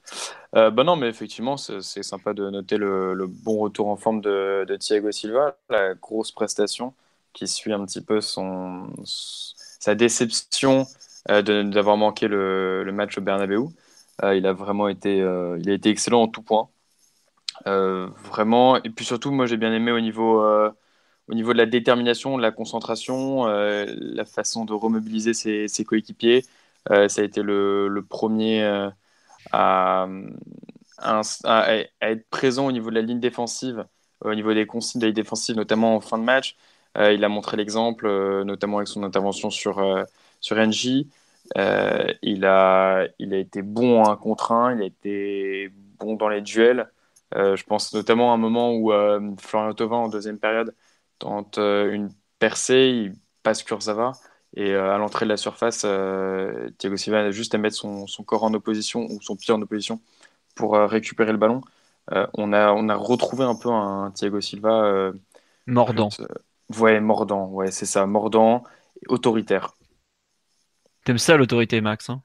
Euh, 0.57 0.71
bah 0.71 0.85
non, 0.85 0.97
mais 0.97 1.09
effectivement, 1.09 1.57
c'est 1.57 2.03
sympa 2.03 2.33
de 2.33 2.49
noter 2.49 2.79
le, 2.79 3.27
bon 3.27 3.59
retour 3.59 3.89
en 3.89 3.97
forme 3.97 4.21
de, 4.21 4.65
de, 4.67 4.77
Thiago 4.77 5.13
Silva, 5.13 5.57
la 5.69 5.95
grosse 5.95 6.33
prestation 6.33 6.95
qui 7.33 7.47
suit 7.47 7.73
un 7.73 7.85
petit 7.85 8.01
peu 8.01 8.21
son, 8.21 8.89
sa 9.05 9.95
déception 9.95 10.87
euh, 11.31 11.43
d'avoir 11.65 11.97
manqué 11.97 12.29
le, 12.29 12.83
le, 12.85 12.93
match 12.93 13.19
au 13.19 13.21
Bernabeu. 13.21 13.65
Euh, 14.23 14.35
il 14.37 14.47
a 14.47 14.53
vraiment 14.53 14.89
été, 14.89 15.21
euh, 15.21 15.59
il 15.61 15.71
a 15.71 15.75
été 15.75 15.91
excellent 15.91 16.23
en 16.23 16.29
tout 16.29 16.43
point. 16.43 16.69
Vraiment, 17.67 18.83
et 18.83 18.91
puis 18.91 19.05
surtout, 19.05 19.31
moi 19.31 19.47
j'ai 19.47 19.57
bien 19.57 19.73
aimé 19.73 19.93
au 19.93 20.01
niveau, 20.01 20.43
au 21.29 21.35
niveau 21.35 21.53
de 21.53 21.59
la 21.59 21.67
détermination, 21.67 22.37
de 22.37 22.43
la 22.43 22.51
concentration, 22.53 23.47
la 23.47 24.25
façon 24.25 24.65
de 24.65 24.73
remobiliser 24.73 25.35
ses, 25.35 25.85
coéquipiers. 25.85 26.45
ça 26.89 27.21
a 27.21 27.25
été 27.25 27.43
le, 27.43 28.05
premier 28.09 28.91
à, 29.53 30.09
à, 30.99 31.77
être 32.03 32.29
présent 32.31 32.67
au 32.67 32.73
niveau 32.73 32.91
de 32.91 32.95
la 32.97 33.03
ligne 33.03 33.21
défensive, 33.21 33.87
au 34.23 34.35
niveau 34.35 34.55
des 34.55 34.67
consignes 34.67 35.01
de 35.01 35.07
la 35.07 35.13
défensive, 35.13 35.57
notamment 35.57 35.97
en 35.97 36.01
fin 36.01 36.19
de 36.19 36.25
match. 36.25 36.57
Euh, 36.99 37.13
il 37.13 37.25
a 37.25 37.29
montré 37.29 37.57
l'exemple, 37.57 38.07
euh, 38.07 38.45
notamment 38.45 38.79
avec 38.79 38.89
son 38.89 39.03
intervention 39.05 39.51
sur, 39.51 39.79
euh, 39.79 40.05
sur 40.41 40.59
NJ. 40.59 41.07
il, 42.23 42.45
a, 42.45 43.07
il 43.19 43.35
a 43.35 43.39
été 43.39 43.63
bon 43.63 44.03
en 44.03 44.11
un 44.11 44.17
contre 44.17 44.53
un, 44.53 44.75
il 44.77 44.83
a 44.83 44.87
été 44.87 45.71
bon 45.99 46.15
dans 46.15 46.29
les 46.29 46.41
duels. 46.43 46.91
Je 47.35 47.63
pense 47.65 47.93
notamment 47.95 48.33
à 48.33 48.35
un 48.35 48.39
moment 48.39 48.75
où 48.75 48.93
Florian 49.39 49.75
Thauvin, 49.75 49.97
en 49.97 50.09
deuxième 50.09 50.39
période, 50.39 50.75
tente 51.19 51.59
une 51.59 52.11
percée, 52.39 52.91
il 52.93 53.15
passe 53.43 53.63
Kurzawa. 53.63 54.13
Et 54.57 54.75
à 54.75 54.99
l'entrée 54.99 55.27
de 55.27 55.31
la 55.31 55.37
surface, 55.37 55.87
Thiago 56.79 56.97
Silva 56.97 57.21
a 57.21 57.31
juste 57.31 57.55
à 57.55 57.59
mettre 57.59 57.77
son, 57.77 58.07
son, 58.09 58.25
corps 58.25 58.43
en 58.43 58.53
opposition 58.53 59.07
ou 59.09 59.21
son 59.23 59.37
pied 59.37 59.55
en 59.55 59.63
opposition 59.63 60.01
pour 60.57 60.77
récupérer 60.77 61.33
le 61.33 61.39
ballon. 61.39 61.61
on, 62.11 62.53
a, 62.53 62.73
on 62.73 62.89
a 62.89 62.97
retrouvé 62.97 63.45
un 63.45 63.55
peu 63.55 63.71
un 63.71 64.11
Thiago 64.11 64.41
Silva. 64.41 65.13
Mordant. 65.67 66.09
Ouais, 66.79 67.01
mordant, 67.01 67.47
ouais, 67.49 67.71
c'est 67.71 67.87
ça, 67.87 68.07
mordant, 68.07 68.63
autoritaire. 69.09 69.75
T'aimes 71.05 71.19
ça 71.19 71.37
l'autorité, 71.37 71.81
Max 71.81 72.11
hein? 72.11 72.23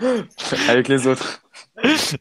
Avec 0.68 0.88
les 0.88 1.06
autres. 1.06 1.42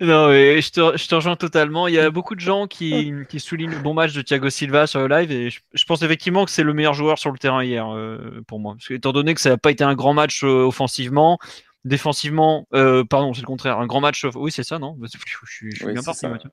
non, 0.01 0.29
mais 0.29 0.61
je 0.61 0.71
te, 0.71 0.97
je 0.97 1.07
te, 1.07 1.15
rejoins 1.15 1.35
totalement. 1.35 1.87
Il 1.87 1.95
y 1.95 1.99
a 1.99 2.11
beaucoup 2.11 2.35
de 2.35 2.39
gens 2.39 2.67
qui, 2.67 3.11
qui, 3.27 3.39
soulignent 3.39 3.71
le 3.71 3.79
bon 3.79 3.93
match 3.93 4.13
de 4.13 4.21
Thiago 4.21 4.49
Silva 4.49 4.85
sur 4.85 4.99
le 4.99 5.07
live 5.07 5.31
et 5.31 5.49
je, 5.49 5.85
pense 5.85 6.03
effectivement 6.03 6.45
que 6.45 6.51
c'est 6.51 6.63
le 6.63 6.73
meilleur 6.73 6.93
joueur 6.93 7.17
sur 7.17 7.31
le 7.31 7.39
terrain 7.39 7.63
hier 7.63 7.91
euh, 7.91 8.41
pour 8.47 8.59
moi. 8.59 8.73
Parce 8.75 8.87
que, 8.87 8.93
étant 8.93 9.13
donné 9.13 9.33
que 9.33 9.41
ça 9.41 9.49
n'a 9.49 9.57
pas 9.57 9.71
été 9.71 9.83
un 9.83 9.95
grand 9.95 10.13
match 10.13 10.43
euh, 10.43 10.65
offensivement, 10.65 11.39
défensivement, 11.85 12.67
euh, 12.73 13.03
pardon, 13.03 13.33
c'est 13.33 13.41
le 13.41 13.47
contraire, 13.47 13.79
un 13.79 13.87
grand 13.87 14.01
match. 14.01 14.25
Oui, 14.35 14.51
c'est 14.51 14.63
ça, 14.63 14.77
non? 14.77 14.95
Je, 15.01 15.17
suis 15.45 15.69
bien 15.85 16.03
parti, 16.03 16.27
Mathieu. 16.27 16.51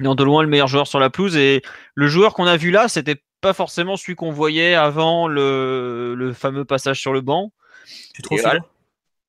Non, 0.00 0.14
de 0.14 0.24
loin 0.24 0.42
le 0.42 0.48
meilleur 0.48 0.66
joueur 0.66 0.86
sur 0.86 0.98
la 0.98 1.10
pelouse 1.10 1.36
et 1.36 1.62
le 1.94 2.08
joueur 2.08 2.34
qu'on 2.34 2.46
a 2.46 2.56
vu 2.56 2.70
là, 2.70 2.88
c'était 2.88 3.22
pas 3.40 3.52
forcément 3.52 3.96
celui 3.96 4.16
qu'on 4.16 4.32
voyait 4.32 4.74
avant 4.74 5.28
le, 5.28 6.14
le, 6.16 6.32
fameux 6.32 6.64
passage 6.64 7.00
sur 7.00 7.12
le 7.12 7.20
banc. 7.20 7.52
Tu 8.14 8.22
trouves 8.22 8.40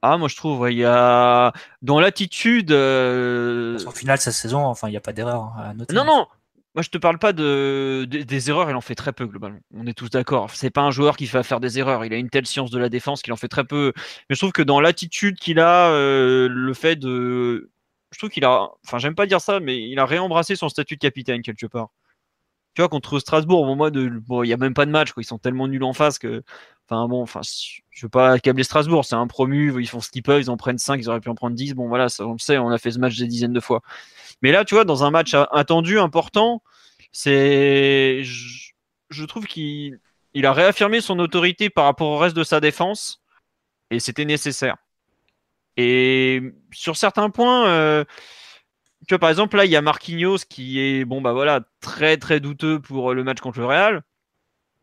Ah, 0.02 0.18
moi 0.18 0.28
je 0.28 0.36
trouve, 0.36 0.70
il 0.70 0.78
y 0.78 0.86
a 0.86 1.52
dans 1.82 2.00
l'attitude. 2.00 2.72
Euh... 2.72 3.80
Au 3.86 3.92
final, 3.92 4.20
sa 4.20 4.32
saison, 4.32 4.66
enfin, 4.66 4.88
il 4.88 4.92
n'y 4.92 4.98
a 4.98 5.02
pas 5.02 5.14
d'erreur 5.14 5.54
hein, 5.58 5.70
à 5.70 5.74
noter. 5.74 5.96
Non, 5.96 6.06
non, 6.06 6.28
moi, 6.76 6.82
je 6.82 6.90
te 6.90 6.98
parle 6.98 7.18
pas 7.18 7.32
de, 7.32 8.06
des 8.06 8.50
erreurs, 8.50 8.70
il 8.70 8.76
en 8.76 8.82
fait 8.82 8.96
très 8.96 9.14
peu 9.14 9.26
globalement. 9.26 9.60
On 9.74 9.88
est 9.88 9.94
tous 9.94 10.10
d'accord. 10.10 10.50
C'est 10.52 10.70
pas 10.70 10.82
un 10.82 10.92
joueur 10.92 11.16
qui 11.16 11.26
fait 11.26 11.42
faire 11.42 11.62
des 11.62 11.80
erreurs. 11.80 12.04
Il 12.04 12.14
a 12.14 12.18
une 12.18 12.30
telle 12.30 12.46
science 12.46 12.70
de 12.70 12.78
la 12.78 12.90
défense 12.90 13.22
qu'il 13.22 13.32
en 13.32 13.38
fait 13.38 13.48
très 13.48 13.64
peu. 13.64 13.94
Mais 14.30 14.36
je 14.36 14.40
trouve 14.42 14.52
que 14.52 14.62
dans 14.62 14.82
l'attitude 14.82 15.40
qu'il 15.40 15.62
a, 15.62 15.88
euh, 15.92 16.50
le 16.50 16.74
fait 16.74 16.98
de, 16.98 17.72
je 18.12 18.18
trouve 18.18 18.30
qu'il 18.30 18.44
a, 18.44 18.68
enfin, 18.86 18.98
j'aime 18.98 19.16
pas 19.16 19.26
dire 19.26 19.40
ça, 19.40 19.62
mais 19.62 19.88
il 19.88 19.98
a 20.00 20.06
réembrassé 20.06 20.58
son 20.58 20.68
statut 20.68 20.96
de 20.96 21.00
capitaine 21.00 21.42
quelque 21.42 21.66
part. 21.66 21.92
Tu 22.76 22.82
vois, 22.82 22.90
contre 22.90 23.20
Strasbourg, 23.20 23.66
bon, 23.66 23.76
moi, 23.76 23.90
de, 23.90 24.10
bon, 24.10 24.44
il 24.44 24.50
y 24.50 24.54
a 24.54 24.58
même 24.58 24.74
pas 24.74 24.86
de 24.86 24.92
match, 24.92 25.14
quoi. 25.14 25.24
Ils 25.24 25.26
sont 25.26 25.38
tellement 25.38 25.68
nuls 25.68 25.84
en 25.84 25.94
face 25.94 26.20
que, 26.20 26.44
enfin, 26.88 27.08
bon, 27.08 27.22
enfin, 27.22 27.40
je 27.42 28.06
veux 28.06 28.10
pas 28.10 28.32
accabler 28.34 28.64
Strasbourg. 28.64 29.06
C'est 29.06 29.16
un 29.16 29.28
promu, 29.28 29.74
ils 29.82 29.88
font 29.88 30.02
ce 30.02 30.10
qu'ils 30.10 30.24
peuvent, 30.24 30.42
ils 30.42 30.50
en 30.50 30.58
prennent 30.58 30.78
5, 30.78 31.00
ils 31.00 31.10
auraient 31.10 31.22
pu 31.22 31.30
en 31.30 31.36
prendre 31.36 31.56
10. 31.56 31.74
Bon, 31.74 31.88
voilà, 31.88 32.10
ça, 32.10 32.28
on 32.28 32.34
le 32.34 32.38
sait, 32.38 32.58
on 32.58 32.70
a 32.70 32.78
fait 32.78 32.92
ce 32.92 33.00
match 33.00 33.18
des 33.18 33.28
dizaines 33.28 33.54
de 33.54 33.62
fois. 33.62 33.82
Mais 34.42 34.52
là, 34.52 34.66
tu 34.66 34.76
vois, 34.76 34.84
dans 34.84 35.06
un 35.06 35.12
match 35.12 35.34
attendu, 35.52 36.00
important, 36.00 36.62
c'est, 37.14 38.22
je, 38.24 39.26
trouve 39.26 39.46
qu'il 39.46 40.00
il 40.34 40.46
a 40.46 40.52
réaffirmé 40.52 41.00
son 41.00 41.18
autorité 41.20 41.70
par 41.70 41.86
rapport 41.86 42.10
au 42.10 42.18
reste 42.18 42.36
de 42.36 42.44
sa 42.44 42.60
défense 42.60 43.24
et 43.90 44.02
c'était 44.02 44.26
nécessaire. 44.26 44.76
Et 45.78 46.42
sur 46.74 46.98
certains 46.98 47.30
points, 47.30 47.68
euh, 47.68 48.04
tu 49.08 49.14
vois, 49.14 49.20
par 49.20 49.30
exemple, 49.30 49.58
là, 49.58 49.66
il 49.66 49.72
y 49.72 49.76
a 49.76 49.82
Marquinhos 49.82 50.40
qui 50.50 50.80
est, 50.80 51.06
bon, 51.06 51.22
bah 51.22 51.34
voilà, 51.34 51.62
très 51.82 52.18
très 52.18 52.40
douteux 52.40 52.80
pour 52.80 53.14
le 53.14 53.24
match 53.24 53.40
contre 53.40 53.60
le 53.60 53.66
Real. 53.66 54.04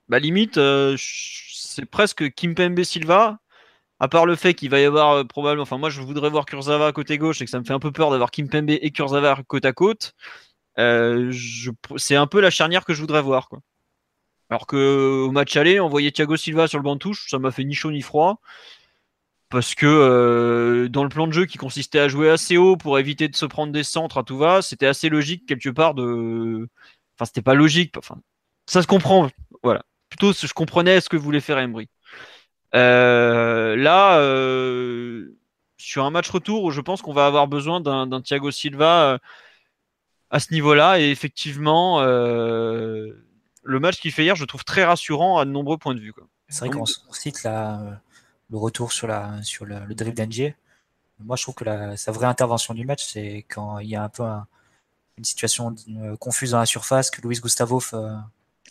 Bah, 0.09 0.19
limite, 0.19 0.59
euh, 0.59 0.97
c'est 0.99 1.87
presque 1.87 2.33
Kimpembe 2.35 2.83
Silva 2.83 3.39
à 4.03 4.09
part 4.09 4.27
le 4.27 4.35
fait 4.35 4.55
qu'il 4.55 4.69
va 4.69 4.81
y 4.81 4.85
avoir 4.85 5.13
euh, 5.13 5.25
probablement, 5.25 5.63
enfin 5.63 5.79
moi 5.79 5.89
je 5.89 6.01
voudrais 6.01 6.29
voir 6.29 6.45
Kurzawa 6.45 6.93
côté 6.93 7.19
gauche 7.19 7.41
et 7.41 7.45
que 7.45 7.51
ça 7.53 7.61
me 7.61 7.65
fait 7.65 7.73
un 7.73 7.79
peu 7.79 7.93
peur 7.93 8.11
d'avoir 8.11 8.33
Kimpembe 8.33 8.71
et 8.71 8.91
Kurzawa 8.91 9.39
côte 9.47 9.65
à 9.65 9.73
côte. 9.73 10.15
Euh, 10.79 11.33
c'est 11.97 12.17
un 12.17 12.27
peu 12.27 12.41
la 12.41 12.51
charnière 12.51 12.85
que 12.85 12.95
je 12.95 13.01
voudrais 13.01 13.23
voir. 13.23 13.49
Quoi. 13.49 13.61
Alors 14.51 14.67
que 14.67 15.23
au 15.25 15.31
match 15.31 15.57
aller, 15.57 15.79
envoyer 15.79 16.11
Thiago 16.11 16.37
Silva 16.37 16.67
sur 16.67 16.79
le 16.79 16.83
banc 16.83 16.95
de 16.95 16.99
touche, 16.99 17.31
ça 17.31 17.39
m'a 17.39 17.53
fait 17.53 17.63
ni 17.63 17.75
chaud 17.75 17.93
ni 17.93 18.03
froid. 18.03 18.41
Parce 19.53 19.75
que 19.75 19.85
euh, 19.85 20.89
dans 20.89 21.03
le 21.03 21.11
plan 21.11 21.27
de 21.27 21.33
jeu 21.33 21.45
qui 21.45 21.59
consistait 21.59 21.99
à 21.99 22.09
jouer 22.09 22.31
assez 22.31 22.57
haut 22.57 22.79
pour 22.79 22.99
éviter 22.99 23.29
de 23.29 23.37
se 23.37 23.45
prendre 23.45 23.71
des 23.71 23.83
centres 23.83 24.17
à 24.17 24.23
tout 24.23 24.39
va, 24.39 24.63
c'était 24.63 24.87
assez 24.87 25.11
logique 25.11 25.45
quelque 25.45 25.69
part 25.69 25.93
de. 25.93 26.67
Enfin, 27.15 27.27
c'était 27.27 27.43
pas 27.43 27.53
logique. 27.53 27.95
Enfin, 27.99 28.17
ça 28.67 28.81
se 28.81 28.87
comprend. 28.87 29.29
Voilà. 29.63 29.83
Plutôt, 30.09 30.33
je 30.33 30.55
comprenais 30.55 31.03
ce 31.03 31.11
que 31.11 31.19
voulait 31.19 31.41
faire 31.41 31.59
Emery. 31.59 31.91
Euh, 32.75 33.77
là, 33.77 34.21
euh, 34.21 35.37
sur 35.77 36.07
un 36.07 36.11
match 36.11 36.31
retour, 36.31 36.73
je 36.73 36.81
pense 36.81 37.03
qu'on 37.03 37.13
va 37.13 37.27
avoir 37.27 37.47
besoin 37.47 37.83
d'un 37.83 38.23
Thiago 38.23 38.51
Silva 38.51 39.03
euh, 39.03 39.19
à 40.31 40.41
ce 40.41 40.55
niveau-là. 40.55 40.99
Et 40.99 41.11
effectivement, 41.11 42.03
le 42.03 43.15
match 43.67 44.01
qu'il 44.01 44.13
fait 44.13 44.25
hier, 44.25 44.35
je 44.35 44.47
trouve 44.47 44.65
très 44.65 44.85
rassurant 44.85 45.37
à 45.37 45.45
de 45.45 45.51
nombreux 45.51 45.77
points 45.77 45.95
de 45.95 46.01
vue. 46.01 46.15
C'est 46.49 46.67
vrai 46.67 46.71
qu'on 46.71 46.87
cite 46.87 47.43
la, 47.43 48.01
le 48.53 48.59
retour 48.59 48.93
sur, 48.93 49.09
la, 49.09 49.43
sur 49.43 49.65
le, 49.65 49.81
le 49.87 49.95
drift 49.95 50.17
d'Angier. 50.17 50.55
Moi, 51.19 51.37
je 51.37 51.43
trouve 51.43 51.55
que 51.55 51.65
la, 51.65 51.97
sa 51.97 52.13
vraie 52.13 52.27
intervention 52.27 52.75
du 52.75 52.85
match, 52.85 53.05
c'est 53.05 53.45
quand 53.49 53.79
il 53.79 53.89
y 53.89 53.97
a 53.97 54.05
un 54.05 54.09
peu 54.09 54.25
une 55.19 55.25
situation 55.25 55.75
confuse 56.21 56.53
dans 56.53 56.59
la 56.59 56.67
surface, 56.67 57.11
que 57.11 57.21
Luis 57.23 57.41
Gustavo 57.41 57.81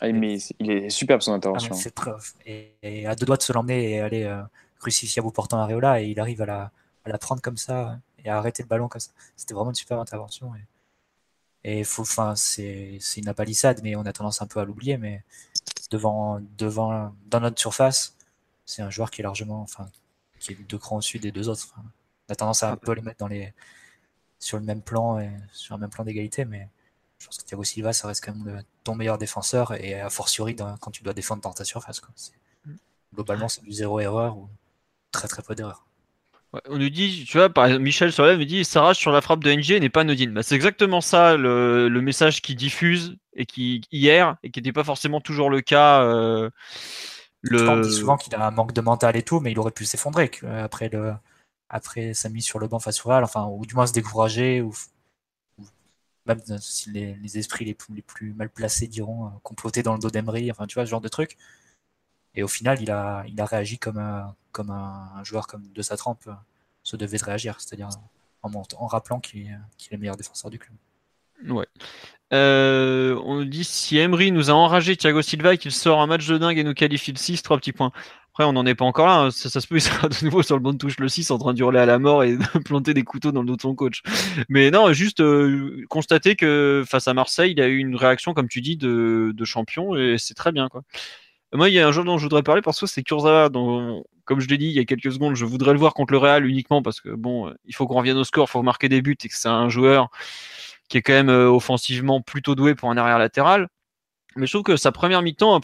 ah, 0.01 0.11
mais 0.11 0.39
il 0.59 0.71
est 0.71 0.89
superbe 0.89 1.21
son 1.21 1.33
intervention. 1.33 1.75
c'est 1.75 1.93
preuve. 1.93 2.33
Et, 2.47 3.05
à 3.05 3.15
deux 3.15 3.27
doigts 3.27 3.37
de 3.37 3.43
se 3.43 3.53
l'emmener 3.53 3.91
et 3.91 3.99
aller 3.99 4.23
euh, 4.23 4.41
crucifier 4.79 5.19
à 5.19 5.23
bout 5.23 5.31
portant 5.31 5.59
Areola, 5.59 6.01
et 6.01 6.07
il 6.07 6.19
arrive 6.19 6.41
à 6.41 6.47
la, 6.47 6.71
à 7.05 7.09
la, 7.09 7.19
prendre 7.19 7.39
comme 7.39 7.57
ça 7.57 7.99
et 8.23 8.29
à 8.29 8.37
arrêter 8.37 8.63
le 8.63 8.67
ballon 8.67 8.87
comme 8.87 8.99
ça. 8.99 9.11
C'était 9.35 9.53
vraiment 9.53 9.69
une 9.69 9.75
superbe 9.75 10.01
intervention. 10.01 10.51
Et, 11.63 11.83
faut, 11.83 12.01
enfin, 12.01 12.35
c'est 12.35 12.99
une 13.15 13.31
palissade, 13.35 13.81
mais 13.83 13.95
on 13.95 14.01
a 14.01 14.11
tendance 14.11 14.41
un 14.41 14.47
peu 14.47 14.59
à 14.59 14.65
l'oublier. 14.65 14.97
Mais 14.97 15.23
devant, 15.91 16.41
devant, 16.57 17.13
dans 17.27 17.39
notre 17.39 17.59
surface, 17.59 18.15
c'est 18.71 18.81
un 18.81 18.89
joueur 18.89 19.11
qui 19.11 19.21
est 19.21 19.23
largement, 19.23 19.61
enfin, 19.61 19.89
qui 20.39 20.53
est 20.53 20.55
deux 20.55 20.77
crans 20.77 20.97
au-dessus 20.97 21.19
des 21.19 21.31
deux 21.31 21.49
autres. 21.49 21.73
on 22.29 22.31
a 22.31 22.35
tendance 22.35 22.63
à 22.63 22.71
un 22.71 22.77
peu 22.77 22.93
les 22.93 23.01
mettre 23.01 23.19
dans 23.19 23.27
les, 23.27 23.53
sur 24.39 24.57
le 24.57 24.63
même 24.63 24.81
plan, 24.81 25.19
et 25.19 25.29
sur 25.51 25.75
un 25.75 25.77
même 25.77 25.89
plan 25.89 26.05
d'égalité, 26.05 26.45
mais 26.45 26.69
je 27.19 27.25
pense 27.25 27.37
que 27.37 27.43
Thiago 27.43 27.63
Silva, 27.65 27.91
ça 27.91 28.07
reste 28.07 28.23
quand 28.23 28.33
même 28.33 28.63
ton 28.83 28.95
meilleur 28.95 29.17
défenseur 29.17 29.73
et 29.73 29.99
a 29.99 30.09
fortiori 30.09 30.55
quand 30.55 30.91
tu 30.91 31.03
dois 31.03 31.13
défendre 31.13 31.41
dans 31.41 31.53
ta 31.53 31.65
surface. 31.65 32.01
Globalement, 33.13 33.49
c'est 33.49 33.61
du 33.61 33.73
zéro 33.73 33.99
erreur 33.99 34.37
ou 34.37 34.49
très 35.11 35.27
très 35.27 35.43
peu 35.43 35.53
d'erreurs. 35.53 35.85
on 36.69 36.77
nous 36.77 36.89
dit, 36.89 37.25
tu 37.27 37.37
vois, 37.37 37.49
par 37.49 37.65
exemple, 37.65 37.83
Michel 37.83 38.13
sur 38.13 38.23
me 38.23 38.45
dit 38.45 38.63
Sarah 38.63 38.93
sur 38.93 39.11
la 39.11 39.19
frappe 39.19 39.43
de 39.43 39.51
NG 39.51 39.79
n'est 39.81 39.89
pas 39.89 40.01
anodine. 40.01 40.33
Bah, 40.33 40.43
c'est 40.43 40.55
exactement 40.55 41.01
ça 41.01 41.35
le, 41.35 41.89
message 42.01 42.41
qui 42.41 42.55
diffuse 42.55 43.17
et 43.35 43.45
qui 43.45 43.81
hier 43.91 44.37
et 44.43 44.49
qui 44.49 44.59
n'était 44.59 44.71
pas 44.71 44.85
forcément 44.85 45.19
toujours 45.19 45.49
le 45.49 45.59
cas. 45.59 46.03
Euh, 46.03 46.49
le... 47.41 47.69
On 47.69 47.81
dit 47.81 47.91
souvent 47.91 48.17
qu'il 48.17 48.35
a 48.35 48.45
un 48.45 48.51
manque 48.51 48.73
de 48.73 48.81
mental 48.81 49.15
et 49.15 49.23
tout, 49.23 49.39
mais 49.39 49.51
il 49.51 49.59
aurait 49.59 49.71
pu 49.71 49.85
s'effondrer 49.85 50.31
après 50.43 50.89
le 50.89 51.13
après 51.69 52.13
sa 52.13 52.29
mise 52.29 52.45
sur 52.45 52.59
le 52.59 52.67
banc 52.67 52.79
face 52.79 53.05
au 53.05 53.09
Real, 53.09 53.23
enfin 53.23 53.47
ou 53.47 53.65
du 53.65 53.75
moins 53.75 53.87
se 53.87 53.93
décourager 53.93 54.61
ou 54.61 54.73
même 56.25 56.39
si 56.59 56.91
les, 56.91 57.37
esprits 57.37 57.65
les 57.65 57.73
plus, 57.73 58.33
mal 58.33 58.49
placés 58.49 58.87
diront 58.87 59.27
euh, 59.27 59.29
comploter 59.43 59.83
dans 59.83 59.93
le 59.93 59.99
dos 59.99 60.11
d'Emery, 60.11 60.51
enfin 60.51 60.67
tu 60.67 60.75
vois, 60.75 60.85
ce 60.85 60.91
genre 60.91 61.01
de 61.01 61.07
truc. 61.07 61.37
Et 62.35 62.43
au 62.43 62.47
final, 62.47 62.81
il 62.81 62.91
a, 62.91 63.25
il 63.27 63.39
a 63.41 63.45
réagi 63.45 63.79
comme 63.79 63.97
un, 63.97 64.35
joueur 65.23 65.47
comme 65.47 65.67
de 65.71 65.81
sa 65.81 65.97
trempe 65.97 66.27
euh, 66.27 66.33
se 66.83 66.95
devait 66.95 67.17
de 67.17 67.23
réagir, 67.23 67.59
c'est-à-dire 67.59 67.89
en, 68.43 68.51
en, 68.53 68.87
rappelant 68.87 69.19
qu'il 69.19 69.41
est 69.47 69.91
le 69.91 69.97
meilleur 69.97 70.15
défenseur 70.17 70.51
du 70.51 70.59
club. 70.59 70.75
Ouais. 71.49 71.65
Euh, 72.33 73.19
on 73.25 73.43
dit 73.43 73.63
si 73.63 73.97
Emery 73.97 74.31
nous 74.31 74.49
a 74.49 74.53
enragé 74.53 74.95
Thiago 74.95 75.21
Silva 75.21 75.53
et 75.53 75.57
qu'il 75.57 75.71
sort 75.71 76.01
un 76.01 76.07
match 76.07 76.27
de 76.27 76.37
dingue 76.37 76.57
et 76.57 76.63
nous 76.63 76.73
qualifie 76.73 77.11
le 77.11 77.17
6, 77.17 77.41
3 77.41 77.57
petits 77.57 77.73
points. 77.73 77.91
Après, 78.33 78.45
on 78.45 78.53
n'en 78.53 78.65
est 78.65 78.75
pas 78.75 78.85
encore 78.85 79.07
là. 79.07 79.17
Hein. 79.19 79.31
Ça, 79.31 79.59
se 79.59 79.67
peut, 79.67 79.75
il 79.75 79.81
sera 79.81 80.07
de 80.07 80.15
nouveau 80.23 80.41
sur 80.41 80.55
le 80.55 80.61
banc 80.61 80.71
de 80.71 80.77
touche 80.77 80.97
le 80.97 81.09
6 81.09 81.31
en 81.31 81.37
train 81.37 81.53
d'hurler 81.53 81.79
à 81.79 81.85
la 81.85 81.99
mort 81.99 82.23
et 82.23 82.37
de 82.37 82.59
planter 82.59 82.93
des 82.93 83.03
couteaux 83.03 83.33
dans 83.33 83.41
le 83.41 83.47
dos 83.47 83.57
de 83.57 83.61
son 83.61 83.75
coach. 83.75 84.01
Mais 84.47 84.71
non, 84.71 84.93
juste 84.93 85.19
euh, 85.19 85.83
constater 85.89 86.37
que 86.37 86.83
face 86.87 87.09
à 87.09 87.13
Marseille, 87.13 87.51
il 87.51 87.61
a 87.61 87.67
eu 87.67 87.77
une 87.77 87.97
réaction, 87.97 88.33
comme 88.33 88.47
tu 88.47 88.61
dis, 88.61 88.77
de, 88.77 89.33
champion 89.43 89.97
et 89.97 90.15
c'est 90.17 90.35
très 90.35 90.53
bien. 90.53 90.69
Quoi. 90.69 90.83
Moi, 91.53 91.67
il 91.67 91.73
y 91.73 91.79
a 91.79 91.87
un 91.87 91.91
joueur 91.91 92.05
dont 92.05 92.17
je 92.17 92.23
voudrais 92.23 92.43
parler 92.43 92.61
parce 92.61 92.79
que 92.79 92.85
c'est 92.85 93.03
Kurzawa. 93.03 93.49
Dont, 93.49 94.05
comme 94.23 94.39
je 94.39 94.47
l'ai 94.47 94.57
dit 94.57 94.67
il 94.67 94.73
y 94.73 94.79
a 94.79 94.85
quelques 94.85 95.11
secondes, 95.11 95.35
je 95.35 95.43
voudrais 95.43 95.73
le 95.73 95.79
voir 95.79 95.93
contre 95.93 96.13
le 96.13 96.19
Real 96.19 96.45
uniquement 96.45 96.81
parce 96.81 97.01
que 97.01 97.09
bon, 97.09 97.53
il 97.65 97.75
faut 97.75 97.85
qu'on 97.87 97.95
revienne 97.95 98.17
au 98.17 98.23
score, 98.23 98.47
il 98.47 98.51
faut 98.51 98.63
marquer 98.63 98.87
des 98.87 99.01
buts 99.01 99.17
et 99.21 99.27
que 99.27 99.35
c'est 99.35 99.49
un 99.49 99.67
joueur 99.67 100.09
qui 100.91 100.97
est 100.97 101.01
quand 101.01 101.13
même 101.13 101.29
euh, 101.29 101.49
offensivement 101.49 102.19
plutôt 102.21 102.53
doué 102.53 102.75
pour 102.75 102.91
un 102.91 102.97
arrière 102.97 103.17
latéral. 103.17 103.69
Mais 104.35 104.45
je 104.45 104.51
trouve 104.51 104.63
que 104.63 104.75
sa 104.75 104.91
première 104.91 105.21
mi-temps 105.21 105.55
a 105.55 105.61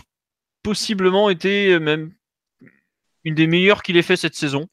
possiblement 0.64 1.30
été 1.30 1.80
même 1.80 2.14
une 3.26 3.36
des 3.36 3.46
meilleures 3.46 3.84
qu'il 3.84 3.98
ait 3.98 4.04
fait 4.04 4.16
cette 4.16 4.36
saison. 4.36 4.68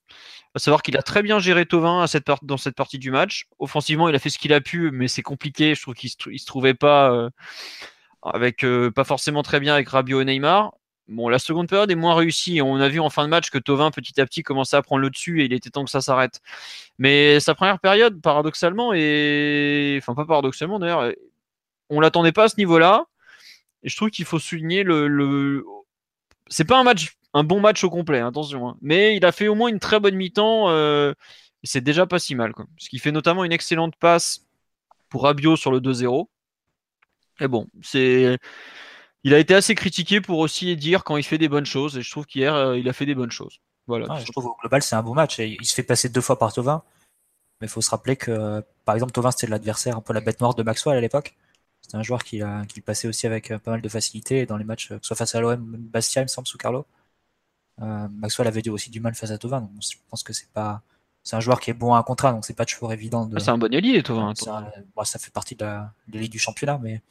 À 0.55 0.61
savoir 0.61 0.83
qu'il 0.83 0.97
a 0.97 1.03
très 1.03 1.23
bien 1.23 1.41
géré 1.41 1.67
Tovin 1.67 2.07
dans 2.43 2.57
cette 2.57 2.77
partie 2.77 2.99
du 3.01 3.11
match. 3.11 3.47
Offensivement, 3.59 4.09
il 4.09 4.15
a 4.15 4.21
fait 4.21 4.31
ce 4.31 4.39
qu'il 4.39 4.53
a 4.53 4.61
pu, 4.61 4.93
mais 4.93 5.09
c'est 5.09 5.23
compliqué. 5.23 5.75
Je 5.75 5.83
trouve 5.83 5.95
qu'il 5.95 6.11
se, 6.11 6.17
se 6.17 6.47
trouvait 6.47 6.75
pas 6.75 7.11
euh, 7.13 7.31
avec 8.23 8.65
euh, 8.65 8.93
pas 8.93 9.03
forcément 9.03 9.43
très 9.43 9.59
bien 9.59 9.75
avec 9.75 9.89
Rabiot 9.89 10.21
et 10.21 10.25
Neymar. 10.25 10.73
Bon, 11.09 11.29
la 11.29 11.41
seconde 11.41 11.69
période 11.69 11.91
est 11.91 11.97
moins 11.97 12.15
réussie. 12.15 12.63
On 12.63 12.77
a 12.77 12.89
vu 12.89 13.01
en 13.01 13.11
fin 13.11 13.25
de 13.25 13.29
match 13.29 13.51
que 13.51 13.59
Tovin, 13.59 13.91
petit 13.91 14.21
à 14.21 14.27
petit, 14.27 14.45
commençait 14.45 14.77
à 14.77 14.83
prendre 14.83 15.03
le 15.03 15.11
dessus 15.11 15.43
et 15.43 15.47
il 15.47 15.53
était 15.53 15.71
temps 15.71 15.85
que 15.85 15.91
ça 15.91 16.01
s'arrête. 16.01 16.41
Mais 16.99 17.40
sa 17.40 17.55
première 17.55 17.80
période, 17.80 18.20
paradoxalement, 18.20 18.92
et 18.95 19.99
enfin 20.01 20.14
pas 20.14 20.24
paradoxalement 20.24 20.78
d'ailleurs, 20.78 21.12
on 21.90 22.01
l'attendait 22.01 22.32
pas 22.32 22.45
à 22.45 22.49
ce 22.49 22.57
niveau-là. 22.59 23.07
Et 23.83 23.88
je 23.88 23.96
trouve 23.96 24.11
qu'il 24.11 24.25
faut 24.25 24.38
souligner 24.38 24.83
le, 24.83 25.08
le... 25.08 25.64
c'est 26.49 26.64
pas 26.64 26.79
un 26.79 26.84
match 26.84 27.16
un 27.34 27.42
bon 27.42 27.61
match 27.61 27.83
au 27.84 27.91
complet, 27.91 28.21
attention. 28.21 28.68
Hein. 28.68 28.76
Mais 28.80 29.16
il 29.16 29.25
a 29.26 29.33
fait 29.33 29.49
au 29.49 29.57
moins 29.57 29.68
une 29.68 29.80
très 29.80 30.00
bonne 30.00 30.14
mi-temps. 30.14 30.71
Euh, 30.71 31.12
c'est 31.64 31.83
déjà 31.83 32.07
pas 32.07 32.21
si 32.21 32.34
mal. 32.34 32.53
Quoi. 32.54 32.66
Ce 32.79 32.88
qui 32.88 32.99
fait 32.99 33.12
notamment 33.12 33.45
une 33.45 33.53
excellente 33.53 33.96
passe 33.96 34.46
pour 35.11 35.25
Rabiot 35.25 35.57
sur 35.57 35.72
le 35.72 35.80
2-0. 35.80 36.29
Et 37.41 37.49
bon, 37.49 37.68
c'est. 37.83 38.38
Il 39.25 39.34
a 39.34 39.38
été 39.38 39.54
assez 39.54 39.75
critiqué 39.75 40.21
pour 40.21 40.38
aussi 40.38 40.76
dire 40.76 41.03
quand 41.03 41.16
il 41.16 41.25
fait 41.25 41.38
des 41.38 41.49
bonnes 41.49 41.66
choses. 41.66 41.99
Et 41.99 42.03
je 42.03 42.11
trouve 42.11 42.26
qu'hier, 42.26 42.54
euh, 42.54 42.79
il 42.79 42.88
a 42.88 42.92
fait 42.92 43.07
des 43.07 43.14
bonnes 43.14 43.30
choses. 43.30 43.58
Voilà. 43.87 44.19
je 44.19 44.31
trouve 44.33 44.47
au 44.47 44.57
global, 44.61 44.83
c'est 44.83 44.97
un 44.97 45.03
bon 45.03 45.15
match. 45.15 45.39
Et 45.39 45.57
il 45.61 45.67
se 45.67 45.75
fait 45.75 45.83
passer 45.83 46.09
deux 46.09 46.21
fois 46.21 46.39
par 46.39 46.53
Tovin. 46.53 46.83
Mais 47.61 47.67
il 47.67 47.71
faut 47.71 47.81
se 47.81 47.91
rappeler 47.91 48.17
que, 48.17 48.65
par 48.85 48.95
exemple, 48.95 49.13
Tovin, 49.13 49.31
c'était 49.31 49.47
l'adversaire, 49.47 49.97
un 49.97 50.01
peu 50.01 50.13
la 50.13 50.21
bête 50.21 50.41
noire 50.41 50.55
de 50.55 50.63
Maxwell 50.63 50.97
à 50.97 51.01
l'époque. 51.01 51.37
C'était 51.85 51.97
un 51.97 52.03
joueur 52.03 52.25
qui, 52.25 52.41
qui 52.69 52.81
passait 52.81 53.09
aussi 53.09 53.27
avec 53.27 53.51
euh, 53.51 53.59
pas 53.59 53.73
mal 53.73 53.83
de 53.83 53.89
facilité 53.91 54.47
dans 54.47 54.57
les 54.57 54.65
matchs, 54.65 54.89
que 54.89 54.99
ce 55.03 55.07
soit 55.09 55.17
face 55.17 55.35
à 55.35 55.41
l'OM, 55.41 55.63
Bastia, 55.77 56.23
il 56.23 56.25
me 56.25 56.29
semble, 56.29 56.47
sous 56.47 56.57
Carlo. 56.57 56.87
Euh, 57.83 58.09
Maxwell 58.09 58.49
avait 58.49 58.67
aussi 58.71 58.89
du 58.89 59.01
mal 59.01 59.15
face 59.15 59.31
à 59.31 59.39
Tovin, 59.39 59.61
donc 59.61 59.71
je 59.81 59.97
pense 60.09 60.23
que 60.23 60.33
c'est 60.33 60.49
pas. 60.49 60.83
C'est 61.23 61.37
un 61.37 61.41
joueur 61.41 61.61
qui 61.61 61.71
est 61.71 61.75
bon 61.75 61.95
à 61.95 61.99
un 61.99 62.03
contrat, 62.03 62.33
donc 62.33 62.45
c'est 62.45 62.55
pas 62.55 62.67
toujours 62.67 62.93
évident. 62.93 63.27
De... 63.27 63.39
C'est 63.39 63.51
un 63.51 63.59
bon 63.59 63.73
allié, 63.75 64.03
Tovin. 64.03 64.35
Ça, 64.35 64.73
ça 65.05 65.19
fait 65.19 65.31
partie 65.31 65.57
de 65.57 65.67
l'élite 66.09 66.33
du 66.33 66.39
championnat, 66.39 66.79
mais 66.83 67.03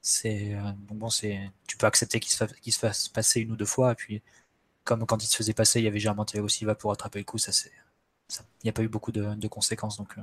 c'est 0.00 0.54
euh, 0.54 0.72
bon, 0.90 1.10
c'est 1.10 1.50
tu 1.66 1.76
peux 1.76 1.86
accepter 1.86 2.20
qu'il 2.20 2.32
se, 2.32 2.44
se, 2.46 2.78
fasse 2.78 3.08
passer 3.08 3.40
une 3.40 3.52
ou 3.52 3.56
deux 3.56 3.66
fois, 3.66 3.92
et 3.92 3.94
puis 3.94 4.22
comme 4.86 5.04
quand 5.04 5.22
il 5.22 5.26
se 5.26 5.36
faisait 5.36 5.52
passer, 5.52 5.80
il 5.80 5.84
y 5.84 5.88
avait 5.88 5.98
généralement 5.98 6.24
Thiago 6.24 6.48
Silva 6.48 6.74
pour 6.74 6.92
attraper 6.92 7.18
le 7.18 7.24
coup, 7.24 7.36
ça 7.36 7.52
c'est. 7.52 7.72
Il 8.30 8.64
n'y 8.64 8.70
a 8.70 8.72
pas 8.72 8.82
eu 8.82 8.88
beaucoup 8.88 9.12
de, 9.12 9.48
conséquences, 9.48 9.98
donc. 9.98 10.16
Euh, 10.16 10.22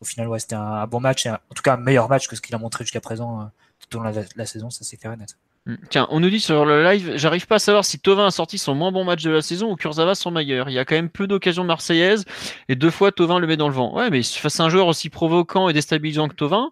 au 0.00 0.04
final, 0.04 0.28
ouais, 0.28 0.38
c'était 0.38 0.56
un, 0.56 0.86
bon 0.86 1.00
match, 1.00 1.24
et 1.24 1.30
en 1.30 1.38
tout 1.54 1.62
cas 1.62 1.74
un 1.74 1.78
meilleur 1.78 2.08
match 2.10 2.28
que 2.28 2.36
ce 2.36 2.42
qu'il 2.42 2.54
a 2.54 2.58
montré 2.58 2.84
jusqu'à 2.84 3.00
présent 3.00 3.50
tout 3.78 3.96
au 3.96 4.02
long 4.02 4.10
de 4.10 4.24
la, 4.36 4.46
saison, 4.46 4.68
ça 4.68 4.84
c'est 4.84 4.96
clair 4.96 5.12
et 5.12 5.16
net. 5.16 5.36
Mm. 5.66 5.74
Tiens, 5.88 6.06
on 6.10 6.20
nous 6.20 6.28
dit 6.28 6.40
sur 6.40 6.64
le 6.64 6.84
live, 6.84 7.12
j'arrive 7.16 7.46
pas 7.46 7.54
à 7.54 7.58
savoir 7.58 7.84
si 7.84 7.98
Tovin 7.98 8.26
a 8.26 8.30
sorti 8.30 8.58
son 8.58 8.74
moins 8.74 8.92
bon 8.92 9.04
match 9.04 9.22
de 9.22 9.30
la 9.30 9.40
saison 9.40 9.70
ou 9.70 9.76
Kurzawa 9.76 10.14
son 10.14 10.30
meilleur. 10.30 10.68
Il 10.68 10.74
y 10.74 10.78
a 10.78 10.84
quand 10.84 10.94
même 10.94 11.08
peu 11.08 11.26
d'occasions 11.26 11.64
marseillaises 11.64 12.24
et 12.68 12.74
deux 12.74 12.90
fois 12.90 13.12
Tovin 13.12 13.38
le 13.38 13.46
met 13.46 13.56
dans 13.56 13.68
le 13.68 13.74
vent. 13.74 13.94
Ouais, 13.94 14.10
mais 14.10 14.22
face 14.22 14.60
à 14.60 14.64
un 14.64 14.68
joueur 14.68 14.88
aussi 14.88 15.08
provoquant 15.08 15.68
et 15.68 15.72
déstabilisant 15.72 16.28
que 16.28 16.34
Tovin, 16.34 16.70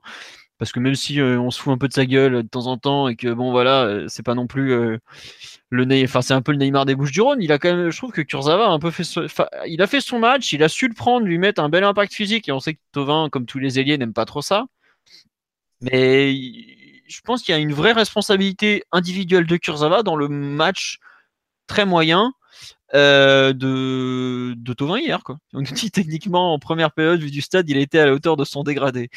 parce 0.62 0.70
que 0.70 0.78
même 0.78 0.94
si 0.94 1.20
euh, 1.20 1.40
on 1.40 1.50
se 1.50 1.60
fout 1.60 1.72
un 1.72 1.76
peu 1.76 1.88
de 1.88 1.92
sa 1.92 2.06
gueule 2.06 2.34
de 2.34 2.48
temps 2.48 2.68
en 2.68 2.78
temps 2.78 3.08
et 3.08 3.16
que 3.16 3.32
bon 3.32 3.50
voilà, 3.50 3.82
euh, 3.82 4.06
c'est 4.06 4.22
pas 4.22 4.36
non 4.36 4.46
plus 4.46 4.72
euh, 4.72 4.98
le 5.70 6.04
enfin 6.04 6.22
c'est 6.22 6.34
un 6.34 6.40
peu 6.40 6.52
le 6.52 6.58
Neymar 6.58 6.84
des 6.84 6.94
Bouches 6.94 7.10
du 7.10 7.20
Rhône. 7.20 7.42
Il 7.42 7.50
a 7.50 7.58
quand 7.58 7.74
même, 7.74 7.90
je 7.90 7.96
trouve 7.96 8.12
que 8.12 8.20
Kurzawa 8.22 8.68
a 8.68 8.70
un 8.70 8.78
peu 8.78 8.92
fait, 8.92 9.02
il 9.66 9.82
a 9.82 9.88
fait 9.88 10.00
son 10.00 10.20
match, 10.20 10.52
il 10.52 10.62
a 10.62 10.68
su 10.68 10.86
le 10.86 10.94
prendre, 10.94 11.26
lui 11.26 11.36
mettre 11.36 11.60
un 11.60 11.68
bel 11.68 11.82
impact 11.82 12.14
physique 12.14 12.48
et 12.48 12.52
on 12.52 12.60
sait 12.60 12.74
que 12.74 12.80
Tovin, 12.92 13.28
comme 13.28 13.44
tous 13.44 13.58
les 13.58 13.80
ailiers, 13.80 13.98
n'aime 13.98 14.12
pas 14.12 14.24
trop 14.24 14.40
ça. 14.40 14.66
Mais 15.80 16.32
je 17.08 17.20
pense 17.24 17.42
qu'il 17.42 17.52
y 17.52 17.58
a 17.58 17.60
une 17.60 17.72
vraie 17.72 17.90
responsabilité 17.90 18.84
individuelle 18.92 19.46
de 19.46 19.56
Kurzawa 19.56 20.04
dans 20.04 20.14
le 20.14 20.28
match 20.28 21.00
très 21.66 21.86
moyen 21.86 22.34
euh, 22.94 23.54
de, 23.54 24.52
de 24.54 24.72
Tovin 24.74 24.98
hier. 24.98 25.22
Quoi. 25.24 25.38
Dit 25.54 25.90
techniquement 25.90 26.52
en 26.52 26.58
première 26.58 26.92
période, 26.92 27.20
vu 27.20 27.30
du 27.30 27.40
stade, 27.40 27.68
il 27.70 27.78
été 27.78 27.98
à 27.98 28.06
la 28.06 28.12
hauteur 28.12 28.36
de 28.36 28.44
son 28.44 28.62
dégradé. 28.62 29.08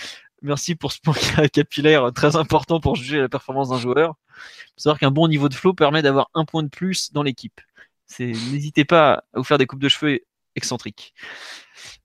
Merci 0.41 0.75
pour 0.75 0.91
ce 0.91 0.99
point 0.99 1.15
capillaire 1.53 2.11
très 2.13 2.35
important 2.35 2.79
pour 2.79 2.95
juger 2.95 3.19
la 3.19 3.29
performance 3.29 3.69
d'un 3.69 3.77
joueur. 3.77 4.15
Il 4.27 4.73
faut 4.75 4.79
savoir 4.81 4.99
qu'un 4.99 5.11
bon 5.11 5.27
niveau 5.27 5.49
de 5.49 5.53
flow 5.53 5.73
permet 5.73 6.01
d'avoir 6.01 6.29
un 6.33 6.45
point 6.45 6.63
de 6.63 6.69
plus 6.69 7.11
dans 7.13 7.23
l'équipe. 7.23 7.61
N'hésitez 8.19 8.85
pas 8.85 9.23
à 9.33 9.37
vous 9.37 9.43
faire 9.43 9.57
des 9.57 9.65
coupes 9.65 9.79
de 9.81 9.89
cheveux 9.89 10.19
excentriques. 10.55 11.13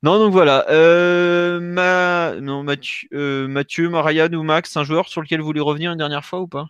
Non, 0.03 0.19
donc 0.19 0.33
voilà. 0.33 0.67
Euh, 0.71 1.61
Mathieu, 1.61 3.09
euh, 3.13 3.49
Mathieu, 3.49 3.89
Marianne 3.89 4.35
ou 4.35 4.43
Max, 4.43 4.77
un 4.77 4.85
joueur 4.85 5.09
sur 5.09 5.21
lequel 5.21 5.41
vous 5.41 5.47
voulez 5.47 5.61
revenir 5.61 5.93
une 5.93 5.99
dernière 5.99 6.25
fois 6.25 6.41
ou 6.41 6.49
pas? 6.49 6.67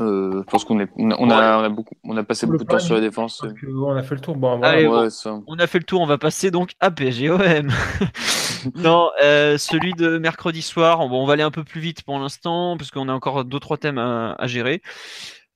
Euh, 0.00 0.42
je 0.44 0.50
pense 0.50 0.64
qu'on 0.64 0.80
est, 0.80 0.90
on 0.96 1.10
a, 1.10 1.16
on 1.16 1.30
a, 1.30 1.68
beaucoup, 1.68 1.94
on 2.02 2.16
a 2.16 2.24
passé 2.24 2.46
beaucoup 2.46 2.64
de 2.64 2.68
temps 2.68 2.80
sur 2.80 2.96
la 2.96 3.00
défense. 3.00 3.42
on 3.42 3.96
a 3.96 4.02
fait 4.02 4.16
le 4.16 4.20
tour. 4.20 4.36
Bon, 4.36 4.58
on 4.58 5.58
a 5.58 5.66
fait 5.66 5.78
le 5.78 5.84
tour. 5.84 6.00
On 6.00 6.06
va 6.06 6.18
passer 6.18 6.50
donc 6.50 6.72
à 6.80 6.90
PSGOM. 6.90 7.38
non, 8.74 9.10
celui 9.20 9.92
de 9.92 10.18
mercredi 10.18 10.62
soir. 10.62 11.08
Bon, 11.08 11.22
on 11.22 11.26
va 11.26 11.34
aller 11.34 11.42
un 11.42 11.52
peu 11.52 11.64
plus 11.64 11.80
vite 11.80 12.02
pour 12.02 12.18
l'instant 12.18 12.76
parce 12.76 12.90
qu'on 12.90 13.08
a 13.08 13.12
encore 13.12 13.44
deux 13.44 13.60
trois 13.60 13.76
thèmes 13.76 13.98
à, 13.98 14.46
gérer. 14.46 14.82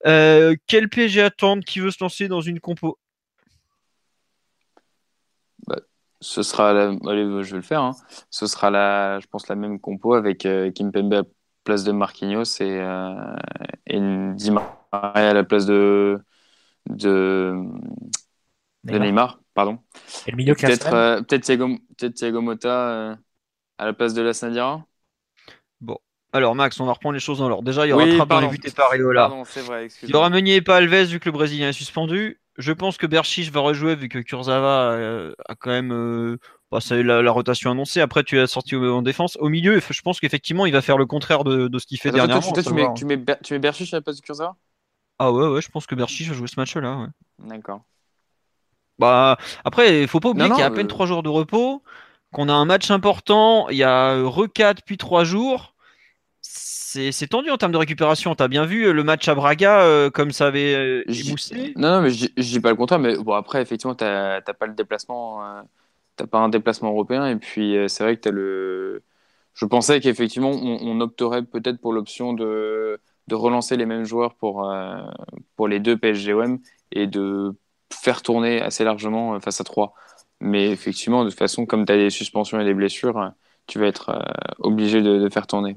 quel 0.04 0.88
PSG 0.88 1.22
attendre 1.22 1.64
Qui 1.64 1.80
veut 1.80 1.90
se 1.90 2.02
lancer 2.02 2.28
dans 2.28 2.40
une 2.40 2.60
compo? 2.60 2.98
Ce 6.20 6.42
sera 6.42 6.72
la... 6.72 6.88
Allez, 7.08 7.24
je 7.44 7.50
vais 7.50 7.56
le 7.56 7.62
faire. 7.62 7.82
Hein. 7.82 7.92
Ce 8.30 8.46
sera 8.46 8.70
la, 8.70 9.20
je 9.20 9.26
pense 9.28 9.48
la 9.48 9.54
même 9.54 9.78
compo 9.78 10.14
avec 10.14 10.46
euh, 10.46 10.70
Kimpembe 10.72 11.22
place 11.68 11.84
de 11.84 11.92
Marquinhos 11.92 12.62
et, 12.62 12.80
euh, 12.80 13.36
et 13.86 14.00
Di 14.00 14.50
Maria 14.50 14.72
à 14.90 15.34
la 15.34 15.44
place 15.44 15.66
de 15.66 16.18
de 16.88 17.52
Neymar, 18.84 18.98
de 18.98 18.98
Neymar 18.98 19.40
pardon. 19.52 19.78
Et 20.26 20.30
le 20.30 20.38
milieu 20.38 20.54
peut-être 20.54 20.94
euh, 20.94 21.20
peut-être 21.20 21.42
Thiago, 21.42 21.76
peut 21.98 22.10
Thiago 22.10 22.40
Motta 22.40 22.70
euh, 22.70 23.16
à 23.76 23.84
la 23.84 23.92
place 23.92 24.14
de 24.14 24.22
la 24.22 24.32
Sanadira. 24.32 24.82
Bon. 25.82 25.98
Alors 26.32 26.54
Max, 26.54 26.80
on 26.80 26.86
va 26.86 26.94
reprendre 26.94 27.12
les 27.12 27.20
choses 27.20 27.40
dans 27.40 27.50
l'ordre. 27.50 27.64
Déjà, 27.64 27.84
il 27.84 27.90
y 27.90 27.92
aura 27.92 28.04
oui, 28.04 28.16
Trapp 28.16 28.30
dans 28.30 28.40
les 28.40 28.48
buts 28.48 28.60
et 28.64 28.70
pas 28.70 28.88
il 28.94 30.08
y 30.08 30.14
aura 30.14 30.30
Meunier 30.30 30.56
et 30.56 30.62
pas 30.62 30.76
Alves 30.76 31.04
vu 31.04 31.20
que 31.20 31.26
le 31.26 31.32
Brésilien 31.32 31.68
est 31.68 31.74
suspendu. 31.74 32.40
Je 32.56 32.72
pense 32.72 32.96
que 32.96 33.06
Berchiche 33.06 33.50
va 33.50 33.60
rejouer 33.60 33.94
vu 33.94 34.08
que 34.08 34.20
Kurzawa 34.20 34.92
euh, 34.92 35.34
a 35.46 35.54
quand 35.54 35.70
même 35.70 36.38
euh, 36.72 36.78
bah, 36.78 37.02
la, 37.02 37.22
la, 37.22 37.30
rotation 37.30 37.70
annoncée. 37.70 38.00
Après, 38.00 38.24
tu 38.24 38.38
as 38.38 38.46
sorti 38.46 38.76
en 38.76 39.02
défense. 39.02 39.36
Au 39.40 39.48
milieu, 39.48 39.80
je 39.80 40.02
pense 40.02 40.20
qu'effectivement, 40.20 40.66
il 40.66 40.72
va 40.72 40.82
faire 40.82 40.98
le 40.98 41.06
contraire 41.06 41.44
de, 41.44 41.68
de 41.68 41.78
ce 41.78 41.86
qu'il 41.86 41.98
fait 41.98 42.10
dernièrement. 42.10 42.52
Toi, 42.52 42.62
tu, 42.62 42.72
mets, 42.72 42.86
tu, 42.94 43.04
mets, 43.04 43.24
tu 43.42 43.52
mets 43.54 43.58
Berchiche 43.58 43.92
à 43.94 43.98
la 43.98 44.00
place 44.02 44.16
de 44.16 44.22
Kurzawa? 44.22 44.56
Ah 45.18 45.32
ouais, 45.32 45.48
ouais, 45.48 45.60
je 45.60 45.68
pense 45.68 45.86
que 45.86 45.94
Berchiche 45.94 46.28
va 46.28 46.34
jouer 46.34 46.48
ce 46.48 46.58
match-là. 46.60 46.96
Ouais. 46.96 47.48
D'accord. 47.48 47.82
Bah, 48.98 49.38
après, 49.64 50.02
il 50.02 50.08
faut 50.08 50.20
pas 50.20 50.30
oublier 50.30 50.48
qu'il 50.50 50.58
y 50.58 50.62
a 50.62 50.66
à 50.66 50.70
peine 50.70 50.88
3 50.88 51.06
euh, 51.06 51.08
jours 51.08 51.22
de 51.22 51.28
repos, 51.28 51.82
qu'on 52.32 52.48
a 52.48 52.52
un 52.52 52.64
match 52.64 52.90
important, 52.90 53.68
il 53.68 53.76
y 53.76 53.84
a 53.84 54.22
recat 54.22 54.74
depuis 54.74 54.96
3 54.96 55.24
jours 55.24 55.74
c'est 56.90 57.26
tendu 57.26 57.50
en 57.50 57.58
termes 57.58 57.72
de 57.72 57.78
récupération. 57.78 58.34
Tu 58.34 58.42
as 58.42 58.48
bien 58.48 58.64
vu 58.64 58.92
le 58.92 59.04
match 59.04 59.28
à 59.28 59.34
Braga, 59.34 59.80
euh, 59.82 60.10
comme 60.10 60.30
ça 60.30 60.46
avait 60.46 60.74
euh, 60.74 61.04
Non, 61.76 61.96
non, 61.96 62.00
mais 62.02 62.10
je 62.10 62.28
dis 62.36 62.60
pas 62.60 62.70
le 62.70 62.76
contraire. 62.76 62.98
Mais 62.98 63.16
bon, 63.16 63.34
après, 63.34 63.60
effectivement, 63.60 63.94
tu 63.94 64.04
n'as 64.04 64.40
pas 64.40 64.66
le 64.66 64.74
déplacement. 64.74 65.42
Euh, 66.20 66.24
t'as 66.24 66.26
pas 66.26 66.38
un 66.38 66.48
déplacement 66.48 66.90
européen. 66.90 67.26
Et 67.26 67.36
puis, 67.36 67.76
c'est 67.88 68.04
vrai 68.04 68.16
que 68.16 68.22
tu 68.22 68.28
as 68.28 68.32
le. 68.32 69.02
Je 69.54 69.64
pensais 69.66 70.00
qu'effectivement, 70.00 70.50
on, 70.50 71.00
opterait 71.00 71.42
peut-être 71.42 71.80
pour 71.80 71.92
l'option 71.92 72.32
de, 72.32 73.00
de 73.26 73.34
relancer 73.34 73.76
les 73.76 73.86
mêmes 73.86 74.04
joueurs 74.04 74.34
pour, 74.36 74.72
pour 75.56 75.66
les 75.66 75.80
deux 75.80 75.96
PSGOM 75.96 76.60
et 76.92 77.08
de 77.08 77.52
faire 77.92 78.22
tourner 78.22 78.60
assez 78.62 78.84
largement 78.84 79.40
face 79.40 79.60
à 79.60 79.64
trois. 79.64 79.94
Mais 80.40 80.70
effectivement, 80.70 81.24
de 81.24 81.30
toute 81.30 81.38
façon, 81.38 81.66
comme 81.66 81.86
tu 81.86 81.92
as 81.92 81.96
des 81.96 82.10
suspensions 82.10 82.60
et 82.60 82.64
des 82.64 82.74
blessures, 82.74 83.32
tu 83.66 83.80
vas 83.80 83.86
être 83.86 84.16
obligé 84.60 85.02
de 85.02 85.28
faire 85.28 85.48
tourner. 85.48 85.76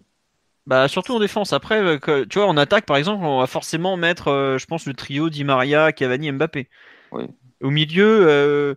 Bah 0.68 0.88
surtout 0.88 1.14
en 1.14 1.20
défense. 1.20 1.54
Après, 1.54 1.82
euh, 1.82 2.26
tu 2.30 2.40
vois, 2.40 2.48
en 2.48 2.56
attaque 2.58 2.86
par 2.86 2.98
exemple, 2.98 3.26
on 3.26 3.40
va 3.40 3.48
forcément 3.48 3.98
mettre, 3.98 4.28
euh, 4.28 4.58
je 4.58 4.66
pense, 4.68 4.86
le 4.86 4.94
trio 4.94 5.30
Di 5.30 5.44
Maria, 5.44 5.92
Cavani, 5.92 6.32
Mbappé. 6.32 6.70
Au 7.12 7.70
milieu, 7.70 8.28
euh, 8.30 8.76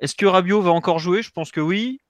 est-ce 0.00 0.14
que 0.14 0.26
Rabiot 0.26 0.60
va 0.60 0.70
encore 0.70 0.98
jouer? 0.98 1.22
Je 1.22 1.30
pense 1.30 1.50
que 1.50 1.60
oui. 1.60 2.00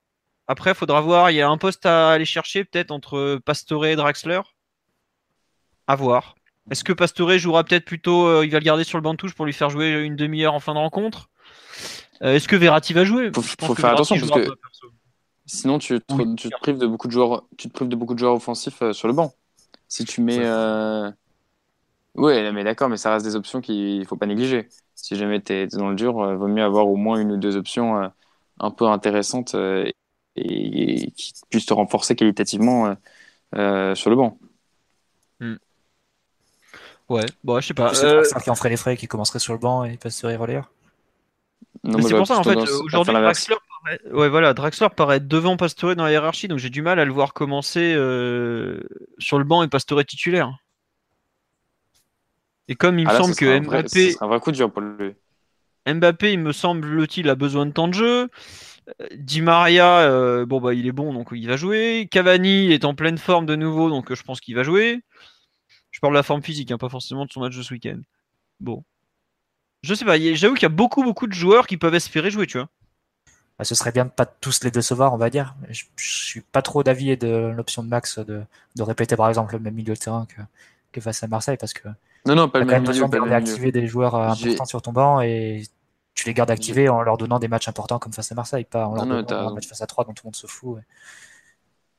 Après, 0.46 0.70
il 0.70 0.74
faudra 0.74 1.00
voir. 1.00 1.30
Il 1.30 1.36
y 1.36 1.40
a 1.40 1.48
un 1.48 1.58
poste 1.58 1.86
à 1.86 2.12
aller 2.12 2.24
chercher 2.24 2.64
peut-être 2.64 2.90
entre 2.90 3.40
Pastore 3.44 3.86
et 3.86 3.96
Draxler. 3.96 4.40
À 5.86 5.96
voir. 5.96 6.34
Est-ce 6.70 6.84
que 6.84 6.92
Pastore 6.92 7.38
jouera 7.38 7.64
peut-être 7.64 7.84
plutôt 7.84 8.42
Il 8.42 8.50
va 8.50 8.58
le 8.58 8.64
garder 8.64 8.84
sur 8.84 8.98
le 8.98 9.02
banc 9.02 9.12
de 9.12 9.16
touche 9.16 9.34
pour 9.34 9.46
lui 9.46 9.52
faire 9.52 9.70
jouer 9.70 9.92
une 9.92 10.16
demi-heure 10.16 10.54
en 10.54 10.60
fin 10.60 10.74
de 10.74 10.78
rencontre? 10.78 11.30
Est-ce 12.20 12.48
que 12.48 12.56
Verratti 12.56 12.92
va 12.92 13.04
jouer? 13.04 13.30
Faut, 13.34 13.42
faut 13.42 13.74
faire 13.74 13.90
attention 13.90 14.18
parce 14.18 14.30
que 14.30 14.50
Sinon, 15.52 15.80
tu 15.80 16.00
te, 16.00 16.34
tu 16.36 16.48
te, 16.48 16.60
prives 16.60 16.78
de 16.78 16.86
beaucoup 16.86 17.08
de 17.08 17.12
joueurs, 17.12 17.42
tu 17.56 17.68
te 17.68 17.72
prives 17.72 17.88
de 17.88 17.96
beaucoup 17.96 18.14
de 18.14 18.20
joueurs 18.20 18.34
offensifs 18.34 18.82
euh, 18.82 18.92
sur 18.92 19.08
le 19.08 19.14
banc. 19.14 19.34
Si 19.88 20.04
tu 20.04 20.20
mets, 20.20 20.38
euh... 22.20 22.26
ouais, 22.26 22.52
mais 22.52 22.64
d'accord, 22.64 22.88
mais 22.88 22.96
ça 22.96 23.12
reste 23.12 23.24
des 23.24 23.36
options 23.36 23.60
qu'il 23.60 24.04
faut 24.06 24.16
pas 24.16 24.26
négliger. 24.26 24.68
Si 24.94 25.16
jamais 25.16 25.40
tu 25.40 25.52
es 25.52 25.66
dans 25.66 25.90
le 25.90 25.96
dur, 25.96 26.14
il 26.18 26.32
euh, 26.32 26.36
vaut 26.36 26.48
mieux 26.48 26.62
avoir 26.62 26.86
au 26.88 26.96
moins 26.96 27.18
une 27.20 27.32
ou 27.32 27.36
deux 27.36 27.56
options 27.56 28.02
euh, 28.02 28.08
un 28.58 28.70
peu 28.70 28.86
intéressantes 28.86 29.54
et, 30.36 31.12
qui 31.16 31.32
puissent 31.48 31.66
te 31.66 31.74
renforcer 31.74 32.14
qualitativement 32.14 32.94
sur 33.52 34.10
le 34.10 34.14
banc. 34.14 34.38
Hmm. 35.40 35.56
Ouais, 37.08 37.26
bon, 37.42 37.60
je 37.60 37.68
sais 37.68 37.74
pas. 37.74 37.94
C'est 37.94 38.42
qui 38.42 38.50
en 38.50 38.54
ferait 38.54 38.68
les 38.68 38.76
frais, 38.76 38.96
qui 38.96 39.08
commencerait 39.08 39.38
sur 39.38 39.52
le 39.52 39.58
banc 39.58 39.84
et 39.84 39.96
passerait 39.96 40.36
relayeur. 40.36 40.70
C'est 41.84 42.14
pour 42.14 42.26
ça, 42.26 42.38
en 42.38 42.44
fait, 42.44 42.56
aujourd'hui, 42.56 43.14
Draxler 43.14 43.56
paraît... 43.82 44.00
Ouais, 44.12 44.28
voilà, 44.28 44.52
Draxler 44.54 44.88
paraît 44.94 45.20
devant 45.20 45.56
Pastore 45.56 45.96
dans 45.96 46.04
la 46.04 46.10
hiérarchie, 46.10 46.48
donc 46.48 46.58
j'ai 46.58 46.68
du 46.68 46.82
mal 46.82 46.98
à 46.98 47.04
le 47.04 47.12
voir 47.12 47.32
commencer 47.32 47.94
euh, 47.94 48.82
sur 49.18 49.38
le 49.38 49.44
banc 49.44 49.62
et 49.62 49.68
Pastore 49.68 50.04
titulaire. 50.04 50.58
Et 52.70 52.76
comme 52.76 52.98
il 52.98 53.04
me 53.04 53.10
ah, 53.10 53.18
semble 53.18 53.34
que 53.34 53.58
Mbappé. 53.58 54.14
un 54.20 54.26
vrai 54.28 54.40
coup 54.40 54.52
dur 54.52 54.72
pour 54.72 54.80
lui. 54.80 55.12
Mbappé, 55.86 56.32
il 56.32 56.38
me 56.38 56.52
semble-t-il, 56.52 57.28
a 57.28 57.34
besoin 57.34 57.66
de 57.66 57.72
temps 57.72 57.88
de 57.88 57.94
jeu. 57.94 58.28
Euh, 58.88 59.06
Di 59.16 59.42
Maria, 59.42 59.98
euh, 59.98 60.46
bon 60.46 60.60
bah 60.60 60.72
il 60.72 60.86
est 60.86 60.92
bon 60.92 61.12
donc 61.12 61.28
il 61.32 61.48
va 61.48 61.56
jouer. 61.56 62.08
Cavani 62.10 62.72
est 62.72 62.84
en 62.84 62.94
pleine 62.94 63.18
forme 63.18 63.44
de 63.44 63.56
nouveau 63.56 63.90
donc 63.90 64.14
je 64.14 64.22
pense 64.22 64.40
qu'il 64.40 64.54
va 64.54 64.62
jouer. 64.62 65.02
Je 65.90 65.98
parle 65.98 66.14
de 66.14 66.18
la 66.18 66.22
forme 66.22 66.42
physique, 66.42 66.70
hein, 66.70 66.78
pas 66.78 66.88
forcément 66.88 67.26
de 67.26 67.32
son 67.32 67.40
match 67.40 67.56
de 67.56 67.62
ce 67.62 67.74
week-end. 67.74 68.00
Bon. 68.60 68.84
Je 69.82 69.92
sais 69.94 70.04
pas, 70.04 70.16
j'avoue 70.34 70.54
qu'il 70.54 70.62
y 70.62 70.66
a 70.66 70.68
beaucoup, 70.68 71.02
beaucoup 71.02 71.26
de 71.26 71.32
joueurs 71.32 71.66
qui 71.66 71.76
peuvent 71.76 71.94
espérer 71.94 72.30
jouer, 72.30 72.46
tu 72.46 72.58
vois. 72.58 72.68
Bah, 73.58 73.64
ce 73.64 73.74
serait 73.74 73.92
bien 73.92 74.04
de 74.04 74.10
pas 74.10 74.26
tous 74.26 74.62
les 74.62 74.70
décevoir, 74.70 75.12
on 75.12 75.16
va 75.16 75.28
dire. 75.28 75.56
Je, 75.68 75.84
suis 75.96 76.40
pas 76.40 76.62
trop 76.62 76.84
d'avis 76.84 77.16
de 77.16 77.52
l'option 77.54 77.82
de 77.82 77.88
Max 77.88 78.20
de, 78.20 78.44
répéter 78.78 79.16
par 79.16 79.28
exemple 79.28 79.54
le 79.54 79.58
même 79.58 79.74
milieu 79.74 79.94
de 79.94 79.98
terrain 79.98 80.26
que, 80.92 81.00
face 81.00 81.22
à 81.24 81.26
Marseille 81.26 81.56
parce 81.58 81.72
que 81.72 81.88
non, 82.26 82.34
non, 82.34 82.48
pas 82.48 82.60
le 82.60 82.66
même 82.66 82.82
milieu. 82.82 83.08
de 83.08 83.32
activer 83.32 83.72
des 83.72 83.86
joueurs 83.86 84.14
euh, 84.14 84.28
importants 84.28 84.64
sur 84.64 84.82
ton 84.82 84.92
banc 84.92 85.20
et 85.20 85.62
tu 86.14 86.26
les 86.26 86.34
gardes 86.34 86.50
activés 86.50 86.88
en 86.88 87.02
leur 87.02 87.16
donnant 87.16 87.38
des 87.38 87.48
matchs 87.48 87.68
importants 87.68 87.98
comme 87.98 88.12
face 88.12 88.30
à 88.30 88.34
Marseille, 88.34 88.64
pas 88.64 88.86
en 88.86 88.94
leur 88.94 89.06
donnant 89.06 89.48
un 89.48 89.54
match 89.54 89.66
face 89.66 89.80
à 89.80 89.86
3 89.86 90.04
dont 90.04 90.12
tout 90.12 90.22
le 90.24 90.28
monde 90.28 90.36
se 90.36 90.46
fout. 90.46 90.78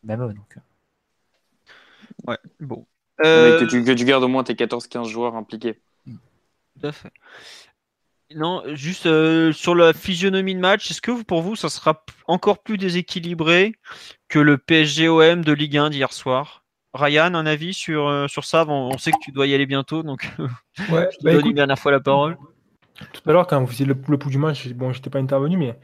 Même 0.03 0.21
eux. 0.23 0.33
Donc. 0.33 0.57
Euh. 0.57 2.31
Ouais, 2.31 2.37
bon. 2.59 2.85
Que, 3.17 3.65
tu, 3.65 3.83
que 3.83 3.91
tu 3.91 4.05
gardes 4.05 4.23
au 4.23 4.27
moins 4.27 4.43
tes 4.43 4.53
14-15 4.53 5.05
joueurs 5.05 5.35
impliqués. 5.35 5.79
Tout 6.05 6.87
à 6.87 6.91
fait. 6.91 7.11
Non, 8.35 8.63
juste 8.73 9.05
euh, 9.07 9.51
sur 9.51 9.75
la 9.75 9.93
physionomie 9.93 10.55
de 10.55 10.59
match, 10.59 10.89
est-ce 10.89 11.01
que 11.01 11.21
pour 11.23 11.41
vous, 11.41 11.55
ça 11.55 11.69
sera 11.69 12.03
encore 12.27 12.59
plus 12.59 12.77
déséquilibré 12.77 13.73
que 14.29 14.39
le 14.39 14.57
PSG-OM 14.57 15.43
de 15.43 15.51
Ligue 15.51 15.77
1 15.77 15.89
d'hier 15.89 16.13
soir? 16.13 16.60
Ryan, 16.93 17.33
un 17.35 17.45
avis 17.45 17.73
sur, 17.73 18.07
euh, 18.07 18.27
sur 18.27 18.43
ça 18.43 18.65
on, 18.67 18.97
sait 18.97 19.11
que 19.11 19.19
tu 19.21 19.31
dois 19.31 19.47
y 19.47 19.53
aller 19.53 19.65
bientôt, 19.65 20.03
donc 20.03 20.29
ouais, 20.89 21.09
je 21.11 21.17
te 21.17 21.23
bah, 21.23 21.33
donne 21.33 21.47
une 21.47 21.53
dernière 21.53 21.79
fois 21.79 21.91
la 21.91 22.01
parole. 22.01 22.37
Tout 23.13 23.29
à 23.29 23.33
l'heure, 23.33 23.47
quand 23.47 23.59
vous 23.61 23.67
faisiez 23.67 23.85
le, 23.85 23.95
le 24.07 24.17
pouls 24.17 24.29
du 24.29 24.37
match, 24.37 24.67
bon, 24.69 24.91
j'étais 24.91 25.09
pas 25.09 25.19
intervenu, 25.19 25.57
mais 25.57 25.79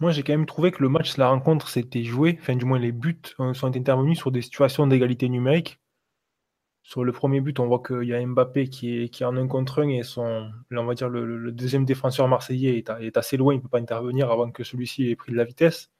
Moi, 0.00 0.12
j'ai 0.12 0.22
quand 0.22 0.32
même 0.32 0.46
trouvé 0.46 0.72
que 0.72 0.82
le 0.82 0.88
match, 0.88 1.16
la 1.16 1.28
rencontre, 1.28 1.68
s'était 1.68 2.04
joué. 2.04 2.38
Enfin, 2.40 2.56
du 2.56 2.64
moins, 2.64 2.78
les 2.78 2.92
buts 2.92 3.16
euh, 3.40 3.54
sont 3.54 3.74
intervenus 3.74 4.18
sur 4.18 4.30
des 4.30 4.42
situations 4.42 4.86
d'égalité 4.86 5.28
numérique. 5.28 5.80
Sur 6.82 7.02
le 7.02 7.12
premier 7.12 7.40
but, 7.40 7.58
on 7.58 7.66
voit 7.66 7.82
qu'il 7.82 8.04
y 8.04 8.14
a 8.14 8.24
Mbappé 8.24 8.68
qui 8.68 9.02
est, 9.02 9.08
qui 9.08 9.24
en 9.24 9.36
un 9.36 9.48
contre 9.48 9.82
un 9.82 9.88
et 9.88 10.04
son, 10.04 10.52
on 10.70 10.84
va 10.84 10.94
dire 10.94 11.08
le, 11.08 11.50
deuxième 11.50 11.84
défenseur 11.84 12.28
marseillais 12.28 12.78
est, 12.78 13.16
assez 13.16 13.36
loin, 13.36 13.54
il 13.54 13.56
ne 13.56 13.62
peut 13.62 13.68
pas 13.68 13.80
intervenir 13.80 14.30
avant 14.30 14.52
que 14.52 14.62
celui-ci 14.62 15.10
ait 15.10 15.16
pris 15.16 15.32
de 15.32 15.36
la 15.36 15.44
vitesse. 15.44 15.90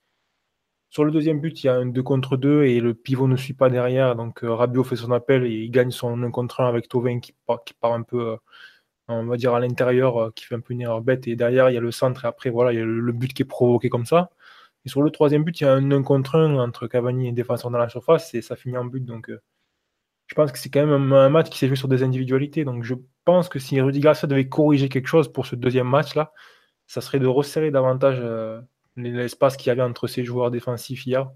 Sur 0.90 1.04
le 1.04 1.10
deuxième 1.10 1.40
but, 1.40 1.62
il 1.62 1.66
y 1.66 1.68
a 1.68 1.74
un 1.74 1.86
2 1.86 2.02
contre 2.02 2.36
2 2.36 2.64
et 2.64 2.80
le 2.80 2.94
pivot 2.94 3.28
ne 3.28 3.36
suit 3.36 3.54
pas 3.54 3.68
derrière. 3.70 4.16
Donc 4.16 4.44
euh, 4.44 4.54
Rabiot 4.54 4.84
fait 4.84 4.96
son 4.96 5.12
appel 5.12 5.44
et 5.44 5.50
il 5.50 5.70
gagne 5.70 5.90
son 5.90 6.22
1 6.22 6.30
contre 6.30 6.60
1 6.60 6.68
avec 6.68 6.88
Tovin 6.88 7.20
qui 7.20 7.32
part, 7.46 7.92
un 7.92 8.02
peu, 8.02 8.30
euh, 8.32 8.36
on 9.08 9.26
va 9.26 9.36
dire, 9.36 9.54
à 9.54 9.60
l'intérieur, 9.60 10.16
euh, 10.18 10.30
qui 10.34 10.44
fait 10.46 10.54
un 10.54 10.60
peu 10.60 10.74
une 10.74 10.82
erreur 10.82 11.02
bête. 11.02 11.26
Et 11.28 11.36
derrière, 11.36 11.70
il 11.70 11.74
y 11.74 11.76
a 11.76 11.80
le 11.80 11.92
centre 11.92 12.24
et 12.24 12.28
après, 12.28 12.50
voilà, 12.50 12.72
il 12.72 12.78
y 12.78 12.82
a 12.82 12.84
le, 12.84 13.12
but 13.12 13.32
qui 13.34 13.42
est 13.42 13.44
provoqué 13.46 13.88
comme 13.90 14.06
ça. 14.06 14.30
Et 14.84 14.88
sur 14.88 15.02
le 15.02 15.10
troisième 15.10 15.44
but, 15.44 15.60
il 15.60 15.64
y 15.64 15.66
a 15.66 15.72
un 15.74 15.90
1 15.90 16.02
contre 16.02 16.36
1 16.36 16.56
entre 16.58 16.86
Cavani 16.86 17.28
et 17.28 17.32
défenseur 17.32 17.70
dans 17.70 17.78
la 17.78 17.88
surface 17.88 18.34
et 18.34 18.42
ça 18.42 18.56
finit 18.56 18.78
en 18.78 18.84
but. 18.86 19.04
Donc 19.04 19.30
je 20.28 20.34
pense 20.34 20.52
que 20.52 20.58
c'est 20.58 20.70
quand 20.70 20.86
même 20.86 21.12
un, 21.12 21.28
match 21.28 21.50
qui 21.50 21.58
s'est 21.58 21.68
joué 21.68 21.76
sur 21.76 21.88
des 21.88 22.02
individualités. 22.02 22.64
Donc 22.64 22.84
je 22.84 22.94
pense 23.24 23.48
que 23.48 23.58
si 23.58 23.80
Rudy 23.80 24.00
Garcia 24.00 24.28
devait 24.28 24.48
corriger 24.48 24.88
quelque 24.88 25.08
chose 25.08 25.32
pour 25.32 25.46
ce 25.46 25.56
deuxième 25.56 25.88
match-là, 25.88 26.32
ça 26.86 27.00
serait 27.00 27.20
de 27.20 27.26
resserrer 27.26 27.70
davantage 27.70 28.20
l'espace 28.96 29.56
qu'il 29.56 29.68
y 29.68 29.70
avait 29.70 29.82
entre 29.82 30.06
ces 30.06 30.24
joueurs 30.24 30.50
défensifs 30.50 31.06
hier 31.06 31.30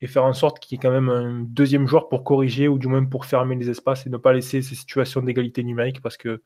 et 0.00 0.06
faire 0.06 0.24
en 0.24 0.32
sorte 0.32 0.58
qu'il 0.58 0.76
y 0.76 0.78
ait 0.78 0.82
quand 0.82 0.90
même 0.90 1.08
un 1.08 1.40
deuxième 1.40 1.86
joueur 1.86 2.08
pour 2.08 2.24
corriger 2.24 2.68
ou 2.68 2.78
du 2.78 2.88
moins 2.88 3.04
pour 3.04 3.26
fermer 3.26 3.56
les 3.56 3.70
espaces 3.70 4.06
et 4.06 4.10
ne 4.10 4.16
pas 4.16 4.32
laisser 4.32 4.60
ces 4.60 4.74
situations 4.74 5.22
d'égalité 5.22 5.62
numérique 5.62 6.02
parce 6.02 6.16
que 6.16 6.42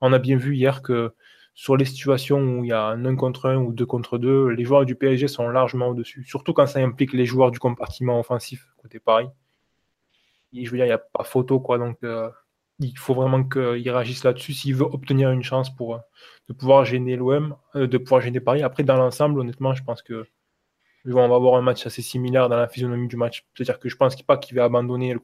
on 0.00 0.12
a 0.12 0.18
bien 0.18 0.36
vu 0.36 0.56
hier 0.56 0.82
que 0.82 1.14
sur 1.54 1.76
les 1.76 1.84
situations 1.84 2.40
où 2.40 2.64
il 2.64 2.68
y 2.68 2.72
a 2.72 2.84
un 2.84 3.04
1 3.04 3.16
contre 3.16 3.48
1 3.48 3.56
ou 3.56 3.72
2 3.72 3.84
contre 3.86 4.18
2, 4.18 4.48
les 4.48 4.64
joueurs 4.64 4.86
du 4.86 4.94
PSG 4.94 5.28
sont 5.28 5.48
largement 5.48 5.88
au-dessus, 5.88 6.24
surtout 6.24 6.52
quand 6.52 6.66
ça 6.66 6.80
implique 6.80 7.12
les 7.12 7.26
joueurs 7.26 7.50
du 7.50 7.58
compartiment 7.58 8.18
offensif 8.18 8.66
côté 8.78 8.98
Paris. 8.98 9.28
Et 10.52 10.64
je 10.64 10.70
veux 10.70 10.78
dire, 10.78 10.86
il 10.86 10.88
n'y 10.88 10.94
a 10.94 10.98
pas 10.98 11.24
photo, 11.24 11.60
quoi. 11.60 11.78
Donc, 11.78 11.98
euh, 12.02 12.30
il 12.80 12.98
faut 12.98 13.14
vraiment 13.14 13.44
qu'il 13.44 13.90
réagisse 13.90 14.24
là-dessus 14.24 14.54
s'il 14.54 14.74
veut 14.74 14.84
obtenir 14.84 15.30
une 15.30 15.42
chance 15.42 15.74
pour 15.74 15.96
euh, 15.96 15.98
de 16.48 16.54
pouvoir 16.54 16.84
gêner 16.84 17.16
l'OM, 17.16 17.56
euh, 17.76 17.86
de 17.86 17.98
pouvoir 17.98 18.22
gêner 18.22 18.40
Paris. 18.40 18.62
Après, 18.62 18.82
dans 18.82 18.96
l'ensemble, 18.96 19.38
honnêtement, 19.38 19.74
je 19.74 19.84
pense 19.84 20.02
que 20.02 20.26
on 21.06 21.28
va 21.28 21.34
avoir 21.34 21.54
un 21.56 21.62
match 21.62 21.86
assez 21.86 22.02
similaire 22.02 22.48
dans 22.48 22.56
la 22.56 22.68
physionomie 22.68 23.08
du 23.08 23.16
match. 23.16 23.46
C'est-à-dire 23.54 23.78
que 23.78 23.88
je 23.88 23.96
pense 23.96 24.20
pas 24.22 24.36
qu'il 24.36 24.56
va 24.56 24.64
abandonner 24.64 25.14
le, 25.14 25.20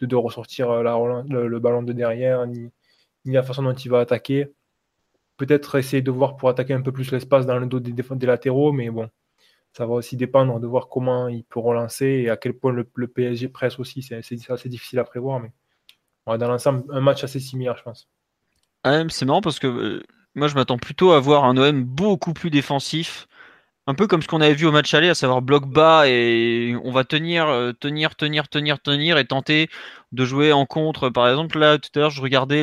de, 0.00 0.06
de 0.06 0.16
ressortir 0.16 0.70
euh, 0.70 1.22
le, 1.28 1.58
ballon 1.58 1.82
de 1.82 1.92
derrière, 1.92 2.46
ni, 2.46 2.70
ni, 3.24 3.34
la 3.34 3.42
façon 3.42 3.62
dont 3.62 3.74
il 3.74 3.90
va 3.90 4.00
attaquer. 4.00 4.48
Peut-être 5.38 5.78
essayer 5.78 6.02
de 6.02 6.10
voir 6.10 6.36
pour 6.36 6.48
attaquer 6.48 6.74
un 6.74 6.82
peu 6.82 6.92
plus 6.92 7.10
l'espace 7.12 7.46
dans 7.46 7.58
le 7.58 7.66
dos 7.66 7.80
des, 7.80 7.92
des, 7.92 8.26
latéraux, 8.26 8.72
mais 8.72 8.90
bon, 8.90 9.10
ça 9.72 9.86
va 9.86 9.94
aussi 9.94 10.16
dépendre 10.16 10.60
de 10.60 10.66
voir 10.66 10.88
comment 10.88 11.28
il 11.28 11.44
peut 11.44 11.60
relancer 11.60 12.06
et 12.06 12.30
à 12.30 12.36
quel 12.36 12.54
point 12.54 12.72
le, 12.72 12.88
le 12.94 13.08
PSG 13.08 13.48
presse 13.48 13.78
aussi. 13.78 14.02
C'est 14.02 14.16
assez 14.16 14.68
difficile 14.68 14.98
à 14.98 15.04
prévoir, 15.04 15.40
mais 15.40 15.52
dans 16.26 16.48
l'ensemble, 16.48 16.84
un 16.92 17.00
match 17.00 17.24
assez 17.24 17.40
similaire, 17.40 17.76
je 17.76 17.82
pense. 17.82 18.08
Ah, 18.84 19.02
c'est 19.08 19.24
marrant 19.24 19.40
parce 19.40 19.58
que 19.58 19.66
euh, 19.66 20.02
moi, 20.34 20.48
je 20.48 20.54
m'attends 20.54 20.78
plutôt 20.78 21.12
à 21.12 21.20
voir 21.20 21.44
un 21.44 21.56
OM 21.56 21.84
beaucoup 21.84 22.32
plus 22.32 22.50
défensif. 22.50 23.28
Un 23.88 23.94
peu 23.94 24.06
comme 24.06 24.22
ce 24.22 24.28
qu'on 24.28 24.40
avait 24.40 24.54
vu 24.54 24.66
au 24.66 24.72
match 24.72 24.94
aller, 24.94 25.08
à 25.08 25.14
savoir 25.14 25.42
bloc 25.42 25.66
bas 25.66 26.08
et 26.08 26.76
on 26.84 26.92
va 26.92 27.04
tenir, 27.04 27.48
euh, 27.48 27.72
tenir, 27.72 28.14
tenir, 28.16 28.48
tenir, 28.48 28.80
tenir 28.80 29.18
et 29.18 29.24
tenter 29.26 29.68
de 30.12 30.24
jouer 30.24 30.52
en 30.52 30.66
contre. 30.66 31.10
Par 31.10 31.28
exemple, 31.28 31.58
là, 31.58 31.78
tout 31.78 31.90
à 31.96 32.00
l'heure, 32.00 32.10
je 32.10 32.22
regardais 32.22 32.62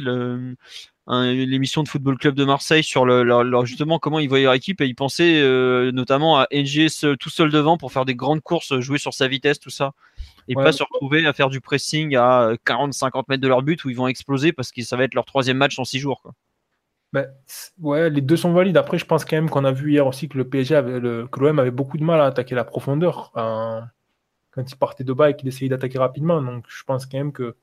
l'émission 1.10 1.84
de 1.84 1.88
Football 1.88 2.18
Club 2.18 2.36
de 2.36 2.46
Marseille 2.46 2.84
sur 2.84 3.06
le, 3.06 3.66
justement 3.66 4.00
comment 4.00 4.20
ils 4.20 4.30
voyaient 4.30 4.46
leur 4.46 4.54
équipe 4.54 4.80
et 4.82 4.86
ils 4.86 4.96
pensaient 4.96 5.42
euh, 5.42 5.92
notamment 5.92 6.40
à 6.40 6.48
NG 6.52 6.88
tout 7.20 7.30
seul 7.30 7.50
devant 7.50 7.78
pour 7.78 7.92
faire 7.92 8.06
des 8.06 8.16
grandes 8.16 8.42
courses, 8.42 8.80
jouer 8.80 9.00
sur 9.00 9.14
sa 9.14 9.28
vitesse, 9.28 9.60
tout 9.60 9.72
ça 9.72 9.94
et 10.50 10.56
pas 10.56 10.72
se 10.72 10.84
retrouver 10.84 11.26
à 11.26 11.34
faire 11.34 11.50
du 11.50 11.62
pressing 11.62 12.16
à 12.16 12.54
40-50 12.66 13.26
mètres 13.30 13.42
de 13.42 13.48
leur 13.48 13.62
but 13.62 13.84
où 13.86 13.90
ils 13.90 13.96
vont 13.96 14.08
exploser 14.08 14.52
parce 14.52 14.72
que 14.72 14.82
ça 14.82 14.98
va 14.98 15.04
être 15.04 15.14
leur 15.14 15.26
troisième 15.26 15.58
match 15.58 15.78
en 15.78 15.86
six 15.86 16.00
jours. 16.00 16.22
Quoi. 16.22 16.34
Ben, 17.14 17.28
ouais, 17.80 18.10
les 18.10 18.22
deux 18.22 18.36
sont 18.36 18.52
valides. 18.52 18.78
Après, 18.78 18.98
je 18.98 19.06
pense 19.06 19.26
quand 19.26 19.36
même 19.36 19.50
qu'on 19.50 19.64
a 19.64 19.72
vu 19.72 19.92
hier 19.92 20.06
aussi 20.06 20.28
que 20.28 20.38
le 20.38 20.48
PSG 20.48 20.76
avait, 20.76 21.00
le, 21.00 21.28
que 21.28 21.40
l'OM 21.40 21.60
avait 21.60 21.72
beaucoup 21.72 21.98
de 21.98 22.04
mal 22.04 22.20
à 22.20 22.26
attaquer 22.26 22.56
la 22.56 22.64
profondeur 22.64 23.32
quand 23.34 24.72
il 24.72 24.76
partait 24.76 25.04
de 25.04 25.14
bas 25.14 25.30
et 25.30 25.36
qu'il 25.36 25.48
essayait 25.48 25.70
d'attaquer 25.70 26.00
rapidement. 26.00 26.42
Donc, 26.42 26.66
je 26.68 26.84
pense 26.84 27.06
quand 27.06 27.18
même 27.18 27.32
que 27.32 27.56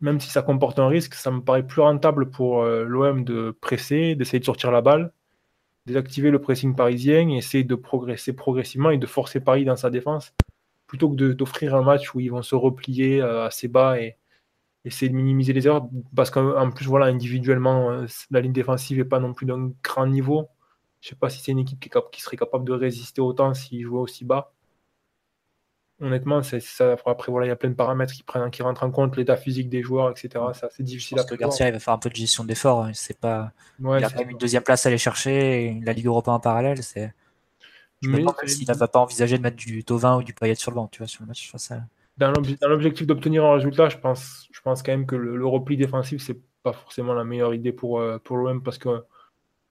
même 0.00 0.20
si 0.20 0.30
ça 0.30 0.42
comporte 0.42 0.78
un 0.78 0.88
risque, 0.88 1.14
ça 1.14 1.30
me 1.30 1.40
paraît 1.40 1.66
plus 1.66 1.82
rentable 1.82 2.30
pour 2.30 2.62
euh, 2.62 2.84
l'OM 2.84 3.24
de 3.24 3.50
presser, 3.60 4.14
d'essayer 4.14 4.40
de 4.40 4.44
sortir 4.44 4.70
la 4.70 4.80
balle, 4.80 5.12
désactiver 5.86 6.30
le 6.30 6.40
pressing 6.40 6.74
parisien 6.74 7.28
et 7.30 7.36
essayer 7.36 7.64
de 7.64 7.74
progresser 7.74 8.32
progressivement 8.34 8.90
et 8.90 8.98
de 8.98 9.06
forcer 9.06 9.40
Paris 9.40 9.64
dans 9.64 9.76
sa 9.76 9.90
défense 9.90 10.34
plutôt 10.90 11.08
que 11.08 11.32
d'offrir 11.34 11.76
un 11.76 11.82
match 11.82 12.16
où 12.16 12.20
ils 12.20 12.32
vont 12.32 12.42
se 12.42 12.56
replier 12.56 13.22
euh, 13.22 13.46
assez 13.46 13.68
bas 13.68 14.00
et 14.00 14.16
essayer 14.84 15.08
de 15.08 15.14
minimiser 15.14 15.52
les 15.52 15.68
erreurs, 15.68 15.88
parce 16.16 16.30
qu'en 16.30 16.68
plus, 16.72 16.86
voilà, 16.86 17.06
individuellement, 17.06 17.92
euh, 17.92 18.06
la 18.32 18.40
ligne 18.40 18.52
défensive 18.52 18.98
n'est 18.98 19.04
pas 19.04 19.20
non 19.20 19.32
plus 19.32 19.46
d'un 19.46 19.70
grand 19.84 20.08
niveau. 20.08 20.48
Je 21.00 21.06
ne 21.06 21.10
sais 21.10 21.16
pas 21.16 21.30
si 21.30 21.40
c'est 21.40 21.52
une 21.52 21.60
équipe 21.60 21.78
qui, 21.78 21.90
qui, 22.10 22.20
serait 22.20 22.36
capable 22.36 22.64
de 22.64 22.72
résister 22.72 23.20
autant 23.20 23.54
s'ils 23.54 23.84
jouaient 23.84 24.00
aussi 24.00 24.24
bas. 24.24 24.52
Honnêtement, 26.00 26.42
c'est 26.42 26.60
ça. 26.60 26.96
Après, 27.04 27.30
voilà, 27.30 27.46
il 27.46 27.50
y 27.50 27.52
a 27.52 27.56
plein 27.56 27.68
de 27.68 27.74
paramètres 27.74 28.14
qui, 28.14 28.22
prennent, 28.22 28.50
qui 28.50 28.62
rentrent 28.62 28.84
en 28.84 28.90
compte, 28.90 29.16
l'état 29.16 29.36
physique 29.36 29.68
des 29.68 29.82
joueurs, 29.82 30.10
etc. 30.10 30.44
C'est 30.54 30.66
assez 30.66 30.82
difficile 30.82 31.18
à 31.18 31.24
que 31.24 31.34
Garcia, 31.34 31.68
il 31.68 31.72
va 31.72 31.78
faire 31.78 31.92
un 31.92 31.98
peu 31.98 32.08
de 32.08 32.16
gestion 32.16 32.44
d'effort. 32.44 32.84
Hein. 32.84 32.92
C'est 32.94 33.18
pas... 33.18 33.52
il 33.78 33.86
a 33.88 34.08
quand 34.08 34.20
même 34.20 34.30
une 34.30 34.38
deuxième 34.38 34.62
place 34.62 34.86
à 34.86 34.88
aller 34.88 34.98
chercher, 34.98 35.78
la 35.84 35.92
Ligue 35.92 36.06
Europa 36.06 36.32
en 36.32 36.40
parallèle. 36.40 36.82
C'est 36.82 37.12
je 38.02 38.08
me 38.08 38.18
demande 38.18 38.34
s'il 38.46 38.68
ne 38.68 38.74
va 38.74 38.88
pas 38.88 38.98
envisager 39.00 39.36
de 39.36 39.42
mettre 39.42 39.56
du 39.56 39.84
Tovin 39.84 40.16
ou 40.16 40.22
du 40.22 40.32
Payet 40.32 40.54
sur 40.54 40.70
le 40.70 40.76
banc, 40.76 40.88
tu 40.88 40.98
vois, 40.98 41.06
sur 41.06 41.22
le 41.22 41.28
match 41.28 41.50
face 41.50 41.70
à... 41.70 41.82
Dans 42.16 42.32
l'objectif 42.68 43.06
d'obtenir 43.06 43.44
un 43.44 43.54
résultat, 43.54 43.88
je 43.88 43.96
pense, 43.96 44.48
je 44.52 44.60
pense 44.60 44.82
quand 44.82 44.92
même 44.92 45.06
que 45.06 45.16
le, 45.16 45.46
repli 45.46 45.76
défensif, 45.76 46.22
c'est 46.22 46.38
pas 46.62 46.72
forcément 46.72 47.14
la 47.14 47.24
meilleure 47.24 47.54
idée 47.54 47.72
pour, 47.72 48.00
euh, 48.00 48.18
pour 48.18 48.36
l'OM 48.36 48.62
parce 48.62 48.78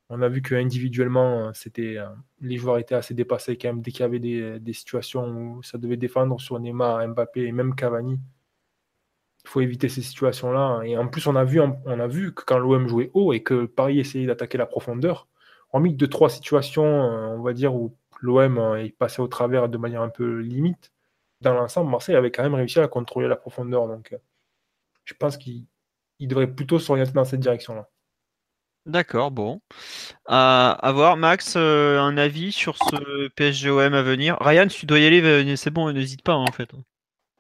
qu'on 0.10 0.22
a 0.22 0.30
vu 0.30 0.42
que 0.42 0.56
individuellement, 0.56 1.54
c'était, 1.54 1.98
euh, 1.98 2.08
les 2.42 2.58
joueurs 2.58 2.80
étaient 2.80 2.96
assez 2.96 3.14
dépassés 3.14 3.58
quand 3.58 3.70
même 3.70 3.82
dès 3.82 3.92
qu'il 3.92 4.02
y 4.02 4.04
avait 4.04 4.20
des, 4.20 4.74
situations 4.74 5.28
où 5.28 5.64
ça 5.64 5.78
devait 5.78 5.98
défendre 5.98 6.40
sur 6.42 6.60
Neymar, 6.60 7.08
Mbappé 7.10 7.46
et 7.46 7.52
même 7.52 7.76
Cavani. 7.76 8.20
Il 9.46 9.50
faut 9.50 9.62
éviter 9.62 9.90
ces 9.90 10.02
situations-là. 10.02 10.82
Et 10.84 10.98
en 10.98 11.08
plus, 11.08 11.26
on 11.28 11.36
a 11.36 11.44
vu, 11.44 11.60
on 11.62 12.00
a 12.00 12.08
vu 12.08 12.34
que 12.34 12.44
quand 12.44 12.60
l'OM 12.60 12.88
jouait 12.88 13.12
haut 13.14 13.34
et 13.34 13.42
que 13.44 13.66
Paris 13.66 14.00
essayait 14.00 14.28
d'attaquer 14.28 14.58
la 14.58 14.66
profondeur, 14.66 15.28
en 15.72 15.80
mis 15.80 15.94
deux, 15.94 16.08
trois 16.08 16.30
situations, 16.30 16.84
euh, 16.86 17.28
on 17.38 17.42
va 17.42 17.54
dire, 17.54 17.76
où 17.76 17.96
l'OM 18.22 18.58
est 18.58 18.60
euh, 18.60 18.90
passé 18.98 19.22
au 19.22 19.28
travers 19.28 19.70
de 19.70 19.78
manière 19.78 20.02
un 20.02 20.10
peu 20.10 20.40
limite. 20.40 20.92
Dans 21.42 21.54
l'ensemble, 21.54 21.92
Marseille 21.92 22.16
avait 22.16 22.32
quand 22.32 22.44
même 22.44 22.56
réussi 22.56 22.80
à 22.80 22.88
contrôler 22.88 23.28
la 23.28 23.36
profondeur. 23.36 23.88
Donc, 23.88 24.14
euh, 24.14 24.18
je 25.06 25.14
pense 25.14 25.38
qu'il 25.38 25.68
devrait 26.22 26.54
plutôt 26.54 26.80
s'orienter 26.80 27.14
dans 27.14 27.26
cette 27.26 27.40
direction-là. 27.40 27.90
D'accord, 28.90 29.32
bon. 29.32 29.62
À, 30.26 30.92
voir, 30.94 31.16
Max, 31.16 31.54
euh, 31.56 32.00
un 32.00 32.18
avis 32.18 32.52
sur 32.52 32.76
ce 32.78 33.28
PSGOM 33.30 33.94
à 33.94 34.02
venir. 34.02 34.38
Ryan, 34.42 34.68
tu 34.68 34.86
dois 34.86 35.00
y 35.00 35.06
aller, 35.06 35.56
c'est 35.56 35.70
bon, 35.70 35.92
n'hésite 35.92 36.24
pas 36.24 36.34
en 36.34 36.48
fait. 36.48 36.70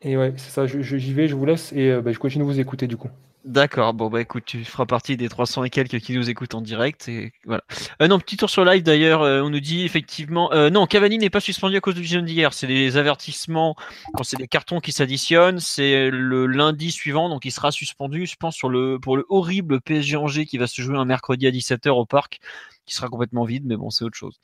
Et 0.02 0.16
ouais, 0.16 0.34
c'est 0.38 0.52
ça, 0.52 0.68
j'y 0.68 1.14
vais, 1.14 1.28
je 1.28 1.36
vous 1.36 1.46
laisse 1.46 1.74
et 1.74 2.00
bah, 2.02 2.12
je 2.12 2.20
continue 2.20 2.44
de 2.44 2.50
vous 2.50 2.60
écouter 2.60 2.88
du 2.88 2.98
coup. 2.98 3.10
D'accord, 3.46 3.94
bon 3.94 4.10
bah 4.10 4.20
écoute, 4.20 4.44
tu 4.46 4.66
feras 4.66 4.86
partie 4.86 5.16
des 5.16 5.30
300 5.30 5.64
et 5.64 5.70
quelques 5.70 6.00
qui 6.00 6.14
nous 6.14 6.30
écoutent 6.30 6.56
en 6.56 6.62
direct. 6.62 7.08
Et 7.08 7.32
voilà. 7.46 7.64
Euh, 8.02 8.08
non, 8.10 8.20
petit 8.20 8.36
tour 8.36 8.50
sur 8.50 8.66
live 8.66 8.84
d'ailleurs, 8.84 9.22
euh, 9.22 9.42
on 9.42 9.50
nous 9.50 9.62
dit 9.62 9.86
effectivement. 9.86 10.52
Euh, 10.52 10.70
non, 10.70 10.86
Cavani 10.86 11.18
n'est 11.18 11.30
pas 11.30 11.40
suspendu 11.40 11.78
à 11.78 11.80
cause 11.80 11.96
du 11.96 12.02
vision 12.02 12.22
d'hier. 12.22 12.54
C'est 12.54 12.68
des 12.68 12.98
avertissements, 12.98 13.76
quand 14.14 14.24
c'est 14.24 14.36
des 14.36 14.50
cartons 14.50 14.82
qui 14.82 14.92
s'additionnent. 14.92 15.60
C'est 15.60 16.10
le 16.10 16.48
lundi 16.48 16.92
suivant, 16.92 17.30
donc 17.30 17.46
il 17.46 17.52
sera 17.52 17.72
suspendu, 17.72 18.26
je 18.26 18.36
pense, 18.36 18.56
sur 18.56 18.68
le, 18.68 19.00
pour 19.00 19.16
le 19.16 19.26
horrible 19.30 19.80
PSG 19.80 20.18
Angers 20.18 20.46
qui 20.46 20.58
va 20.58 20.68
se 20.68 20.82
jouer 20.82 20.98
un 20.98 21.06
mercredi 21.06 21.48
à 21.48 21.52
17h 21.52 21.90
au 21.92 22.06
parc 22.06 22.42
qui 22.90 22.96
sera 22.96 23.08
complètement 23.08 23.46
vide, 23.46 23.64
mais 23.66 23.78
bon, 23.78 23.90
c'est 23.90 24.04
autre 24.04 24.18
chose. 24.18 24.40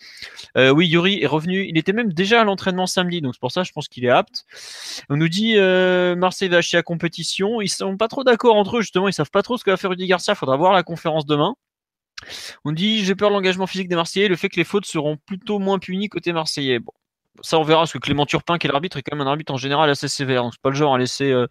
Euh, 0.58 0.70
oui, 0.70 0.88
Yuri 0.88 1.22
est 1.22 1.28
revenu. 1.28 1.66
Il 1.68 1.78
était 1.78 1.94
même 1.94 2.14
déjà 2.14 2.42
à 2.42 2.44
l'entraînement 2.44 2.88
samedi, 2.88 3.22
donc 3.22 3.34
c'est 3.36 3.40
pour 3.40 3.52
ça, 3.52 3.64
je 3.64 3.72
pense 3.72 3.88
qu'il 3.88 4.06
est 4.06 4.10
apte. 4.10 4.46
On 5.10 5.18
nous 5.18 5.30
dit 5.30 5.58
euh, 5.58 6.16
Marseille 6.16 6.50
va 6.50 6.58
acheter 6.58 6.78
la 6.78 6.84
compétition. 6.84 7.62
Ils 7.62 7.70
sont 7.70 7.98
pas 7.98 8.08
trop 8.08 8.24
d'accord 8.24 8.56
entre 8.56 8.78
eux, 8.78 8.82
justement. 8.82 9.08
Ils 9.08 9.14
savent 9.14 9.32
pas 9.32 9.44
trop 9.44 9.58
ce 9.58 9.64
que 9.64 9.72
va 9.72 9.78
faire 9.78 9.90
Rudy 9.90 10.08
Garcia. 10.08 10.36
Faudra 10.36 10.58
voir 10.58 10.74
la 10.74 10.84
conférence 10.84 11.26
demain. 11.26 11.56
On 12.64 12.72
dit 12.72 13.04
j'ai 13.04 13.16
peur 13.16 13.30
de 13.30 13.36
l'engagement 13.36 13.68
physique 13.68 13.90
des 13.90 13.96
Marseillais, 13.96 14.28
le 14.28 14.36
fait 14.36 14.50
que 14.50 14.56
les 14.58 14.64
fautes 14.64 14.86
seront 14.86 15.18
plutôt 15.18 15.60
moins 15.60 15.80
punies 15.80 16.10
côté 16.10 16.34
Marseillais. 16.34 16.80
Bon, 16.80 16.94
ça 17.41 17.60
on 17.60 17.64
verra 17.64 17.82
parce 17.82 17.94
que 17.94 17.98
Clément 17.98 18.26
Turpin 18.26 18.57
qui 18.57 18.68
est 18.68 18.72
l'arbitre 18.72 18.98
est 18.98 19.03
quand 19.03 19.16
même 19.16 19.26
un 19.26 19.30
arbitre 19.30 19.53
en 19.53 19.57
général 19.57 19.90
assez 19.90 20.07
sévère. 20.07 20.44
Donc 20.44 20.53
c'est 20.53 20.62
pas 20.62 20.70
le 20.70 20.76
genre 20.76 20.95
à 20.95 20.98
laisser 20.98 21.32
euh, 21.32 21.48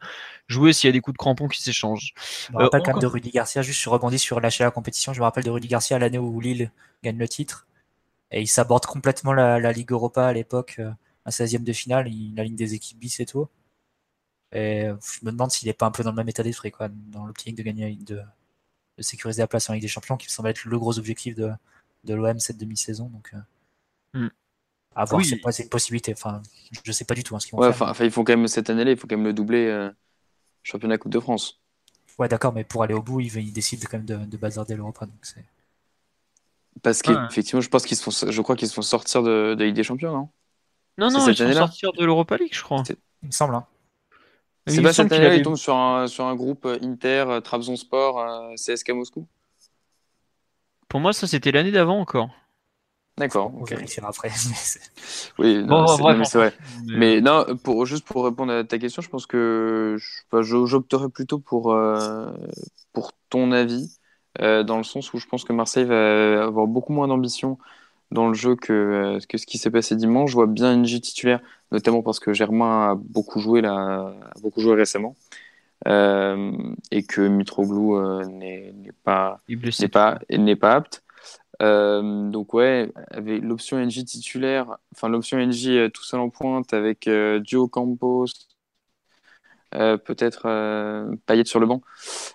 jouer 0.49 0.73
s'il 0.73 0.89
y 0.89 0.91
a 0.91 0.93
des 0.93 1.01
coups 1.01 1.15
de 1.15 1.19
crampon 1.19 1.49
qui 1.49 1.63
s'échangent. 1.63 2.15
Je 2.49 2.53
me 2.53 2.63
rappelle 2.63 2.83
quand 2.83 2.93
même 2.93 3.01
de 3.01 3.07
Rudy 3.07 3.31
Garcia 3.31 3.63
juste 3.63 3.81
sur 3.81 3.93
rebondir 3.93 4.19
sur 4.21 4.41
lâcher 4.41 4.65
la 4.65 4.71
compétition. 4.71 5.13
Je 5.13 5.21
me 5.21 5.25
rappelle 5.25 5.45
de 5.45 5.51
Rudy 5.51 5.69
Garcia 5.69 5.99
l'année 5.99 6.19
où 6.19 6.41
Lille 6.41 6.71
gagne 7.03 7.19
le 7.19 7.29
titre. 7.29 7.67
Et 8.31 8.43
il 8.43 8.49
s'aborde 8.49 8.87
complètement 8.87 9.33
la, 9.33 9.73
Ligue 9.73 9.93
Europa 9.93 10.27
à 10.27 10.33
l'époque 10.33 10.77
euh, 10.79 10.91
à 11.25 11.31
16e 11.31 11.65
de 11.65 11.73
finale. 11.73 12.09
Il 12.09 12.39
aligne 12.41 12.57
des 12.57 12.75
équipes 12.75 12.99
bis 12.99 13.21
et 13.21 13.27
tout. 13.27 13.49
Et 14.53 14.87
je 14.87 15.25
me 15.27 15.33
demande 15.33 15.51
s'il 15.51 15.69
est 15.69 15.73
pas 15.73 15.87
un 15.87 15.91
peu 15.91 16.03
dans 16.05 16.11
le 16.11 16.17
même 16.17 16.29
état 16.29 16.43
d'esprit 16.45 16.71
quoi 16.71 16.89
dans 16.89 17.27
l'optique 17.27 17.57
de 17.57 17.63
gagner 17.63 17.97
de, 17.97 18.21
sécuriser 19.01 19.43
la 19.43 19.49
place 19.49 19.69
en 19.69 19.73
Ligue 19.73 19.83
des 19.83 19.89
Champions 19.89 20.17
qui 20.17 20.29
me 20.29 20.31
semble 20.31 20.49
être 20.49 20.65
le 20.65 20.79
gros 20.79 20.99
objectif 20.99 21.35
de, 21.35 21.51
de 22.05 22.15
l'OM 22.15 22.39
cette 22.39 22.59
demi-saison. 22.59 23.09
Donc 23.09 23.33
euh, 23.35 23.39
Hmm. 24.15 24.29
À 24.95 25.05
voir, 25.05 25.25
c'est 25.25 25.37
une 25.37 25.69
possibilité. 25.69 26.13
Enfin, 26.13 26.43
je 26.85 26.93
sais 26.93 27.05
pas 27.05 27.15
du 27.15 27.25
tout 27.25 27.35
hein, 27.35 27.41
ce 27.41 27.47
qu'ils 27.47 27.57
vont 27.57 27.63
ouais, 27.63 27.73
faire. 27.73 27.89
Enfin, 27.89 28.05
il 28.05 28.11
faut 28.11 28.25
quand 28.25 28.37
même 28.37 28.49
cette 28.49 28.71
année-là, 28.71 28.93
il 28.93 28.97
faut 28.97 29.07
quand 29.07 29.17
même 29.17 29.27
le 29.27 29.33
doubler 29.33 29.67
euh, 29.67 29.91
championnat 30.63 30.99
Coupe 30.99 31.13
de 31.13 31.21
France. 31.21 31.61
Ouais, 32.19 32.29
d'accord, 32.29 32.53
mais 32.53 32.65
pour 32.65 32.83
aller 32.83 32.95
au 32.95 33.03
bout, 33.03 33.21
ils, 33.21 33.53
décident 33.53 33.87
quand 33.91 33.99
même 33.99 34.07
de, 34.07 34.17
de 34.17 34.37
bazarder 34.37 34.77
l'Europa. 34.77 35.07
Parce 36.83 37.03
qu'effectivement, 37.03 37.61
je 37.61 37.69
pense 37.69 37.85
qu'ils 37.87 37.97
se 37.97 38.03
font, 38.03 38.31
je 38.31 38.43
crois 38.43 38.57
qu'ils 38.57 38.69
se 38.69 38.75
font 38.75 38.83
sortir 38.83 39.23
de, 39.23 39.55
de 39.59 39.65
Ligue 39.65 39.75
des 39.75 39.83
Champions, 39.83 40.13
non? 40.13 40.29
Non, 40.97 41.11
non, 41.11 41.29
ils 41.29 41.37
se 41.37 41.45
font 41.45 41.53
sortir 41.53 41.93
de 41.93 42.05
l'Europa 42.05 42.37
League, 42.37 42.55
je 42.55 42.63
crois. 42.63 42.83
Il 42.89 43.27
me 43.27 43.33
semble. 43.33 43.55
Hein. 43.57 43.67
C'est 44.67 44.83
pas 44.83 44.93
cette 44.93 45.13
année-là, 45.13 45.35
ils 45.35 45.43
tombent 45.43 45.57
sur 45.57 45.77
un, 45.77 46.07
sur 46.07 46.25
un 46.25 46.35
groupe 46.35 46.65
euh, 46.65 46.79
Inter, 46.83 47.25
euh, 47.29 47.41
Trabzonspor, 47.41 48.19
euh, 48.19 48.55
CSK 48.55 48.91
Moscou? 48.91 49.27
Pour 50.89 51.01
moi, 51.01 51.13
ça 51.13 51.27
c'était 51.27 51.53
l'année 51.53 51.73
d'avant 51.73 52.01
encore. 52.01 52.31
D'accord. 53.17 53.53
On 53.57 53.65
vérifiera 53.65 54.09
après. 54.09 54.31
oui, 55.39 55.63
non, 55.65 55.87
c'est 56.25 56.39
vrai. 56.39 56.53
Mais... 56.87 57.21
non, 57.21 57.45
pour, 57.63 57.87
juste 57.87 58.05
pour 58.07 58.25
répondre 58.25 58.53
à 58.53 58.65
ta 58.65 58.79
question, 58.79 59.03
je 59.03 59.09
pense 59.09 59.27
que 59.27 59.97
j'opterais 60.33 61.09
plutôt 61.09 61.39
pour, 61.39 61.77
pour 62.93 63.13
ton 63.31 63.53
avis, 63.53 63.99
dans 64.41 64.77
le 64.79 64.83
sens 64.83 65.13
où 65.15 65.19
je 65.19 65.27
pense 65.27 65.45
que 65.45 65.53
Marseille 65.53 65.85
va 65.85 66.45
avoir 66.45 66.67
beaucoup 66.67 66.93
moins 66.93 67.07
d'ambition 67.07 67.59
dans 68.11 68.29
le 68.29 68.35
jeu 68.35 68.57
que, 68.57 69.19
que 69.29 69.39
ce 69.39 69.47
qui 69.47 69.59
s'est 69.59 69.71
passé 69.71 69.95
dimanche. 69.97 70.31
Je 70.31 70.35
vois 70.35 70.47
bien 70.47 70.77
Nji 70.77 71.01
titulaire 71.01 71.41
notamment 71.75 72.03
parce 72.03 72.21
que 72.21 72.33
Germain 72.33 72.91
a 72.91 72.95
beaucoup 72.95 73.41
joué, 73.41 73.61
là, 73.61 74.15
a 74.35 74.41
beaucoup 74.41 74.61
joué 74.61 74.75
récemment. 74.75 75.17
Euh, 75.87 76.53
et 76.91 77.05
que 77.05 77.21
Mitroglou 77.21 77.99
euh, 77.99 78.25
n'est 78.25 78.73
pas, 79.03 79.43
n'est 79.49 79.89
pas, 79.89 80.19
n'est 80.31 80.57
pas 80.57 80.73
apte. 80.73 81.04
Euh, 81.65 82.31
donc 82.31 82.55
ouais, 82.55 82.93
avec 83.11 83.43
l'option 83.43 83.79
NJ 83.79 84.05
titulaire, 84.05 84.77
enfin 84.93 85.09
l'option 85.09 85.39
NJ 85.39 85.91
tout 85.93 86.05
seul 86.05 86.21
en 86.21 86.31
pointe 86.31 86.73
avec 86.75 87.09
Dio 87.09 87.69
Campos, 87.69 88.27
peut-être 89.73 90.43
Payet 91.27 91.45
sur 91.45 91.61
le 91.61 91.67
banc, 91.67 91.83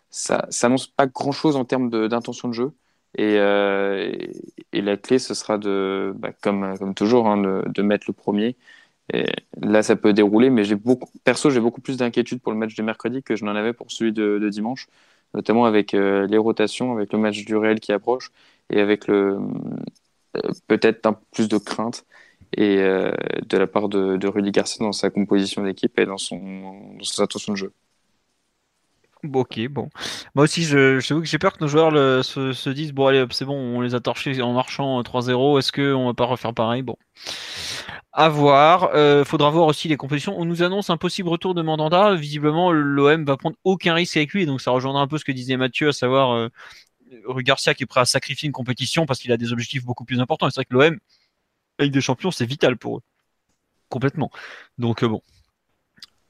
ça, 0.09 0.45
ça 0.49 0.67
annonce 0.67 0.87
pas 0.87 1.07
grand-chose 1.07 1.55
en 1.55 1.65
termes 1.65 1.89
d'intention 2.07 2.49
de, 2.49 2.53
jeu. 2.53 2.71
Et, 3.17 3.37
la 3.37 4.97
clé, 4.97 5.19
ce 5.19 5.33
sera 5.33 5.57
de, 5.57 6.13
bah, 6.17 6.31
comme, 6.41 6.77
comme 6.77 6.93
toujours, 6.95 7.27
hein, 7.27 7.37
de, 7.37 7.63
de, 7.67 7.81
mettre 7.81 8.05
le 8.07 8.13
premier 8.13 8.57
et 9.13 9.25
là, 9.61 9.81
ça 9.83 9.95
peut 9.95 10.13
dérouler, 10.13 10.49
mais 10.49 10.63
perso, 11.23 11.49
j'ai 11.49 11.59
beaucoup 11.59 11.81
plus 11.81 11.97
d'inquiétude 11.97 12.41
pour 12.41 12.51
le 12.51 12.57
match 12.57 12.75
de 12.75 12.83
mercredi 12.83 13.23
que 13.23 13.35
je 13.35 13.43
n'en 13.45 13.55
avais 13.55 13.73
pour 13.73 13.91
celui 13.91 14.11
de, 14.13 14.49
dimanche, 14.49 14.87
notamment 15.33 15.65
avec 15.65 15.93
euh, 15.93 16.27
les 16.27 16.37
rotations, 16.37 16.93
avec 16.95 17.13
le 17.13 17.19
match 17.19 17.43
du 17.45 17.55
Real 17.55 17.79
qui 17.79 17.91
approche 17.91 18.31
et 18.69 18.79
avec 18.79 19.07
le 19.07 19.39
euh, 20.37 20.51
peut-être 20.67 21.05
un 21.05 21.19
plus 21.31 21.47
de 21.47 21.57
crainte 21.57 22.05
et 22.57 22.77
euh, 22.77 23.11
de 23.47 23.57
la 23.57 23.67
part 23.67 23.89
de, 23.89 24.27
Rudy 24.27 24.51
Garcia 24.51 24.85
dans 24.85 24.91
sa 24.91 25.09
composition 25.09 25.63
d'équipe 25.63 25.97
et 25.99 26.05
dans 26.05 26.17
son 26.17 26.39
dans 26.97 27.03
sa 27.03 27.23
intention 27.23 27.53
de 27.53 27.57
jeu. 27.57 27.73
Ok, 29.33 29.59
bon. 29.67 29.89
Moi 30.33 30.45
aussi, 30.45 30.63
je, 30.63 30.99
je 30.99 31.13
que 31.13 31.25
j'ai 31.25 31.37
peur 31.39 31.51
que 31.51 31.61
nos 31.61 31.67
joueurs 31.67 32.23
se, 32.23 32.53
se, 32.53 32.69
disent 32.69 32.93
bon, 32.93 33.07
allez, 33.07 33.25
c'est 33.31 33.43
bon, 33.43 33.55
on 33.55 33.81
les 33.81 33.93
a 33.93 33.99
torchés 33.99 34.41
en 34.41 34.53
marchant 34.53 35.01
3-0. 35.01 35.59
Est-ce 35.59 35.73
qu'on 35.73 36.05
va 36.05 36.13
pas 36.13 36.25
refaire 36.25 36.53
pareil? 36.53 36.83
Bon. 36.83 36.95
À 38.11 38.27
voir. 38.29 38.91
Euh, 38.95 39.23
faudra 39.23 39.49
voir 39.49 39.67
aussi 39.67 39.87
les 39.87 39.97
compositions. 39.97 40.35
On 40.37 40.45
nous 40.45 40.63
annonce 40.63 40.89
un 40.89 40.97
possible 40.97 41.29
retour 41.29 41.53
de 41.53 41.61
Mandanda. 41.61 42.15
Visiblement, 42.15 42.71
l'OM 42.71 43.23
va 43.23 43.37
prendre 43.37 43.55
aucun 43.63 43.93
risque 43.93 44.17
avec 44.17 44.33
lui. 44.33 44.45
Donc, 44.45 44.61
ça 44.61 44.71
rejoindra 44.71 45.01
un 45.01 45.07
peu 45.07 45.17
ce 45.17 45.25
que 45.25 45.31
disait 45.31 45.57
Mathieu, 45.57 45.89
à 45.89 45.93
savoir 45.93 46.31
euh, 46.31 46.49
Rue 47.25 47.43
Garcia 47.43 47.73
qui 47.73 47.83
est 47.83 47.85
prêt 47.85 48.01
à 48.01 48.05
sacrifier 48.05 48.47
une 48.47 48.53
compétition 48.53 49.05
parce 49.05 49.19
qu'il 49.19 49.31
a 49.31 49.37
des 49.37 49.51
objectifs 49.51 49.85
beaucoup 49.85 50.05
plus 50.05 50.19
importants. 50.19 50.49
c'est 50.49 50.55
vrai 50.55 50.65
que 50.65 50.73
l'OM, 50.73 50.99
avec 51.79 51.91
des 51.91 52.01
champions, 52.01 52.31
c'est 52.31 52.45
vital 52.45 52.77
pour 52.77 52.97
eux. 52.97 53.01
Complètement. 53.89 54.31
Donc, 54.77 55.03
euh, 55.03 55.07
bon. 55.07 55.21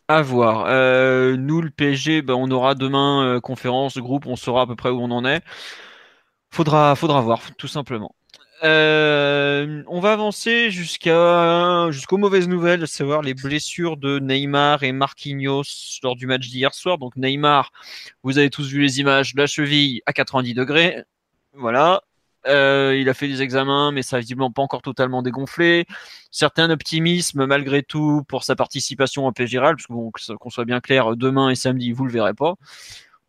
À 0.07 0.21
voir. 0.21 0.65
Euh, 0.67 1.37
nous, 1.37 1.61
le 1.61 1.69
PSG, 1.69 2.21
ben, 2.21 2.33
on 2.33 2.49
aura 2.51 2.75
demain 2.75 3.25
euh, 3.25 3.39
conférence, 3.41 3.97
groupe, 3.97 4.25
on 4.25 4.35
saura 4.35 4.63
à 4.63 4.67
peu 4.67 4.75
près 4.75 4.89
où 4.89 4.99
on 4.99 5.11
en 5.11 5.25
est. 5.25 5.43
Faudra, 6.51 6.95
faudra 6.95 7.21
voir, 7.21 7.41
tout 7.57 7.67
simplement. 7.67 8.15
Euh, 8.63 9.83
on 9.87 10.01
va 10.01 10.11
avancer 10.11 10.69
jusqu'à 10.69 11.89
jusqu'aux 11.91 12.17
mauvaises 12.17 12.49
nouvelles, 12.49 12.83
à 12.83 12.87
savoir 12.87 13.21
les 13.21 13.33
blessures 13.33 13.95
de 13.95 14.19
Neymar 14.19 14.83
et 14.83 14.91
Marquinhos 14.91 15.63
lors 16.03 16.15
du 16.15 16.27
match 16.27 16.49
d'hier 16.49 16.73
soir. 16.73 16.97
Donc 16.97 17.15
Neymar, 17.15 17.71
vous 18.23 18.37
avez 18.37 18.49
tous 18.49 18.67
vu 18.67 18.81
les 18.81 18.99
images 18.99 19.33
de 19.33 19.39
la 19.39 19.47
cheville 19.47 20.01
à 20.05 20.13
90 20.13 20.53
degrés. 20.53 21.03
Voilà. 21.53 22.01
Euh, 22.47 22.97
il 22.99 23.09
a 23.09 23.13
fait 23.13 23.27
des 23.27 23.41
examens, 23.41 23.91
mais 23.91 24.01
ça 24.01 24.17
n'a 24.17 24.21
visiblement 24.21 24.51
pas 24.51 24.61
encore 24.61 24.81
totalement 24.81 25.21
dégonflé. 25.21 25.85
Certain 26.31 26.69
optimisme 26.69 27.45
malgré 27.45 27.83
tout 27.83 28.23
pour 28.27 28.43
sa 28.43 28.55
participation 28.55 29.27
au 29.27 29.31
PSG 29.31 29.59
parce 29.59 29.87
qu'on 30.37 30.49
soit 30.49 30.65
bien 30.65 30.79
clair, 30.81 31.15
demain 31.15 31.49
et 31.49 31.55
samedi, 31.55 31.91
vous 31.91 32.05
le 32.05 32.11
verrez 32.11 32.33
pas. 32.33 32.55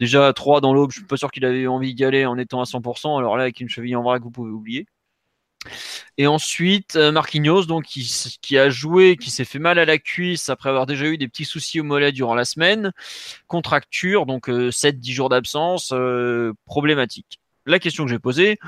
Déjà, 0.01 0.33
3 0.33 0.61
dans 0.61 0.73
l'aube, 0.75 0.91
je 0.93 0.99
suis 1.01 1.07
pas 1.07 1.17
sûr 1.17 1.31
qu'il 1.31 1.45
avait 1.45 1.67
envie 1.67 1.95
d'y 1.95 2.05
aller 2.05 2.27
en 2.27 2.39
étant 2.39 2.61
à 2.61 2.65
100%. 2.65 3.19
Alors 3.19 3.37
là, 3.37 3.45
avec 3.45 3.61
une 3.61 3.69
cheville 3.69 3.97
en 3.97 4.03
vrac, 4.03 4.23
vous 4.23 4.31
pouvez 4.31 4.51
oublier. 4.51 4.87
Et 6.17 6.27
ensuite, 6.27 6.97
euh, 6.97 7.13
Marquinhos, 7.13 7.65
donc, 7.65 7.85
qui, 7.85 8.59
a 8.59 8.71
joué, 8.71 9.17
qui 9.17 9.31
s'est 9.31 9.45
fait 9.45 9.59
mal 9.59 9.79
à 9.79 9.85
la 9.85 9.99
cuisse 9.99 10.49
après 10.49 10.69
avoir 10.71 10.87
déjà 10.87 11.07
eu 11.07 11.19
des 11.19 11.29
petits 11.29 11.45
soucis 11.45 11.81
au 11.81 11.85
mollet 11.85 12.13
durant 12.13 12.35
la 12.35 12.45
semaine. 12.45 12.93
Contracture, 13.47 14.27
donc 14.27 14.49
7-10 14.49 15.11
euh, 15.11 15.15
jours 15.15 15.29
d'absence, 15.29 15.95
problématique. 16.67 17.41
La 17.67 17.79
question 17.79 18.05
que 18.05 18.11
j'ai 18.11 18.19
posée, 18.19 18.59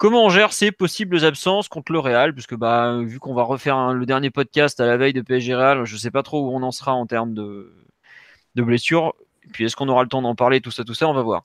Comment 0.00 0.24
on 0.24 0.30
gère 0.30 0.54
ces 0.54 0.72
possibles 0.72 1.26
absences 1.26 1.68
contre 1.68 1.92
le 1.92 1.98
Real? 1.98 2.32
Puisque 2.32 2.54
bah, 2.54 3.00
vu 3.02 3.18
qu'on 3.18 3.34
va 3.34 3.42
refaire 3.42 3.92
le 3.92 4.06
dernier 4.06 4.30
podcast 4.30 4.80
à 4.80 4.86
la 4.86 4.96
veille 4.96 5.12
de 5.12 5.20
PSG 5.20 5.54
Real, 5.54 5.84
je 5.84 5.92
ne 5.92 5.98
sais 5.98 6.10
pas 6.10 6.22
trop 6.22 6.40
où 6.40 6.56
on 6.56 6.62
en 6.62 6.70
sera 6.70 6.94
en 6.94 7.04
termes 7.04 7.34
de, 7.34 7.70
blessures. 8.56 9.12
Puis 9.52 9.66
est-ce 9.66 9.76
qu'on 9.76 9.90
aura 9.90 10.02
le 10.02 10.08
temps 10.08 10.22
d'en 10.22 10.34
parler, 10.34 10.62
tout 10.62 10.70
ça, 10.70 10.84
tout 10.84 10.94
ça, 10.94 11.06
on 11.06 11.12
va 11.12 11.20
voir. 11.20 11.44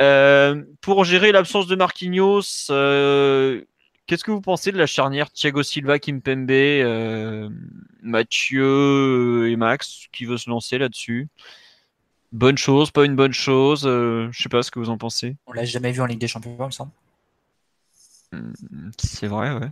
Euh, 0.00 0.62
pour 0.80 1.04
gérer 1.04 1.32
l'absence 1.32 1.66
de 1.66 1.74
Marquinhos, 1.74 2.70
euh, 2.70 3.64
qu'est-ce 4.08 4.24
que 4.24 4.32
vous 4.32 4.40
pensez 4.40 4.72
de 4.72 4.78
la 4.78 4.86
charnière 4.86 5.30
Thiago 5.30 5.62
Silva, 5.62 6.00
Kimpembe, 6.00 6.50
euh, 6.50 7.48
Mathieu 8.02 9.48
et 9.48 9.54
Max 9.54 10.06
qui 10.10 10.24
veut 10.24 10.38
se 10.38 10.50
lancer 10.50 10.78
là-dessus? 10.78 11.28
Bonne 12.32 12.58
chose, 12.58 12.90
pas 12.90 13.04
une 13.04 13.14
bonne 13.14 13.32
chose 13.32 13.82
Je 13.84 14.30
sais 14.32 14.48
pas 14.48 14.62
ce 14.62 14.72
que 14.72 14.80
vous 14.80 14.90
en 14.90 14.98
pensez. 14.98 15.36
On 15.46 15.52
l'a 15.52 15.64
jamais 15.64 15.92
vu 15.92 16.00
en 16.00 16.06
Ligue 16.06 16.18
des 16.18 16.28
Champions, 16.28 16.56
il 16.58 16.66
me 16.66 16.70
semble. 16.70 16.90
Hmm, 18.32 18.52
c'est 18.98 19.28
vrai, 19.28 19.52
ouais. 19.52 19.70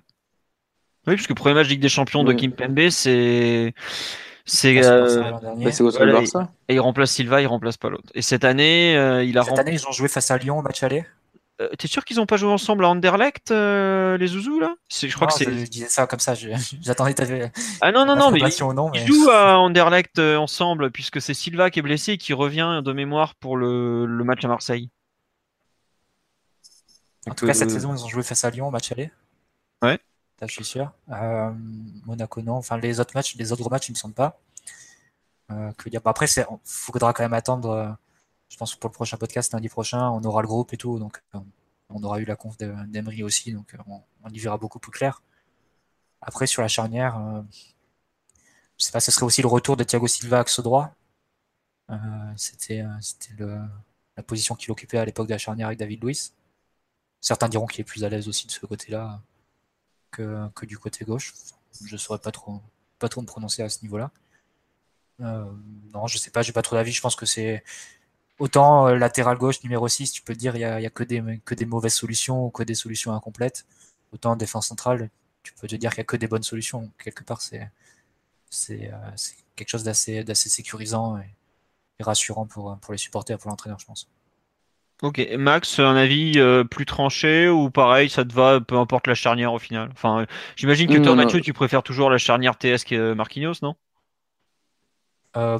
Oui, 1.06 1.14
parce 1.14 1.26
que 1.26 1.32
le 1.32 1.36
premier 1.36 1.54
match 1.54 1.68
Ligue 1.68 1.80
des 1.80 1.88
Champions 1.88 2.24
de 2.24 2.32
Kim 2.32 2.52
Pembe, 2.52 2.88
c'est. 2.90 3.74
C'est 4.48 4.84
euh, 4.84 5.32
bah, 5.32 6.50
Et 6.68 6.74
il 6.74 6.80
remplace 6.80 7.10
Silva, 7.10 7.42
il 7.42 7.48
remplace 7.48 7.76
pas 7.76 7.90
l'autre. 7.90 8.10
Et 8.14 8.22
cette 8.22 8.44
année, 8.44 8.96
euh, 8.96 9.24
il 9.24 9.36
a. 9.38 9.42
Cette 9.42 9.58
année, 9.58 9.72
ils 9.72 9.86
ont 9.86 9.92
joué 9.92 10.08
face 10.08 10.30
à 10.30 10.38
Lyon 10.38 10.58
au 10.58 10.62
match 10.62 10.82
aller. 10.84 11.04
Euh, 11.62 11.68
t'es 11.78 11.88
sûr 11.88 12.04
qu'ils 12.04 12.20
ont 12.20 12.26
pas 12.26 12.36
joué 12.36 12.50
ensemble 12.50 12.84
à 12.84 12.88
Anderlecht, 12.88 13.50
les 13.50 14.26
Zouzous 14.26 14.60
là? 14.60 14.74
Je 14.90 15.14
crois 15.14 15.26
que 15.26 15.32
c'est. 15.32 15.44
Je 15.44 15.70
disais 15.70 15.88
ça 15.88 16.06
comme 16.06 16.20
ça. 16.20 16.34
J'attendais. 16.82 17.50
Ah 17.80 17.92
non 17.92 18.04
non 18.04 18.16
non, 18.16 18.30
mais, 18.30 18.40
ils 18.40 19.06
jouent 19.06 19.30
à 19.30 19.58
Anderlecht 19.58 20.18
ensemble 20.18 20.90
puisque 20.90 21.20
c'est 21.20 21.34
Silva 21.34 21.70
qui 21.70 21.78
est 21.78 21.82
blessé 21.82 22.12
et 22.12 22.18
qui 22.18 22.34
revient 22.34 22.82
de 22.84 22.92
mémoire 22.92 23.34
pour 23.36 23.56
le, 23.56 24.04
le 24.04 24.24
match 24.24 24.44
à 24.44 24.48
Marseille. 24.48 24.90
En 27.28 27.34
tout 27.34 27.46
cas, 27.46 27.54
cette 27.54 27.70
saison, 27.70 27.94
ils 27.94 28.04
ont 28.04 28.08
joué 28.08 28.22
face 28.22 28.44
à 28.44 28.50
Lyon 28.50 28.68
au 28.68 28.70
match 28.70 28.92
aller. 28.92 29.10
Ouais. 29.82 29.98
je 30.40 30.46
suis 30.46 30.64
sûr. 30.64 30.92
Euh, 31.10 31.50
Monaco, 32.04 32.40
non. 32.40 32.54
Enfin, 32.54 32.78
les 32.78 33.00
autres 33.00 33.12
matchs, 33.14 33.34
les 33.36 33.52
autres 33.52 33.68
matchs, 33.68 33.88
ils 33.88 33.92
ne 33.92 33.96
sont 33.96 34.12
pas. 34.12 34.38
Euh, 35.50 35.72
que 35.72 35.88
dire. 35.88 36.00
après, 36.04 36.26
il 36.26 36.46
faudra 36.64 37.12
quand 37.12 37.24
même 37.24 37.32
attendre. 37.32 37.96
Euh, 38.47 38.52
je 38.52 38.56
pense 38.56 38.74
que 38.74 38.81
pour 38.81 38.90
le 38.90 38.94
prochain 38.94 39.16
podcast, 39.16 39.52
lundi 39.52 39.68
prochain, 39.68 40.10
on 40.10 40.23
aura 40.24 40.43
le 40.43 40.48
groupe 40.48 40.73
et 40.73 40.77
tout. 40.77 40.98
Donc, 40.98 41.23
on 41.90 42.02
aura 42.02 42.20
eu 42.20 42.24
la 42.24 42.36
conf 42.36 42.56
d'Emery 42.59 43.23
aussi. 43.23 43.52
Donc, 43.52 43.74
on, 43.86 44.31
y 44.31 44.39
verra 44.39 44.59
beaucoup 44.59 44.78
plus 44.78 44.93
clair. 44.93 45.23
Après, 46.20 46.47
sur 46.47 46.62
la 46.62 46.68
charnière, 46.68 47.44
je 48.78 48.85
sais 48.85 48.93
pas, 48.93 49.01
ce 49.01 49.10
serait 49.10 49.27
aussi 49.27 49.43
le 49.43 49.48
retour 49.48 49.77
de 49.77 49.85
Thiago 49.85 50.06
Silva 50.06 50.40
axe 50.40 50.60
droit. 50.60 50.94
C'était 52.36 52.85
la 54.16 54.23
position 54.23 54.55
qu'il 54.55 54.70
occupait 54.70 54.98
à 54.98 55.05
l'époque 55.05 55.27
de 55.27 55.32
la 55.32 55.39
charnière 55.39 55.68
avec 55.68 55.78
David 55.78 56.02
Luiz. 56.02 56.35
Certains 57.20 57.48
diront 57.48 57.66
qu'il 57.66 57.81
est 57.81 57.85
plus 57.85 58.05
à 58.05 58.09
l'aise 58.09 58.28
aussi 58.28 58.47
de 58.47 58.52
ce 58.52 58.64
côté-là 58.66 59.20
que, 60.10 60.66
du 60.66 60.78
côté 60.78 61.05
gauche. 61.05 61.35
Je 61.85 61.93
ne 61.93 61.98
saurais 61.98 62.18
pas 62.18 62.32
trop, 62.32 62.62
pas 62.98 63.09
trop 63.09 63.20
me 63.20 63.27
prononcer 63.27 63.62
à 63.62 63.68
ce 63.68 63.82
niveau-là. 63.82 64.10
Euh, 65.20 65.44
non, 65.93 66.06
je 66.06 66.18
sais 66.18 66.31
pas, 66.31 66.43
j'ai 66.43 66.52
pas 66.52 66.62
trop 66.62 66.77
d'avis. 66.77 66.93
Je 66.93 67.01
pense 67.01 67.16
que 67.16 67.27
c'est 67.27 67.62
autant 68.38 68.88
euh, 68.88 68.96
latéral 68.96 69.38
gauche 69.38 69.62
numéro 69.64 69.88
6, 69.88 70.12
tu 70.12 70.22
peux 70.22 70.34
te 70.34 70.38
dire 70.38 70.56
il 70.56 70.60
n'y 70.60 70.64
a, 70.64 70.80
y 70.80 70.86
a 70.86 70.90
que, 70.90 71.04
des, 71.04 71.40
que 71.44 71.54
des 71.54 71.66
mauvaises 71.66 71.94
solutions 71.94 72.46
ou 72.46 72.50
que 72.50 72.62
des 72.62 72.74
solutions 72.74 73.12
incomplètes. 73.14 73.66
Autant 74.12 74.36
défense 74.36 74.68
centrale, 74.68 75.10
tu 75.42 75.52
peux 75.54 75.66
te 75.68 75.76
dire 75.76 75.90
qu'il 75.90 76.00
n'y 76.00 76.02
a 76.02 76.06
que 76.06 76.16
des 76.16 76.28
bonnes 76.28 76.42
solutions. 76.42 76.90
Quelque 76.98 77.24
part, 77.24 77.40
c'est 77.42 77.70
c'est 78.50 78.90
euh, 78.92 78.96
quelque 79.56 79.68
chose 79.68 79.84
d'assez 79.84 80.24
sécurisant 80.34 81.18
et, 81.18 82.02
rassurant 82.02 82.46
pour, 82.46 82.76
pour 82.78 82.92
les 82.92 82.98
supporters 82.98 83.38
pour 83.38 83.50
l'entraîneur, 83.50 83.78
je 83.78 83.86
pense. 83.86 84.08
Ok, 85.02 85.20
Max, 85.38 85.78
un 85.78 85.96
avis 85.96 86.34
euh, 86.38 86.64
plus 86.64 86.86
tranché 86.86 87.48
ou 87.48 87.70
pareil, 87.70 88.08
ça 88.08 88.24
te 88.24 88.32
va, 88.32 88.60
peu 88.60 88.76
importe 88.76 89.06
la 89.06 89.14
charnière 89.14 89.52
au 89.52 89.58
final? 89.58 89.90
Enfin, 89.92 90.26
j'imagine 90.56 90.88
que 90.88 90.98
toi, 90.98 91.14
Mathieu, 91.14 91.40
tu 91.40 91.52
préfères 91.52 91.82
toujours 91.82 92.08
la 92.08 92.18
charnière 92.18 92.56
TS 92.56 92.84
que 92.84 93.12
Marquinhos, 93.12 93.54
non? 93.62 93.74
Euh, 95.36 95.58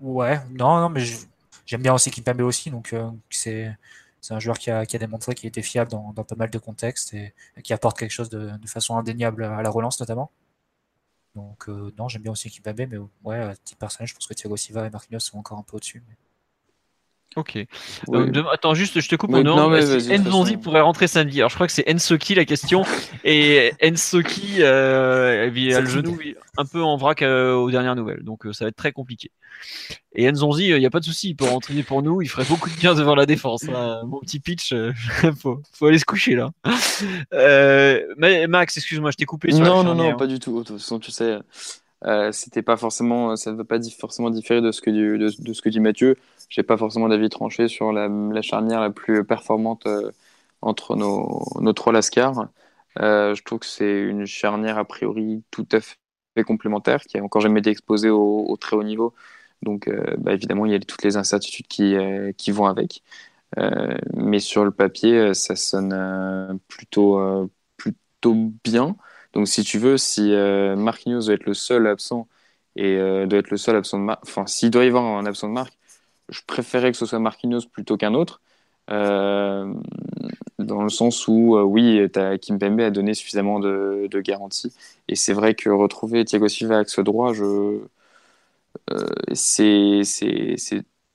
Ouais, 0.00 0.40
non, 0.50 0.80
non, 0.80 0.88
mais 0.90 1.04
j'aime 1.66 1.82
bien 1.82 1.94
aussi 1.94 2.10
Kimpembe 2.10 2.40
aussi, 2.42 2.70
donc 2.70 2.92
euh, 2.92 3.10
c'est 3.30 3.76
un 4.30 4.40
joueur 4.40 4.58
qui 4.58 4.70
a, 4.70 4.86
qui 4.86 4.96
a, 4.96 4.98
démontré 4.98 5.34
qu'il 5.34 5.48
était 5.48 5.62
fiable 5.62 5.90
dans, 5.90 6.12
pas 6.12 6.36
mal 6.36 6.50
de 6.50 6.58
contextes 6.58 7.14
et, 7.14 7.34
qui 7.62 7.72
apporte 7.72 7.98
quelque 7.98 8.10
chose 8.10 8.30
de, 8.30 8.50
façon 8.66 8.96
indéniable 8.96 9.44
à 9.44 9.62
la 9.62 9.70
relance 9.70 10.00
notamment. 10.00 10.30
Donc 11.34 11.68
non, 11.68 12.08
j'aime 12.08 12.22
bien 12.22 12.32
aussi 12.32 12.50
Kimpembe, 12.50 12.88
mais 12.90 12.98
ouais, 13.24 13.38
à 13.38 13.54
titre 13.56 13.78
personnel, 13.78 14.08
je 14.08 14.14
pense 14.14 14.26
que 14.26 14.34
Thiago 14.34 14.56
Silva 14.56 14.86
et 14.86 14.90
Marquinhos 14.90 15.20
sont 15.20 15.38
encore 15.38 15.58
un 15.58 15.62
peu 15.62 15.76
au-dessus. 15.76 16.02
Ok. 17.36 17.58
Euh, 18.08 18.44
attends, 18.50 18.72
juste, 18.72 18.98
je 18.98 19.08
te 19.10 19.14
coupe. 19.14 19.30
Oui, 19.30 19.44
non, 19.44 19.70
Enzonzi 19.70 20.56
pourrait 20.56 20.80
rentrer 20.80 21.06
samedi? 21.06 21.40
Alors, 21.40 21.50
je 21.50 21.54
crois 21.54 21.66
que 21.66 21.72
c'est 21.72 21.90
Ensoki 21.92 22.34
la 22.34 22.46
question. 22.46 22.82
et 23.24 23.72
Ensoki 23.84 24.56
euh, 24.60 25.46
a 25.46 25.80
le 25.80 25.86
genou 25.86 26.18
un 26.56 26.64
peu 26.64 26.82
en 26.82 26.96
vrac 26.96 27.20
euh, 27.20 27.54
aux 27.54 27.70
dernières 27.70 27.94
nouvelles. 27.94 28.22
Donc, 28.22 28.46
euh, 28.46 28.54
ça 28.54 28.64
va 28.64 28.70
être 28.70 28.76
très 28.76 28.92
compliqué. 28.92 29.30
Et 30.14 30.30
Enzonzi, 30.30 30.68
il 30.68 30.78
n'y 30.78 30.86
a 30.86 30.90
pas 30.90 31.00
de 31.00 31.04
souci. 31.04 31.28
Il 31.30 31.34
peut 31.34 31.44
rentrer 31.44 31.82
pour 31.82 32.02
nous. 32.02 32.22
Il 32.22 32.28
ferait 32.28 32.46
beaucoup 32.48 32.70
de 32.70 32.74
bien 32.76 32.94
devant 32.94 33.14
la 33.14 33.26
défense. 33.26 33.64
Hein. 33.68 34.00
Mon 34.06 34.20
petit 34.20 34.40
pitch, 34.40 34.74
faut, 35.38 35.60
faut 35.72 35.86
aller 35.86 35.98
se 35.98 36.06
coucher 36.06 36.36
là. 36.36 36.50
mais 38.16 38.46
Max, 38.46 38.78
excuse-moi, 38.78 39.10
je 39.10 39.16
t'ai 39.18 39.26
coupé. 39.26 39.52
Sur 39.52 39.62
non, 39.62 39.84
non, 39.84 39.94
non, 39.94 40.16
pas 40.16 40.26
du 40.26 40.38
tout. 40.38 40.60
De 40.60 40.64
toute 40.64 40.78
façon, 40.78 40.98
tu 40.98 41.10
sais. 41.10 41.36
C'était 42.32 42.62
pas 42.62 42.78
forcément, 42.78 43.36
ça 43.36 43.52
ne 43.52 43.56
va 43.56 43.64
pas 43.64 43.78
forcément 43.98 44.30
différer 44.30 44.62
de 44.62 44.72
ce 44.72 44.80
que 44.80 44.88
dit, 44.88 45.18
de, 45.18 45.52
ce 45.52 45.60
que 45.60 45.68
dit 45.68 45.80
Mathieu. 45.80 46.16
J'ai 46.48 46.62
pas 46.62 46.76
forcément 46.76 47.08
d'avis 47.08 47.28
tranché 47.28 47.68
sur 47.68 47.92
la, 47.92 48.08
charnière 48.42 48.80
la 48.80 48.90
plus 48.90 49.24
performante 49.24 49.86
euh, 49.86 50.12
entre 50.62 50.96
nos, 50.96 51.44
nos 51.60 51.72
trois 51.72 51.92
Lascars. 51.92 52.48
Euh, 53.00 53.34
je 53.34 53.42
trouve 53.42 53.60
que 53.60 53.66
c'est 53.66 54.02
une 54.02 54.26
charnière 54.26 54.78
a 54.78 54.84
priori 54.84 55.44
tout 55.50 55.66
à 55.72 55.80
fait 55.80 56.44
complémentaire, 56.44 57.02
qui 57.02 57.18
a 57.18 57.24
encore 57.24 57.42
jamais 57.42 57.60
été 57.60 57.70
exposée 57.70 58.10
au, 58.10 58.56
très 58.60 58.76
haut 58.76 58.82
niveau. 58.84 59.14
Donc, 59.62 59.90
bah, 60.18 60.34
évidemment, 60.34 60.66
il 60.66 60.72
y 60.72 60.74
a 60.74 60.80
toutes 60.80 61.02
les 61.02 61.16
incertitudes 61.16 61.66
qui, 61.66 61.96
qui 62.36 62.50
vont 62.52 62.66
avec. 62.66 63.02
mais 64.14 64.38
sur 64.40 64.64
le 64.64 64.70
papier, 64.70 65.34
ça 65.34 65.56
sonne 65.56 66.58
plutôt, 66.68 67.50
plutôt 67.76 68.34
bien. 68.64 68.96
Donc, 69.36 69.48
si 69.48 69.64
tu 69.64 69.78
veux, 69.78 69.98
si 69.98 70.32
euh, 70.32 70.76
Marquinhos 70.76 71.26
doit 71.26 71.34
être 71.34 71.44
le 71.44 71.52
seul 71.54 71.86
absent 71.86 72.26
et 72.74 72.96
euh, 72.96 73.26
doit 73.26 73.40
être 73.40 73.50
le 73.50 73.58
seul 73.58 73.76
absent 73.76 73.98
de 73.98 74.10
enfin, 74.22 74.46
s'il 74.46 74.70
doit 74.70 74.84
y 74.84 74.88
avoir 74.88 75.04
un 75.04 75.26
absent 75.26 75.48
de 75.48 75.52
Marc, 75.52 75.75
je 76.28 76.40
préférerais 76.46 76.92
que 76.92 76.98
ce 76.98 77.06
soit 77.06 77.18
Marquinhos 77.18 77.66
plutôt 77.72 77.96
qu'un 77.96 78.14
autre. 78.14 78.40
Euh, 78.90 79.74
dans 80.58 80.82
le 80.82 80.88
sens 80.88 81.28
où, 81.28 81.58
oui, 81.58 82.00
as, 82.16 82.38
Kimpembe 82.38 82.80
a 82.80 82.90
donné 82.90 83.14
suffisamment 83.14 83.60
de, 83.60 84.08
garanties. 84.20 84.72
Et 85.08 85.16
c'est 85.16 85.32
vrai 85.32 85.54
que 85.54 85.70
retrouver 85.70 86.24
Thiago 86.24 86.48
Silva 86.48 86.78
axe 86.78 86.98
droit, 87.00 87.32
je, 87.32 87.80
c'est 89.34 90.02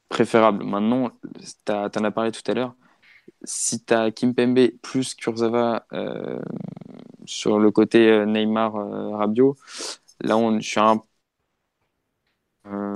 préférable. 0.09 0.63
Maintenant, 0.63 1.11
tu 1.65 1.71
en 1.71 2.03
as 2.03 2.11
parlé 2.11 2.31
tout 2.31 2.49
à 2.51 2.53
l'heure. 2.53 2.75
Si 3.43 3.83
tu 3.83 3.93
as 3.93 4.11
Kimpembe 4.11 4.69
plus 4.81 5.15
Kurzawa 5.15 5.85
sur 7.25 7.59
le 7.59 7.71
côté 7.71 8.09
euh, 8.09 8.25
Neymar 8.25 8.75
euh, 8.75 9.15
Rabiot, 9.17 9.57
là 10.21 10.37
on, 10.37 10.59
je 10.59 10.67
suis 10.69 10.79
un 10.79 11.01
euh, 12.65 12.93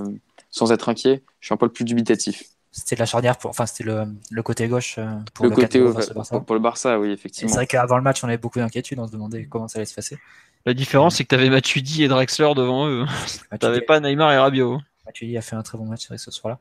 sans 0.56 0.72
être 0.72 0.88
inquiet, 0.88 1.22
je 1.42 1.48
suis 1.48 1.54
un 1.54 1.58
peu 1.58 1.68
plus 1.68 1.84
dubitatif. 1.84 2.44
C'était 2.72 2.96
la 2.96 3.06
charnière 3.06 3.38
pour, 3.38 3.50
enfin 3.50 3.66
c'était 3.66 3.84
le, 3.84 4.06
le, 4.32 4.44
côté 4.44 4.68
gauche 4.68 5.00
pour 5.34 5.46
le, 5.46 5.52
côté 5.52 5.82
Barça. 5.82 6.40
Pour, 6.40 6.56
le 6.56 6.62
Barça, 6.62 7.00
oui 7.00 7.12
effectivement. 7.12 7.50
C'est 7.50 7.56
vrai 7.58 7.68
qu'avant 7.68 7.98
le 7.98 8.04
match, 8.04 8.24
on 8.24 8.28
avait 8.28 8.38
beaucoup 8.38 8.60
d'inquiétude, 8.60 9.00
on 9.00 9.08
se 9.08 9.12
demandait 9.12 9.46
comment 9.46 9.68
ça 9.68 9.80
allait 9.80 9.86
se 9.86 9.94
passer. 9.94 10.18
La 10.66 10.74
différence, 10.74 11.16
c'est 11.16 11.24
que 11.24 11.30
tu 11.30 11.36
avais 11.36 11.50
Matuidi 11.50 12.04
et 12.04 12.08
Drexler 12.08 12.54
devant 12.56 12.88
eux. 12.88 13.06
tu 13.52 13.66
n'avais 13.66 13.82
pas 13.82 14.00
Neymar 14.00 14.32
et 14.32 14.38
Rabiot. 14.38 14.80
Matuidi 15.06 15.38
a 15.38 15.42
fait 15.42 15.56
un 15.56 15.62
très 15.62 15.78
bon 15.78 15.86
match 15.86 16.08
ce 16.16 16.32
soir-là. 16.32 16.60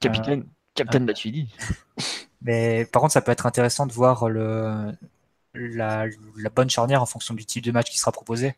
Capitaine, 0.00 0.44
capitaine 0.74 1.04
Matuidi. 1.04 1.48
Mais 2.42 2.86
par 2.86 3.02
contre, 3.02 3.12
ça 3.12 3.22
peut 3.22 3.32
être 3.32 3.46
intéressant 3.46 3.86
de 3.86 3.92
voir 3.92 4.28
le, 4.28 4.92
la, 5.54 6.06
bonne 6.54 6.70
charnière 6.70 7.02
en 7.02 7.06
fonction 7.06 7.34
du 7.34 7.44
type 7.44 7.64
de 7.64 7.72
match 7.72 7.90
qui 7.90 7.98
sera 7.98 8.12
proposé. 8.12 8.54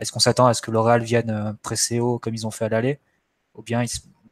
Est-ce 0.00 0.10
qu'on 0.10 0.20
s'attend 0.20 0.46
à 0.46 0.54
ce 0.54 0.62
que 0.62 0.70
le 0.70 0.80
Real 0.80 1.02
vienne 1.02 1.30
euh, 1.30 1.52
presser 1.62 2.00
haut 2.00 2.18
comme 2.18 2.34
ils 2.34 2.46
ont 2.46 2.50
fait 2.50 2.64
à 2.64 2.68
l'aller? 2.68 2.98
Ou 3.54 3.62
bien, 3.62 3.82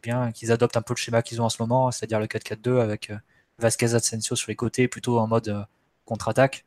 bien 0.02 0.32
qu'ils 0.32 0.52
adoptent 0.52 0.76
un 0.76 0.82
peu 0.82 0.94
le 0.94 0.98
schéma 0.98 1.22
qu'ils 1.22 1.40
ont 1.40 1.44
en 1.44 1.48
ce 1.48 1.60
moment, 1.60 1.90
c'est-à-dire 1.90 2.20
le 2.20 2.26
4-4-2 2.26 2.80
avec 2.80 3.10
euh, 3.10 3.16
Vasquez 3.58 3.94
Asensio 3.94 4.36
sur 4.36 4.50
les 4.50 4.56
côtés, 4.56 4.88
plutôt 4.88 5.18
en 5.18 5.26
mode 5.26 5.48
euh, 5.48 5.64
contre-attaque. 6.04 6.64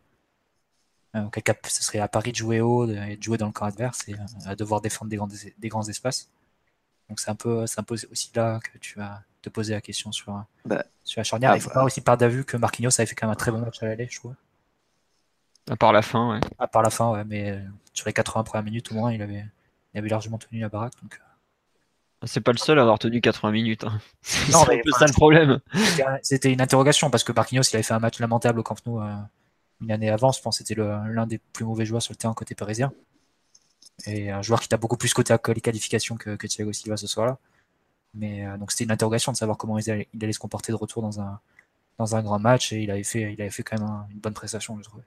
Auquel 1.15 1.43
cas, 1.43 1.53
ce 1.67 1.83
serait 1.83 1.99
à 1.99 2.07
Paris 2.07 2.31
de 2.31 2.37
jouer 2.37 2.59
haut 2.59 2.89
et 2.89 3.17
de 3.17 3.21
jouer 3.21 3.37
dans 3.37 3.45
le 3.45 3.51
camp 3.51 3.65
adverse 3.65 4.07
et 4.09 4.15
à 4.45 4.55
devoir 4.55 4.81
défendre 4.81 5.11
des 5.11 5.17
grands, 5.17 5.27
des 5.59 5.69
grands 5.69 5.87
espaces. 5.87 6.31
Donc 7.07 7.19
c'est 7.19 7.29
un, 7.29 7.35
peu, 7.35 7.65
un 7.77 7.83
peu 7.83 7.95
aussi 8.11 8.31
là 8.33 8.59
que 8.59 8.79
tu 8.79 8.97
vas 8.97 9.21
te 9.43 9.49
poser 9.49 9.73
la 9.73 9.81
question 9.81 10.11
sur, 10.11 10.43
bah, 10.65 10.83
sur 11.03 11.19
la 11.19 11.23
charnière. 11.23 11.51
Ah, 11.51 11.55
il 11.57 11.61
faut 11.61 11.69
bah. 11.69 11.75
pas 11.75 11.83
aussi 11.83 12.01
perdre 12.01 12.25
de 12.25 12.31
vue 12.31 12.45
que 12.45 12.57
Marquinhos 12.57 12.99
avait 12.99 13.05
fait 13.05 13.13
quand 13.13 13.27
même 13.27 13.33
un 13.33 13.35
très 13.35 13.51
bon 13.51 13.59
match 13.59 13.83
à 13.83 13.85
l'aller, 13.85 14.07
je 14.09 14.17
trouve. 14.17 14.33
À 15.69 15.75
part 15.75 15.93
la 15.93 16.01
fin, 16.01 16.31
ouais. 16.31 16.39
À 16.57 16.67
part 16.67 16.81
la 16.81 16.89
fin, 16.89 17.11
ouais, 17.11 17.23
mais 17.25 17.51
euh, 17.51 17.59
sur 17.93 18.07
les 18.07 18.13
80 18.13 18.43
premières 18.43 18.63
minutes 18.63 18.91
au 18.91 18.95
moins, 18.95 19.13
il 19.13 19.21
avait, 19.21 19.45
il 19.93 19.99
avait 19.99 20.09
largement 20.09 20.39
tenu 20.39 20.61
la 20.61 20.69
baraque. 20.69 20.93
Donc... 21.03 21.19
Euh. 22.23 22.27
C'est 22.27 22.41
pas 22.41 22.51
le 22.51 22.57
seul 22.57 22.79
à 22.79 22.81
avoir 22.81 22.99
tenu 22.99 23.21
80 23.21 23.51
minutes. 23.51 23.83
Hein. 23.83 23.99
C'est 24.21 24.51
ça 24.51 25.05
le 25.05 25.13
problème. 25.13 25.59
C'était 26.21 26.51
une 26.51 26.61
interrogation 26.61 27.09
parce 27.09 27.23
que 27.23 27.31
Marquinhos 27.31 27.63
il 27.71 27.75
avait 27.75 27.83
fait 27.83 27.93
un 27.93 27.99
match 27.99 28.19
lamentable 28.19 28.59
au 28.59 28.63
Camp 28.63 28.75
Nou 28.85 29.01
euh, 29.01 29.13
une 29.81 29.91
année 29.91 30.09
avant. 30.09 30.31
Je 30.31 30.41
pense 30.41 30.57
que 30.57 30.65
c'était 30.65 30.81
l'un 30.81 31.27
des 31.27 31.37
plus 31.37 31.65
mauvais 31.65 31.85
joueurs 31.85 32.01
sur 32.01 32.13
le 32.13 32.17
terrain 32.17 32.33
côté 32.33 32.55
parisien. 32.55 32.91
Et 34.05 34.31
un 34.31 34.41
joueur 34.41 34.59
qui 34.59 34.67
t'a 34.67 34.77
beaucoup 34.77 34.97
plus 34.97 35.13
côté 35.13 35.35
les 35.47 35.61
qualifications 35.61 36.15
que, 36.17 36.35
que 36.35 36.47
Thiago 36.47 36.73
Silva 36.73 36.97
ce 36.97 37.07
soir-là. 37.07 37.37
Mais 38.15 38.45
donc 38.57 38.71
c'était 38.71 38.83
une 38.83 38.91
interrogation 38.91 39.31
de 39.31 39.37
savoir 39.37 39.57
comment 39.57 39.77
il 39.77 39.89
allait, 39.89 40.07
il 40.13 40.23
allait, 40.23 40.33
se 40.33 40.39
comporter 40.39 40.71
de 40.71 40.77
retour 40.77 41.01
dans 41.01 41.19
un, 41.19 41.39
dans 41.97 42.15
un 42.15 42.21
grand 42.21 42.39
match 42.39 42.71
et 42.73 42.81
il 42.81 42.91
avait 42.91 43.03
fait, 43.03 43.33
il 43.33 43.41
avait 43.41 43.49
fait 43.49 43.63
quand 43.63 43.79
même 43.79 44.05
une 44.11 44.19
bonne 44.19 44.33
prestation, 44.33 44.77
je 44.77 44.83
trouve. 44.83 45.01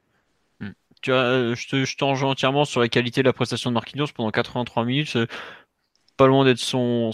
Tu 1.03 1.11
vois, 1.11 1.55
je 1.55 1.69
te, 1.69 1.85
je 1.85 2.25
entièrement 2.25 2.65
sur 2.65 2.81
la 2.81 2.89
qualité 2.89 3.23
de 3.23 3.27
la 3.27 3.33
prestation 3.33 3.71
de 3.71 3.75
Marquinhos 3.75 4.07
pendant 4.15 4.31
83 4.31 4.85
minutes. 4.85 5.19
Pas 6.17 6.27
loin 6.27 6.45
d'être 6.45 6.59
son, 6.59 7.11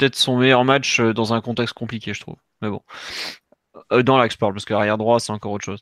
peut-être 0.00 0.16
son 0.16 0.38
meilleur 0.38 0.64
match 0.64 1.00
euh, 1.00 1.12
dans 1.12 1.34
un 1.34 1.40
contexte 1.40 1.74
compliqué, 1.74 2.14
je 2.14 2.20
trouve. 2.20 2.36
Mais 2.62 2.70
bon. 2.70 2.82
Euh, 3.92 4.02
dans 4.02 4.18
l'axe, 4.18 4.36
parce 4.36 4.64
que 4.64 4.74
arrière 4.74 4.98
droit, 4.98 5.20
c'est 5.20 5.32
encore 5.32 5.52
autre 5.52 5.64
chose. 5.64 5.80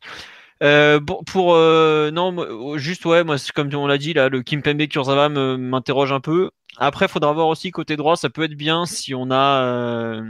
Euh, 0.63 0.99
pour, 1.01 1.25
pour 1.25 1.55
non, 1.55 2.77
juste 2.77 3.05
ouais, 3.05 3.23
moi 3.23 3.37
comme 3.55 3.73
on 3.75 3.87
l'a 3.87 3.97
dit 3.97 4.13
là, 4.13 4.29
le 4.29 4.43
Kimpembe 4.43 4.89
Kurzawa 4.89 5.29
m'interroge 5.29 6.13
un 6.13 6.21
peu. 6.21 6.51
Après, 6.79 7.09
faudra 7.09 7.33
voir 7.33 7.47
aussi 7.49 7.71
côté 7.71 7.97
droit, 7.97 8.17
ça 8.17 8.29
peut 8.29 8.43
être 8.43 8.55
bien 8.55 8.85
si 8.85 9.15
on 9.15 9.31
a 9.31 9.63
euh, 9.63 10.23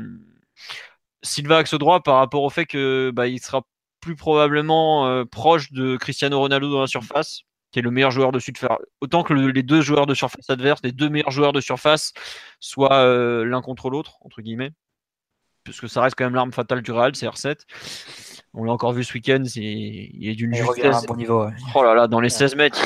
Silva 1.22 1.58
axe 1.58 1.74
droit 1.74 2.02
par 2.02 2.16
rapport 2.16 2.42
au 2.42 2.50
fait 2.50 2.66
que 2.66 3.10
bah, 3.14 3.26
il 3.26 3.40
sera 3.40 3.62
plus 4.00 4.16
probablement 4.16 5.24
proche 5.26 5.72
de 5.72 5.96
Cristiano 5.96 6.38
Ronaldo 6.38 6.70
dans 6.70 6.80
la 6.82 6.86
surface, 6.86 7.42
qui 7.70 7.78
est 7.78 7.82
le 7.82 7.90
meilleur 7.90 8.10
joueur 8.10 8.32
de 8.32 8.38
sud 8.38 8.56
Autant 9.00 9.22
que 9.22 9.34
les 9.34 9.62
deux 9.62 9.80
joueurs 9.80 10.06
de 10.06 10.14
surface 10.14 10.48
adverses, 10.48 10.80
les 10.82 10.92
deux 10.92 11.08
meilleurs 11.08 11.30
joueurs 11.30 11.52
de 11.52 11.60
surface, 11.60 12.12
soient 12.60 13.04
euh, 13.04 13.44
l'un 13.44 13.60
contre 13.60 13.90
l'autre, 13.90 14.18
entre 14.22 14.40
guillemets. 14.40 14.70
Puisque 15.64 15.88
ça 15.88 16.00
reste 16.00 16.16
quand 16.16 16.24
même 16.24 16.34
l'arme 16.34 16.52
fatale 16.52 16.80
du 16.80 16.92
Real, 16.92 17.14
c'est 17.14 17.26
R7. 17.26 17.58
On 18.54 18.64
l'a 18.64 18.72
encore 18.72 18.92
vu 18.92 19.04
ce 19.04 19.12
week-end, 19.12 19.42
il 19.54 20.28
est 20.28 20.34
d'une 20.34 20.54
justesse. 20.54 21.04
Bon 21.06 21.16
niveau, 21.16 21.46
Oh 21.74 21.82
là 21.82 21.94
là, 21.94 22.08
dans 22.08 22.20
les 22.20 22.30
16 22.30 22.56
mètres, 22.56 22.82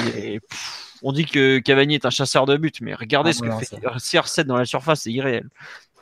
on 1.02 1.12
dit 1.12 1.26
que 1.26 1.60
Cavani 1.60 1.94
est 1.94 2.04
un 2.04 2.10
chasseur 2.10 2.46
de 2.46 2.56
but, 2.56 2.80
mais 2.80 2.94
regardez 2.94 3.30
ah, 3.30 3.32
ce 3.32 3.40
que 3.40 3.50
fait 3.50 3.76
CR7 3.76 4.44
dans 4.44 4.56
la 4.56 4.64
surface, 4.64 5.02
c'est 5.02 5.12
irréel 5.12 5.48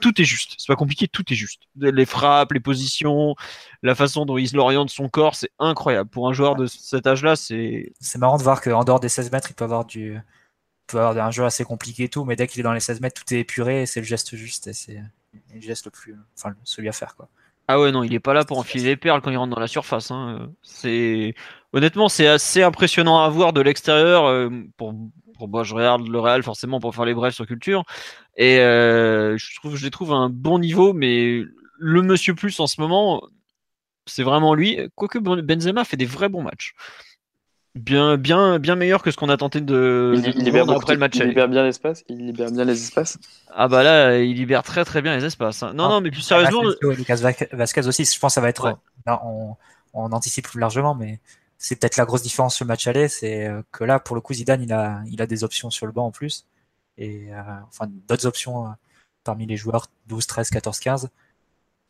tout 0.01 0.21
est 0.21 0.25
juste. 0.25 0.55
C'est 0.59 0.67
pas 0.67 0.77
compliqué, 0.77 1.09
tout 1.09 1.25
est 1.33 1.37
juste. 1.37 1.63
Les 1.77 2.07
frappes, 2.07 2.53
les 2.53 2.61
positions, 2.61 3.37
la 3.83 3.95
façon 3.95 4.27
dont 4.27 4.39
il 4.39 4.59
oriente 4.59 4.91
son 4.91 5.09
corps, 5.09 5.35
c'est 5.35 5.51
incroyable. 5.59 6.11
Pour 6.11 6.29
un 6.29 6.33
joueur 6.33 6.57
de 6.57 6.67
cet 6.67 7.07
âge-là, 7.07 7.37
c'est. 7.37 7.93
C'est 8.01 8.19
marrant 8.19 8.39
de 8.39 8.43
voir 8.43 8.61
qu'en 8.61 8.85
dehors 8.85 9.01
des 9.01 9.09
16 9.09 9.31
mètres, 9.33 9.49
il 9.51 9.55
peut 9.55 9.65
avoir 9.65 9.85
du. 9.85 10.19
peut 10.87 11.01
avoir 11.01 11.27
un 11.27 11.31
jeu 11.31 11.45
assez 11.45 11.65
compliqué 11.65 12.05
et 12.05 12.09
tout, 12.09 12.25
mais 12.25 12.37
dès 12.37 12.47
qu'il 12.47 12.61
est 12.61 12.65
dans 12.65 12.73
les 12.73 12.81
16 12.81 13.01
mètres, 13.01 13.23
tout 13.23 13.35
est 13.35 13.41
épuré 13.41 13.83
et 13.83 13.87
c'est 13.87 14.01
le 14.01 14.07
geste 14.07 14.35
juste 14.37 14.67
et 14.67 14.73
c'est 14.73 15.03
le 15.55 15.61
geste 15.61 15.85
le 15.87 15.91
plus. 15.91 16.17
Enfin, 16.37 16.55
celui 16.65 16.89
à 16.89 16.93
faire, 16.93 17.17
quoi. 17.17 17.29
Ah 17.69 17.79
ouais, 17.79 17.93
non, 17.93 18.03
il 18.03 18.13
est 18.15 18.21
pas 18.21 18.35
là 18.35 18.45
pour 18.45 18.59
enfiler 18.59 18.83
les 18.83 18.97
perles 18.97 19.21
quand 19.21 19.31
il 19.31 19.37
rentre 19.37 19.55
dans 19.55 19.61
la 19.61 19.69
surface. 19.69 20.11
Hein. 20.11 20.51
C'est 20.61 21.35
honnêtement, 21.73 22.09
c'est 22.09 22.27
assez 22.27 22.65
impressionnant 22.65 23.23
à 23.23 23.29
voir 23.29 23.53
de 23.53 23.61
l'extérieur. 23.61 24.25
Euh, 24.25 24.51
pour, 25.41 25.51
pour 25.51 25.65
je 25.65 25.75
regarde 25.75 26.07
le 26.07 26.19
Real 26.21 26.43
forcément 26.43 26.81
pour 26.81 26.95
faire 26.95 27.05
les 27.05 27.15
brefs 27.15 27.35
sur 27.35 27.47
culture, 27.47 27.85
et 28.37 28.59
euh, 28.59 29.37
je 29.37 29.57
trouve, 29.57 29.77
je 29.77 29.85
les 29.85 29.91
trouve 29.91 30.13
à 30.13 30.17
un 30.17 30.29
bon 30.29 30.59
niveau, 30.59 30.93
mais 30.93 31.43
le 31.79 32.03
Monsieur 32.03 32.35
Plus 32.35 32.61
en 32.61 32.67
ce 32.67 32.81
moment, 32.81 33.23
c'est 34.07 34.23
vraiment 34.23 34.55
lui. 34.55 34.79
Quoique 34.95 35.19
Benzema 35.19 35.85
fait 35.85 35.97
des 35.97 36.07
vrais 36.07 36.29
bons 36.29 36.43
matchs 36.43 36.75
bien, 37.75 38.17
bien, 38.17 38.59
bien 38.59 38.75
meilleur 38.75 39.03
que 39.03 39.11
ce 39.11 39.17
qu'on 39.17 39.29
a 39.29 39.37
tenté 39.37 39.61
de, 39.61 40.15
il, 40.17 40.45
libère 40.45 40.69
après 40.71 40.95
le 40.95 40.99
match. 40.99 41.17
Il 41.17 41.29
libère 41.29 41.49
bien 41.49 41.63
l'espace. 41.63 42.05
Il 42.09 42.27
libère 42.27 42.51
bien 42.51 42.65
les 42.65 42.81
espaces. 42.83 43.19
Ah 43.55 43.69
bah 43.69 43.83
là, 43.83 44.19
il 44.19 44.37
libère 44.37 44.63
très 44.63 44.85
très 44.85 45.03
bien 45.03 45.17
les 45.17 45.25
espaces. 45.25 45.63
Hein. 45.63 45.73
Non, 45.75 45.85
ah. 45.85 45.89
non, 45.89 46.01
mais 46.01 46.11
plus 46.11 46.23
sérieusement. 46.23 46.63
Lucas 46.83 47.21
Vasquez 47.53 47.87
aussi, 47.87 48.05
je 48.05 48.19
pense 48.19 48.33
que 48.33 48.35
ça 48.35 48.41
va 48.41 48.49
être 48.49 48.79
on, 49.07 49.57
anticipe 49.95 50.49
plus 50.49 50.61
largement, 50.61 50.95
mais 50.95 51.21
c'est 51.61 51.77
peut-être 51.77 51.97
la 51.99 52.07
grosse 52.07 52.23
différence 52.23 52.57
sur 52.57 52.65
le 52.65 52.69
match 52.69 52.87
aller, 52.87 53.09
c'est 53.09 53.51
que 53.73 53.85
là, 53.85 54.01
pour 54.01 54.17
le 54.17 54.23
coup, 54.23 54.35
Zidane, 54.35 54.63
il 54.63 54.73
a, 54.73 55.03
il 55.07 55.23
a 55.23 55.27
des 55.27 55.45
options 55.45 55.71
sur 55.71 55.87
le 55.87 55.93
banc 55.93 56.07
en 56.07 56.11
plus, 56.11 56.47
et 56.99 57.31
enfin 57.69 57.87
d'autres 58.09 58.27
options 58.27 58.75
parmi 59.25 59.47
les 59.47 59.57
joueurs 59.57 59.89
12, 60.07 60.27
13, 60.27 60.51
14, 60.51 60.81
15. 60.81 61.11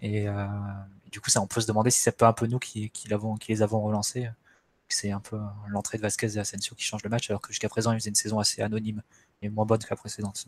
Et, 0.00 0.26
du 1.12 1.20
coup, 1.20 1.30
ça, 1.30 1.40
on 1.42 1.46
peut 1.46 1.60
se 1.60 1.66
demander 1.66 1.90
si 1.90 2.00
c'est 2.00 2.16
pas 2.16 2.28
un 2.28 2.32
peu 2.32 2.46
nous 2.46 2.58
qui, 2.58 2.90
qui, 2.90 3.08
qui 3.40 3.52
les 3.52 3.62
avons 3.62 3.80
relancés. 3.82 4.28
C'est 4.88 5.12
un 5.12 5.20
peu 5.20 5.38
l'entrée 5.68 5.98
de 5.98 6.02
Vasquez 6.02 6.34
et 6.36 6.38
Asensio 6.38 6.74
qui 6.76 6.84
change 6.84 7.04
le 7.04 7.10
match, 7.10 7.30
alors 7.30 7.40
que 7.40 7.48
jusqu'à 7.48 7.68
présent, 7.68 7.92
ils 7.92 8.00
faisaient 8.00 8.10
une 8.10 8.16
saison 8.16 8.40
assez 8.40 8.62
anonyme 8.62 9.02
et 9.42 9.48
moins 9.48 9.66
bonne 9.66 9.78
que 9.78 9.90
la 9.90 9.96
précédente. 9.96 10.46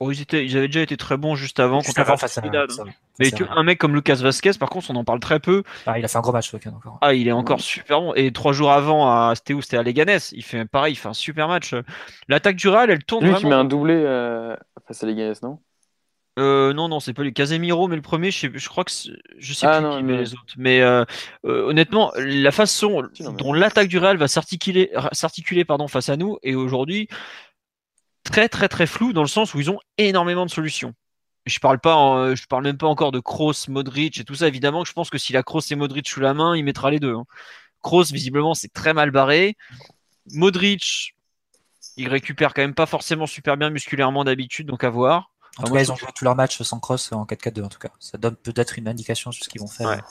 Oh, 0.00 0.10
ils, 0.10 0.22
étaient, 0.22 0.44
ils, 0.44 0.56
avaient 0.56 0.68
déjà 0.68 0.80
été 0.80 0.96
très 0.96 1.16
bons 1.16 1.34
juste 1.34 1.60
avant. 1.60 1.80
Juste 1.80 1.98
avant 1.98 2.16
face 2.16 2.38
à, 2.38 2.42
hein. 2.44 2.66
Mais 3.18 3.30
un 3.50 3.62
mec 3.62 3.78
comme 3.78 3.94
Lucas 3.94 4.16
Vasquez, 4.16 4.52
par 4.58 4.68
contre, 4.68 4.90
on 4.90 4.96
en 4.96 5.04
parle 5.04 5.20
très 5.20 5.40
peu. 5.40 5.62
Ah, 5.86 5.98
il 5.98 6.04
a 6.04 6.08
fait 6.08 6.18
un 6.18 6.20
gros 6.20 6.32
match, 6.32 6.52
encore. 6.54 6.98
Ah, 7.00 7.14
il 7.14 7.28
est 7.28 7.32
encore 7.32 7.60
super 7.60 8.00
bon. 8.00 8.14
Et 8.14 8.32
trois 8.32 8.52
jours 8.52 8.72
avant, 8.72 9.34
c'était 9.34 9.54
où? 9.54 9.62
C'était 9.62 9.76
à 9.76 9.82
Leganés. 9.82 10.18
Il 10.32 10.42
fait 10.42 10.64
pareil, 10.64 10.94
il 10.94 10.96
fait 10.96 11.08
un 11.08 11.14
super 11.14 11.48
match. 11.48 11.74
L'attaque 12.28 12.56
du 12.56 12.68
Real, 12.68 12.90
elle 12.90 13.04
tourne. 13.04 13.24
Lui 13.24 13.30
vraiment. 13.30 13.40
qui 13.40 13.46
met 13.46 13.54
un 13.54 13.64
doublé 13.64 13.94
euh, 13.94 14.56
face 14.86 15.02
à 15.02 15.06
Leganés, 15.06 15.34
non? 15.42 15.58
Euh, 16.38 16.72
non, 16.72 16.88
non, 16.88 17.00
c'est 17.00 17.12
pas 17.12 17.22
lui. 17.22 17.32
Casemiro, 17.32 17.86
mais 17.86 17.96
le 17.96 18.02
premier, 18.02 18.30
je, 18.30 18.40
sais, 18.40 18.50
je 18.52 18.68
crois 18.68 18.84
que 18.84 18.90
je 19.38 19.54
sais 19.54 19.66
ah, 19.66 19.80
plus 19.80 19.98
qui 19.98 20.02
met 20.02 20.16
les 20.16 20.32
autres. 20.34 20.54
Mais 20.56 20.82
euh, 20.82 21.04
euh, 21.46 21.68
honnêtement, 21.68 22.12
la 22.16 22.50
façon 22.50 23.04
dont 23.20 23.52
l'attaque 23.52 23.88
du 23.88 23.98
Real 23.98 24.16
va 24.16 24.26
s'articuler, 24.26 24.90
s'articuler 25.12 25.64
pardon, 25.64 25.86
face 25.86 26.08
à 26.08 26.16
nous 26.16 26.38
est 26.42 26.54
aujourd'hui 26.54 27.08
très, 28.24 28.48
très, 28.48 28.68
très 28.68 28.86
flou 28.86 29.12
dans 29.12 29.22
le 29.22 29.28
sens 29.28 29.54
où 29.54 29.60
ils 29.60 29.70
ont 29.70 29.78
énormément 29.98 30.44
de 30.44 30.50
solutions. 30.50 30.94
Je 31.46 31.58
parle 31.58 31.78
pas, 31.78 32.34
je 32.34 32.46
parle 32.46 32.64
même 32.64 32.78
pas 32.78 32.86
encore 32.86 33.12
de 33.12 33.20
Kroos, 33.20 33.68
Modric 33.68 34.18
et 34.18 34.24
tout 34.24 34.34
ça. 34.34 34.48
Évidemment, 34.48 34.84
je 34.84 34.92
pense 34.92 35.10
que 35.10 35.18
s'il 35.18 35.36
a 35.36 35.42
Kroos 35.42 35.60
et 35.70 35.76
Modric 35.76 36.08
sous 36.08 36.20
la 36.20 36.32
main, 36.32 36.56
il 36.56 36.64
mettra 36.64 36.90
les 36.90 37.00
deux. 37.00 37.14
Hein. 37.14 37.24
Kroos, 37.82 38.04
visiblement, 38.04 38.54
c'est 38.54 38.72
très 38.72 38.94
mal 38.94 39.10
barré. 39.10 39.56
Modric, 40.32 41.14
il 41.96 42.08
récupère 42.08 42.54
quand 42.54 42.62
même 42.62 42.74
pas 42.74 42.86
forcément 42.86 43.26
super 43.26 43.58
bien 43.58 43.68
musculairement 43.68 44.24
d'habitude, 44.24 44.66
donc 44.66 44.84
à 44.84 44.90
voir. 44.90 45.30
En 45.58 45.64
tout 45.64 45.74
cas, 45.74 45.82
ils 45.82 45.92
ont 45.92 45.96
joué 45.96 46.08
tous 46.14 46.24
leurs 46.24 46.34
matchs 46.34 46.60
sans 46.62 46.80
cross 46.80 47.12
en 47.12 47.24
4-4-2 47.26 47.62
en 47.62 47.68
tout 47.68 47.78
cas. 47.78 47.90
Ça 48.00 48.18
donne 48.18 48.36
peut-être 48.36 48.78
une 48.78 48.88
indication 48.88 49.30
sur 49.30 49.44
ce 49.44 49.48
qu'ils 49.48 49.60
vont 49.60 49.68
faire. 49.68 50.02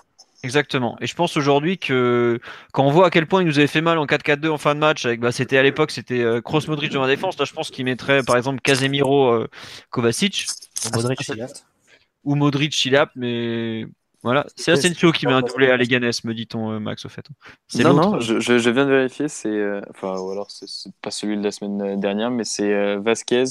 Exactement. 0.44 0.98
Et 1.00 1.08
je 1.08 1.16
pense 1.16 1.38
aujourd'hui 1.38 1.78
que 1.78 2.38
quand 2.74 2.86
on 2.86 2.92
voit 2.92 3.08
à 3.08 3.10
quel 3.10 3.28
point 3.28 3.42
ils 3.42 3.48
nous 3.48 3.60
avaient 3.60 3.68
fait 3.68 3.82
mal 3.82 3.98
en 3.98 4.06
4-4-2 4.06 4.50
en 4.50 4.58
fin 4.58 4.76
de 4.76 4.80
match, 4.80 5.06
avec 5.06 5.22
bah, 5.22 5.32
c'était 5.32 5.58
à 5.58 5.64
l'époque 5.64 5.92
c'était 5.92 6.22
euh, 6.22 6.42
Kroos 6.42 6.68
Modric 6.68 6.92
dans 6.92 7.02
la 7.02 7.08
défense. 7.08 7.40
Là, 7.40 7.46
je 7.46 7.54
pense 7.54 7.72
qu'il 7.72 7.86
mettrait 7.86 8.24
par 8.24 8.36
exemple 8.36 8.60
Casemiro 8.60 9.30
euh, 9.30 9.48
Kovacic 9.90 10.46
ou 10.86 10.98
Modric 10.98 11.32
ou 12.26 12.36
Modric 12.36 12.74
Chilap, 12.74 13.12
mais 13.16 13.86
voilà, 14.22 14.46
c'est 14.56 14.72
Asensio 14.72 15.14
qui 15.14 15.28
met 15.28 15.34
un 15.34 15.42
doublé 15.42 15.70
à 15.70 15.76
Leganés, 15.78 16.12
me 16.24 16.34
dit-on, 16.34 16.72
euh, 16.72 16.80
Max, 16.80 17.06
au 17.06 17.10
fait. 17.10 17.26
Non, 17.76 17.94
non, 17.94 18.20
je, 18.22 18.40
je, 18.40 18.70
viens 18.70 18.86
de 18.86 18.92
vérifier, 18.92 19.28
c'est. 19.28 19.82
enfin, 19.90 20.18
ou 20.20 20.32
alors, 20.32 20.50
c'est 20.52 20.94
pas 21.02 21.12
celui 21.12 21.38
de 21.38 21.44
la 21.44 21.52
semaine 21.52 22.00
dernière, 22.00 22.32
mais 22.32 22.44
c'est 22.44 22.98
Vasquez 22.98 23.46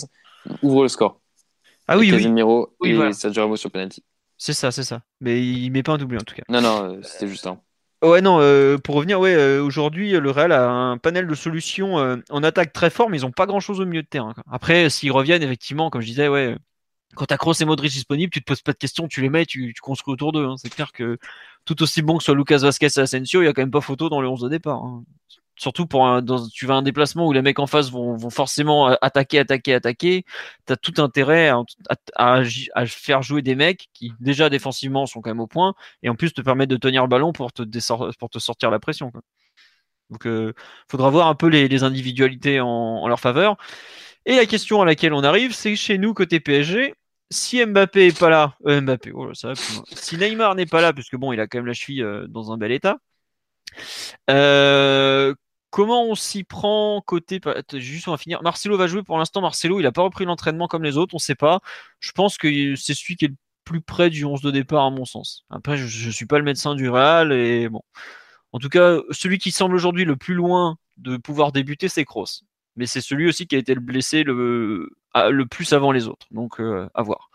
ouvre 0.62 0.82
le 0.82 0.88
score. 0.88 1.20
Ah 1.88 1.98
oui, 1.98 2.10
Casemiro 2.10 2.74
oui. 2.80 2.90
et 2.92 3.12
Sergio 3.12 3.42
Ramos 3.42 3.56
sur 3.56 3.70
penalty. 3.70 4.02
C'est 4.44 4.54
ça, 4.54 4.72
c'est 4.72 4.82
ça. 4.82 5.02
Mais 5.20 5.40
il 5.40 5.70
met 5.70 5.84
pas 5.84 5.92
un 5.92 5.98
doublé 5.98 6.18
en 6.18 6.24
tout 6.24 6.34
cas. 6.34 6.42
Non, 6.48 6.60
non, 6.60 6.82
euh, 6.82 7.02
c'était 7.04 7.28
juste 7.28 7.46
un. 7.46 7.60
Ouais, 8.02 8.20
non, 8.20 8.38
euh, 8.40 8.76
pour 8.76 8.96
revenir, 8.96 9.20
ouais, 9.20 9.36
euh, 9.36 9.62
aujourd'hui, 9.62 10.10
le 10.10 10.30
Real 10.32 10.50
a 10.50 10.68
un 10.68 10.98
panel 10.98 11.28
de 11.28 11.34
solutions 11.36 11.94
en 12.28 12.42
attaque 12.42 12.72
très 12.72 12.90
fort, 12.90 13.08
mais 13.08 13.18
ils 13.18 13.24
ont 13.24 13.30
pas 13.30 13.46
grand 13.46 13.60
chose 13.60 13.78
au 13.78 13.86
milieu 13.86 14.02
de 14.02 14.08
terrain. 14.08 14.34
Après, 14.50 14.90
s'ils 14.90 15.12
reviennent, 15.12 15.44
effectivement, 15.44 15.90
comme 15.90 16.00
je 16.00 16.08
disais, 16.08 16.26
ouais, 16.26 16.56
quand 17.14 17.26
t'as 17.26 17.36
Kroos 17.36 17.52
et 17.52 17.64
Modric 17.64 17.92
disponibles, 17.92 18.32
tu 18.32 18.40
te 18.40 18.44
poses 18.44 18.62
pas 18.62 18.72
de 18.72 18.78
questions, 18.78 19.06
tu 19.06 19.20
les 19.20 19.28
mets, 19.28 19.46
tu, 19.46 19.72
tu 19.74 19.80
construis 19.80 20.14
autour 20.14 20.32
d'eux. 20.32 20.44
Hein. 20.44 20.56
C'est 20.56 20.70
clair 20.70 20.90
que 20.90 21.18
tout 21.64 21.80
aussi 21.80 22.02
bon 22.02 22.18
que 22.18 22.24
soit 22.24 22.34
Lucas 22.34 22.58
Vasquez 22.58 22.88
et 22.96 22.98
Asensio, 22.98 23.42
il 23.42 23.44
y 23.44 23.48
a 23.48 23.52
quand 23.52 23.62
même 23.62 23.70
pas 23.70 23.80
photo 23.80 24.08
dans 24.08 24.20
le 24.20 24.26
11 24.26 24.40
de 24.40 24.48
départ. 24.48 24.82
Hein 24.82 25.04
surtout 25.62 25.86
pour 25.86 26.06
un, 26.06 26.24
tu 26.52 26.66
vas 26.66 26.74
un 26.74 26.82
déplacement 26.82 27.26
où 27.28 27.32
les 27.32 27.40
mecs 27.40 27.60
en 27.60 27.68
face 27.68 27.90
vont, 27.90 28.18
forcément 28.30 28.88
attaquer, 29.00 29.38
attaquer, 29.38 29.74
attaquer. 29.74 30.24
Tu 30.66 30.72
as 30.72 30.76
tout 30.76 30.94
intérêt 30.98 31.50
à, 31.50 31.62
à, 32.16 32.86
faire 32.86 33.22
jouer 33.22 33.42
des 33.42 33.54
mecs 33.54 33.88
qui 33.92 34.12
déjà 34.18 34.50
défensivement 34.50 35.06
sont 35.06 35.20
quand 35.20 35.30
même 35.30 35.40
au 35.40 35.46
point 35.46 35.74
et 36.02 36.08
en 36.08 36.16
plus 36.16 36.32
te 36.32 36.40
permettent 36.40 36.70
de 36.70 36.76
tenir 36.76 37.02
le 37.02 37.08
ballon 37.08 37.32
pour 37.32 37.52
te, 37.52 37.64
sortir 38.38 38.70
la 38.72 38.80
pression. 38.80 39.12
Donc 40.10 40.26
euh, 40.26 40.52
faudra 40.90 41.10
voir 41.10 41.28
un 41.28 41.36
peu 41.36 41.46
les, 41.46 41.84
individualités 41.84 42.60
en, 42.60 43.06
leur 43.06 43.20
faveur. 43.20 43.56
Et 44.26 44.36
la 44.36 44.46
question 44.46 44.82
à 44.82 44.84
laquelle 44.84 45.14
on 45.14 45.22
arrive, 45.22 45.52
c'est 45.52 45.76
chez 45.76 45.96
nous 45.96 46.12
côté 46.12 46.40
PSG. 46.40 46.94
Si 47.30 47.64
Mbappé 47.64 48.08
est 48.08 48.18
pas 48.18 48.30
là, 48.30 48.56
euh, 48.66 48.80
Mbappé, 48.80 49.12
oh 49.14 49.32
si 49.94 50.18
Neymar 50.18 50.54
n'est 50.54 50.66
pas 50.66 50.82
là, 50.82 50.92
puisque 50.92 51.16
bon, 51.16 51.32
il 51.32 51.40
a 51.40 51.46
quand 51.46 51.58
même 51.58 51.66
la 51.66 51.72
cheville 51.72 52.02
euh, 52.02 52.26
dans 52.28 52.52
un 52.52 52.58
bel 52.58 52.72
état, 52.72 52.98
euh, 54.30 55.34
comment 55.72 56.04
on 56.04 56.14
s'y 56.14 56.44
prend 56.44 57.00
côté. 57.00 57.40
Juste, 57.72 58.06
on 58.06 58.12
va 58.12 58.18
finir. 58.18 58.42
Marcelo 58.42 58.76
va 58.76 58.86
jouer 58.86 59.02
pour 59.02 59.18
l'instant. 59.18 59.40
Marcelo, 59.40 59.80
il 59.80 59.84
n'a 59.84 59.90
pas 59.90 60.02
repris 60.02 60.24
l'entraînement 60.26 60.68
comme 60.68 60.84
les 60.84 60.98
autres, 60.98 61.14
on 61.14 61.16
ne 61.16 61.22
sait 61.22 61.34
pas. 61.34 61.60
Je 61.98 62.12
pense 62.12 62.38
que 62.38 62.76
c'est 62.76 62.94
celui 62.94 63.16
qui 63.16 63.24
est 63.24 63.28
le 63.28 63.36
plus 63.64 63.80
près 63.80 64.10
du 64.10 64.24
11 64.24 64.42
de 64.42 64.50
départ, 64.50 64.84
à 64.84 64.90
mon 64.90 65.06
sens. 65.06 65.44
Après, 65.50 65.76
je 65.78 66.06
ne 66.06 66.12
suis 66.12 66.26
pas 66.26 66.38
le 66.38 66.44
médecin 66.44 66.76
du 66.76 66.88
Real. 66.88 67.32
Et. 67.32 67.68
En 68.52 68.58
tout 68.58 68.68
cas, 68.68 68.98
celui 69.10 69.38
qui 69.38 69.50
semble 69.50 69.74
aujourd'hui 69.74 70.04
le 70.04 70.16
plus 70.16 70.34
loin 70.34 70.76
de 70.98 71.16
pouvoir 71.16 71.52
débuter, 71.52 71.88
c'est 71.88 72.04
Kroos. 72.04 72.44
Mais 72.76 72.86
c'est 72.86 73.00
celui 73.00 73.26
aussi 73.26 73.46
qui 73.46 73.56
a 73.56 73.58
été 73.58 73.74
le 73.74 73.80
blessé 73.80 74.24
le, 74.24 74.90
le 75.14 75.46
plus 75.46 75.72
avant 75.72 75.90
les 75.90 76.06
autres. 76.06 76.26
Donc, 76.30 76.60
euh, 76.60 76.86
à 76.92 77.02
voir. 77.02 77.30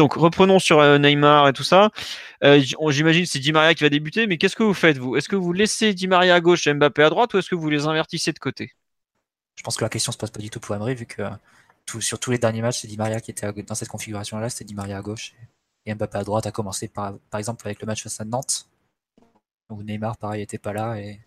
Donc 0.00 0.14
reprenons 0.14 0.58
sur 0.58 0.78
euh, 0.78 0.96
Neymar 0.96 1.46
et 1.48 1.52
tout 1.52 1.62
ça. 1.62 1.90
Euh, 2.42 2.58
j'imagine 2.88 3.26
c'est 3.26 3.38
Di 3.38 3.52
Maria 3.52 3.74
qui 3.74 3.84
va 3.84 3.90
débuter, 3.90 4.26
mais 4.26 4.38
qu'est-ce 4.38 4.56
que 4.56 4.62
vous 4.62 4.72
faites 4.72 4.96
vous? 4.96 5.14
Est-ce 5.14 5.28
que 5.28 5.36
vous 5.36 5.52
laissez 5.52 5.92
Di 5.92 6.08
Maria 6.08 6.36
à 6.36 6.40
gauche 6.40 6.66
et 6.66 6.72
Mbappé 6.72 7.02
à 7.02 7.10
droite 7.10 7.34
ou 7.34 7.38
est-ce 7.38 7.50
que 7.50 7.54
vous 7.54 7.68
les 7.68 7.84
invertissez 7.84 8.32
de 8.32 8.38
côté? 8.38 8.72
Je 9.56 9.62
pense 9.62 9.76
que 9.76 9.84
la 9.84 9.90
question 9.90 10.10
se 10.10 10.16
pose 10.16 10.30
pas 10.30 10.40
du 10.40 10.48
tout 10.48 10.58
pour 10.58 10.74
Emery 10.74 10.94
vu 10.94 11.04
que 11.04 11.22
sur 12.00 12.18
tous 12.18 12.30
les 12.30 12.38
derniers 12.38 12.62
matchs 12.62 12.78
c'est 12.80 12.88
Di 12.88 12.96
Maria 12.96 13.20
qui 13.20 13.30
était 13.30 13.52
dans 13.52 13.74
cette 13.74 13.90
configuration-là, 13.90 14.48
c'était 14.48 14.64
Di 14.64 14.74
Maria 14.74 14.96
à 14.96 15.02
gauche 15.02 15.34
et 15.84 15.94
Mbappé 15.94 16.16
à 16.16 16.24
droite 16.24 16.46
a 16.46 16.50
commencé 16.50 16.88
par, 16.88 17.18
exemple 17.34 17.68
avec 17.68 17.82
le 17.82 17.86
match 17.86 18.02
face 18.02 18.22
à 18.22 18.24
Nantes 18.24 18.70
où 19.68 19.82
Neymar 19.82 20.16
pareil 20.16 20.40
était 20.40 20.56
pas 20.56 20.72
là 20.72 20.96
et 20.96 21.20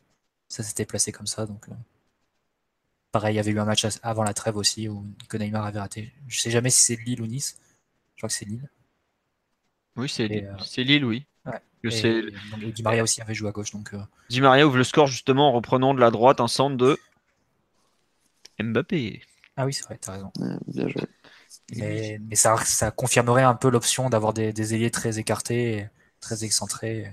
ça 0.48 0.64
s'était 0.64 0.86
placé 0.88 1.12
comme 1.12 1.28
ça 1.28 1.46
donc. 1.46 1.70
Euh, 1.70 1.74
pareil, 3.12 3.36
il 3.36 3.38
y 3.38 3.40
avait 3.40 3.52
eu 3.52 3.60
un 3.60 3.66
match 3.66 3.86
avant 4.02 4.24
la 4.24 4.34
trêve 4.34 4.58
aussi 4.58 4.90
où 4.90 5.06
Neymar 5.32 5.64
avait 5.64 5.80
raté. 5.80 6.12
Je 6.28 6.42
sais 6.42 6.50
jamais 6.50 6.72
si 6.72 6.82
c'est 6.82 6.96
Lille 7.06 7.22
ou 7.22 7.28
Nice, 7.28 7.56
crois 8.24 8.30
que 8.30 8.36
c'est 8.36 8.46
Lille. 8.46 8.70
Oui, 9.98 10.08
c'est 10.08 10.28
Lille. 10.28 10.56
Euh, 10.58 10.64
c'est 10.64 10.84
Lille, 10.84 11.04
oui. 11.04 11.26
Di 11.84 12.82
Maria 12.82 13.04
aussi 13.04 13.22
avait 13.22 13.34
joué 13.34 13.50
à 13.50 13.52
gauche. 13.52 13.72
Donc, 13.72 13.94
euh. 13.94 14.02
Di 14.30 14.40
Maria 14.40 14.66
ouvre 14.66 14.78
le 14.78 14.86
score 14.86 15.08
justement 15.08 15.50
en 15.50 15.52
reprenant 15.52 15.94
de 15.94 16.00
la 16.00 16.10
droite 16.10 16.40
un 16.40 16.48
centre 16.48 16.78
de 16.78 16.98
Mbappé. 18.62 19.22
Ah 19.58 19.66
oui, 19.66 19.74
c'est 19.74 19.84
vrai, 19.84 19.98
t'as 20.00 20.14
raison. 20.14 20.32
bien 20.68 20.88
joué. 20.88 21.04
Mais, 21.76 22.20
ça, 22.34 22.56
ça, 22.64 22.92
confirmerait 22.92 23.44
un 23.44 23.56
peu 23.56 23.70
l'option 23.70 24.10
d'avoir 24.10 24.34
des, 24.34 24.54
des, 24.54 24.74
ailiers 24.74 24.92
très 24.92 25.20
écartés, 25.20 25.90
très 26.22 26.46
excentrés. 26.46 27.12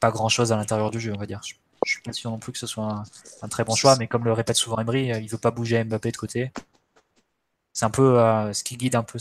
Pas 0.00 0.10
grand 0.10 0.28
chose 0.28 0.52
à 0.52 0.56
l'intérieur 0.56 0.90
du 0.90 1.00
jeu, 1.00 1.12
on 1.14 1.18
va 1.18 1.26
dire. 1.26 1.40
Je, 1.44 1.54
je 1.86 1.92
suis 1.92 2.02
pas 2.02 2.12
sûr 2.12 2.30
non 2.30 2.38
plus 2.38 2.52
que 2.52 2.58
ce 2.58 2.66
soit 2.66 3.02
un, 3.42 3.48
très 3.48 3.64
bon 3.64 3.74
choix, 3.74 3.96
mais 3.96 4.06
comme 4.06 4.24
le 4.24 4.32
répète 4.32 4.56
souvent 4.56 4.78
Emery, 4.78 5.12
euh, 5.12 5.18
il 5.18 5.28
veut 5.28 5.38
pas 5.38 5.50
bouger 5.50 5.82
Mbappé 5.82 6.12
de 6.12 6.16
côté. 6.18 6.52
C'est 7.72 7.86
un 7.86 7.90
peu 7.90 8.18
ce 8.52 8.64
qui 8.64 8.76
guide 8.76 8.96
un 8.96 9.02
peu 9.02 9.18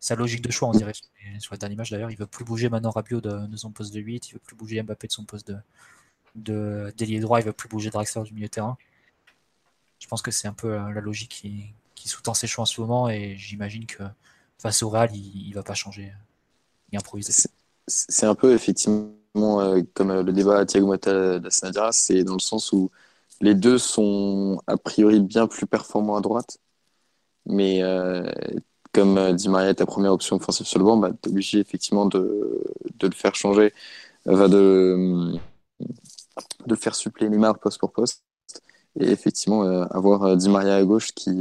sa 0.00 0.14
logique 0.16 0.42
de 0.42 0.50
choix, 0.50 0.68
on 0.68 0.72
dirait. 0.72 0.94
Sur 1.38 1.52
la 1.52 1.58
dernière 1.58 1.74
image 1.74 1.90
d'ailleurs, 1.90 2.10
il 2.10 2.16
veut 2.16 2.26
plus 2.26 2.44
bouger 2.44 2.70
maintenant 2.70 2.90
Rabiot 2.90 3.20
de, 3.20 3.56
son 3.56 3.70
poste 3.70 3.92
de 3.94 4.00
8, 4.00 4.28
il 4.28 4.32
veut 4.32 4.40
plus 4.40 4.56
bouger 4.56 4.82
Mbappé 4.82 5.06
de 5.06 5.12
son 5.12 5.24
poste 5.24 5.46
de, 5.46 5.56
de 6.34 6.92
d'ailier 6.96 7.20
droit, 7.20 7.38
il 7.38 7.44
veut 7.44 7.52
plus 7.52 7.68
bouger 7.68 7.90
Draxler 7.90 8.22
du 8.22 8.32
milieu 8.32 8.46
de 8.46 8.50
terrain. 8.50 8.78
Je 9.98 10.08
pense 10.08 10.22
que 10.22 10.30
c'est 10.30 10.48
un 10.48 10.54
peu 10.54 10.72
euh, 10.72 10.92
la 10.92 11.00
logique 11.02 11.30
qui, 11.30 12.08
sous-tend 12.08 12.32
ses 12.32 12.46
choix 12.46 12.62
en 12.62 12.66
ce 12.66 12.80
moment 12.80 13.10
et 13.10 13.36
j'imagine 13.36 13.84
que 13.84 14.02
face 14.58 14.82
au 14.82 14.88
Real, 14.88 15.14
il, 15.14 15.50
ne 15.50 15.54
va 15.54 15.62
pas 15.62 15.74
changer 15.74 16.10
ni 16.90 16.98
improviser. 16.98 17.34
C'est 17.86 18.26
un 18.26 18.34
peu 18.34 18.54
effectivement 18.54 19.12
euh, 19.36 19.82
comme 19.92 20.10
euh, 20.10 20.22
le 20.22 20.32
débat 20.32 20.60
à 20.60 20.64
Thiago 20.64 20.86
Motta 20.86 21.38
de 21.38 21.50
Sanadira, 21.50 21.92
c'est 21.92 22.24
dans 22.24 22.32
le 22.32 22.40
sens 22.40 22.72
où 22.72 22.90
les 23.42 23.54
deux 23.54 23.76
sont 23.76 24.62
a 24.66 24.78
priori 24.78 25.20
bien 25.20 25.46
plus 25.46 25.66
performants 25.66 26.16
à 26.16 26.22
droite, 26.22 26.56
mais 27.44 27.82
comme 28.92 29.18
euh, 29.18 29.32
Di 29.32 29.48
Maria 29.48 29.74
ta 29.74 29.86
première 29.86 30.12
option 30.12 30.36
offensive 30.36 30.66
sur 30.66 30.78
le 30.78 30.84
banc, 30.84 30.96
bah, 30.96 31.10
tu 31.22 31.28
es 31.28 31.32
obligé 31.32 31.58
effectivement 31.60 32.06
de, 32.06 32.62
le 33.00 33.10
faire 33.12 33.34
changer, 33.34 33.72
va 34.26 34.48
de, 34.48 35.38
de 36.66 36.74
faire 36.74 36.94
suppléer 36.94 37.28
Neymar 37.30 37.58
poste 37.58 37.78
pour 37.78 37.92
poste. 37.92 38.24
Et 39.00 39.10
effectivement, 39.10 39.64
euh, 39.64 39.84
avoir 39.90 40.24
euh, 40.24 40.36
Di 40.36 40.48
Maria 40.48 40.76
à 40.76 40.84
gauche 40.84 41.12
qui, 41.12 41.40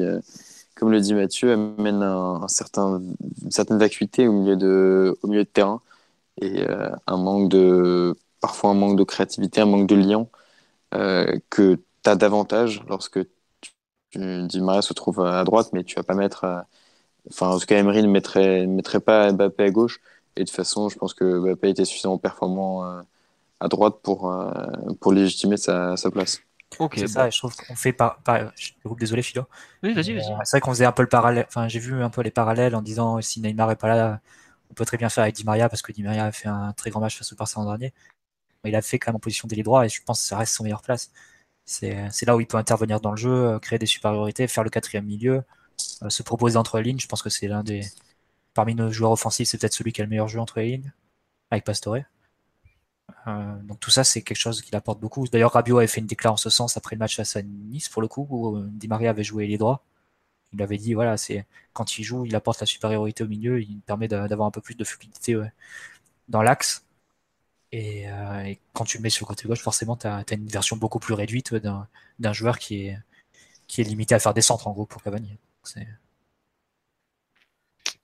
comme 0.76 0.92
le 0.92 1.02
dit 1.02 1.14
Mathieu, 1.14 1.52
amène 1.54 2.04
un, 2.04 2.48
certain, 2.48 3.02
une 3.44 3.52
certaine 3.52 3.80
vacuité 3.80 4.28
au 4.28 4.34
milieu 4.34 4.56
de, 4.56 5.18
au 5.24 5.28
milieu 5.28 5.44
de 5.44 5.50
terrain 5.50 5.82
et 6.42 6.66
un 7.08 7.18
manque 7.18 7.50
de, 7.50 8.16
parfois 8.42 8.72
un 8.72 8.74
manque 8.76 8.98
de 8.98 9.04
créativité, 9.04 9.62
un 9.62 9.66
manque 9.66 9.88
de 9.88 9.96
lien 9.96 10.28
que 11.50 11.76
tu 12.04 12.10
as 12.10 12.16
davantage 12.16 12.84
lorsque 12.88 13.20
tu, 13.62 13.72
Di 14.48 14.62
Maria 14.62 14.82
se 14.82 14.94
trouve 14.94 15.22
à 15.22 15.44
droite, 15.44 15.70
mais 15.74 15.84
tu 15.84 15.96
vas 15.96 16.04
pas 16.04 16.16
mettre 16.16 16.66
enfin 17.30 17.50
en 17.50 17.60
tout 17.60 17.66
cas 17.66 17.78
Emery 17.78 18.02
ne 18.02 18.08
mettrait, 18.08 18.68
mettrait 18.68 19.00
pas 19.00 19.32
Mbappé 19.32 19.64
à 19.64 19.70
gauche 19.70 20.00
Et 20.36 20.42
de 20.42 20.46
toute 20.46 20.56
façon, 20.56 20.90
je 20.90 20.98
pense 20.98 21.14
que 21.14 21.54
pas 21.56 21.68
été 21.68 21.86
suffisamment 21.86 22.18
performant 22.18 23.04
à 23.60 23.68
droite 23.68 23.96
pour, 24.04 24.34
pour 25.00 25.12
légitimer 25.12 25.58
sa, 25.58 25.98
sa 25.98 26.12
place. 26.12 26.42
Ok. 26.78 26.94
C'est 26.98 27.08
ça, 27.08 27.30
je 27.30 27.38
trouve 27.38 27.56
qu'on 27.56 27.76
fait 27.76 27.94
par, 27.94 28.22
désolé 28.98 29.22
Philo. 29.22 29.46
Oui, 29.82 29.94
vas-y, 29.94 30.14
vas-y. 30.14 30.26
c'est 30.44 30.52
vrai 30.52 30.62
qu'on 30.62 30.72
faisait 30.72 30.86
un 30.86 30.92
peu 30.92 31.02
le 31.02 31.10
parallèle. 31.10 31.46
Enfin, 31.48 31.68
j'ai 31.68 31.80
vu 31.80 32.02
un 32.04 32.10
peu 32.10 32.22
les 32.22 32.32
parallèles 32.32 32.76
en 32.76 32.82
disant 32.82 33.20
si 33.22 33.42
Neymar 33.42 33.72
est 33.72 33.76
pas 33.76 33.88
là, 33.88 34.22
on 34.70 34.74
peut 34.74 34.86
très 34.86 34.98
bien 34.98 35.10
faire 35.10 35.24
avec 35.24 35.36
Di 35.36 35.44
Maria 35.44 35.68
parce 35.68 35.82
que 35.82 35.92
Di 35.92 36.04
Maria 36.04 36.26
a 36.26 36.32
fait 36.32 36.48
un 36.48 36.74
très 36.74 36.92
grand 36.92 37.00
match 37.00 37.18
face 37.18 37.34
au 37.34 37.36
Barça 37.36 37.60
l'an 37.60 37.66
dernier. 37.66 37.94
Mais 38.64 38.70
il 38.72 38.76
a 38.76 38.82
fait 38.82 39.00
quand 39.00 39.12
même 39.12 39.18
en 39.18 39.20
position 39.20 39.48
d'ailier 39.48 39.64
droit 39.64 39.86
et 39.86 39.90
je 39.90 40.02
pense 40.04 40.22
que 40.22 40.28
ça 40.28 40.38
reste 40.38 40.54
son 40.54 40.64
meilleure 40.64 40.82
place. 40.82 41.12
C'est 41.66 42.26
là 42.26 42.36
où 42.36 42.42
il 42.42 42.48
peut 42.48 42.58
intervenir 42.58 43.00
dans 43.00 43.12
le 43.12 43.18
jeu, 43.18 43.32
euh, 43.32 43.60
créer 43.60 43.80
des 43.80 43.86
supériorités, 43.86 44.48
faire 44.48 44.64
le 44.64 44.72
quatrième 44.72 45.06
milieu, 45.06 45.36
euh, 45.36 45.42
se 46.10 46.24
proposer 46.24 46.58
entre 46.58 46.78
les 46.78 46.84
lignes. 46.84 47.00
Je 47.00 47.08
pense 47.08 47.22
que 47.22 47.30
c'est 47.30 47.48
l'un 47.48 47.64
des. 47.64 47.82
Parmi 48.54 48.76
nos 48.76 48.92
joueurs 48.92 49.12
offensifs, 49.12 49.50
c'est 49.50 49.58
peut-être 49.58 49.74
celui 49.74 49.94
qui 49.94 50.02
a 50.02 50.04
le 50.04 50.10
meilleur 50.10 50.28
jeu 50.28 50.40
entre 50.40 50.60
les 50.60 50.72
lignes, 50.72 50.92
avec 51.52 51.64
Pastore. 51.64 51.98
Euh, 53.28 53.56
donc 53.64 53.80
tout 53.80 53.92
ça, 53.92 54.04
c'est 54.04 54.22
quelque 54.22 54.38
chose 54.38 54.62
qui 54.62 54.76
apporte 54.76 55.00
beaucoup. 55.00 55.28
D'ailleurs, 55.28 55.54
Rabiot 55.54 55.78
avait 55.78 55.88
fait 55.88 56.02
une 56.02 56.08
déclaration 56.08 56.34
en 56.34 56.38
ce 56.38 56.50
sens 56.50 56.78
après 56.78 56.96
le 56.96 57.00
match 57.00 57.16
face 57.16 57.36
à 57.36 57.42
Nice, 57.42 57.90
pour 57.90 58.02
le 58.02 58.08
coup, 58.08 58.28
où 58.30 58.60
Di 58.60 58.88
Maria 58.88 59.12
avait 59.12 59.24
joué 59.24 59.48
les 59.48 59.58
droits. 59.58 59.84
Il 60.54 60.62
avait 60.62 60.78
dit, 60.78 60.94
voilà, 60.94 61.18
c'est 61.18 61.46
quand 61.74 61.98
il 61.98 62.04
joue, 62.04 62.26
il 62.26 62.36
apporte 62.36 62.60
la 62.60 62.66
supériorité 62.66 63.24
au 63.24 63.28
milieu, 63.28 63.62
il 63.62 63.82
permet 63.82 64.08
d'avoir 64.08 64.48
un 64.48 64.52
peu 64.52 64.62
plus 64.62 64.76
de 64.76 64.84
fluidité 64.84 65.40
dans 66.28 66.42
l'axe. 66.42 66.84
Euh, 67.74 68.44
et, 68.44 68.60
quand 68.74 68.86
tu 68.86 68.98
le 68.98 69.04
mets 69.04 69.10
sur 69.10 69.26
le 69.26 69.28
côté 69.28 69.48
gauche, 69.48 69.62
forcément, 69.62 69.96
tu 69.96 70.08
as, 70.08 70.24
une 70.32 70.48
version 70.48 70.78
beaucoup 70.78 71.00
plus 71.00 71.14
réduite 71.14 71.54
d'un 71.56 72.34
joueur 72.34 72.58
qui 72.60 72.88
est, 72.88 73.00
qui 73.68 73.82
est 73.82 73.84
limité 73.84 74.16
à 74.16 74.20
faire 74.20 74.34
des 74.34 74.42
centres, 74.42 74.68
en 74.68 74.72
gros, 74.72 74.86
pour 74.86 75.04
Cavani. 75.04 75.38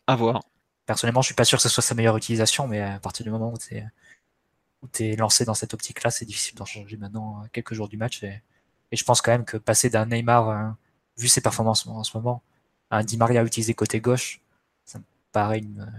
À 0.07 0.15
voir. 0.15 0.41
Personnellement, 0.85 1.21
je 1.21 1.27
suis 1.27 1.35
pas 1.35 1.45
sûr 1.45 1.57
que 1.57 1.63
ce 1.63 1.69
soit 1.69 1.83
sa 1.83 1.95
meilleure 1.95 2.17
utilisation, 2.17 2.67
mais 2.67 2.81
à 2.81 2.99
partir 2.99 3.23
du 3.23 3.31
moment 3.31 3.51
où 3.51 3.57
tu 3.57 5.05
es, 5.05 5.15
lancé 5.15 5.45
dans 5.45 5.55
cette 5.55 5.73
optique-là, 5.73 6.11
c'est 6.11 6.25
difficile 6.25 6.55
d'en 6.55 6.65
changer 6.65 6.97
maintenant 6.97 7.43
quelques 7.51 7.73
jours 7.73 7.89
du 7.89 7.97
match. 7.97 8.23
Et, 8.23 8.41
je 8.91 9.03
pense 9.03 9.21
quand 9.21 9.31
même 9.31 9.45
que 9.45 9.57
passer 9.57 9.89
d'un 9.89 10.05
Neymar, 10.05 10.49
hein, 10.49 10.77
vu 11.17 11.27
ses 11.27 11.41
performances 11.41 11.87
en 11.87 12.03
ce 12.03 12.15
moment, 12.15 12.43
à 12.91 12.99
un 12.99 13.03
Di 13.03 13.17
Maria 13.17 13.43
utilisé 13.43 13.73
côté 13.73 13.99
gauche, 13.99 14.41
ça 14.85 14.99
me 14.99 15.03
paraît 15.31 15.59
une, 15.59 15.91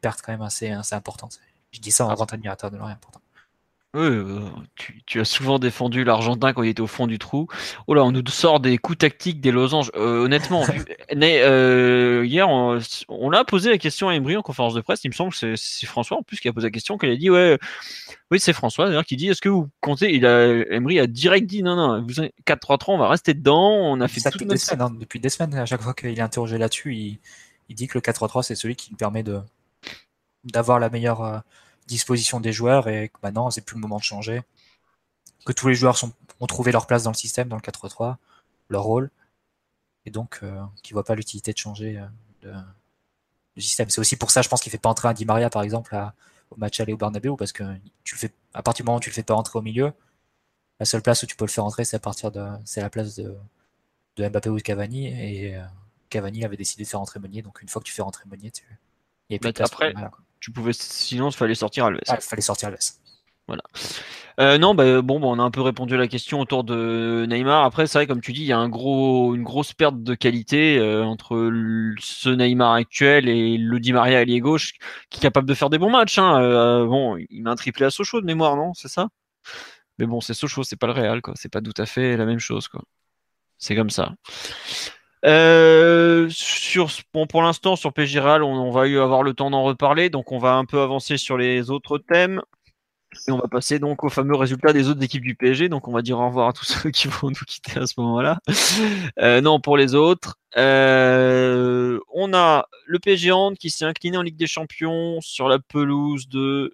perte 0.00 0.22
quand 0.22 0.32
même 0.32 0.42
assez, 0.42 0.70
assez 0.70 0.94
importante. 0.94 1.38
Je 1.70 1.80
dis 1.80 1.92
ça 1.92 2.06
en 2.06 2.14
grand 2.14 2.32
admirateur 2.32 2.70
de 2.70 2.76
Lorient 2.76 2.96
pourtant. 3.00 3.20
Euh, 3.96 4.40
tu, 5.06 5.20
as 5.20 5.24
souvent 5.24 5.58
défendu 5.58 6.04
l'Argentin 6.04 6.52
quand 6.52 6.62
il 6.62 6.68
était 6.68 6.82
au 6.82 6.86
fond 6.86 7.06
du 7.06 7.18
trou. 7.18 7.48
Oh 7.86 7.94
là, 7.94 8.04
on 8.04 8.12
nous 8.12 8.22
sort 8.28 8.60
des 8.60 8.76
coups 8.76 8.98
tactiques, 8.98 9.40
des 9.40 9.50
losanges. 9.50 9.90
Euh, 9.96 10.24
honnêtement, 10.24 10.64
euh, 11.16 12.24
hier, 12.26 12.48
on, 12.48 13.32
a 13.32 13.44
posé 13.44 13.70
la 13.70 13.78
question 13.78 14.08
à 14.08 14.14
Emery 14.14 14.36
en 14.36 14.42
conférence 14.42 14.74
de 14.74 14.82
presse. 14.82 15.02
Il 15.04 15.08
me 15.08 15.14
semble 15.14 15.32
que 15.32 15.56
c'est 15.56 15.86
François 15.86 16.18
en 16.18 16.22
plus 16.22 16.40
qui 16.40 16.48
a 16.48 16.52
posé 16.52 16.66
la 16.66 16.70
question, 16.70 16.98
qu'il 16.98 17.10
a 17.10 17.16
dit 17.16 17.30
ouais, 17.30 17.58
oui, 18.30 18.38
c'est 18.38 18.52
François 18.52 18.86
d'ailleurs 18.86 19.04
qui 19.04 19.16
dit 19.16 19.28
est-ce 19.28 19.40
que 19.40 19.48
vous 19.48 19.68
comptez 19.80 20.14
Il 20.14 20.26
a 20.26 20.46
Emery 20.70 21.00
a 21.00 21.06
direct 21.06 21.46
dit 21.46 21.62
non, 21.62 21.76
non, 21.76 22.06
4-3-3, 22.46 22.84
on 22.88 22.98
va 22.98 23.08
rester 23.08 23.32
dedans. 23.32 23.70
On 23.70 24.00
a 24.02 24.08
fait 24.08 24.20
ça 24.20 24.30
depuis 24.30 24.46
des 24.46 24.58
semaines. 24.58 24.82
Hein. 24.82 24.96
depuis 25.00 25.20
des 25.20 25.30
semaines, 25.30 25.54
à 25.54 25.64
chaque 25.64 25.80
fois 25.80 25.94
qu'il 25.94 26.10
est 26.10 26.20
interrogé 26.20 26.58
là-dessus, 26.58 26.94
il, 26.94 27.18
il, 27.70 27.74
dit 27.74 27.86
que 27.86 27.96
le 27.96 28.02
4-3-3 28.02 28.42
c'est 28.42 28.54
celui 28.54 28.76
qui 28.76 28.90
lui 28.90 28.96
permet 28.96 29.22
de 29.22 29.40
d'avoir 30.44 30.78
la 30.78 30.90
meilleure 30.90 31.22
euh, 31.22 31.38
disposition 31.86 32.40
des 32.40 32.52
joueurs 32.52 32.88
et 32.88 33.08
que 33.08 33.18
maintenant 33.22 33.50
c'est 33.50 33.60
plus 33.60 33.76
le 33.76 33.80
moment 33.80 33.98
de 33.98 34.02
changer. 34.02 34.42
Que 35.44 35.52
tous 35.52 35.68
les 35.68 35.74
joueurs 35.74 35.96
sont, 35.96 36.12
ont 36.40 36.46
trouvé 36.46 36.72
leur 36.72 36.86
place 36.86 37.04
dans 37.04 37.10
le 37.10 37.16
système, 37.16 37.48
dans 37.48 37.56
le 37.56 37.62
4-3, 37.62 38.16
leur 38.68 38.82
rôle, 38.82 39.10
et 40.04 40.10
donc 40.10 40.40
euh, 40.42 40.62
qui 40.82 40.92
ne 40.92 40.96
voit 40.96 41.04
pas 41.04 41.14
l'utilité 41.14 41.52
de 41.52 41.58
changer 41.58 42.02
le, 42.42 42.50
euh, 42.50 43.60
système. 43.60 43.88
C'est 43.90 44.00
aussi 44.00 44.16
pour 44.16 44.30
ça, 44.30 44.42
je 44.42 44.48
pense, 44.48 44.60
qu'il 44.60 44.72
fait 44.72 44.78
pas 44.78 44.88
entrer 44.88 45.08
un 45.08 45.14
Di 45.14 45.24
Maria 45.24 45.50
par 45.50 45.62
exemple 45.62 45.96
au 46.50 46.56
match 46.56 46.78
aller 46.80 46.92
au 46.92 46.96
Bernabeu 46.96 47.34
parce 47.36 47.52
que 47.52 47.64
tu 48.04 48.14
le 48.14 48.20
fais 48.20 48.32
à 48.54 48.62
partir 48.62 48.84
du 48.84 48.88
moment 48.88 48.98
où 48.98 49.00
tu 49.00 49.10
le 49.10 49.14
fais 49.14 49.22
pas 49.22 49.34
entrer 49.34 49.58
au 49.58 49.62
milieu, 49.62 49.92
la 50.80 50.86
seule 50.86 51.02
place 51.02 51.22
où 51.22 51.26
tu 51.26 51.36
peux 51.36 51.44
le 51.44 51.50
faire 51.50 51.64
entrer, 51.64 51.84
c'est 51.84 51.96
à 51.96 52.00
partir 52.00 52.30
de 52.30 52.46
c'est 52.64 52.80
la 52.80 52.90
place 52.90 53.16
de, 53.16 53.36
de 54.16 54.28
Mbappé 54.28 54.50
ou 54.50 54.56
de 54.56 54.62
Cavani 54.62 55.06
et 55.06 55.60
Cavani 56.10 56.44
avait 56.44 56.56
décidé 56.56 56.84
de 56.84 56.88
faire 56.88 57.00
entrer 57.00 57.20
Meunier, 57.20 57.42
donc 57.42 57.62
une 57.62 57.68
fois 57.68 57.80
que 57.80 57.86
tu 57.86 57.92
fais 57.92 58.02
rentrer 58.02 58.24
Meunier, 58.28 58.50
tu 58.50 58.64
il 59.28 59.34
y 59.34 59.36
a 59.36 59.38
plus 59.38 59.62
après, 59.62 59.92
tu 60.40 60.50
pouvais, 60.50 60.72
sinon, 60.72 61.30
il 61.30 61.34
fallait 61.34 61.54
sortir 61.54 61.86
Alves. 61.86 62.00
il 62.08 62.20
fallait 62.20 62.42
sortir 62.42 62.68
Alves. 62.68 62.78
Voilà. 63.46 63.62
Euh, 64.38 64.58
non, 64.58 64.74
bah, 64.74 65.00
bon, 65.00 65.18
bah, 65.18 65.28
on 65.28 65.38
a 65.38 65.42
un 65.42 65.50
peu 65.50 65.62
répondu 65.62 65.94
à 65.94 65.96
la 65.96 66.08
question 66.08 66.40
autour 66.40 66.64
de 66.64 67.26
Neymar. 67.28 67.64
Après, 67.64 67.86
c'est 67.86 67.98
vrai, 67.98 68.06
comme 68.06 68.20
tu 68.20 68.32
dis, 68.32 68.42
il 68.42 68.46
y 68.46 68.52
a 68.52 68.58
un 68.58 68.68
gros, 68.68 69.34
une 69.34 69.44
grosse 69.44 69.72
perte 69.72 70.02
de 70.02 70.14
qualité 70.14 70.78
euh, 70.78 71.04
entre 71.04 71.50
ce 71.98 72.28
Neymar 72.28 72.72
actuel 72.72 73.28
et 73.28 73.56
le 73.56 73.80
Di 73.80 73.92
Maria 73.92 74.18
allié 74.18 74.40
gauche, 74.40 74.74
qui 75.10 75.20
est 75.20 75.22
capable 75.22 75.48
de 75.48 75.54
faire 75.54 75.70
des 75.70 75.78
bons 75.78 75.90
matchs. 75.90 76.18
Hein. 76.18 76.42
Euh, 76.42 76.86
bon, 76.86 77.16
il 77.30 77.42
met 77.42 77.50
un 77.50 77.56
triplé 77.56 77.86
à 77.86 77.90
Sochaux 77.90 78.20
de 78.20 78.26
mémoire, 78.26 78.56
non? 78.56 78.74
C'est 78.74 78.88
ça? 78.88 79.08
Mais 79.98 80.06
bon, 80.06 80.20
c'est 80.20 80.34
Sochaux, 80.34 80.64
c'est 80.64 80.76
pas 80.76 80.86
le 80.88 80.92
Real, 80.92 81.22
quoi. 81.22 81.34
C'est 81.36 81.48
pas 81.50 81.62
tout 81.62 81.72
à 81.78 81.86
fait 81.86 82.16
la 82.16 82.26
même 82.26 82.40
chose, 82.40 82.68
quoi. 82.68 82.82
C'est 83.58 83.74
comme 83.74 83.90
ça. 83.90 84.12
Euh, 85.26 86.28
sur, 86.30 86.90
pour 87.30 87.42
l'instant, 87.42 87.76
sur 87.76 87.92
Pégiral, 87.92 88.42
on, 88.42 88.54
on, 88.54 88.70
va 88.70 88.82
avoir 89.02 89.22
le 89.22 89.34
temps 89.34 89.50
d'en 89.50 89.64
reparler, 89.64 90.08
donc 90.08 90.30
on 90.30 90.38
va 90.38 90.54
un 90.54 90.64
peu 90.64 90.80
avancer 90.80 91.16
sur 91.16 91.36
les 91.36 91.70
autres 91.70 91.98
thèmes. 91.98 92.40
Et 93.28 93.32
on 93.32 93.38
va 93.38 93.48
passer 93.48 93.78
donc 93.78 94.04
au 94.04 94.08
fameux 94.08 94.36
résultat 94.36 94.72
des 94.72 94.88
autres 94.88 95.02
équipes 95.02 95.24
du 95.24 95.34
PSG. 95.34 95.68
Donc 95.68 95.88
on 95.88 95.92
va 95.92 96.02
dire 96.02 96.18
au 96.18 96.26
revoir 96.26 96.48
à 96.48 96.52
tous 96.52 96.64
ceux 96.82 96.90
qui 96.90 97.08
vont 97.08 97.28
nous 97.28 97.44
quitter 97.46 97.78
à 97.78 97.86
ce 97.86 97.94
moment-là. 97.98 98.38
Euh, 99.18 99.40
non, 99.40 99.60
pour 99.60 99.76
les 99.76 99.94
autres, 99.94 100.36
euh, 100.56 101.98
on 102.12 102.34
a 102.34 102.66
le 102.86 102.98
PSG 102.98 103.32
Hand 103.32 103.56
qui 103.56 103.70
s'est 103.70 103.84
incliné 103.84 104.16
en 104.16 104.22
Ligue 104.22 104.36
des 104.36 104.46
Champions 104.46 105.20
sur 105.20 105.48
la 105.48 105.58
pelouse 105.58 106.28
de 106.28 106.72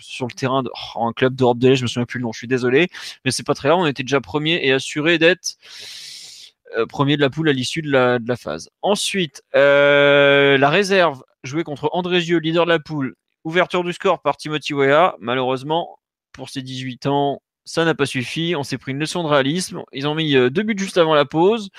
sur 0.00 0.26
le 0.26 0.32
terrain 0.32 0.62
de 0.62 0.70
oh, 0.96 1.06
un 1.06 1.12
club 1.12 1.34
d'Europe 1.34 1.58
de 1.58 1.68
l'Est. 1.68 1.76
Je 1.76 1.82
me 1.82 1.88
souviens 1.88 2.06
plus 2.06 2.18
le 2.18 2.24
nom. 2.24 2.32
Je 2.32 2.38
suis 2.38 2.48
désolé, 2.48 2.88
mais 3.24 3.30
c'est 3.30 3.46
pas 3.46 3.54
très 3.54 3.68
grave. 3.68 3.78
On 3.80 3.86
était 3.86 4.02
déjà 4.02 4.20
premier 4.20 4.60
et 4.64 4.72
assuré 4.72 5.18
d'être 5.18 5.56
euh, 6.76 6.86
premier 6.86 7.16
de 7.16 7.20
la 7.20 7.30
poule 7.30 7.48
à 7.48 7.52
l'issue 7.52 7.82
de 7.82 7.90
la, 7.90 8.36
phase. 8.36 8.68
Ensuite, 8.82 9.42
euh, 9.54 10.58
la 10.58 10.70
réserve 10.70 11.22
jouée 11.42 11.64
contre 11.64 11.90
Andrézieux, 11.92 12.38
leader 12.38 12.64
de 12.64 12.70
la 12.70 12.78
poule. 12.78 13.14
Ouverture 13.44 13.84
du 13.84 13.92
score 13.92 14.20
par 14.20 14.36
Timothy 14.36 14.74
Weah. 14.74 15.16
Malheureusement, 15.18 15.98
pour 16.32 16.50
ses 16.50 16.62
18 16.62 17.06
ans, 17.06 17.42
ça 17.64 17.84
n'a 17.84 17.94
pas 17.94 18.06
suffi. 18.06 18.54
On 18.56 18.62
s'est 18.62 18.78
pris 18.78 18.92
une 18.92 18.98
leçon 18.98 19.22
de 19.22 19.28
réalisme. 19.28 19.82
Ils 19.92 20.06
ont 20.06 20.14
mis 20.14 20.36
euh, 20.36 20.50
deux 20.50 20.62
buts 20.62 20.76
juste 20.76 20.98
avant 20.98 21.14
la 21.14 21.24
pause. 21.24 21.70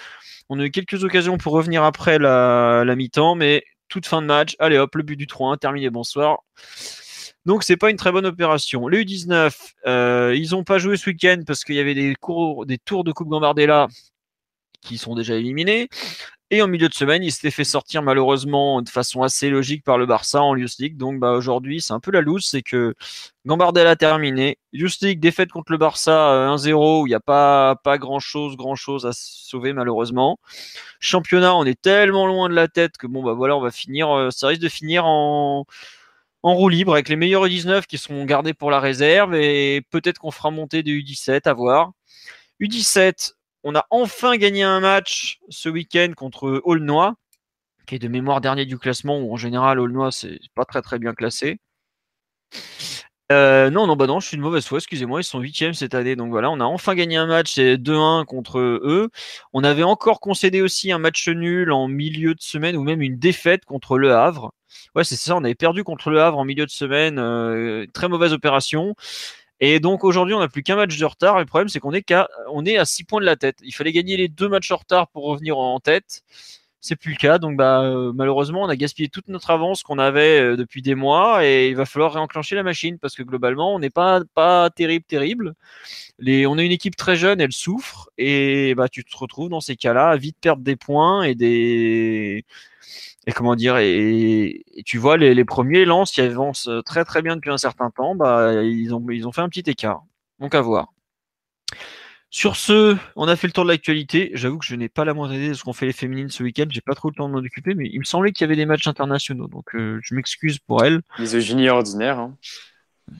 On 0.49 0.59
a 0.59 0.65
eu 0.65 0.71
quelques 0.71 1.03
occasions 1.03 1.37
pour 1.37 1.53
revenir 1.53 1.83
après 1.83 2.19
la, 2.19 2.83
mi-temps, 2.95 3.35
mais 3.35 3.63
toute 3.87 4.05
fin 4.05 4.21
de 4.21 4.27
match. 4.27 4.55
Allez 4.59 4.77
hop, 4.77 4.95
le 4.95 5.03
but 5.03 5.15
du 5.15 5.25
3-1, 5.25 5.57
terminé, 5.57 5.89
bonsoir. 5.89 6.39
Donc 7.45 7.63
c'est 7.63 7.77
pas 7.77 7.89
une 7.89 7.97
très 7.97 8.11
bonne 8.11 8.25
opération. 8.25 8.87
Les 8.87 9.03
U19, 9.03 9.51
euh, 9.87 10.35
ils 10.35 10.51
n'ont 10.51 10.63
pas 10.63 10.77
joué 10.77 10.97
ce 10.97 11.09
week-end 11.09 11.41
parce 11.45 11.63
qu'il 11.63 11.75
y 11.75 11.79
avait 11.79 11.95
des, 11.95 12.15
des 12.65 12.77
tours 12.77 13.03
de 13.03 13.11
Coupe 13.11 13.29
Gambardella 13.29 13.87
qui 14.81 14.97
sont 14.97 15.15
déjà 15.15 15.35
éliminés. 15.35 15.89
Et 16.53 16.61
en 16.61 16.67
milieu 16.67 16.89
de 16.89 16.93
semaine, 16.93 17.23
il 17.23 17.31
s'était 17.31 17.49
fait 17.49 17.63
sortir 17.63 18.03
malheureusement 18.03 18.81
de 18.81 18.89
façon 18.89 19.23
assez 19.23 19.49
logique 19.49 19.85
par 19.85 19.97
le 19.97 20.05
Barça 20.05 20.41
en 20.41 20.53
Youth 20.57 20.79
League. 20.79 20.97
Donc 20.97 21.17
bah, 21.17 21.31
aujourd'hui, 21.31 21.79
c'est 21.79 21.93
un 21.93 22.01
peu 22.01 22.11
la 22.11 22.19
loose, 22.19 22.43
c'est 22.45 22.61
que 22.61 22.93
Gambardella 23.45 23.91
a 23.91 23.95
terminé. 23.95 24.57
Youth 24.73 24.99
League, 25.01 25.21
défaite 25.21 25.49
contre 25.49 25.71
le 25.71 25.77
Barça 25.77 26.11
1-0, 26.53 26.71
euh, 26.73 27.01
où 27.03 27.07
il 27.07 27.11
n'y 27.11 27.15
a 27.15 27.21
pas, 27.21 27.77
pas 27.85 27.97
grand-chose 27.97 28.57
grand 28.57 28.75
chose 28.75 29.05
à 29.05 29.11
sauver 29.13 29.71
malheureusement. 29.71 30.39
Championnat, 30.99 31.55
on 31.55 31.63
est 31.63 31.81
tellement 31.81 32.27
loin 32.27 32.49
de 32.49 32.53
la 32.53 32.67
tête 32.67 32.97
que 32.97 33.07
bon 33.07 33.23
bah 33.23 33.33
voilà, 33.33 33.55
on 33.55 33.61
va 33.61 33.71
finir, 33.71 34.09
euh, 34.11 34.29
ça 34.29 34.47
risque 34.47 34.61
de 34.61 34.69
finir 34.69 35.05
en, 35.05 35.65
en 36.43 36.53
roue 36.53 36.69
libre 36.69 36.93
avec 36.93 37.07
les 37.07 37.15
meilleurs 37.15 37.45
U19 37.47 37.85
qui 37.85 37.97
sont 37.97 38.25
gardés 38.25 38.53
pour 38.53 38.71
la 38.71 38.81
réserve 38.81 39.35
et 39.35 39.83
peut-être 39.89 40.19
qu'on 40.19 40.31
fera 40.31 40.51
monter 40.51 40.83
des 40.83 40.91
U17 40.91 41.47
à 41.47 41.53
voir. 41.53 41.91
U17, 42.59 43.33
on 43.63 43.75
a 43.75 43.85
enfin 43.89 44.37
gagné 44.37 44.63
un 44.63 44.79
match 44.79 45.39
ce 45.49 45.69
week-end 45.69 46.13
contre 46.15 46.61
Aulnois, 46.63 47.15
qui 47.87 47.95
est 47.95 47.99
de 47.99 48.07
mémoire 48.07 48.41
dernier 48.41 48.65
du 48.65 48.77
classement, 48.77 49.19
où 49.19 49.33
en 49.33 49.37
général 49.37 49.79
Aulnois 49.79 50.11
c'est 50.11 50.39
pas 50.55 50.65
très 50.65 50.81
très 50.81 50.99
bien 50.99 51.13
classé. 51.13 51.59
Euh, 53.31 53.69
non, 53.69 53.87
non, 53.87 53.95
bah 53.95 54.07
non, 54.07 54.19
je 54.19 54.27
suis 54.27 54.35
une 54.35 54.43
mauvaise 54.43 54.65
foi, 54.65 54.79
excusez-moi, 54.79 55.21
ils 55.21 55.23
sont 55.23 55.39
huitièmes 55.39 55.73
cette 55.73 55.93
année, 55.93 56.17
donc 56.17 56.31
voilà, 56.31 56.51
on 56.51 56.59
a 56.59 56.65
enfin 56.65 56.95
gagné 56.95 57.15
un 57.15 57.27
match, 57.27 57.53
c'est 57.53 57.77
2-1 57.77 58.25
contre 58.25 58.59
eux. 58.59 59.09
On 59.53 59.63
avait 59.63 59.83
encore 59.83 60.19
concédé 60.19 60.61
aussi 60.61 60.91
un 60.91 60.97
match 60.97 61.29
nul 61.29 61.71
en 61.71 61.87
milieu 61.87 62.35
de 62.35 62.41
semaine, 62.41 62.75
ou 62.75 62.83
même 62.83 63.01
une 63.01 63.17
défaite 63.17 63.63
contre 63.63 63.97
Le 63.97 64.13
Havre. 64.13 64.51
Ouais, 64.95 65.05
c'est 65.05 65.15
ça, 65.15 65.37
on 65.37 65.43
avait 65.45 65.55
perdu 65.55 65.85
contre 65.85 66.09
Le 66.09 66.21
Havre 66.21 66.39
en 66.39 66.45
milieu 66.45 66.65
de 66.65 66.71
semaine, 66.71 67.19
euh, 67.19 67.85
très 67.93 68.09
mauvaise 68.09 68.33
opération. 68.33 68.95
Et 69.61 69.79
donc 69.79 70.03
aujourd'hui, 70.03 70.33
on 70.33 70.39
n'a 70.39 70.49
plus 70.49 70.63
qu'un 70.63 70.75
match 70.75 70.97
de 70.97 71.05
retard. 71.05 71.37
Et 71.37 71.41
le 71.41 71.45
problème, 71.45 71.69
c'est 71.69 71.79
qu'on 71.79 71.93
est, 71.93 72.09
est 72.09 72.77
à 72.77 72.85
6 72.85 73.03
points 73.03 73.21
de 73.21 73.25
la 73.25 73.35
tête. 73.35 73.57
Il 73.61 73.73
fallait 73.73 73.91
gagner 73.91 74.17
les 74.17 74.27
deux 74.27 74.49
matchs 74.49 74.71
en 74.71 74.77
retard 74.77 75.07
pour 75.09 75.23
revenir 75.23 75.57
en 75.59 75.79
tête. 75.79 76.23
C'est 76.83 76.95
plus 76.95 77.11
le 77.11 77.17
cas. 77.17 77.37
Donc 77.37 77.57
bah, 77.57 77.83
euh, 77.83 78.11
malheureusement, 78.11 78.63
on 78.63 78.69
a 78.69 78.75
gaspillé 78.75 79.07
toute 79.07 79.27
notre 79.27 79.51
avance 79.51 79.83
qu'on 79.83 79.99
avait 79.99 80.39
euh, 80.41 80.57
depuis 80.57 80.81
des 80.81 80.95
mois. 80.95 81.45
Et 81.45 81.69
il 81.69 81.75
va 81.75 81.85
falloir 81.85 82.13
réenclencher 82.13 82.55
la 82.55 82.63
machine 82.63 82.97
parce 82.97 83.15
que 83.15 83.21
globalement, 83.21 83.75
on 83.75 83.79
n'est 83.79 83.91
pas, 83.91 84.21
pas 84.33 84.71
terrible, 84.71 85.05
terrible. 85.05 85.53
On 86.19 86.57
a 86.57 86.63
une 86.63 86.71
équipe 86.71 86.95
très 86.95 87.15
jeune, 87.15 87.39
elle 87.39 87.53
souffre. 87.53 88.09
Et 88.17 88.73
bah, 88.73 88.89
tu 88.89 89.03
te 89.03 89.15
retrouves 89.15 89.49
dans 89.49 89.61
ces 89.61 89.75
cas-là 89.75 90.09
à 90.09 90.17
vite 90.17 90.37
perdre 90.41 90.63
des 90.63 90.75
points 90.75 91.21
et 91.21 91.35
des 91.35 92.45
et 93.27 93.31
comment 93.31 93.55
dire 93.55 93.77
et, 93.77 94.63
tu 94.85 94.97
vois 94.97 95.17
les, 95.17 95.33
les, 95.33 95.45
premiers 95.45 95.85
lances 95.85 96.11
qui 96.11 96.21
avancent 96.21 96.69
très 96.85 97.05
très 97.05 97.21
bien 97.21 97.35
depuis 97.35 97.51
un 97.51 97.57
certain 97.57 97.89
temps, 97.91 98.15
bah 98.15 98.63
ils 98.63 98.93
ont 98.93 99.05
ils 99.09 99.27
ont 99.27 99.31
fait 99.31 99.41
un 99.41 99.49
petit 99.49 99.69
écart. 99.69 100.03
Donc 100.39 100.55
à 100.55 100.61
voir. 100.61 100.87
Sur 102.33 102.55
ce, 102.55 102.95
on 103.17 103.27
a 103.27 103.35
fait 103.35 103.47
le 103.47 103.51
tour 103.51 103.65
de 103.65 103.69
l'actualité. 103.69 104.31
J'avoue 104.35 104.57
que 104.57 104.65
je 104.65 104.75
n'ai 104.75 104.87
pas 104.87 105.03
la 105.03 105.13
moindre 105.13 105.33
idée 105.33 105.49
de 105.49 105.53
ce 105.53 105.63
qu'on 105.63 105.73
fait 105.73 105.85
les 105.85 105.91
féminines 105.91 106.29
ce 106.29 106.43
week-end. 106.43 106.65
J'ai 106.69 106.79
pas 106.79 106.95
trop 106.95 107.09
le 107.09 107.13
temps 107.13 107.27
de 107.27 107.33
m'en 107.33 107.39
occuper, 107.39 107.75
mais 107.75 107.89
il 107.91 107.99
me 107.99 108.05
semblait 108.05 108.31
qu'il 108.31 108.45
y 108.45 108.47
avait 108.47 108.55
des 108.55 108.65
matchs 108.65 108.87
internationaux, 108.87 109.47
donc 109.47 109.75
euh, 109.75 109.99
je 110.01 110.15
m'excuse 110.15 110.57
pour 110.57 110.85
elles. 110.85 111.01
Misogynie 111.19 111.67
ordinaire. 111.67 112.19
Hein. 112.19 112.37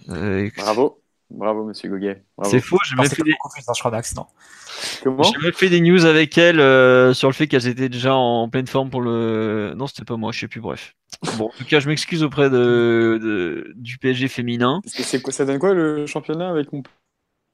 Euh, 0.07 0.49
Bravo. 0.56 1.01
Bravo, 1.34 1.66
monsieur 1.66 1.90
Goguet. 1.90 2.24
C'est 2.44 2.60
faux, 2.60 2.78
j'ai 2.88 2.95
même 2.95 3.08
fait 3.08 3.24
des... 3.24 3.34
Comment 5.03 5.24
J'ai 5.24 5.52
fait 5.52 5.70
des 5.70 5.82
news 5.82 6.06
avec 6.06 6.38
elles 6.38 6.60
euh, 6.60 7.14
sur 7.14 7.28
le 7.30 7.34
fait 7.34 7.48
qu'elles 7.48 7.68
étaient 7.68 7.90
déjà 7.90 8.16
en 8.16 8.49
pleine 8.49 8.68
forme 8.68 8.90
pour 8.90 9.02
le. 9.02 9.74
Non, 9.76 9.88
c'était 9.88 10.06
pas 10.06 10.18
moi, 10.18 10.32
je 10.32 10.40
sais 10.40 10.48
plus, 10.48 10.62
bref. 10.62 10.95
Bon, 11.38 11.45
en 11.45 11.58
tout 11.58 11.66
cas, 11.66 11.80
je 11.80 11.88
m'excuse 11.88 12.24
auprès 12.24 12.49
de, 12.49 13.74
du 13.76 13.98
PSG 13.98 14.28
féminin. 14.28 14.82
C'est 14.86 15.22
quoi, 15.22 15.34
ça 15.34 15.45
donne 15.45 15.60
quoi 15.60 15.74
le 15.74 16.06
championnat 16.06 16.49
avec 16.49 16.72
mon 16.74 16.84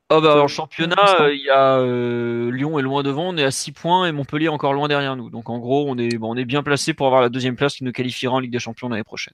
Oh 0.10 0.22
bah 0.22 0.42
en 0.42 0.48
championnat, 0.48 1.22
euh, 1.22 1.34
il 1.34 1.42
y 1.42 1.50
a 1.50 1.80
euh, 1.80 2.50
Lyon 2.50 2.80
est 2.80 2.82
loin 2.82 3.04
devant, 3.04 3.28
on 3.28 3.38
est 3.38 3.44
à 3.44 3.52
6 3.52 3.74
points 3.74 4.08
et 4.08 4.14
Montpellier 4.14 4.48
encore 4.48 4.72
loin 4.72 4.88
derrière 4.88 5.18
nous. 5.18 5.30
Donc 5.30 5.50
en 5.50 5.60
gros, 5.60 5.86
on 5.90 5.98
est, 5.98 6.18
bon, 6.18 6.34
on 6.34 6.38
est 6.38 6.46
bien 6.46 6.64
placé 6.64 6.94
pour 6.94 7.08
avoir 7.08 7.22
la 7.22 7.28
deuxième 7.28 7.58
place 7.58 7.76
qui 7.76 7.84
nous 7.84 7.92
qualifiera 7.92 8.36
en 8.36 8.40
Ligue 8.40 8.54
des 8.54 8.60
Champions 8.60 8.88
l'année 8.88 9.04
prochaine. 9.04 9.34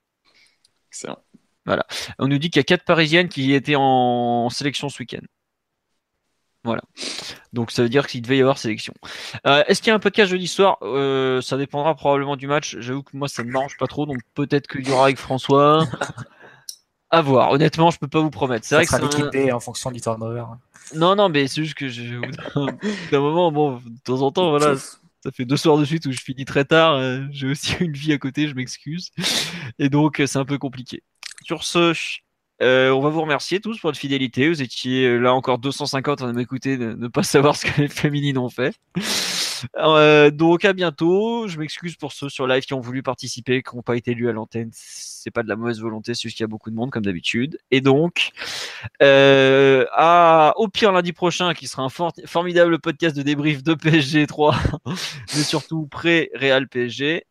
Excellent. 0.89 1.19
Voilà. 1.65 1.85
On 2.19 2.27
nous 2.27 2.37
dit 2.37 2.49
qu'il 2.49 2.59
y 2.59 2.61
a 2.61 2.63
quatre 2.63 2.83
Parisiennes 2.83 3.29
qui 3.29 3.53
étaient 3.53 3.75
en, 3.77 4.49
sélection 4.49 4.89
ce 4.89 4.99
week-end. 4.99 5.25
Voilà. 6.65 6.81
Donc 7.51 7.71
ça 7.71 7.83
veut 7.83 7.89
dire 7.89 8.07
qu'il 8.07 8.21
devait 8.21 8.37
y 8.37 8.41
avoir 8.41 8.57
sélection. 8.57 8.93
Euh, 9.45 9.63
est-ce 9.67 9.81
qu'il 9.81 9.89
y 9.89 9.91
a 9.91 9.95
un 9.95 9.99
podcast 9.99 10.31
jeudi 10.31 10.47
soir? 10.47 10.77
Ça 11.41 11.57
dépendra 11.57 11.95
probablement 11.95 12.37
du 12.37 12.47
match. 12.47 12.77
J'avoue 12.79 13.03
que 13.03 13.15
moi 13.17 13.27
ça 13.27 13.43
ne 13.43 13.51
m'arrange 13.51 13.77
pas 13.77 13.87
trop, 13.87 14.05
donc 14.05 14.19
peut-être 14.33 14.67
qu'il 14.67 14.87
y 14.87 14.91
aura 14.91 15.05
avec 15.05 15.17
François. 15.17 15.85
À 17.13 17.21
voir. 17.21 17.51
Honnêtement, 17.51 17.91
je 17.91 17.99
peux 17.99 18.07
pas 18.07 18.21
vous 18.21 18.31
promettre. 18.31 18.65
C'est 18.65 18.73
vrai 18.73 18.87
que 18.87 18.95
l'équipe 18.95 19.47
B 19.47 19.53
en 19.53 19.59
fonction 19.59 19.91
du 19.91 20.01
turnover. 20.01 20.45
Non, 20.95 21.15
non, 21.15 21.29
mais 21.29 21.47
c'est 21.47 21.63
juste 21.63 21.75
que 21.75 21.87
j'ai 21.87 22.19
d'un 23.11 23.19
moment, 23.19 23.51
bon, 23.51 23.75
de 23.75 23.99
temps 24.03 24.21
en 24.21 24.31
temps, 24.31 24.49
voilà, 24.49 24.75
ça 24.77 25.31
fait 25.31 25.45
deux 25.45 25.55
soirs 25.55 25.77
de 25.77 25.85
suite 25.85 26.07
où 26.07 26.11
je 26.11 26.19
finis 26.19 26.43
très 26.43 26.65
tard. 26.65 26.95
Euh, 26.95 27.21
j'ai 27.29 27.47
aussi 27.47 27.75
une 27.79 27.93
vie 27.93 28.13
à 28.13 28.17
côté, 28.17 28.47
je 28.47 28.55
m'excuse. 28.55 29.11
Et 29.77 29.89
donc, 29.89 30.19
euh, 30.19 30.25
c'est 30.25 30.39
un 30.39 30.45
peu 30.45 30.57
compliqué. 30.57 31.03
Sur 31.43 31.63
ce, 31.63 31.93
euh, 32.61 32.91
on 32.91 33.01
va 33.01 33.09
vous 33.09 33.21
remercier 33.21 33.59
tous 33.59 33.79
pour 33.79 33.89
votre 33.89 33.99
fidélité. 33.99 34.47
Vous 34.49 34.61
étiez 34.61 35.17
là 35.19 35.33
encore 35.33 35.59
250 35.59 36.21
à 36.21 36.31
m'écouter, 36.31 36.77
de 36.77 36.93
ne 36.93 37.07
pas 37.07 37.23
savoir 37.23 37.55
ce 37.55 37.65
que 37.65 37.81
les 37.81 37.87
féminines 37.87 38.37
ont 38.37 38.49
fait. 38.49 38.73
Euh, 39.77 40.31
donc 40.31 40.65
à 40.65 40.73
bientôt. 40.73 41.47
Je 41.47 41.57
m'excuse 41.57 41.95
pour 41.95 42.13
ceux 42.13 42.29
sur 42.29 42.47
live 42.47 42.63
qui 42.63 42.73
ont 42.73 42.79
voulu 42.79 43.03
participer, 43.03 43.63
qui 43.63 43.75
n'ont 43.75 43.81
pas 43.81 43.95
été 43.95 44.13
lus 44.13 44.29
à 44.29 44.31
l'antenne. 44.31 44.69
C'est 44.73 45.31
pas 45.31 45.43
de 45.43 45.47
la 45.47 45.55
mauvaise 45.55 45.79
volonté, 45.79 46.13
c'est 46.13 46.23
juste 46.23 46.37
qu'il 46.37 46.43
y 46.43 46.45
a 46.45 46.47
beaucoup 46.47 46.69
de 46.69 46.75
monde 46.75 46.91
comme 46.91 47.05
d'habitude. 47.05 47.57
Et 47.71 47.81
donc, 47.81 48.31
euh, 49.01 49.85
au 50.55 50.67
pire 50.67 50.91
lundi 50.91 51.13
prochain, 51.13 51.53
qui 51.53 51.67
sera 51.67 51.83
un 51.83 51.89
formidable 52.25 52.79
podcast 52.79 53.15
de 53.15 53.21
débrief 53.21 53.63
de 53.63 53.73
PSG 53.73 54.27
3, 54.27 54.55
mais 55.35 55.43
surtout 55.43 55.87
pré-Real 55.87 56.67
PSG. 56.67 57.25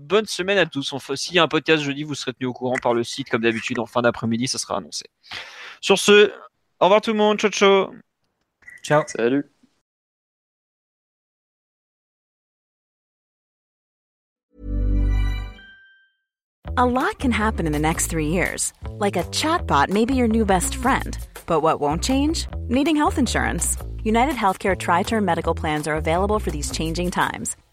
Bonne 0.00 0.24
semaine 0.24 0.56
à 0.56 0.64
tous. 0.64 0.94
S'il 1.14 1.34
y 1.34 1.38
a 1.38 1.42
un 1.42 1.48
podcast 1.48 1.82
jeudi, 1.82 2.04
vous 2.04 2.14
serez 2.14 2.32
tenu 2.32 2.46
au 2.46 2.54
courant 2.54 2.78
par 2.82 2.94
le 2.94 3.04
site 3.04 3.28
comme 3.28 3.42
d'habitude 3.42 3.78
en 3.78 3.84
fin 3.84 4.00
d'après-midi, 4.00 4.48
ça 4.48 4.56
sera 4.56 4.78
annoncé. 4.78 5.04
Sur 5.82 5.98
ce, 5.98 6.32
au 6.80 6.84
revoir 6.86 7.02
tout 7.02 7.12
le 7.12 7.18
monde. 7.18 7.38
Ciao 7.38 7.50
ciao. 7.50 7.94
Ciao. 8.82 9.02
Salut. 9.06 9.44
A 16.78 16.86
lot 16.86 17.18
can 17.18 17.30
happen 17.30 17.66
in 17.66 17.72
the 17.72 17.78
next 17.78 18.06
three 18.06 18.28
years. 18.28 18.72
Like 18.98 19.18
a 19.18 19.24
chatbot 19.24 19.90
may 19.90 20.06
be 20.06 20.14
your 20.14 20.28
new 20.28 20.46
best 20.46 20.76
friend. 20.76 21.18
But 21.44 21.60
what 21.60 21.78
won't 21.78 22.02
change? 22.02 22.46
Needing 22.68 22.96
health 22.96 23.18
insurance. 23.18 23.76
United 24.02 24.36
Healthcare 24.36 24.78
Tri 24.78 25.02
Term 25.02 25.26
Medical 25.26 25.54
Plans 25.54 25.86
are 25.86 25.96
available 25.96 26.38
for 26.38 26.50
these 26.50 26.70
changing 26.70 27.10
times. 27.10 27.54